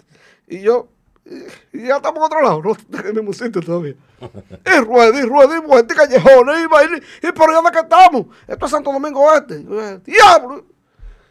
Y 0.48 0.60
yo, 0.60 0.88
y, 1.24 1.86
ya 1.86 1.96
estamos 1.96 2.18
en 2.18 2.24
otro 2.24 2.42
lado, 2.42 2.62
no 2.62 2.98
en 2.98 3.06
el 3.06 3.14
mismo 3.14 3.32
sitio 3.32 3.62
todavía. 3.62 3.94
Y 4.66 4.80
rueda, 4.80 5.18
y 5.18 5.22
rueda, 5.22 5.56
y 5.56 5.60
y 5.60 5.96
callejones, 5.96 6.64
y 6.64 6.66
baile, 6.66 7.02
y 7.22 7.32
por 7.32 7.50
allá 7.50 7.62
de 7.62 7.70
que 7.70 7.78
estamos. 7.78 8.26
Esto 8.46 8.66
es 8.66 8.70
Santo 8.70 8.92
Domingo 8.92 9.32
Este. 9.34 9.58
Diablo, 10.04 10.66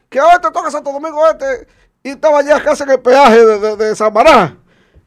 que 0.10 0.20
ahora 0.20 0.40
te 0.40 0.50
toca 0.52 0.72
Santo 0.72 0.92
Domingo 0.92 1.28
Este 1.28 1.68
y 2.02 2.10
estaba 2.10 2.42
ya 2.42 2.64
casi 2.64 2.84
en 2.84 2.92
el 2.92 3.00
peaje 3.02 3.46
de, 3.46 3.60
de, 3.60 3.76
de 3.76 3.96
Samaná. 3.96 4.58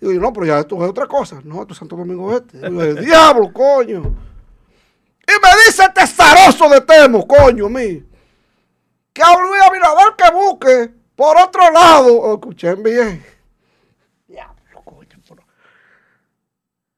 Y 0.01 0.15
yo, 0.15 0.21
no, 0.21 0.33
pero 0.33 0.47
ya 0.47 0.59
esto 0.59 0.77
es 0.85 0.91
otra 0.91 1.07
cosa. 1.07 1.41
No, 1.43 1.63
esto 1.63 1.73
es 1.73 1.79
Santo 1.79 1.97
Domingo 1.97 2.37
Este. 2.37 2.59
Y 2.59 2.61
yo, 2.61 2.95
Diablo, 2.95 3.53
coño. 3.53 4.03
Y 5.27 5.33
me 5.33 5.65
dice 5.67 5.85
este 5.85 6.07
zaroso 6.07 6.69
de 6.69 6.81
Temo, 6.83 7.27
coño, 7.27 7.69
mí 7.69 8.05
que 9.13 9.23
a 9.23 9.39
Luis 9.39 9.63
Abinader 9.63 10.15
que 10.17 10.31
busque 10.33 10.95
por 11.15 11.37
otro 11.39 11.71
lado. 11.71 12.21
Oh, 12.21 12.35
escuchen 12.35 12.83
bien. 12.83 13.25
Diablo, 14.27 14.83
coño. 14.85 15.19
Pero... 15.29 15.45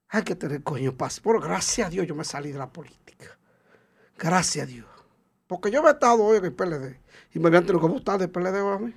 Hay 0.08 0.22
que 0.22 0.34
tener 0.34 0.62
coño 0.62 0.96
paz. 0.96 1.20
Pero 1.20 1.40
gracias 1.40 1.88
a 1.88 1.90
Dios 1.90 2.06
yo 2.06 2.14
me 2.14 2.24
salí 2.24 2.52
de 2.52 2.58
la 2.58 2.68
política. 2.68 3.36
Gracias 4.16 4.64
a 4.64 4.66
Dios. 4.66 4.86
Porque 5.46 5.70
yo 5.70 5.82
me 5.82 5.90
he 5.90 5.92
estado 5.92 6.24
hoy 6.24 6.38
en 6.38 6.44
el 6.46 6.52
PLD 6.52 6.96
y 7.34 7.38
me 7.38 7.48
habían 7.48 7.66
tenido 7.66 7.80
que 7.80 7.92
votar 7.92 8.18
del 8.18 8.30
PLD 8.30 8.56
a 8.56 8.78
mí. 8.78 8.94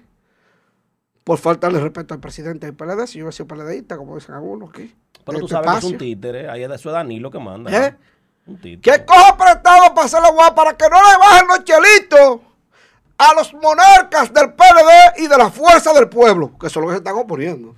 Por 1.24 1.38
faltarle 1.40 1.82
respeto 1.82 2.14
al 2.14 2.22
presidente 2.22 2.68
del 2.68 2.76
PLD, 2.76 3.06
si 3.06 3.18
yo 3.18 3.26
hubiera 3.26 3.34
sido 3.34 3.48
PLDista, 3.48 3.98
como 3.98 4.16
dicen 4.16 4.36
algunos 4.36 4.70
aquí. 4.70 4.96
Pero 5.26 5.40
de 5.40 5.40
tú 5.40 5.46
este 5.48 5.56
sabes 5.56 5.66
que 5.66 5.72
es 5.72 5.78
espacio. 5.78 5.90
un 5.90 5.98
títere. 5.98 6.50
Ahí 6.50 6.64
es 6.64 6.84
de 6.84 6.92
Danilo 6.92 7.30
que 7.30 7.40
manda. 7.40 7.88
¿Eh? 7.88 7.98
Un 8.46 8.62
títere. 8.62 9.00
Que 9.00 9.06
coja 9.06 9.36
prestado 9.36 9.94
para 9.94 10.06
hacer 10.06 10.22
la 10.22 10.32
guapa 10.32 10.56
para 10.56 10.78
que 10.78 10.86
no 10.90 10.96
le 10.96 11.18
bajen 11.18 11.48
los 11.48 11.64
chelitos 11.66 12.48
a 13.18 13.34
los 13.34 13.54
monarcas 13.54 14.32
del 14.32 14.54
PLD 14.54 15.18
y 15.24 15.28
de 15.28 15.38
la 15.38 15.50
fuerza 15.50 15.92
del 15.94 16.08
pueblo, 16.08 16.52
que 16.60 16.70
son 16.70 16.84
los 16.84 16.92
que 16.92 16.96
se 16.96 17.00
están 17.00 17.16
oponiendo. 17.16 17.76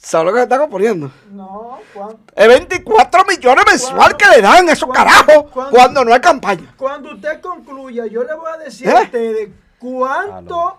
Son 0.00 0.24
los 0.24 0.32
que 0.32 0.40
se 0.40 0.44
están 0.44 0.60
oponiendo. 0.62 1.10
No, 1.30 1.78
¿cuánto? 1.92 2.32
Es 2.34 2.48
24 2.48 3.24
millones 3.24 3.64
mensual 3.66 4.16
que 4.16 4.26
le 4.28 4.40
dan 4.40 4.68
esos 4.68 4.88
¿Cuándo? 4.88 4.94
carajos 4.94 5.70
cuando 5.70 6.04
no 6.04 6.14
hay 6.14 6.20
campaña. 6.20 6.72
Cuando 6.76 7.12
usted 7.14 7.40
concluya, 7.40 8.06
yo 8.06 8.22
le 8.24 8.34
voy 8.34 8.50
a 8.52 8.56
decir 8.58 8.88
¿Eh? 8.88 8.96
a 8.96 9.02
ustedes 9.02 9.50
cuánto 9.78 10.78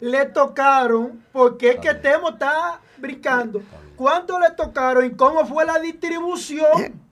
le 0.00 0.26
tocaron, 0.26 1.24
porque 1.32 1.70
es 1.70 1.80
que 1.80 1.94
Temo 1.94 2.30
está 2.30 2.80
brincando. 2.98 3.62
¿Cuánto 3.96 4.38
le 4.38 4.50
tocaron 4.50 5.04
y 5.04 5.10
cómo 5.10 5.44
fue 5.44 5.64
la 5.64 5.78
distribución? 5.80 7.02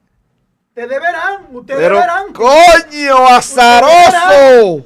Ustedes 0.69 1.01
verán, 1.01 1.47
ustedes 1.51 1.81
Pero, 1.81 1.95
verán 1.95 2.31
coño, 2.33 3.27
azaroso. 3.27 4.85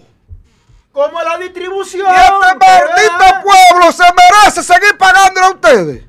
Cómo 0.92 1.20
es 1.22 1.26
la 1.28 1.38
distribución. 1.38 2.08
Y 2.08 2.16
este 2.16 2.56
maldito 2.58 3.42
pueblo 3.44 3.92
se 3.92 4.04
merece 4.04 4.64
seguir 4.64 4.98
pagándole 4.98 5.46
a 5.46 5.50
ustedes. 5.52 6.04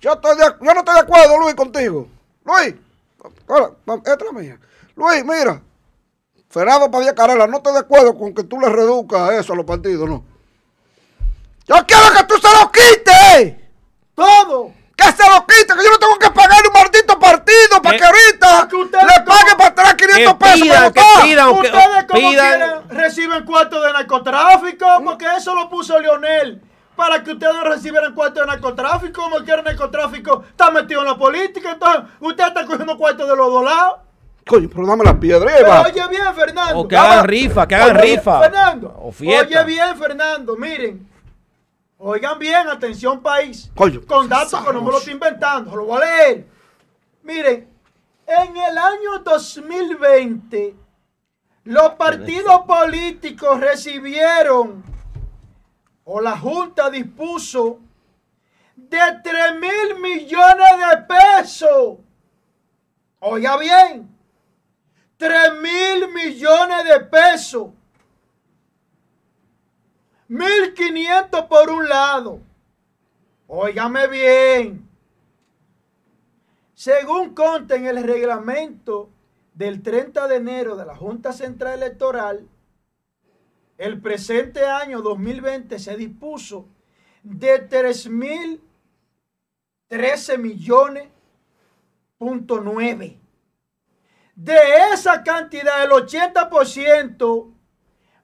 Yo, 0.00 0.12
estoy 0.12 0.36
de- 0.36 0.44
yo 0.60 0.74
no 0.74 0.78
estoy 0.80 0.94
de 0.94 1.00
acuerdo, 1.00 1.38
Luis, 1.38 1.54
contigo. 1.54 2.08
Luis, 2.44 2.74
hola, 3.46 3.70
esta 4.04 4.24
es 4.24 4.32
mía. 4.32 4.58
Luis, 4.94 5.24
mira, 5.24 5.60
Fernando 6.50 6.90
Padilla 6.90 7.14
Carela, 7.14 7.46
no 7.46 7.58
estoy 7.58 7.72
de 7.74 7.80
acuerdo 7.80 8.16
con 8.16 8.32
que 8.34 8.44
tú 8.44 8.58
le 8.60 8.68
reduzcas 8.68 9.32
eso 9.32 9.52
a 9.52 9.56
los 9.56 9.64
partidos, 9.66 10.08
no. 10.08 10.24
Yo 11.66 11.74
quiero 11.86 12.12
que 12.16 12.24
tú 12.24 12.34
se 12.38 12.48
lo 12.54 12.72
quites. 12.72 13.56
Todo. 14.14 14.72
Que 14.98 15.12
se 15.12 15.22
lo 15.30 15.46
quite, 15.46 15.74
que 15.76 15.84
yo 15.84 15.90
no 15.92 15.98
tengo 15.98 16.18
que 16.18 16.30
pagar 16.30 16.58
un 16.66 16.72
maldito 16.72 17.16
partido 17.20 17.80
para 17.80 17.92
Que- 17.96 17.98
que 18.00 18.04
ahorita 18.04 18.68
ustedes 18.76 19.04
le 19.04 19.24
pague 19.24 19.44
como- 19.44 19.56
para 19.58 19.68
atrás 19.70 19.94
500 19.94 20.32
que 20.34 20.44
pesos. 20.44 20.60
pidan, 20.60 20.92
para 20.92 20.92
que 20.92 21.22
pidan. 21.22 21.48
Ustedes 21.50 22.04
como 22.08 22.30
pidan- 22.30 22.56
quieren 22.58 22.88
reciben 22.88 23.44
cuartos 23.44 23.82
de 23.84 23.92
narcotráfico, 23.92 24.86
porque 25.04 25.26
eso 25.36 25.54
lo 25.54 25.68
puso 25.70 25.98
Leonel. 26.00 26.62
Para 26.96 27.22
que 27.22 27.30
ustedes 27.30 27.54
recibieran 27.62 28.12
cuartos 28.12 28.40
de 28.40 28.46
narcotráfico, 28.48 29.22
como 29.22 29.36
quieren 29.44 29.64
narcotráfico, 29.64 30.42
está 30.50 30.72
metido 30.72 31.00
en 31.02 31.06
la 31.06 31.16
política, 31.16 31.70
entonces 31.70 32.02
usted 32.18 32.48
está 32.48 32.66
cogiendo 32.66 32.98
cuartos 32.98 33.28
de 33.28 33.36
los 33.36 33.52
dos 33.52 33.64
lados. 33.64 33.94
Coño, 34.48 34.68
pero 34.74 34.84
dame 34.84 35.04
la 35.04 35.14
piedra. 35.20 35.48
Pero 35.58 35.82
oye 35.82 36.08
bien, 36.10 36.34
Fernando. 36.34 36.78
O 36.78 36.88
que 36.88 36.96
hagan 36.96 37.24
rifa, 37.24 37.68
que 37.68 37.74
hagan 37.76 37.96
Oye, 37.98 38.16
rifa. 38.16 38.40
Fernando. 38.40 38.96
O 39.00 39.12
fiesta. 39.12 39.46
Oye 39.60 39.64
bien, 39.64 39.96
Fernando, 39.96 40.56
miren. 40.56 41.08
Oigan 42.00 42.38
bien, 42.38 42.68
atención 42.68 43.20
país. 43.20 43.70
Coño, 43.74 44.00
Con 44.06 44.28
datos 44.28 44.64
que 44.64 44.72
no 44.72 44.80
me 44.80 44.92
lo 44.92 44.98
estoy 44.98 45.14
inventando, 45.14 45.74
lo 45.74 45.84
voy 45.84 46.00
a 46.00 46.04
leer. 46.04 46.46
Miren, 47.24 47.68
en 48.24 48.56
el 48.56 48.78
año 48.78 49.18
2020, 49.24 50.76
los 51.64 51.90
partidos 51.94 52.60
políticos 52.66 53.58
recibieron, 53.58 54.84
o 56.04 56.20
la 56.20 56.38
Junta 56.38 56.88
dispuso, 56.88 57.80
de 58.76 58.98
3 59.24 59.58
mil 59.58 60.00
millones 60.00 60.68
de 60.78 60.96
pesos. 60.98 61.98
Oiga 63.18 63.56
bien, 63.56 64.08
3 65.16 65.52
mil 65.60 66.08
millones 66.12 66.84
de 66.84 67.00
pesos. 67.00 67.70
1.500 70.28 71.48
por 71.48 71.70
un 71.70 71.88
lado. 71.88 72.40
Óigame 73.46 74.08
bien. 74.08 74.86
Según 76.74 77.34
consta 77.34 77.76
en 77.76 77.86
el 77.86 78.02
reglamento 78.02 79.08
del 79.54 79.82
30 79.82 80.28
de 80.28 80.36
enero 80.36 80.76
de 80.76 80.84
la 80.86 80.94
Junta 80.94 81.32
Central 81.32 81.82
Electoral, 81.82 82.46
el 83.78 84.00
presente 84.00 84.66
año 84.66 85.02
2020 85.02 85.78
se 85.78 85.96
dispuso 85.96 86.66
de 87.22 87.68
3.013 87.68 90.38
millones 90.38 91.08
punto 92.18 92.60
9. 92.60 93.18
De 94.34 94.58
esa 94.92 95.22
cantidad, 95.24 95.82
el 95.82 95.90
80% 95.90 97.57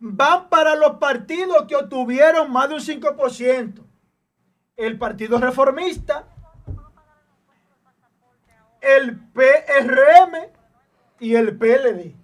van 0.06 0.51
para 0.51 0.74
los 0.74 0.97
partidos 0.98 1.64
que 1.66 1.74
obtuvieron 1.74 2.52
más 2.52 2.68
de 2.68 2.74
un 2.74 2.81
5%. 2.81 3.82
El 4.76 4.98
Partido 4.98 5.39
Reformista, 5.39 6.26
el 8.82 9.18
PRM 9.31 10.51
y 11.20 11.35
el 11.35 11.56
PLD. 11.56 12.14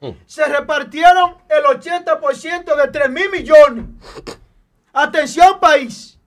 Mm. 0.00 0.10
Se 0.26 0.44
repartieron 0.46 1.38
el 1.48 1.64
80% 1.64 2.76
de 2.76 2.88
3 2.88 3.10
mil 3.10 3.30
millones. 3.30 3.86
Atención 4.92 5.58
país. 5.58 6.20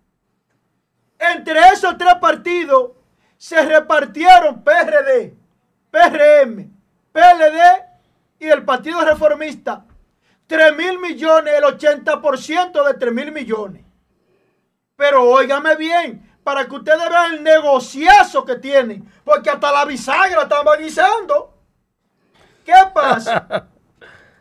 Entre 1.17 1.57
esos 1.69 1.97
tres 1.97 2.15
partidos 2.15 2.91
se 3.37 3.63
repartieron 3.63 4.61
PRD, 4.61 5.37
PRM, 5.89 6.69
PLD 7.13 7.61
y 8.39 8.47
el 8.47 8.65
Partido 8.65 9.05
Reformista 9.05 9.85
3 10.51 10.75
mil 10.75 10.99
millones, 10.99 11.53
el 11.53 11.63
80% 11.63 12.85
de 12.85 12.93
3 12.95 13.13
mil 13.13 13.31
millones. 13.31 13.85
Pero 14.97 15.23
óigame 15.23 15.77
bien, 15.77 16.29
para 16.43 16.67
que 16.67 16.75
ustedes 16.75 17.09
vean 17.09 17.35
el 17.35 17.43
negociazo 17.43 18.43
que 18.43 18.57
tienen, 18.57 19.09
porque 19.23 19.49
hasta 19.49 19.71
la 19.71 19.85
bisagra 19.85 20.41
estaban 20.41 20.77
guisando. 20.81 21.57
¿Qué 22.65 22.73
pasa? 22.93 23.67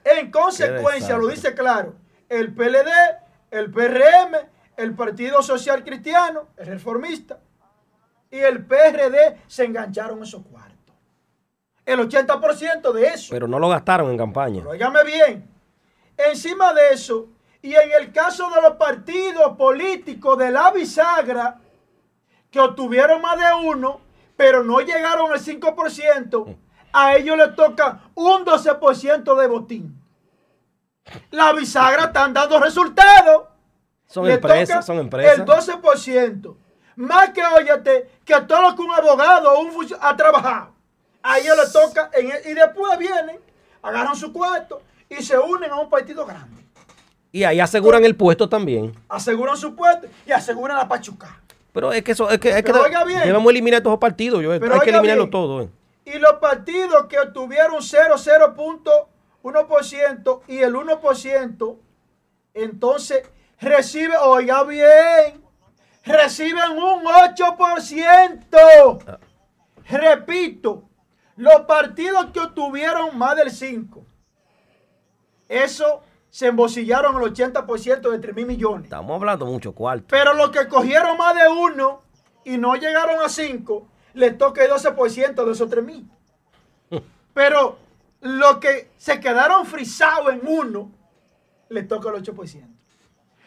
En 0.03 0.31
consecuencia, 0.31 1.19
lo 1.19 1.29
dice 1.29 1.55
claro, 1.55 1.95
el 2.31 2.55
PLD, 2.55 2.91
el 3.51 3.71
PRM, 3.71 4.35
el 4.79 4.95
Partido 4.95 5.43
Social 5.43 5.85
Cristiano, 5.85 6.49
el 6.57 6.67
Reformista 6.69 7.39
y 8.31 8.39
el 8.39 8.65
PRD 8.65 9.43
se 9.47 9.67
engancharon 9.67 10.23
esos 10.23 10.43
cuartos. 10.47 10.97
El 11.85 12.01
80% 12.01 12.93
de 12.93 13.09
eso. 13.09 13.29
Pero 13.31 13.47
no 13.47 13.59
lo 13.59 13.69
gastaron 13.69 14.11
en 14.11 14.17
campaña. 14.17 14.61
Pero 14.61 14.71
óigame 14.71 15.05
bien, 15.05 15.51
encima 16.29 16.73
de 16.73 16.91
eso, 16.93 17.29
y 17.63 17.75
en 17.75 17.93
el 17.93 18.13
caso 18.13 18.49
de 18.51 18.63
los 18.63 18.77
partidos 18.77 19.57
políticos 19.57 20.39
de 20.39 20.51
la 20.51 20.71
bisagra, 20.71 21.59
que 22.51 22.61
obtuvieron 22.61 23.21
más 23.23 23.39
de 23.39 23.67
uno, 23.67 24.01
pero 24.37 24.65
no 24.65 24.81
llegaron 24.81 25.31
al 25.33 25.39
5%, 25.41 26.57
a 26.93 27.15
ellos 27.17 27.37
les 27.37 27.55
toca 27.55 28.01
un 28.15 28.45
12% 28.45 29.37
de 29.37 29.47
botín. 29.47 29.97
La 31.31 31.53
bisagra 31.53 32.05
están 32.07 32.33
dando 32.33 32.59
resultados. 32.59 33.45
Son 34.07 34.25
empresas, 34.35 34.87
son 34.87 34.99
empresas. 34.99 35.39
El 35.39 35.45
12%. 35.45 36.57
Más 36.97 37.31
que, 37.31 37.43
óyete, 37.45 38.11
que 38.25 38.41
todo 38.43 38.63
lo 38.63 38.77
que 38.77 38.83
un 38.83 38.93
abogado 38.93 39.53
o 39.53 39.61
un 39.61 39.73
funcio- 39.73 39.99
ha 40.01 40.17
trabajado. 40.17 40.73
A 41.23 41.39
ellos 41.39 41.57
les 41.57 41.73
toca, 41.73 42.11
en 42.15 42.31
el- 42.31 42.47
y 42.51 42.55
después 42.55 42.99
vienen, 42.99 43.39
agarran 43.83 44.17
su 44.17 44.33
cuarto 44.33 44.83
y 45.11 45.23
se 45.23 45.39
unen 45.39 45.71
a 45.71 45.77
un 45.77 45.91
partido 45.91 46.25
grande. 46.25 46.63
Y 47.33 47.45
ahí 47.45 47.61
aseguran 47.61 48.05
el 48.05 48.17
puesto 48.17 48.49
también. 48.49 48.93
Aseguran 49.09 49.57
su 49.57 49.75
puesto 49.77 50.09
y 50.27 50.33
aseguran 50.33 50.79
la 50.79 50.89
pachuca. 50.89 51.41
Pero 51.73 51.93
es 51.93 52.03
que 52.03 52.13
eso, 52.13 52.29
es 52.31 52.39
que, 52.41 52.49
es 52.51 52.65
que 52.65 52.73
bien. 53.07 53.21
debemos 53.25 53.49
eliminar 53.51 53.79
estos 53.79 53.93
dos 53.93 54.01
partidos. 54.01 54.43
Yo, 54.43 54.59
Pero 54.59 54.75
hay 54.75 54.81
que 54.81 54.91
eliminarlos 54.91 55.27
bien. 55.27 55.31
todos. 55.31 55.67
eh. 55.67 55.71
Y 56.07 56.19
los 56.19 56.33
partidos 56.35 57.07
que 57.07 57.19
obtuvieron 57.21 57.81
0, 57.83 58.17
0.1% 59.43 60.41
y 60.49 60.59
el 60.59 60.75
1%, 60.75 61.77
entonces 62.55 63.23
reciben, 63.61 64.17
oiga 64.25 64.65
bien, 64.65 65.41
reciben 66.05 66.73
un 66.73 67.05
8%. 67.05 69.21
Repito, 69.89 70.83
los 71.37 71.61
partidos 71.63 72.27
que 72.33 72.41
obtuvieron 72.41 73.17
más 73.17 73.37
del 73.37 73.51
5, 73.53 74.05
eso 75.51 76.01
se 76.31 76.47
embosillaron 76.47 77.21
el 77.21 77.35
80% 77.35 78.09
de 78.09 78.19
3 78.21 78.37
mil 78.37 78.47
millones. 78.47 78.85
Estamos 78.85 79.17
hablando 79.17 79.47
mucho 79.47 79.75
cuarto. 79.75 80.07
Pero 80.09 80.33
los 80.33 80.51
que 80.51 80.69
cogieron 80.69 81.19
más 81.19 81.35
de 81.35 81.49
uno 81.49 82.03
y 82.45 82.57
no 82.57 82.77
llegaron 82.77 83.21
a 83.21 83.29
cinco, 83.29 83.89
les 84.15 84.39
toca 84.39 84.65
el 84.65 84.71
12% 84.71 85.45
de 85.45 85.53
esos 85.53 85.69
3 85.69 85.85
mil. 85.85 86.09
Pero 87.35 87.79
los 88.21 88.59
que 88.59 88.91
se 88.97 89.19
quedaron 89.19 89.67
frisados 89.67 90.33
en 90.33 90.43
uno, 90.47 90.93
les 91.69 91.89
toca 91.89 92.11
el 92.11 92.23
8%. 92.23 92.67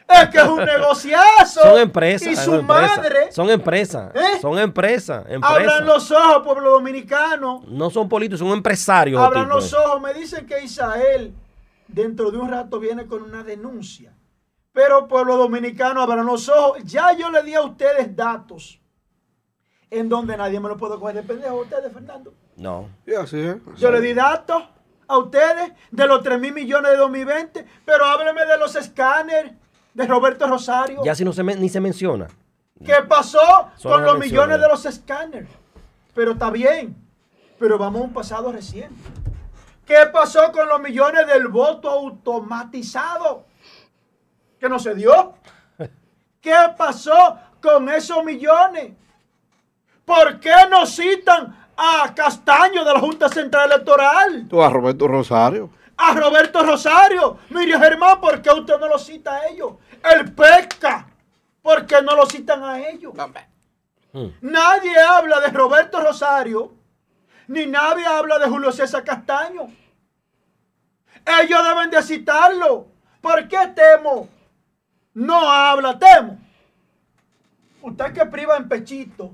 Es 0.09 0.29
que 0.29 0.37
es 0.39 0.43
un 0.43 0.57
negociazo. 0.65 1.61
Son 1.61 1.79
empresas. 1.79 2.27
Y 2.27 2.35
son 2.35 2.45
su 2.45 2.55
empresas, 2.55 2.97
madre. 2.97 3.31
Son 3.31 3.49
empresas. 3.49 4.11
¿Eh? 4.13 4.39
Son 4.41 4.59
empresas. 4.59 5.25
empresas. 5.29 5.57
Abran 5.57 5.85
los 5.85 6.11
ojos, 6.11 6.43
pueblo 6.43 6.71
dominicano. 6.71 7.63
No 7.65 7.89
son 7.89 8.09
políticos, 8.09 8.39
son 8.39 8.49
empresarios. 8.49 9.21
Abran 9.21 9.47
los 9.47 9.73
ojos. 9.73 10.01
Me 10.01 10.13
dicen 10.13 10.45
que 10.45 10.61
Isael 10.61 11.33
dentro 11.93 12.31
de 12.31 12.37
un 12.37 12.49
rato 12.49 12.79
viene 12.79 13.05
con 13.05 13.21
una 13.21 13.43
denuncia. 13.43 14.13
Pero 14.73 15.07
pueblo 15.07 15.37
dominicano, 15.37 16.01
abran 16.01 16.25
los 16.25 16.49
ojos. 16.49 16.83
Ya 16.83 17.15
yo 17.15 17.29
le 17.29 17.43
di 17.43 17.53
a 17.53 17.61
ustedes 17.61 18.15
datos 18.15 18.81
en 19.91 20.09
donde 20.09 20.35
nadie 20.35 20.59
me 20.59 20.67
lo 20.67 20.77
puede 20.77 20.97
coger 20.97 21.15
de 21.17 21.23
pendejo. 21.23 21.57
Ustedes, 21.61 21.93
Fernando. 21.93 22.33
No. 22.55 22.89
Y 23.05 23.13
así 23.13 23.39
es. 23.39 23.57
Yo 23.77 23.91
le 23.91 24.01
di 24.01 24.13
datos 24.13 24.63
a 25.07 25.17
ustedes 25.19 25.73
de 25.91 26.07
los 26.07 26.23
3 26.23 26.39
mil 26.39 26.53
millones 26.53 26.91
de 26.91 26.97
2020. 26.97 27.65
Pero 27.85 28.05
hábleme 28.05 28.45
de 28.45 28.57
los 28.57 28.75
escáneres 28.75 29.53
de 29.93 30.07
Roberto 30.07 30.47
Rosario. 30.47 31.01
Ya 31.05 31.13
si 31.13 31.23
no 31.23 31.31
se 31.33 31.43
ni 31.43 31.69
se 31.69 31.79
menciona. 31.79 32.27
¿Qué 32.83 32.95
pasó 33.07 33.39
Solo 33.77 33.95
con 33.95 34.01
lo 34.03 34.11
los 34.13 34.19
menciona. 34.19 34.47
millones 34.47 34.61
de 34.61 34.67
los 34.69 34.85
escáneres? 34.87 35.49
Pero 36.15 36.31
está 36.31 36.49
bien. 36.49 36.95
Pero 37.59 37.77
vamos 37.77 38.01
a 38.01 38.05
un 38.05 38.13
pasado 38.13 38.51
reciente. 38.51 38.95
¿Qué 39.85 40.07
pasó 40.11 40.51
con 40.51 40.67
los 40.67 40.79
millones 40.79 41.27
del 41.27 41.47
voto 41.47 41.89
automatizado? 41.89 43.45
Que 44.59 44.69
no 44.69 44.79
se 44.79 44.95
dio. 44.95 45.35
¿Qué 46.41 46.55
pasó 46.77 47.37
con 47.61 47.89
esos 47.89 48.23
millones? 48.23 48.93
¿Por 50.05 50.39
qué 50.39 50.55
no 50.69 50.85
citan 50.85 51.67
a 51.75 52.13
Castaño 52.13 52.83
de 52.83 52.93
la 52.93 52.99
Junta 52.99 53.29
Central 53.29 53.71
Electoral? 53.71 54.47
Tú 54.49 54.61
a 54.61 54.69
Roberto 54.69 55.07
Rosario. 55.07 55.69
A 55.97 56.13
Roberto 56.13 56.63
Rosario. 56.63 57.37
Mire, 57.49 57.77
Germán, 57.77 58.19
¿por 58.19 58.41
qué 58.41 58.51
usted 58.51 58.77
no 58.79 58.87
lo 58.87 58.99
cita 58.99 59.35
a 59.35 59.47
ellos? 59.47 59.73
El 60.03 60.33
pesca. 60.33 61.07
¿Por 61.61 61.85
qué 61.85 62.01
no 62.01 62.15
lo 62.15 62.25
citan 62.25 62.63
a 62.63 62.79
ellos? 62.79 63.13
Hmm. 64.11 64.27
Nadie 64.41 64.99
habla 64.99 65.39
de 65.39 65.47
Roberto 65.47 66.01
Rosario, 66.01 66.73
ni 67.47 67.65
nadie 67.65 68.05
habla 68.05 68.39
de 68.39 68.47
Julio 68.47 68.71
César 68.71 69.03
Castaño. 69.03 69.67
Ellos 71.41 71.63
deben 71.63 71.89
de 71.89 72.01
citarlo. 72.01 72.87
¿Por 73.21 73.47
qué 73.47 73.57
Temo 73.75 74.29
no 75.13 75.49
habla? 75.49 75.97
Temo. 75.97 76.39
Usted 77.81 78.13
que 78.13 78.25
priva 78.25 78.57
en 78.57 78.67
pechito. 78.67 79.31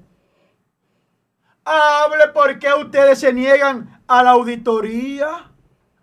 Hable 1.63 2.29
por 2.29 2.57
qué 2.57 2.73
ustedes 2.73 3.19
se 3.19 3.31
niegan 3.31 4.01
a 4.07 4.23
la 4.23 4.31
auditoría, 4.31 5.51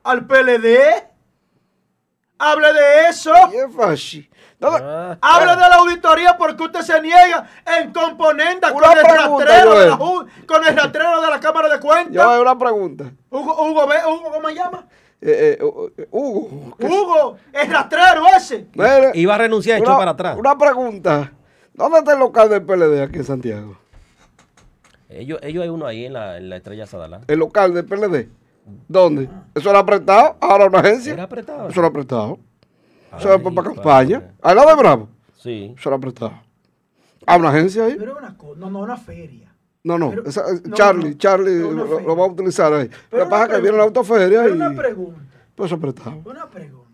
al 0.05 0.27
PLD. 0.27 1.09
Hable 2.39 2.73
de 2.73 3.09
eso. 3.09 3.33
Ah, 4.61 5.19
Hable 5.21 5.51
de 5.53 5.57
la 5.69 5.75
auditoría 5.77 6.37
porque 6.39 6.63
usted 6.63 6.81
se 6.81 7.01
niega 7.03 7.47
en 7.79 7.93
componenda 7.93 8.73
con 8.73 8.83
el, 8.85 8.91
pregunta, 9.05 9.45
rastrero 9.45 9.79
de 9.79 9.91
la, 9.91 9.99
con 9.99 10.67
el 10.67 10.77
rastrero 10.77 11.21
de 11.21 11.31
la 11.31 11.41
Cámara 11.41 11.69
de 11.69 11.75
Yo 11.77 11.81
Cuentas. 11.81 12.27
hay 12.27 12.41
una 12.41 12.59
pregunta. 12.59 13.05
Hugo, 13.31 13.63
Hugo, 13.63 13.85
Hugo, 13.85 14.33
¿cómo 14.33 14.49
se 14.49 14.55
llama? 14.55 14.87
Eh, 15.21 15.59
eh, 15.61 15.65
eh, 15.99 16.09
Hugo. 16.11 16.77
¿qué- 16.79 16.87
Hugo, 16.87 17.37
el 17.53 17.71
rastrero 17.71 18.23
ese. 18.37 18.67
Iba 19.15 19.35
a 19.35 19.39
renunciar 19.39 19.79
y 19.79 19.83
echó 19.83 19.97
para 19.97 20.13
atrás. 20.13 20.37
Una 20.39 20.57
pregunta. 20.57 21.33
¿Dónde 21.75 21.99
está 21.99 22.15
el 22.15 22.19
local 22.19 22.49
del 22.49 22.63
PLD 22.63 23.03
aquí 23.03 23.17
en 23.17 23.25
Santiago? 23.25 23.77
Ellos, 25.09 25.39
ellos 25.43 25.63
hay 25.63 25.69
uno 25.69 25.87
ahí 25.87 26.07
en 26.07 26.15
la, 26.15 26.39
en 26.39 26.49
la 26.49 26.57
estrella 26.57 26.87
Sadalá. 26.87 27.21
El 27.29 27.39
local 27.39 27.75
del 27.75 27.85
PLD. 27.85 28.29
¿Dónde? 28.89 29.29
Eso 29.55 29.71
era 29.71 29.79
apretado. 29.81 30.37
Ahora 30.41 30.67
una 30.67 30.81
agencia. 30.81 31.13
Era 31.13 31.25
apretado. 31.25 31.69
Eso 31.69 31.81
era 31.81 31.89
apretado. 31.89 32.39
Eso 33.19 33.29
Ay, 33.31 33.35
era 33.35 33.39
para 33.51 33.63
campaña. 33.75 34.35
Al 34.43 34.57
lado 34.57 34.69
de 34.71 34.75
Bravo. 34.77 35.09
Sí. 35.37 35.75
Eso 35.79 35.89
era 35.89 35.97
apretado. 35.97 36.33
¿Hay 37.27 37.41
una 37.41 37.49
agencia 37.51 37.85
ahí? 37.85 37.97
Pero 37.99 38.17
una 38.17 38.37
cosa, 38.37 38.59
no, 38.61 38.71
no, 38.71 38.81
una 38.81 38.97
feria. 38.97 39.53
No, 39.85 39.99
no. 39.99 40.11
Pero- 40.11 40.25
esa- 40.29 40.45
no, 40.65 40.75
Charlie, 40.75 41.11
no, 41.11 41.17
Charlie 41.17 41.59
lo, 41.61 42.01
lo 42.01 42.17
va 42.17 42.25
a 42.25 42.29
utilizar 42.29 42.73
ahí. 42.73 42.89
Pero 43.11 43.25
Lo 43.25 43.29
que 43.29 43.31
pasa 43.31 43.43
es 43.45 43.49
una 43.51 43.57
que 43.57 43.63
viene 43.63 43.77
la 43.79 43.85
pregunta, 43.85 44.01
autoferia 44.01 44.43
Pero 44.43 44.49
y. 44.49 44.53
una 44.57 44.75
pregunta, 44.75 45.21
Pues 45.55 45.73
apretado. 45.73 46.23
una 46.25 46.51
pregunta. 46.51 46.87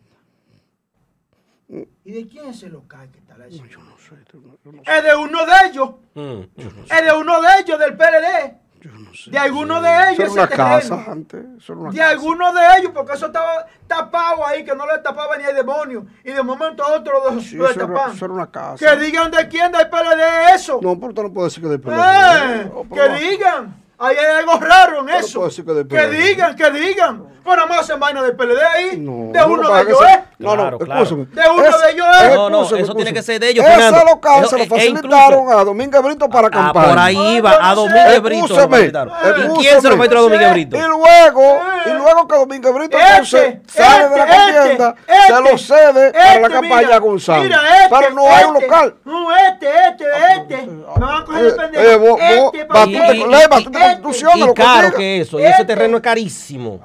¿Y 2.04 2.12
de 2.12 2.26
quién 2.28 2.46
es 2.46 2.56
ese 2.56 2.68
local 2.68 3.10
que 3.10 3.18
está 3.20 3.34
ahí? 3.42 3.50
Yo 3.70 3.78
no 3.82 3.96
sé. 3.96 4.14
yo 4.32 4.40
no- 4.40 4.58
yo 4.62 4.72
no 4.72 4.82
Es 4.82 5.02
de 5.04 5.16
uno 5.16 5.38
de 5.46 5.52
ellos. 5.70 5.90
Mm. 6.14 6.60
Es 6.92 7.04
de 7.04 7.12
uno 7.18 7.40
de 7.40 7.48
ellos, 7.60 7.78
del 7.78 7.96
PLD. 7.96 8.58
Yo 8.82 8.90
no 8.98 9.14
sé. 9.14 9.30
De 9.30 9.38
alguno 9.38 9.80
de 9.80 9.88
Eso 9.88 10.00
ellos. 10.10 10.18
era 10.18 10.24
ese 10.26 10.32
una 10.32 10.46
terreno. 10.48 10.68
casa 10.96 11.04
antes. 11.12 11.44
Eso 11.58 11.72
era 11.72 11.82
una 11.82 11.90
De 11.92 11.98
casa. 11.98 12.10
alguno 12.10 12.52
de 12.52 12.60
ellos, 12.78 12.90
porque 12.92 13.12
eso 13.12 13.26
estaba 13.26 13.66
tapado 13.86 14.46
ahí, 14.46 14.64
que 14.64 14.74
no 14.74 14.84
le 14.86 14.98
tapaba 14.98 15.36
ni 15.38 15.44
el 15.44 15.54
demonio. 15.54 16.06
Y 16.24 16.32
de 16.32 16.42
momento 16.42 16.82
a 16.82 16.94
otro 16.96 17.30
lo, 17.32 17.40
Sí, 17.40 17.54
lo 17.56 17.68
eso, 17.68 17.74
era, 17.78 17.86
destapan. 17.86 18.16
eso 18.16 18.24
era 18.24 18.34
una 18.34 18.50
casa. 18.50 18.84
Que 18.84 18.96
digan 19.00 19.30
de 19.30 19.46
quién 19.48 19.70
del 19.70 19.88
PLD 19.88 20.54
eso. 20.54 20.80
No, 20.82 20.96
pero 20.96 21.08
usted 21.10 21.22
no 21.22 21.32
puede 21.32 21.46
decir 21.48 21.62
que 21.62 21.68
de 21.68 21.78
PLD. 21.78 21.94
Eh, 21.94 22.70
No, 22.74 22.88
que 22.94 23.08
digan. 23.20 23.82
Ahí 23.98 24.16
hay 24.16 24.38
algo 24.40 24.58
raro 24.58 24.98
en 25.00 25.06
Pero 25.06 25.18
eso. 25.18 25.38
puedo 25.38 25.48
decir 25.48 25.64
que 25.88 26.08
digan, 26.08 26.56
que 26.56 26.70
digan. 26.72 27.31
Pues 27.44 27.56
nada 27.56 27.68
más 27.68 27.80
hacen 27.80 27.98
vaina 27.98 28.22
del 28.22 28.36
PLD 28.36 28.60
ahí. 28.62 28.96
No, 28.98 29.32
de 29.32 29.38
no, 29.40 29.46
uno 29.48 29.70
de 29.74 29.82
ellos, 29.82 29.98
se- 29.98 30.04
¿eh? 30.14 30.24
No, 30.38 30.50
no, 30.56 30.62
Claro, 30.62 30.78
claro. 30.78 31.02
escúchame. 31.02 31.26
De 31.26 31.50
uno 31.50 31.62
de 31.78 31.90
ellos, 31.92 32.06
¿eh? 32.22 32.32
No, 32.34 32.50
no, 32.50 32.62
eso 32.76 32.94
tiene 32.94 33.12
que 33.12 33.22
ser 33.22 33.40
de 33.40 33.48
ellos, 33.50 33.64
Ese 33.64 33.74
Fernando. 33.74 34.04
local 34.12 34.40
Eso- 34.40 34.48
se 34.50 34.58
lo 34.58 34.66
facilitaron 34.66 35.52
a 35.52 35.64
Domínguez 35.64 36.02
Brito 36.02 36.28
para 36.28 36.48
Ah, 36.48 36.50
campaña. 36.50 36.88
por 36.88 36.98
ahí 36.98 37.36
iba, 37.36 37.52
yo 37.52 37.58
a 37.62 37.74
Domínguez. 37.74 38.22
Brito. 38.22 38.54
¿Y 38.54 39.58
quién 39.60 39.80
se 39.82 39.88
lo 39.88 39.96
metió 39.96 40.18
a 40.18 40.20
Domínguez. 40.22 40.52
Brito? 40.52 40.76
Y 40.76 40.80
luego, 40.80 41.42
Eh. 41.42 41.60
y 41.86 41.90
luego 41.90 42.28
que 42.28 42.36
Domínguez 42.36 42.74
Brito 42.74 42.96
Este, 42.98 43.10
entonces 43.10 43.58
sale 43.66 44.08
de 44.08 44.16
la 44.16 44.24
este, 44.24 44.36
contienda, 44.58 44.94
este, 45.06 45.34
se 45.34 45.40
lo 45.42 45.58
cede 45.58 46.12
para 46.12 46.40
la 46.40 46.48
campaña 46.48 46.98
este, 46.98 47.88
Pero 47.90 48.10
no 48.14 48.28
hay 48.34 48.44
un 48.44 48.56
este, 48.56 48.66
local. 48.68 48.94
No, 49.04 49.36
este, 49.36 49.66
este, 49.88 50.04
este. 50.36 50.66
Me 50.66 50.84
van 51.06 51.22
a 51.22 51.24
coger 51.24 51.44
el 51.44 51.48
Eh, 51.50 51.54
pendejo. 51.56 51.84
eh, 51.84 51.96
vos, 51.96 52.20
Este, 52.54 52.64
bastante 52.64 54.00
constitución, 54.02 54.50
Y 54.50 54.54
caro 54.54 54.92
que 54.92 55.20
eso. 55.20 55.40
Y 55.40 55.44
ese 55.44 55.64
terreno 55.64 55.96
es 55.98 56.02
carísimo. 56.02 56.80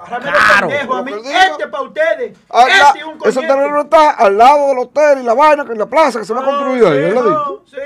El 0.48 0.54
Caro. 0.54 0.68
pendejo 0.68 0.94
a 0.94 1.02
mí. 1.02 1.12
Este 1.12 1.68
para 1.68 1.82
ustedes. 1.84 2.38
Ah, 2.50 2.64
la- 2.68 2.86
Este 2.88 2.98
y 3.00 3.02
un 3.02 3.18
ese 3.24 3.40
terreno 3.40 3.80
está 3.82 4.10
al 4.10 4.36
lado 4.38 4.68
del 4.68 4.78
hotel 4.78 5.18
y 5.20 5.22
la 5.22 5.34
vaina, 5.34 5.64
que 5.64 5.74
la 5.74 5.86
plaza 5.86 6.18
que 6.20 6.24
se 6.26 6.34
va 6.34 6.40
a 6.42 6.44
construir 6.44 6.84
ahí, 6.84 6.92
sí, 6.92 7.00
¿verdad? 7.00 7.22
no, 7.22 7.62
sí. 7.66 7.76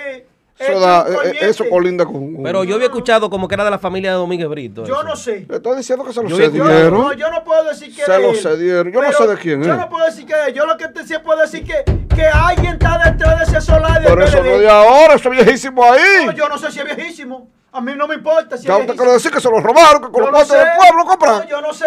Este 0.59 0.71
Eso, 0.75 0.79
y 0.79 0.81
da, 0.85 1.01
eh, 1.09 1.15
coñete. 1.17 1.49
eso 1.49 1.65
colinda 1.69 2.05
con... 2.05 2.35
con- 2.35 2.43
Pero 2.45 2.63
yo 2.63 2.77
había 2.77 2.87
escuchado 2.87 3.29
como 3.29 3.49
que 3.49 3.55
era 3.57 3.65
de 3.65 3.71
la 3.73 3.81
familia 3.81 4.11
de 4.13 4.17
Domínguez 4.19 4.49
Brito. 4.49 4.85
Yo 4.85 4.95
eso. 4.95 5.03
no 5.03 5.17
sé. 5.17 5.45
Le 5.49 5.57
estoy 5.57 5.77
diciendo 5.77 6.05
que 6.05 6.13
se 6.13 6.23
lo 6.23 6.29
Yo- 6.29 6.37
Yo, 6.39 6.45
cedieron. 6.45 6.93
no, 6.95 7.13
yo 7.15 7.31
no 7.33 7.43
puedo 7.43 7.65
decir 7.65 7.93
que 7.93 8.03
Se 8.05 8.13
de 8.13 8.19
lo 8.21 8.31
él. 8.31 8.37
cedieron. 8.37 8.93
Yo 8.93 9.03
no 9.03 9.13
sé 9.13 9.27
de 9.27 9.37
quién 9.39 9.63
Yo 9.65 9.73
es. 9.73 9.79
no 9.81 9.89
puedo 9.89 10.05
decir 10.05 10.25
que 10.25 10.37
de 10.37 10.45
él. 10.49 10.55
Yo 10.55 10.65
lo 10.67 10.77
que 10.77 10.87
te, 10.89 11.05
sí 11.05 11.15
puedo 11.25 11.41
decir 11.41 11.65
que, 11.65 11.83
que 12.15 12.27
alguien 12.27 12.75
está 12.75 12.97
detrás 13.11 13.39
de 13.41 13.45
ese 13.45 13.61
solar 13.61 14.01
Pero 14.05 14.23
eso 14.25 14.39
no 14.41 14.51
es 14.51 14.61
de 14.61 14.71
ahora, 14.71 15.15
eso 15.15 15.33
es 15.33 15.45
viejísimo 15.45 15.83
ahí. 15.85 16.27
No, 16.27 16.33
yo 16.33 16.49
no 16.49 16.57
sé 16.59 16.71
si 16.71 16.79
es 16.79 16.85
viejísimo. 16.97 17.49
A 17.73 17.81
mí 17.81 17.95
no 17.97 18.07
me 18.07 18.15
importa 18.17 18.57
si 18.57 18.65
Ya 18.67 18.75
es 18.75 18.81
usted 18.81 18.93
viejísimo. 18.93 18.97
quiere 19.03 19.13
decir 19.15 19.31
que 19.33 19.41
se 19.41 19.51
lo 19.51 19.59
robaron, 19.59 20.01
que 20.03 20.11
con 20.13 20.15
Yo 20.15 20.21
los 20.21 20.27
no 20.31 20.37
cuartos 20.47 20.57
del 20.57 20.69
pueblo 20.77 20.99
No, 21.05 21.11
compran. 21.11 21.49
yo 21.49 21.61
no 21.61 21.73
sé. 21.73 21.87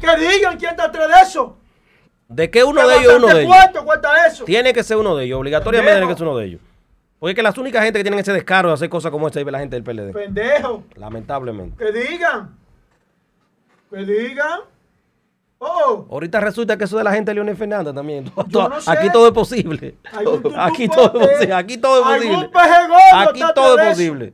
Que 0.00 0.16
digan 0.16 0.56
quién 0.58 0.70
está 0.70 0.88
detrás 0.88 1.08
de 1.08 1.28
eso. 1.28 1.56
¿De 2.28 2.50
qué 2.50 2.64
uno 2.64 2.80
Que 2.80 2.86
de 2.86 2.96
ellos 2.96 3.12
es 3.12 3.18
uno 3.18 3.26
de 3.26 3.40
ellos? 3.42 3.46
cuarto 3.54 3.84
cuesta 3.84 4.26
eso. 4.26 4.44
Tiene 4.44 4.72
que 4.72 4.82
ser 4.82 4.96
uno 4.96 5.16
de 5.16 5.24
ellos. 5.24 5.38
Obligatoriamente 5.40 5.92
tiene 5.98 6.12
que 6.12 6.18
ser 6.18 6.26
uno 6.28 6.36
de 6.38 6.46
ellos. 6.46 6.60
Porque 7.18 7.32
es 7.32 7.36
que 7.36 7.42
las 7.42 7.58
únicas 7.58 7.82
gente 7.84 7.98
que 7.98 8.04
tienen 8.04 8.20
ese 8.20 8.32
descaro 8.32 8.68
de 8.68 8.74
hacer 8.74 8.88
cosas 8.88 9.10
como 9.10 9.26
esta 9.26 9.40
es 9.40 9.46
la 9.46 9.58
gente 9.58 9.78
del 9.78 9.84
PLD. 9.84 10.12
Pendejo. 10.12 10.84
Lamentablemente. 10.94 11.84
Que 11.84 11.92
digan. 11.92 12.56
Que 13.90 14.04
digan. 14.04 14.60
Oh. 15.58 16.06
Ahorita 16.10 16.40
resulta 16.40 16.78
que 16.78 16.84
eso 16.84 16.96
de 16.96 17.04
la 17.04 17.12
gente 17.12 17.32
de 17.32 17.34
Leonel 17.34 17.56
Fernández 17.56 17.94
también. 17.94 18.32
Todo- 18.50 18.70
no 18.70 18.80
sé. 18.80 18.90
aquí 18.90 19.10
todo 19.10 19.26
es 19.26 19.32
posible. 19.34 19.96
Aquí 20.56 20.88
todo 20.88 21.20
es 21.20 21.28
posible. 21.28 21.54
Aquí 21.54 21.76
todo 21.76 21.98
es 22.14 22.22
posible. 22.24 22.50
Aquí 23.12 23.40
todo 23.54 23.72
atrás 23.74 23.88
es 23.90 23.98
de 23.98 24.04
posible. 24.08 24.32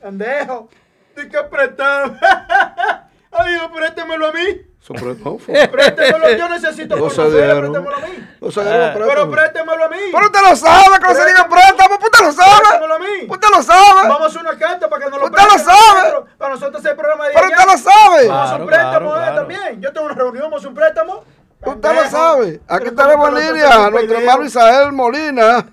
Pendejo. 0.00 0.68
Di 1.14 1.28
que 1.28 1.38
prestado. 1.50 2.16
Ay, 3.32 3.52
Dios, 3.52 3.70
préstemelo 3.76 4.26
a 4.28 4.32
mí. 4.32 4.40
Fue. 5.38 5.68
Préstemelo. 5.68 6.30
Yo 6.36 6.48
necesito 6.48 6.98
conocer. 6.98 7.26
Préstemelo 7.26 7.96
a 7.96 8.00
mí. 8.00 8.28
Ah. 8.42 8.90
Pero 8.94 9.06
préstamo. 9.06 9.30
préstemelo 9.30 9.84
a 9.84 9.88
mí. 9.88 9.96
Pero 10.10 10.26
usted 10.26 10.40
lo 10.42 10.56
sabe, 10.56 10.98
que 10.98 11.06
no 11.06 11.14
se 11.14 11.26
diga 11.26 11.48
préstamo, 11.48 11.94
usted 11.94 12.24
lo 12.24 12.32
sabe. 12.32 12.60
Préstemelo 12.60 12.94
a 12.94 12.98
mí. 12.98 13.26
Usted 13.28 13.48
lo 13.48 13.62
sabe. 13.62 14.08
Vamos 14.08 14.20
a 14.22 14.26
hacer 14.26 14.40
una 14.40 14.58
carta 14.58 14.88
para 14.88 15.04
que 15.04 15.10
nos 15.10 15.20
lo 15.20 15.26
Usted 15.26 15.42
lo 15.44 15.58
sabe. 15.58 16.26
Para 16.36 16.54
nosotros 16.54 16.80
hacer 16.80 16.90
el 16.90 16.96
programa 16.96 17.26
de 17.28 17.34
Pero 17.34 17.46
usted 17.46 17.64
lo 17.64 17.78
sabe. 17.78 18.28
Vamos 18.28 18.42
a 18.42 18.44
hacer 18.44 18.60
un 18.60 18.66
préstamo 18.66 18.92
claro, 18.98 19.10
eh, 19.10 19.24
claro. 19.24 19.36
también. 19.36 19.80
Yo 19.80 19.92
tengo 19.92 20.06
una 20.06 20.14
reunión, 20.16 20.42
vamos 20.42 20.56
a 20.56 20.58
hacer 20.58 20.68
un 20.68 20.74
préstamo. 20.74 21.24
Usted 21.64 21.94
lo 21.94 22.10
sabe. 22.10 22.60
Aquí 22.66 22.90
tenemos 22.90 23.26
¿cómo 23.26 23.38
en 23.38 23.46
línea 23.46 23.90
nuestro 23.90 24.18
hermano 24.18 24.44
Isael 24.44 24.92
Molina. 24.92 25.66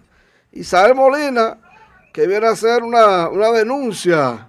Isael 0.52 0.94
Molina, 0.94 1.58
que 2.14 2.28
viene 2.28 2.46
a 2.46 2.52
hacer 2.52 2.84
una, 2.84 3.28
una 3.30 3.52
denuncia. 3.52 4.48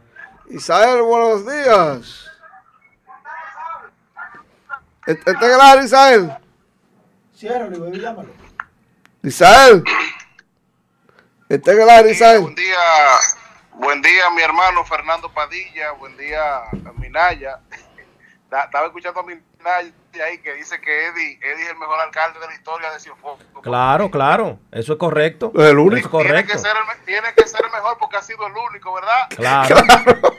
Isael, 0.51 1.01
buenos 1.01 1.47
días. 1.47 2.30
¿Está 5.07 5.31
el 5.31 5.61
aire, 5.61 5.85
Isael? 5.85 6.37
Ciérralo, 7.35 7.89
y 7.89 8.01
llámalo. 8.01 8.29
Isael. 9.23 9.83
¿Está 11.49 11.73
aire, 11.91 12.11
Isael? 12.11 12.43
Buen 12.43 12.55
día, 12.55 12.79
buen 13.75 14.03
día, 14.03 14.31
mi 14.31 14.43
hermano 14.43 14.85
Fernando 14.85 15.33
Padilla. 15.33 15.93
Buen 15.93 16.17
día, 16.17 16.63
Minaya. 16.99 17.61
Estaba 18.45 18.87
escuchando 18.87 19.21
a 19.21 19.25
Ahí 20.25 20.39
que 20.39 20.55
dice 20.55 20.81
que 20.81 21.07
Eddie, 21.07 21.39
Eddie 21.43 21.65
es 21.65 21.71
el 21.71 21.77
mejor 21.79 22.01
alcalde 22.01 22.41
de 22.41 22.47
la 22.47 22.55
historia 22.55 22.91
de 22.91 22.99
Cienfuegos. 23.01 23.41
Claro, 23.63 24.11
claro. 24.11 24.59
Eso 24.73 24.93
es 24.95 24.99
correcto. 24.99 25.53
El 25.55 25.79
único. 25.79 25.97
Eso 25.97 26.07
es 26.07 26.11
Tiene 26.11 26.29
correcto. 26.29 26.53
que, 26.53 26.59
ser 26.59 26.77
el, 26.77 26.87
me- 26.87 27.05
tiene 27.07 27.29
que 27.37 27.47
ser 27.47 27.65
el 27.65 27.71
mejor 27.71 27.97
porque 27.99 28.17
ha 28.17 28.23
sido 28.23 28.47
el 28.47 28.53
único, 28.57 28.93
¿verdad? 28.95 29.29
Claro. 29.31 29.77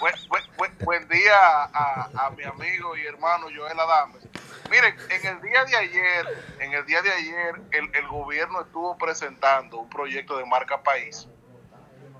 Buen, 0.00 0.14
buen- 0.28 0.44
buen- 0.56 0.78
buen 0.84 1.08
día 1.08 1.34
a, 1.72 2.08
a 2.26 2.30
mi 2.30 2.44
amigo 2.44 2.96
y 2.96 3.06
hermano 3.06 3.46
Joel 3.54 3.78
Adames. 3.78 4.22
Miren, 4.70 4.94
en 5.10 5.26
el 5.26 5.40
día 5.42 5.64
de 5.64 5.76
ayer, 5.76 6.26
en 6.60 6.72
el 6.74 6.84
día 6.86 7.00
de 7.02 7.10
ayer, 7.10 7.54
el, 7.72 7.90
el 7.94 8.06
gobierno 8.08 8.60
estuvo 8.60 8.96
presentando 8.98 9.78
un 9.78 9.88
proyecto 9.90 10.36
de 10.38 10.44
marca 10.44 10.82
país 10.82 11.26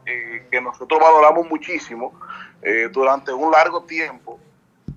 eh, 0.06 0.46
que 0.50 0.60
nosotros 0.60 0.98
valoramos 1.00 1.46
muchísimo. 1.48 2.18
Eh, 2.62 2.88
durante 2.90 3.32
un 3.32 3.50
largo 3.52 3.84
tiempo, 3.84 4.40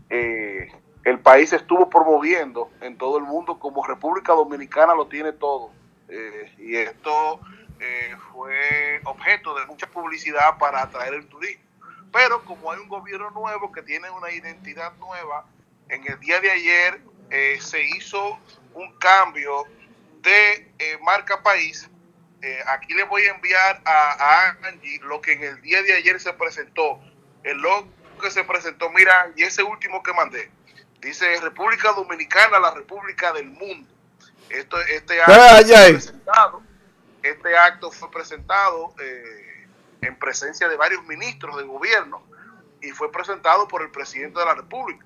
eh, 0.10 0.72
el 1.04 1.20
país 1.20 1.52
estuvo 1.52 1.90
promoviendo 1.90 2.72
en 2.82 2.98
todo 2.98 3.18
el 3.18 3.24
mundo 3.24 3.60
como 3.60 3.86
República 3.86 4.34
Dominicana 4.34 4.96
lo 4.96 5.08
tiene 5.08 5.34
todo. 5.34 5.72
Eh, 6.08 6.54
y 6.60 6.76
esto 6.78 7.42
eh, 7.80 8.16
fue 8.32 9.02
objeto 9.04 9.54
de 9.56 9.66
mucha 9.66 9.88
publicidad 9.88 10.58
para 10.58 10.82
atraer 10.82 11.16
el 11.16 11.28
turismo. 11.28 11.64
Pero 12.12 12.46
como 12.46 12.72
hay 12.72 12.80
un 12.80 12.88
gobierno 12.88 13.32
nuevo 13.32 13.72
que 13.72 13.82
tiene 13.82 14.10
una 14.12 14.32
identidad 14.32 14.94
nueva, 14.98 15.46
en 15.90 16.08
el 16.08 16.20
día 16.20 16.40
de 16.40 16.52
ayer 16.52 17.02
eh, 17.32 17.58
se 17.60 17.84
hizo 17.84 18.40
un 18.74 18.98
cambio 18.98 19.66
de 20.22 20.72
marca 21.02 21.42
país. 21.44 21.90
Aquí 22.68 22.94
le 22.94 23.04
voy 23.04 23.24
a 23.24 23.36
enviar 23.36 23.82
a, 23.86 24.12
a 24.12 24.58
Angie 24.68 25.00
lo 25.04 25.22
que 25.22 25.32
en 25.32 25.44
el 25.44 25.62
día 25.62 25.82
de 25.82 25.94
ayer 25.94 26.20
se 26.20 26.34
presentó. 26.34 27.00
El 27.44 27.58
logo 27.58 27.88
que 28.22 28.30
se 28.32 28.44
presentó, 28.44 28.90
mira, 28.90 29.32
y 29.36 29.44
ese 29.44 29.64
último 29.64 30.04
que 30.04 30.14
mandé. 30.14 30.52
Dice 31.04 31.40
República 31.42 31.92
Dominicana, 31.92 32.60
la 32.60 32.72
República 32.74 33.34
del 33.34 33.50
Mundo. 33.50 33.92
Esto, 34.50 34.80
este 34.82 35.22
acto 35.22 35.34
Ay, 35.34 35.64
fue 35.66 35.76
ay. 35.76 35.92
presentado, 35.94 36.62
este 37.22 37.58
acto 37.58 37.92
fue 37.92 38.12
presentado 38.12 38.94
eh, 39.00 39.68
en 40.02 40.18
presencia 40.18 40.68
de 40.70 40.76
varios 40.78 41.04
ministros 41.06 41.58
del 41.58 41.68
gobierno 41.68 42.24
y 42.82 42.92
fue 42.92 43.12
presentado 43.12 43.68
por 43.68 43.82
el 43.82 43.90
presidente 43.92 44.40
de 44.40 44.46
la 44.46 44.56
República. 44.56 45.06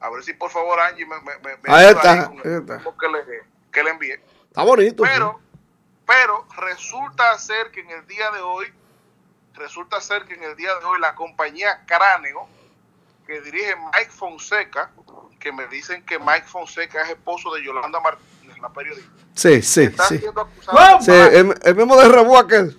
A 0.00 0.10
ver 0.10 0.22
si 0.24 0.32
por 0.32 0.50
favor 0.50 0.80
Angie 0.80 1.06
me, 1.06 1.16
me, 1.20 1.58
Ahí 1.72 1.88
está, 1.88 2.26
con 2.26 2.38
ahí 2.38 2.42
el 2.44 2.52
está. 2.60 2.78
que 2.78 3.08
le, 3.08 3.42
que 3.70 3.84
le 3.84 3.90
envié. 3.90 4.20
Está 4.48 4.62
bonito. 4.62 5.04
sí. 5.04 5.10
Pero, 5.12 5.40
pero 6.06 6.46
resulta 6.56 7.38
ser 7.38 7.70
que 7.70 7.80
en 7.80 7.90
el 7.90 8.06
día 8.06 8.30
de 8.30 8.40
hoy, 8.40 8.66
resulta 9.54 10.00
ser 10.00 10.24
que 10.24 10.34
en 10.34 10.42
el 10.42 10.56
día 10.56 10.74
de 10.76 10.84
hoy 10.86 10.98
la 11.00 11.14
compañía 11.14 11.84
Cráneo, 11.86 12.48
que 13.30 13.40
dirige 13.42 13.76
Mike 13.76 14.10
Fonseca, 14.10 14.90
que 15.38 15.52
me 15.52 15.68
dicen 15.68 16.04
que 16.04 16.18
Mike 16.18 16.46
Fonseca 16.48 17.02
es 17.02 17.10
esposo 17.10 17.54
de 17.54 17.62
Yolanda 17.64 18.00
Martínez, 18.00 18.58
la 18.58 18.68
periodista, 18.70 19.08
Sí, 19.36 19.62
sí, 19.62 19.82
está 19.84 20.04
sí. 20.08 20.18
siendo 20.18 20.40
acusada 20.40 20.88
¿Cómo? 20.90 21.00
Sí, 21.04 21.12
el, 21.12 21.54
el 21.62 21.74
mismo 21.76 21.96
de 21.96 22.08
Rebú 22.08 22.36
aquel. 22.36 22.76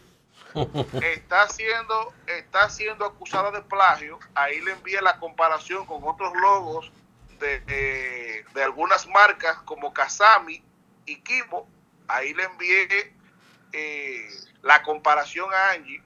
está 1.02 1.48
siendo 1.48 2.14
está 2.28 2.70
siendo 2.70 3.06
acusada 3.06 3.52
de 3.52 3.62
plagio. 3.62 4.20
Ahí 4.36 4.60
le 4.60 4.74
envié 4.74 5.02
la 5.02 5.18
comparación 5.20 5.86
con 5.86 6.04
otros 6.04 6.34
logos 6.36 6.92
de, 7.40 7.62
de, 7.62 8.46
de 8.54 8.64
algunas 8.64 9.08
marcas 9.08 9.56
como 9.64 9.94
Kasami 9.94 10.62
y 11.06 11.16
Kimo. 11.22 11.66
Ahí 12.10 12.34
le 12.34 12.44
envié 12.44 13.16
eh, 13.72 14.28
la 14.62 14.84
comparación 14.84 15.48
a 15.54 15.72
Angie 15.72 16.04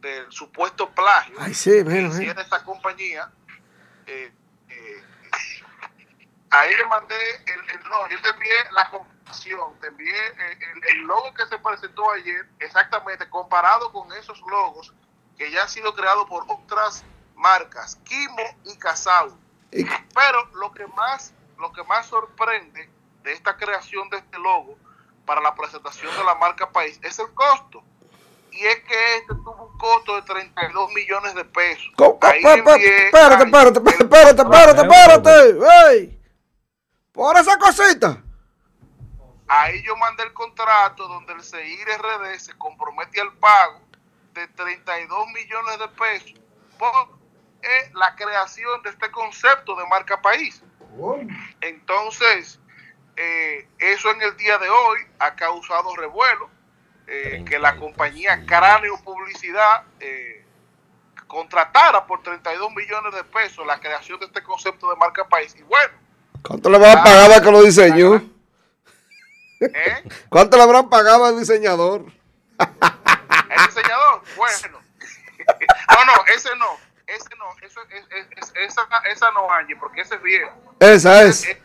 del 0.00 0.30
supuesto 0.32 0.90
plagio 0.90 1.36
Ay, 1.40 1.54
sí, 1.54 1.70
que 1.70 1.78
hiciera 1.80 2.10
mira. 2.18 2.42
esta 2.42 2.64
compañía, 2.64 3.30
eh, 4.06 4.32
eh, 4.68 5.04
ahí 6.50 6.74
le 6.76 6.84
mandé, 6.86 7.14
el, 7.46 7.70
el- 7.70 7.88
no, 7.88 8.08
yo 8.08 8.20
te 8.22 8.28
envié 8.30 8.54
la 8.72 8.90
comparación, 8.90 9.78
te 9.80 9.88
envié 9.88 10.14
eh, 10.16 10.58
el, 10.74 10.96
el 10.96 11.02
logo 11.04 11.32
que 11.34 11.46
se 11.46 11.58
presentó 11.58 12.10
ayer, 12.12 12.48
exactamente 12.60 13.28
comparado 13.28 13.92
con 13.92 14.12
esos 14.12 14.40
logos 14.42 14.92
que 15.36 15.50
ya 15.50 15.62
han 15.62 15.68
sido 15.68 15.94
creados 15.94 16.26
por 16.28 16.44
otras 16.48 17.04
marcas, 17.34 17.96
Kimo 18.04 18.42
y 18.64 18.76
Casau. 18.78 19.36
Pero 19.70 20.46
lo 20.54 20.72
que 20.72 20.86
más, 20.86 21.34
lo 21.58 21.70
que 21.72 21.82
más 21.84 22.06
sorprende 22.06 22.88
de 23.22 23.32
esta 23.32 23.56
creación 23.56 24.08
de 24.08 24.18
este 24.18 24.38
logo 24.38 24.78
para 25.26 25.40
la 25.42 25.54
presentación 25.54 26.16
de 26.16 26.24
la 26.24 26.36
marca 26.36 26.70
país 26.70 26.98
es 27.02 27.18
el 27.18 27.34
costo. 27.34 27.82
Y 28.56 28.66
es 28.66 28.80
que 28.84 29.16
este 29.16 29.34
tuvo 29.34 29.70
un 29.70 29.78
costo 29.78 30.16
de 30.16 30.22
32 30.22 30.92
millones 30.92 31.34
de 31.34 31.44
pesos. 31.44 31.86
Espérate, 33.04 33.44
espérate, 33.44 33.78
espérate, 33.78 34.42
espérate, 34.42 34.80
espérate. 34.82 36.20
Por 37.12 37.36
esa 37.36 37.58
cosita. 37.58 38.22
Ahí 39.48 39.82
yo 39.82 39.94
mandé 39.96 40.24
el 40.24 40.32
contrato 40.32 41.06
donde 41.06 41.34
el 41.34 41.42
CIR 41.42 41.86
RD 41.98 42.38
se 42.38 42.52
compromete 42.58 43.20
al 43.20 43.32
pago 43.34 43.80
de 44.32 44.48
32 44.48 45.26
millones 45.28 45.78
de 45.78 45.88
pesos 45.88 46.34
por 46.78 47.16
eh, 47.62 47.90
la 47.94 48.14
creación 48.16 48.82
de 48.82 48.90
este 48.90 49.10
concepto 49.10 49.76
de 49.76 49.86
marca 49.86 50.20
país. 50.20 50.62
Entonces, 51.60 52.58
eh, 53.16 53.68
eso 53.78 54.10
en 54.10 54.22
el 54.22 54.36
día 54.36 54.58
de 54.58 54.68
hoy 54.68 54.98
ha 55.18 55.34
causado 55.34 55.94
revuelo, 55.96 56.50
eh, 57.06 57.44
que 57.48 57.58
la 57.58 57.76
compañía 57.76 58.44
Cráneo 58.46 58.98
Publicidad 59.04 59.84
eh, 60.00 60.44
contratara 61.26 62.06
por 62.06 62.22
32 62.22 62.72
millones 62.74 63.14
de 63.14 63.24
pesos 63.24 63.66
la 63.66 63.78
creación 63.80 64.18
de 64.20 64.26
este 64.26 64.42
concepto 64.42 64.88
de 64.90 64.96
marca 64.96 65.26
país. 65.28 65.54
Y 65.58 65.62
bueno, 65.62 65.92
¿Cuánto 66.42 66.70
le 66.70 66.78
van 66.78 66.98
a 66.98 67.02
pagar 67.04 67.32
a 67.32 67.40
que 67.42 67.50
lo 67.50 67.62
diseñó? 67.62 68.16
¿eh? 69.60 70.04
¿Cuánto 70.28 70.56
le 70.56 70.62
habrán 70.62 70.88
pagado 70.88 71.24
al 71.24 71.38
diseñador? 71.38 72.04
¿El 72.58 73.66
diseñador? 73.66 74.22
Bueno. 74.36 74.78
No, 75.88 76.04
no, 76.04 76.12
ese 76.34 76.50
no. 76.56 76.66
Ese 77.06 77.28
no. 77.38 77.44
Eso, 77.62 77.80
es, 77.90 78.04
es- 78.10 78.26
es- 78.36 78.52
esa, 78.56 78.82
esa 79.12 79.30
no, 79.30 79.48
Angie, 79.52 79.76
porque 79.76 80.00
ese 80.00 80.16
es 80.16 80.22
viejo. 80.22 80.50
Esa 80.80 81.22
es. 81.22 81.44
Es 81.46 81.56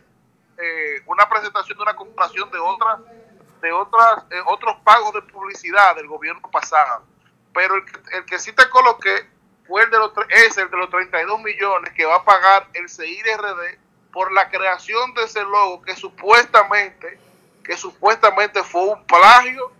eh, 0.59 1.01
una 1.07 1.27
presentación 1.27 1.75
de 1.79 1.81
una 1.81 1.95
comparación 1.95 2.51
de 2.51 2.59
otras 2.59 2.99
de 3.61 3.71
otras 3.71 4.23
eh, 4.29 4.41
otros 4.47 4.75
pagos 4.83 5.13
de 5.13 5.21
publicidad 5.21 5.95
del 5.95 6.07
gobierno 6.07 6.41
pasado. 6.51 7.05
Pero 7.53 7.75
el, 7.75 7.83
el 8.13 8.25
que 8.25 8.39
sí 8.39 8.53
te 8.53 8.69
coloqué 8.69 9.29
fue 9.67 9.83
el 9.83 9.89
de 9.89 9.97
los, 9.97 10.11
es 10.29 10.57
el 10.57 10.69
de 10.69 10.77
los 10.77 10.89
32 10.89 11.41
millones 11.41 11.93
que 11.93 12.05
va 12.05 12.15
a 12.15 12.25
pagar 12.25 12.67
el 12.73 12.89
CIRD 12.89 13.79
por 14.11 14.31
la 14.31 14.49
creación 14.49 15.13
de 15.13 15.23
ese 15.23 15.41
logo 15.43 15.81
que 15.81 15.95
supuestamente 15.95 17.19
que 17.63 17.77
supuestamente 17.77 18.63
fue 18.63 18.83
un 18.89 19.05
plagio 19.05 19.71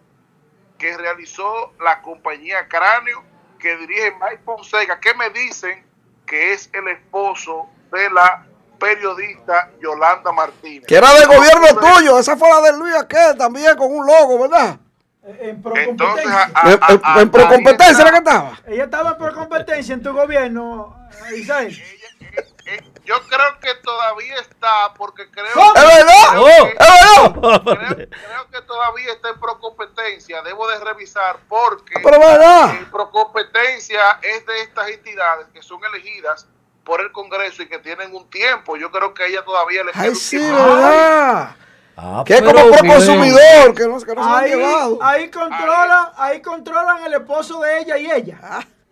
que 0.78 0.98
realizó 0.98 1.74
la 1.80 2.02
compañía 2.02 2.68
Cráneo 2.68 3.24
que 3.60 3.78
dirige 3.78 4.12
Mike 4.20 4.42
Fonseca, 4.44 5.00
que 5.00 5.14
me 5.14 5.30
dicen 5.30 5.86
que 6.26 6.54
es 6.54 6.70
el 6.74 6.88
esposo 6.88 7.70
de 7.92 8.10
la 8.10 8.46
periodista 8.82 9.70
Yolanda 9.80 10.32
Martínez. 10.32 10.86
Que 10.88 10.96
era 10.96 11.14
del 11.14 11.28
gobierno 11.28 11.68
Entonces, 11.68 11.96
tuyo. 11.98 12.20
Esa 12.20 12.36
fue 12.36 12.50
la 12.50 12.62
de 12.62 12.78
Luis 12.78 12.96
aquel 12.96 13.38
también 13.38 13.78
con 13.78 13.94
un 13.96 14.06
logo, 14.06 14.40
¿verdad? 14.40 14.78
En 15.24 15.50
Entonces, 15.50 15.86
procompetencia. 15.96 16.52
a- 16.56 16.62
a- 16.62 16.72
En, 16.72 16.80
en- 17.16 17.20
en 17.22 17.32
procompetencia 17.32 18.02
era 18.02 18.12
que 18.12 18.18
estaba. 18.18 18.60
Ella 18.68 18.84
estaba 18.86 19.10
en 19.12 19.18
procompetencia 19.18 19.94
en 19.94 20.02
tu 20.04 20.14
gobierno, 20.14 20.98
Isabel. 21.36 21.68
Ella- 21.68 22.32
eh, 22.32 22.46
eh, 22.66 22.92
yo 23.06 23.16
creo 23.28 23.60
que 23.60 23.76
todavía 23.84 24.36
está, 24.40 24.94
porque 24.98 25.30
creo, 25.30 25.46
¿Cómo? 25.54 25.74
¿Es 25.76 25.84
verdad? 25.84 26.40
Oh. 26.40 26.48
¿Es 26.48 26.78
verdad? 26.78 27.34
creo, 27.64 28.08
creo 28.10 28.50
que 28.52 28.62
todavía 28.66 29.14
está 29.14 29.30
en 29.30 29.40
procompetencia. 29.40 30.42
Debo 30.42 30.68
de 30.70 30.80
revisar 30.80 31.38
porque 31.48 31.94
Pero 32.02 32.16
es 32.16 32.20
verdad. 32.28 32.76
en 32.76 32.90
procompetencia 32.92 34.20
es 34.24 34.46
de 34.46 34.62
estas 34.62 34.90
entidades 34.90 35.48
que 35.54 35.62
son 35.62 35.80
elegidas 35.86 36.48
por 36.84 37.02
el 37.02 37.12
Congreso 37.12 37.62
y 37.64 37.68
que 37.68 37.80
tienen 37.80 38.14
un 38.16 38.30
tiempo. 38.30 38.76
Yo 38.78 38.92
creo 38.92 39.14
que 39.14 39.28
ella 39.28 39.44
todavía 39.44 39.84
le 39.84 39.92
queda 39.92 40.04
Ay, 40.04 40.16
sí. 40.16 40.38
¿verdad? 40.38 41.56
Ah, 41.98 42.24
Que 42.26 42.34
es 42.36 42.42
como 42.42 42.54
pro 42.54 42.78
consumidor, 42.88 43.76
que 43.76 43.86
no, 43.88 43.88
que 43.88 43.88
no 43.88 44.00
se 44.00 44.16
lo 44.16 44.24
han 44.24 44.44
Ahí, 44.44 44.50
llevado. 44.52 45.00
ahí 45.02 45.30
controlan, 45.30 46.08
ahí 46.18 46.42
controlan 46.42 47.04
el 47.06 47.14
esposo 47.14 47.60
de 47.62 47.80
ella 47.80 47.98
y 47.98 48.12
ella. 48.12 48.40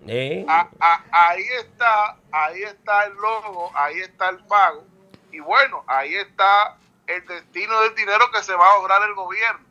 Eh, 0.08 0.46
A- 0.48 0.68
a- 0.80 1.04
ahí 1.30 1.44
está, 1.60 2.16
ahí 2.32 2.62
está 2.64 3.06
el 3.06 3.14
logo, 3.16 3.72
ahí 3.76 4.00
está 4.00 4.30
el 4.30 4.38
pago. 4.46 4.84
Y 5.32 5.40
bueno, 5.40 5.84
ahí 5.88 6.14
está 6.16 6.78
el 7.08 7.26
destino 7.26 7.82
del 7.82 7.96
dinero 7.96 8.30
que 8.32 8.44
se 8.44 8.54
va 8.54 8.66
a 8.66 8.72
ahorrar 8.74 9.02
el 9.08 9.16
gobierno. 9.16 9.66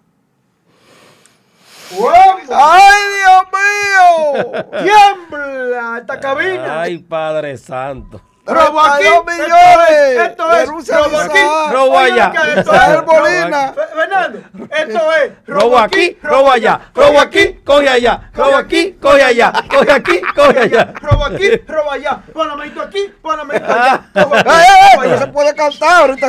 ¡Ay, 1.91 3.03
Dios 3.19 3.45
mío! 3.53 4.53
¡Tiembla 4.83 5.99
esta 6.01 6.21
cabina! 6.21 6.83
Ay, 6.83 6.99
Padre 6.99 7.57
Santo. 7.57 8.21
Robo 8.45 8.81
aquí, 8.81 9.05
32 9.05 9.27
millones. 9.27 10.27
Esto 10.31 10.53
es, 10.53 10.69
robo 10.89 11.19
aquí. 11.19 11.39
Robo 11.71 11.99
allá. 11.99 12.33
esto 12.57 12.73
es, 12.73 13.05
Molina. 13.07 13.73
Fe- 13.75 13.81
Fernando, 13.95 14.39
esto 14.71 15.13
es 15.13 15.33
Robo 15.47 15.79
aquí, 15.79 16.19
robo 16.23 16.51
allá. 16.51 16.81
Robo 16.95 17.21
aquí, 17.21 17.61
coge 17.63 17.89
allá. 17.91 18.31
Robo 18.33 18.57
aquí, 18.57 18.93
coge 18.95 19.23
allá. 19.23 19.53
Coge 19.69 19.93
aquí, 19.93 20.21
coge 20.35 20.59
allá. 20.61 20.95
Robo 20.99 21.25
aquí, 21.27 21.51
robo 21.67 21.91
allá. 21.91 22.23
Manito 22.35 22.81
aquí, 22.81 23.15
manito 23.23 23.67
allá. 23.67 24.01
No 24.15 25.19
se 25.19 25.27
puede 25.27 25.55
cantar 25.55 26.01
ahorita. 26.11 26.29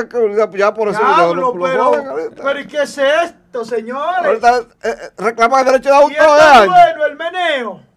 Ya 0.57 0.73
por 0.73 0.90
eso 0.90 0.99
Diablo, 0.99 1.34
lo- 1.36 1.56
lo 1.56 1.64
pero, 1.65 1.91
pero 2.44 2.60
¿y 2.60 2.68
qué 2.68 2.81
es 2.84 2.98
esto, 2.98 3.39
señores? 3.66 4.26
Ahorita 4.26 4.60
eh, 4.60 4.66
eh, 4.84 5.10
reclaman 5.18 5.66
derecho 5.66 5.90
de 5.90 5.96
autor. 5.96 6.12
es 6.12 6.18
tan 6.18 6.68
bueno 6.68 7.06
el 7.06 7.16
meneo. 7.16 7.90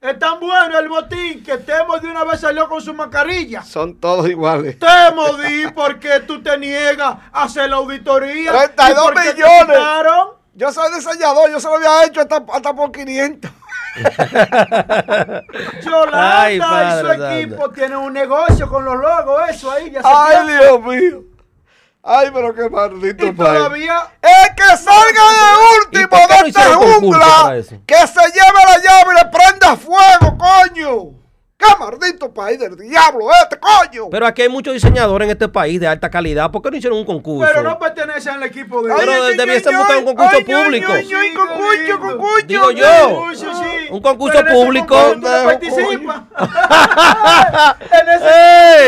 Es 0.00 0.18
tan 0.18 0.38
bueno 0.38 0.78
el 0.78 0.88
botín 0.88 1.42
que 1.42 1.56
Temo 1.58 1.98
de 1.98 2.08
una 2.08 2.22
vez 2.24 2.40
salió 2.40 2.68
con 2.68 2.80
su 2.80 2.94
mascarilla. 2.94 3.62
Son 3.62 3.98
todos 3.98 4.28
iguales. 4.28 4.78
Temo 4.78 5.32
di 5.38 5.66
porque 5.74 6.20
tú 6.20 6.42
te 6.42 6.56
niegas 6.58 7.16
a 7.32 7.42
hacer 7.42 7.70
la 7.70 7.76
auditoría. 7.76 8.52
32 8.52 8.90
¿Y 8.90 8.94
por 8.94 9.14
qué 9.14 9.28
te 9.30 9.34
millones. 9.34 9.78
Yo 10.54 10.72
soy 10.72 10.94
diseñador, 10.94 11.50
yo 11.50 11.60
se 11.60 11.68
lo 11.68 11.74
había 11.74 12.04
hecho 12.04 12.20
hasta, 12.20 12.42
hasta 12.52 12.74
por 12.74 12.92
500. 12.92 13.50
Yolanda 15.82 16.40
Ay, 16.42 16.58
y 16.58 17.00
su 17.00 17.12
equipo 17.12 17.70
tienen 17.70 17.98
un 17.98 18.12
negocio 18.12 18.68
con 18.68 18.84
los 18.84 18.96
logos, 18.96 19.42
eso 19.50 19.70
ahí. 19.70 19.90
Ya 19.90 20.02
se 20.02 20.08
Ay. 20.08 20.46
Dios 20.46 20.82
mío. 20.82 21.35
Ay, 22.08 22.30
pero 22.32 22.54
qué 22.54 22.70
maldito 22.70 23.26
y 23.26 23.32
país. 23.32 23.36
todavía 23.58 23.98
El 24.22 24.54
que 24.54 24.76
salga 24.76 25.22
de 25.32 25.76
último 25.80 26.02
¿Y 26.02 26.06
por 26.06 26.20
qué 26.20 26.34
de 26.34 26.40
no 26.40 26.46
esta 26.46 26.74
jungla, 26.74 27.54
que 27.84 27.96
se 28.06 28.20
lleve 28.32 28.60
la 28.64 28.78
llave 28.78 29.12
y 29.12 29.24
le 29.24 29.30
prenda 29.30 29.76
fuego, 29.76 30.38
coño. 30.38 31.16
¡Qué 31.58 31.66
maldito 31.80 32.32
país 32.34 32.58
del 32.60 32.76
diablo 32.76 33.28
este, 33.42 33.58
coño! 33.58 34.10
Pero 34.10 34.26
aquí 34.26 34.42
hay 34.42 34.48
muchos 34.50 34.74
diseñadores 34.74 35.24
en 35.24 35.32
este 35.32 35.48
país 35.48 35.80
de 35.80 35.86
alta 35.86 36.10
calidad. 36.10 36.50
¿Por 36.50 36.60
qué 36.60 36.70
no 36.70 36.76
hicieron 36.76 36.98
un 36.98 37.06
concurso? 37.06 37.50
pero 37.50 37.66
no 37.66 37.78
pertenecen 37.78 38.34
al 38.34 38.42
equipo 38.42 38.82
de 38.82 38.94
Pero 38.94 39.12
buscar 39.78 39.96
un 39.96 40.04
concurso 40.04 40.36
público. 40.44 40.92
ay, 40.92 41.10
ay, 41.14 41.34
concurso, 41.34 42.00
concurso. 42.00 42.46
Digo 42.46 42.70
yo. 42.72 43.08
Concurso, 43.08 43.46
sí. 43.54 43.86
Un 43.90 44.02
concurso 44.02 44.36
Pero 44.36 44.46
en 44.48 44.54
ese 44.54 44.64
público. 44.64 44.94
concurso 44.94 45.14
tú 45.14 45.20
no 45.20 45.48
Pendejo, 45.48 45.76
participas. 45.76 46.20
en 47.80 48.08
ese 48.08 48.28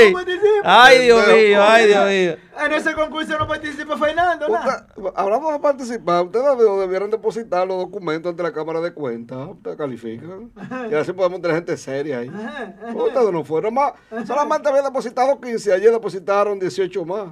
¡Ey! 0.04 0.12
concurso 0.12 0.12
no 0.12 0.12
participas. 0.36 0.62
Ay, 0.64 0.98
Dios 1.00 1.26
mío, 1.26 1.64
ay. 1.66 1.86
Dios 1.86 2.06
mío. 2.06 2.36
En 2.64 2.72
ese 2.72 2.92
concurso 2.94 3.38
no 3.38 3.46
participa 3.46 3.96
Fernando, 3.96 4.48
nada. 4.48 4.86
Usted- 4.96 5.12
hablamos 5.14 5.52
de 5.52 5.58
participar. 5.60 6.24
Ustedes 6.24 6.44
deb- 6.44 6.80
debieran 6.80 7.10
depositar 7.10 7.66
los 7.66 7.78
documentos 7.78 8.30
ante 8.30 8.42
la 8.42 8.52
Cámara 8.52 8.80
de 8.80 8.92
Cuentas. 8.92 9.48
Ustedes 9.50 9.76
califican. 9.76 10.50
Y 10.90 10.94
así 10.94 11.12
podemos 11.12 11.40
tener 11.40 11.56
gente 11.56 11.76
seria 11.76 12.18
ahí. 12.18 12.30
Ustedes 12.94 13.32
no 13.32 13.44
fueron 13.44 13.74
más. 13.74 13.92
Solamente 14.26 14.68
habían 14.68 14.84
depositado 14.84 15.40
15. 15.40 15.72
Ayer 15.72 15.92
depositaron 15.92 16.58
18 16.58 17.04
más. 17.04 17.26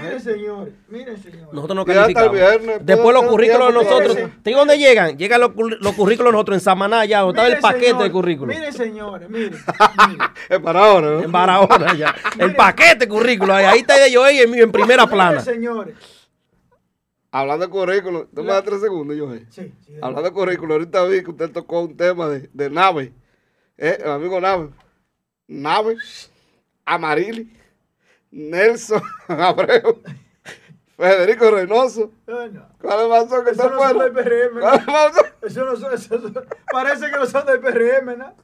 Gente. 0.00 0.20
señores, 0.20 0.74
miren, 0.88 1.16
señores. 1.22 1.52
Nosotros 1.52 1.76
no 1.76 1.92
Y 1.92 1.96
hasta 1.96 2.08
el 2.08 2.14
calificamos. 2.14 2.32
viernes, 2.58 2.86
Después 2.86 3.14
los 3.14 3.24
currículos 3.26 3.66
de 3.68 3.72
nosotros. 3.74 4.16
¿Te 4.16 4.50
digo 4.50 4.58
dónde 4.60 4.78
llegan? 4.78 5.16
Llegan 5.18 5.40
los, 5.40 5.50
los 5.80 5.92
currículos 5.94 6.28
de 6.30 6.32
nosotros 6.32 6.56
en 6.56 6.60
Samaná, 6.60 7.04
ya, 7.04 7.20
donde 7.20 7.40
estaba 7.40 7.54
el 7.54 7.60
paquete 7.60 8.02
de 8.02 8.12
currículos. 8.12 8.54
Miren, 8.56 8.72
señores. 8.72 9.28
Es 10.48 10.58
para 10.60 10.84
ahora, 10.84 11.10
¿no? 11.10 11.20
En 11.22 11.32
Barahona, 11.32 11.94
ya. 11.96 12.14
El 12.38 12.54
paquete 12.54 12.96
de 13.06 13.08
currículos. 13.08 13.56
Ahí, 13.56 13.64
ahí 13.64 13.78
está 13.80 13.96
de 13.98 14.10
yo 14.10 14.26
en, 14.26 14.51
en 14.60 14.72
primera 14.72 15.06
plana. 15.06 15.40
señores. 15.40 15.96
Hablando 17.30 17.64
de 17.66 17.70
currículo, 17.70 18.26
tú 18.34 18.42
me 18.42 18.52
das 18.52 18.62
tres 18.62 18.80
segundos, 18.82 19.16
yo. 19.16 19.32
Sí, 19.48 19.72
sí. 19.86 19.94
Hablando 20.02 20.22
de 20.22 20.32
currículo, 20.32 20.74
ahorita 20.74 21.02
vi 21.04 21.22
que 21.22 21.30
usted 21.30 21.50
tocó 21.50 21.80
un 21.80 21.96
tema 21.96 22.28
de, 22.28 22.50
de 22.52 22.68
nave. 22.70 23.14
Eh, 23.78 23.98
el 24.04 24.10
amigo 24.10 24.38
nave. 24.40 24.68
Nave. 25.48 25.96
Amarili. 26.84 27.50
Nelson 28.30 29.02
Abreu. 29.28 30.02
Federico 30.96 31.50
Reynoso. 31.50 32.12
Bueno, 32.26 32.68
¿Cuál 32.80 32.98
es 32.98 33.02
el 33.04 33.08
más 33.08 33.24
que 33.24 33.50
eso 33.50 33.50
está 33.50 33.64
no 33.64 33.70
son 33.70 33.78
fuera? 33.78 34.04
del 34.04 34.12
PRM. 34.12 34.60
¿Cuál 34.60 34.74
es 34.74 34.80
el 34.80 34.92
más 34.92 35.12
Eso 35.42 35.64
no 35.64 35.76
son, 35.76 35.94
eso 35.94 36.20
son- 36.20 36.46
parece 36.70 37.10
que 37.10 37.16
no 37.16 37.26
son 37.26 37.46
del 37.46 37.60
PRM, 37.60 38.16
¿no? 38.18 38.34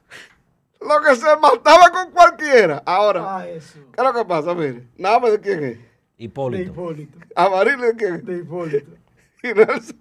Lo 0.81 1.01
que 1.01 1.15
se 1.15 1.35
mataba 1.37 1.89
con 1.91 2.11
cualquiera. 2.11 2.81
Ahora, 2.85 3.37
Ah, 3.37 3.47
eso. 3.47 3.79
¿qué 3.93 4.01
es 4.01 4.03
lo 4.03 4.13
que 4.13 4.25
pasa? 4.25 4.53
Mire, 4.55 4.87
nada 4.97 5.19
más 5.19 5.31
de 5.31 5.39
quién 5.41 5.63
es. 5.63 5.77
De 6.19 6.25
Hipólito. 6.25 6.71
Hipólito. 6.71 7.17
Amarillo 7.35 7.93
de 7.93 8.07
es. 8.07 8.25
De 8.25 8.37
Hipólito. 8.37 8.91
Y 9.41 9.47
Nelson, 9.53 9.97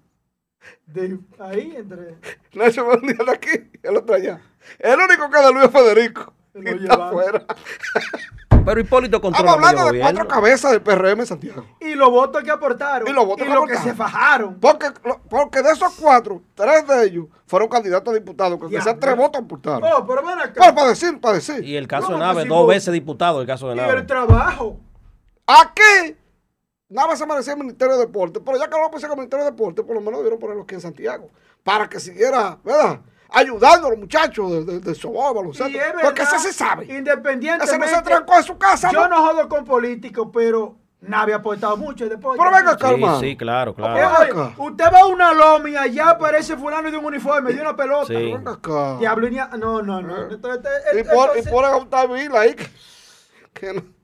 De, 0.86 1.16
ahí 1.39 1.74
entre. 1.77 2.16
Nelson 2.53 2.89
va 2.89 2.95
un 2.95 3.07
día 3.07 3.24
de 3.24 3.31
aquí, 3.32 3.70
el 3.85 3.97
otro 3.97 4.16
allá. 4.16 4.40
El 4.81 4.99
único 4.99 5.31
que 5.31 5.39
es 5.39 5.47
de 5.47 5.53
Luis 5.53 5.70
Federico. 5.70 6.32
Lo 6.55 6.62
Y 6.62 6.74
está 6.74 6.81
llevaron. 6.82 7.07
afuera. 7.09 7.45
Pero 8.65 8.81
Hipólito 8.81 9.20
controla 9.20 9.51
Estamos 9.53 9.69
hablando 9.69 9.93
de 9.93 10.01
cuatro 10.01 10.27
cabezas 10.28 10.73
del 10.73 10.82
PRM 10.82 11.24
Santiago. 11.24 11.65
Y 11.81 11.95
los 11.95 12.11
votos 12.11 12.43
que 12.43 12.51
aportaron. 12.51 13.09
Y 13.09 13.12
los 13.12 13.24
votos 13.24 13.47
que 13.47 13.55
lo 13.55 13.65
que 13.65 13.77
se 13.77 13.95
fajaron. 13.95 14.59
Porque, 14.59 14.89
porque 15.31 15.62
de 15.62 15.70
esos 15.70 15.95
cuatro, 15.95 16.43
tres 16.55 16.86
de 16.86 17.05
ellos 17.07 17.27
fueron 17.47 17.69
candidatos 17.69 18.12
a 18.12 18.16
diputados, 18.19 18.59
que 18.69 18.82
sean 18.82 18.99
tres 18.99 19.16
votos 19.16 19.40
aportaron. 19.43 19.85
Oh, 19.85 20.05
pero 20.05 20.23
ven 20.27 20.39
acá. 20.40 20.53
Pero 20.61 20.74
para 20.74 20.89
decir, 20.89 21.19
para 21.20 21.36
decir. 21.36 21.65
Y 21.65 21.77
el 21.77 21.86
caso 21.86 22.09
de 22.09 22.12
¿Cómo 22.15 22.24
Nave, 22.27 22.45
dos 22.45 22.66
veces 22.66 22.93
diputado 22.93 23.40
el 23.40 23.47
caso 23.47 23.69
de 23.69 23.74
Y 23.74 23.77
Nave. 23.77 24.01
el 24.01 24.07
trabajo. 24.07 24.81
Aquí, 25.51 26.15
nada 26.91 27.09
más 27.09 27.19
se 27.19 27.25
merecía 27.27 27.55
el 27.55 27.59
Ministerio 27.59 27.95
de 27.97 28.01
Deporte, 28.07 28.39
pero 28.41 28.59
ya 28.59 28.69
que 28.69 28.79
lo 28.79 28.91
pusieron 28.91 29.12
el 29.19 29.20
Ministerio 29.23 29.47
de 29.47 29.51
Deporte, 29.53 29.83
por 29.83 29.95
lo 29.95 30.01
menos 30.03 30.19
debieron 30.19 30.39
ponerlo 30.39 30.65
aquí 30.65 30.75
en 30.75 30.83
Santiago, 30.83 31.31
para 31.65 31.89
que 31.89 31.99
siguiera, 31.99 32.59
¿verdad? 32.62 33.01
Ayudando 33.31 33.87
a 33.87 33.91
los 33.91 33.99
muchachos 33.99 34.51
de, 34.51 34.65
de, 34.65 34.81
de 34.81 34.95
softball, 34.95 35.35
baloncesto. 35.35 35.69
Y 35.70 35.81
Porque 36.03 36.20
verdad, 36.23 36.35
ese 36.37 36.49
se 36.49 36.53
sabe. 36.53 36.85
Independientemente. 36.85 37.65
Ese 37.65 37.79
no 37.79 37.87
se 37.87 38.03
trancó 38.03 38.37
en 38.37 38.43
su 38.43 38.59
casa, 38.59 38.91
Yo 38.93 39.09
¿no? 39.09 39.09
no 39.09 39.27
jodo 39.27 39.49
con 39.49 39.65
políticos, 39.65 40.29
pero 40.33 40.77
nadie 41.01 41.33
ha 41.35 41.39
aportado 41.39 41.77
mucho 41.79 42.05
el 42.05 42.11
deporte. 42.11 42.39
Pero 42.43 42.55
venga 42.57 42.73
acá, 42.73 42.89
Sí, 42.89 42.95
hermano. 42.95 43.20
sí, 43.20 43.37
claro, 43.37 43.70
Eh, 43.73 43.75
claro. 43.75 44.19
oye, 44.20 44.55
usted 44.70 44.85
va 44.93 45.01
a 45.01 45.07
una 45.07 45.33
loma 45.35 45.69
y 45.70 45.77
allá 45.77 46.11
aparece 46.11 46.57
fulano 46.57 46.91
de 46.91 46.97
un 46.97 47.05
uniforme, 47.05 47.53
de 47.53 47.61
una 47.61 47.77
pelota. 47.77 48.07
Sí. 48.07 48.15
Venga 48.15 48.53
acá. 48.53 48.97
Diablo, 48.99 49.29
y 49.29 49.31
ni 49.31 49.39
a- 49.39 49.47
no, 49.49 49.83
no, 49.83 50.01
no. 50.03 50.29
Esto- 50.31 50.49
Y, 50.55 51.03
por, 51.05 51.37
y 51.37 51.39
entonces- 51.39 51.49
ponen 51.49 51.70
a 51.73 51.77
un 51.77 51.89
timing 51.91 52.31
ahí 52.35 52.55
que, 52.55 52.66
que, 53.53 53.73
no- 53.75 53.98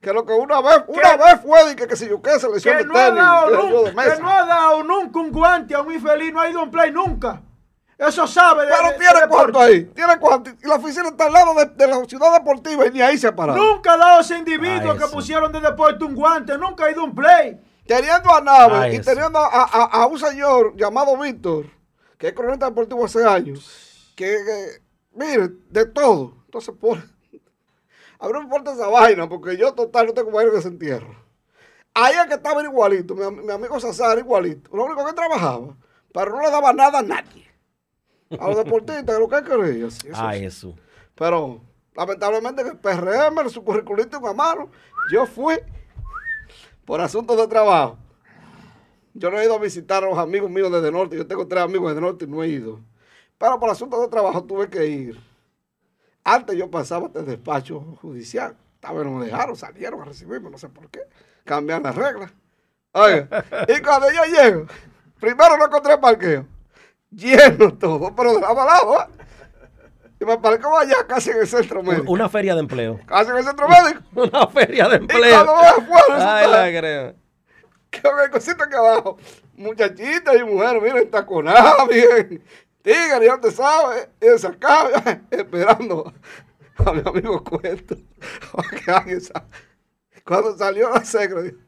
que 0.00 0.12
lo 0.12 0.24
que 0.24 0.32
una 0.32 0.60
vez, 0.60 0.84
una 0.86 1.16
vez 1.16 1.40
fue 1.42 1.64
de 1.68 1.76
que, 1.76 1.86
que 1.86 1.96
si 1.96 2.08
yo 2.08 2.22
qué 2.22 2.38
selección 2.38 2.76
que 2.76 2.82
de 2.84 2.88
no 2.88 2.94
ha 2.98 3.04
tenis, 3.06 3.22
dado 3.22 3.84
que 3.84 4.10
de 4.10 4.20
no 4.20 4.30
ha 4.30 4.44
dado 4.46 4.82
nunca 4.84 5.18
un 5.18 5.30
guante 5.32 5.74
a 5.74 5.80
un 5.82 5.92
infeliz, 5.92 6.32
no 6.32 6.40
ha 6.40 6.48
ido 6.48 6.60
a 6.60 6.62
un 6.64 6.70
play 6.70 6.90
nunca. 6.92 7.42
Eso 7.98 8.28
sabe 8.28 8.64
de, 8.64 8.72
Pero 8.76 8.92
de- 8.92 8.98
tiene 8.98 9.20
de 9.22 9.28
cuánto 9.28 9.60
ahí, 9.60 9.84
tiene 9.86 10.18
cuánto. 10.20 10.50
Y 10.50 10.68
la 10.68 10.76
oficina 10.76 11.08
está 11.08 11.26
al 11.26 11.32
lado 11.32 11.52
de, 11.54 11.66
de 11.66 11.86
la 11.88 12.04
ciudad 12.04 12.32
deportiva 12.32 12.86
y 12.86 12.90
ni 12.92 13.00
ahí 13.02 13.18
se 13.18 13.26
ha 13.26 13.34
parado. 13.34 13.58
Nunca 13.58 13.94
ha 13.94 13.96
dado 13.96 14.20
ese 14.20 14.38
individuo 14.38 14.92
que 14.96 15.02
eso. 15.04 15.10
pusieron 15.12 15.50
de 15.50 15.60
deporte 15.60 16.04
un 16.04 16.14
guante, 16.14 16.56
nunca 16.56 16.84
ha 16.84 16.90
ido 16.92 17.00
a 17.00 17.04
un 17.04 17.14
play. 17.14 17.60
Teniendo 17.88 18.32
a 18.32 18.40
Nave 18.40 18.92
y 18.92 18.96
eso. 18.96 19.10
teniendo 19.10 19.38
a, 19.40 19.46
a- 19.64 20.02
a 20.02 20.06
un 20.06 20.16
señor 20.18 20.76
llamado 20.76 21.16
Víctor, 21.16 21.66
que 22.18 22.28
es 22.28 22.34
cronista 22.34 22.66
deportivo 22.66 23.04
hace 23.04 23.24
años, 23.24 24.12
que, 24.14 24.26
que, 24.26 24.66
mire, 25.14 25.48
de 25.68 25.86
todo. 25.86 26.34
Entonces, 26.44 26.74
por, 26.80 26.98
a 28.18 28.26
mí 28.26 28.32
no 28.32 28.38
me 28.40 28.44
importa 28.44 28.72
esa 28.72 28.88
vaina, 28.88 29.28
porque 29.28 29.56
yo 29.56 29.72
total 29.74 30.06
no 30.06 30.14
tengo 30.14 30.30
vaina 30.30 30.50
que 30.52 30.62
se 30.62 30.68
entierro. 30.68 31.14
Ahí 31.94 32.14
es 32.14 32.26
que 32.26 32.34
estaba 32.34 32.62
igualito, 32.62 33.14
mi, 33.14 33.22
am- 33.24 33.44
mi 33.44 33.52
amigo 33.52 33.78
César 33.80 34.18
igualito. 34.18 34.74
Lo 34.76 34.84
único 34.84 35.04
que 35.06 35.12
trabajaba, 35.12 35.76
pero 36.12 36.32
no 36.32 36.42
le 36.42 36.50
daba 36.50 36.72
nada 36.72 37.00
a 37.00 37.02
nadie. 37.02 37.46
A 38.38 38.46
los 38.48 38.56
deportistas, 38.58 39.04
que 39.04 39.20
lo 39.20 39.28
que 39.28 39.42
quería. 39.42 39.86
Eso, 39.86 40.06
Ah, 40.14 40.36
eso. 40.36 40.74
Pero 41.14 41.60
lamentablemente 41.94 42.60
en 42.62 42.68
el 42.68 42.76
PRM, 42.78 43.48
su 43.48 43.64
curriculito 43.64 44.18
en 44.18 44.36
mano, 44.36 44.68
yo 45.12 45.26
fui 45.26 45.56
por 46.84 47.00
asuntos 47.00 47.36
de 47.36 47.46
trabajo. 47.48 47.98
Yo 49.14 49.30
no 49.30 49.38
he 49.40 49.44
ido 49.44 49.54
a 49.54 49.58
visitar 49.58 50.04
a 50.04 50.08
los 50.08 50.18
amigos 50.18 50.50
míos 50.50 50.70
desde 50.70 50.92
norte. 50.92 51.16
Yo 51.16 51.26
tengo 51.26 51.48
tres 51.48 51.64
amigos 51.64 51.88
desde 51.88 52.00
norte 52.02 52.24
y 52.26 52.28
no 52.28 52.42
he 52.44 52.48
ido. 52.48 52.80
Pero 53.38 53.58
por 53.58 53.70
asuntos 53.70 54.00
de 54.02 54.08
trabajo 54.08 54.44
tuve 54.44 54.68
que 54.68 54.86
ir. 54.86 55.27
Antes 56.34 56.56
yo 56.56 56.70
pasaba 56.70 57.06
hasta 57.06 57.20
el 57.20 57.26
despacho 57.26 57.80
judicial. 58.00 58.56
Estaban, 58.74 59.04
no 59.04 59.18
me 59.18 59.26
dejaron, 59.26 59.56
salieron 59.56 60.00
a 60.02 60.04
recibirme, 60.04 60.50
no 60.50 60.58
sé 60.58 60.68
por 60.68 60.88
qué. 60.90 61.00
Cambian 61.44 61.82
las 61.82 61.94
reglas. 61.94 62.30
Oiga, 62.92 63.44
y 63.68 63.80
cuando 63.82 64.08
yo 64.10 64.22
llego, 64.24 64.66
primero 65.20 65.56
no 65.56 65.66
encontré 65.66 65.96
parqueo. 65.98 66.46
Lleno 67.10 67.72
todo, 67.78 68.14
pero 68.14 68.34
de 68.34 68.40
lado 68.40 68.60
a 68.60 68.64
lado. 68.66 69.00
¿eh? 69.00 69.06
Y 70.20 70.24
me 70.24 70.36
parqueo 70.38 70.76
allá 70.76 71.06
casi 71.06 71.30
en 71.30 71.38
el 71.38 71.46
centro 71.46 71.82
médico. 71.82 72.10
Una 72.12 72.28
feria 72.28 72.54
de 72.54 72.60
empleo. 72.60 73.00
Casi 73.06 73.30
en 73.30 73.36
el 73.38 73.44
centro 73.44 73.66
médico. 73.68 74.02
Una 74.14 74.46
feria 74.48 74.88
de 74.88 74.94
Y 74.96 74.98
empleo. 74.98 75.34
cuando 75.44 75.54
voy 75.54 75.64
afuera, 75.66 76.36
Ay, 76.38 76.50
la 76.50 76.68
está- 76.68 76.80
creo. 76.80 77.14
que 77.90 78.00
hay 78.24 78.30
cositas 78.30 78.66
aquí 78.66 78.76
abajo. 78.76 79.16
Muchachitas 79.56 80.36
y 80.36 80.44
mujeres, 80.44 80.82
miren, 80.82 81.10
taconadas, 81.10 81.88
bien. 81.88 82.42
Tigre, 82.88 83.26
ya 83.26 83.38
te 83.38 83.50
sabes, 83.50 84.08
y 84.18 84.38
sacado, 84.38 84.88
esperando 85.30 86.10
a 86.78 86.92
mi 86.94 87.02
amigo 87.04 87.44
Cuento. 87.44 87.96
que 89.04 89.18
Cuando 90.24 90.56
salió 90.56 90.88
la 90.88 91.00
dijo, 91.00 91.58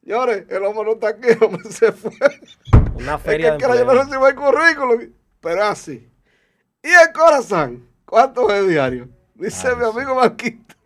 señores, 0.00 0.44
el 0.48 0.62
hombre 0.62 0.84
no 0.84 0.92
está 0.92 1.08
aquí, 1.08 1.30
el 1.30 1.42
hombre 1.42 1.68
se 1.68 1.90
fue. 1.90 2.12
Una 2.94 3.16
Es 3.16 3.22
que 3.22 3.28
feria 3.28 3.52
de 3.52 3.58
quiera 3.58 3.74
yo 3.74 3.84
no 3.86 3.92
recibo 3.92 4.28
el 4.28 4.34
currículum, 4.36 5.12
pero 5.40 5.56
es 5.56 5.68
así. 5.68 6.08
Y 6.84 6.88
el 6.90 7.12
corazón, 7.12 7.88
¿cuánto 8.04 8.48
es 8.54 8.68
diario? 8.68 9.08
Dice 9.34 9.66
Ay, 9.66 9.74
mi 9.74 9.84
amigo 9.84 10.14
Marquito, 10.14 10.76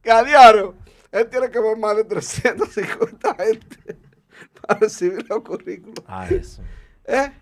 que 0.00 0.12
a 0.12 0.22
diario 0.22 0.76
él 1.10 1.28
tiene 1.28 1.50
que 1.50 1.58
ver 1.58 1.76
más 1.76 1.96
de 1.96 2.04
350 2.04 3.34
gente 3.34 3.98
para 4.62 4.78
recibir 4.78 5.28
los 5.28 5.42
currículos. 5.42 6.04
Ah, 6.06 6.28
eso. 6.30 6.62
¿Eh? 7.04 7.32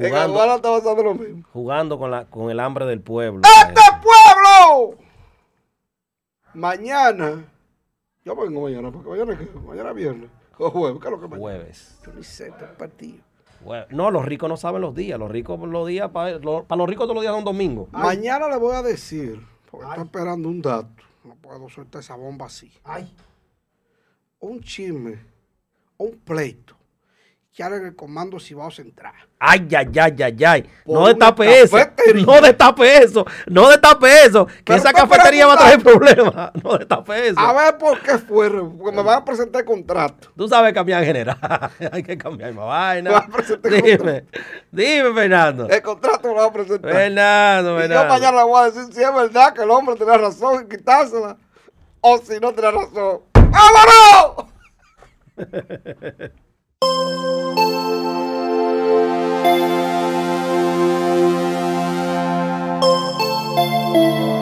En 0.00 0.08
Jugando, 0.10 0.34
Aduana 0.40 0.54
está 0.56 0.70
pasando 0.70 1.02
lo 1.02 1.14
mismo. 1.14 1.42
jugando 1.52 1.98
con, 1.98 2.10
la, 2.10 2.24
con 2.26 2.50
el 2.50 2.58
hambre 2.60 2.86
del 2.86 3.00
pueblo. 3.00 3.42
¡Este 3.44 3.80
pueblo! 4.02 4.96
Mañana, 6.54 7.44
yo 8.24 8.34
vengo 8.36 8.62
mañana, 8.62 8.90
porque 8.90 9.08
mañana 9.10 9.32
es 9.34 9.38
que 9.38 9.58
mañana 9.60 9.90
es 9.90 9.96
viernes, 9.96 10.30
o 10.58 10.70
jueves, 10.70 11.00
¿qué 11.00 11.06
es 11.08 11.12
lo 11.12 11.20
que 11.20 11.26
mañana? 11.28 11.40
Jueves. 11.40 12.00
Yo 12.04 12.12
ni 12.14 12.24
sé, 12.24 12.48
este 12.48 12.64
partido. 12.66 13.18
No, 13.90 14.10
los 14.10 14.24
ricos 14.24 14.48
no 14.48 14.56
saben 14.56 14.80
los 14.80 14.94
días. 14.94 15.18
Los 15.18 15.30
ricos, 15.30 15.60
los 15.60 15.86
días, 15.86 16.10
para 16.10 16.38
los 16.38 16.88
ricos 16.88 17.04
todos 17.04 17.14
los 17.14 17.22
días 17.22 17.34
son 17.34 17.44
domingos. 17.44 17.88
Mañana 17.92 18.48
le 18.48 18.56
voy 18.56 18.74
a 18.74 18.82
decir, 18.82 19.46
porque 19.70 19.86
estoy 19.86 20.04
esperando 20.04 20.48
un 20.48 20.62
dato, 20.62 20.88
no 21.24 21.34
puedo 21.36 21.68
soltar 21.68 22.00
esa 22.00 22.16
bomba 22.16 22.46
así. 22.46 22.72
Ay, 22.84 23.14
Un 24.38 24.60
chisme, 24.60 25.18
un 25.98 26.18
pleito, 26.24 26.74
en 27.58 27.86
el 27.86 27.96
comando 27.96 28.38
Cibao 28.40 28.70
Central. 28.70 29.12
Ay, 29.38 29.68
ay, 29.76 29.90
ay, 29.98 30.22
ay, 30.22 30.44
ay. 30.44 30.70
Por 30.84 31.00
No 31.00 31.06
destape 31.08 31.62
eso. 31.62 31.76
No 32.26 32.40
destape 32.40 32.98
eso. 33.02 33.26
No 33.46 33.68
destape 33.68 34.24
eso. 34.24 34.46
Que 34.46 34.62
Pero 34.64 34.78
esa 34.78 34.88
está 34.90 35.02
cafetería 35.02 35.46
va 35.46 35.54
a 35.54 35.58
traer 35.58 35.82
problemas. 35.82 36.50
No 36.62 36.78
destape 36.78 37.28
eso. 37.28 37.38
A 37.40 37.52
ver 37.52 37.78
por 37.78 38.00
qué 38.00 38.18
fue, 38.18 38.50
porque 38.50 38.96
me 38.96 39.02
van 39.02 39.18
a 39.18 39.24
presentar 39.24 39.64
contrato. 39.64 40.32
Tú 40.36 40.48
sabes 40.48 40.72
cambiar 40.72 41.02
en 41.02 41.06
general. 41.06 41.38
Hay 41.92 42.02
que 42.02 42.16
cambiar 42.16 42.52
más 42.54 42.64
Me 42.64 42.68
vaina. 42.70 43.10
va 43.10 43.18
a 43.18 43.26
presentar 43.28 43.72
Dime. 43.72 44.24
Dime, 44.70 45.12
Fernando. 45.14 45.68
El 45.68 45.82
contrato 45.82 46.28
me 46.28 46.34
lo 46.34 46.40
va 46.40 46.46
a 46.46 46.52
presentar. 46.52 46.92
Fernando, 46.92 47.70
y 47.70 47.74
yo 47.74 47.80
Fernando. 47.80 48.14
mañana 48.14 48.44
voy 48.44 48.60
a 48.62 48.70
decir 48.70 48.94
si 48.94 49.02
es 49.02 49.14
verdad 49.14 49.52
que 49.52 49.62
el 49.62 49.70
hombre 49.70 49.96
tenía 49.96 50.16
razón 50.16 50.62
en 50.62 50.68
quitársela 50.68 51.36
o 52.00 52.18
si 52.18 52.38
no 52.40 52.52
tenía 52.52 52.70
razón. 52.70 53.20
¡Vámonos! 53.34 54.46
thank 57.00 57.56
you. 64.34 64.39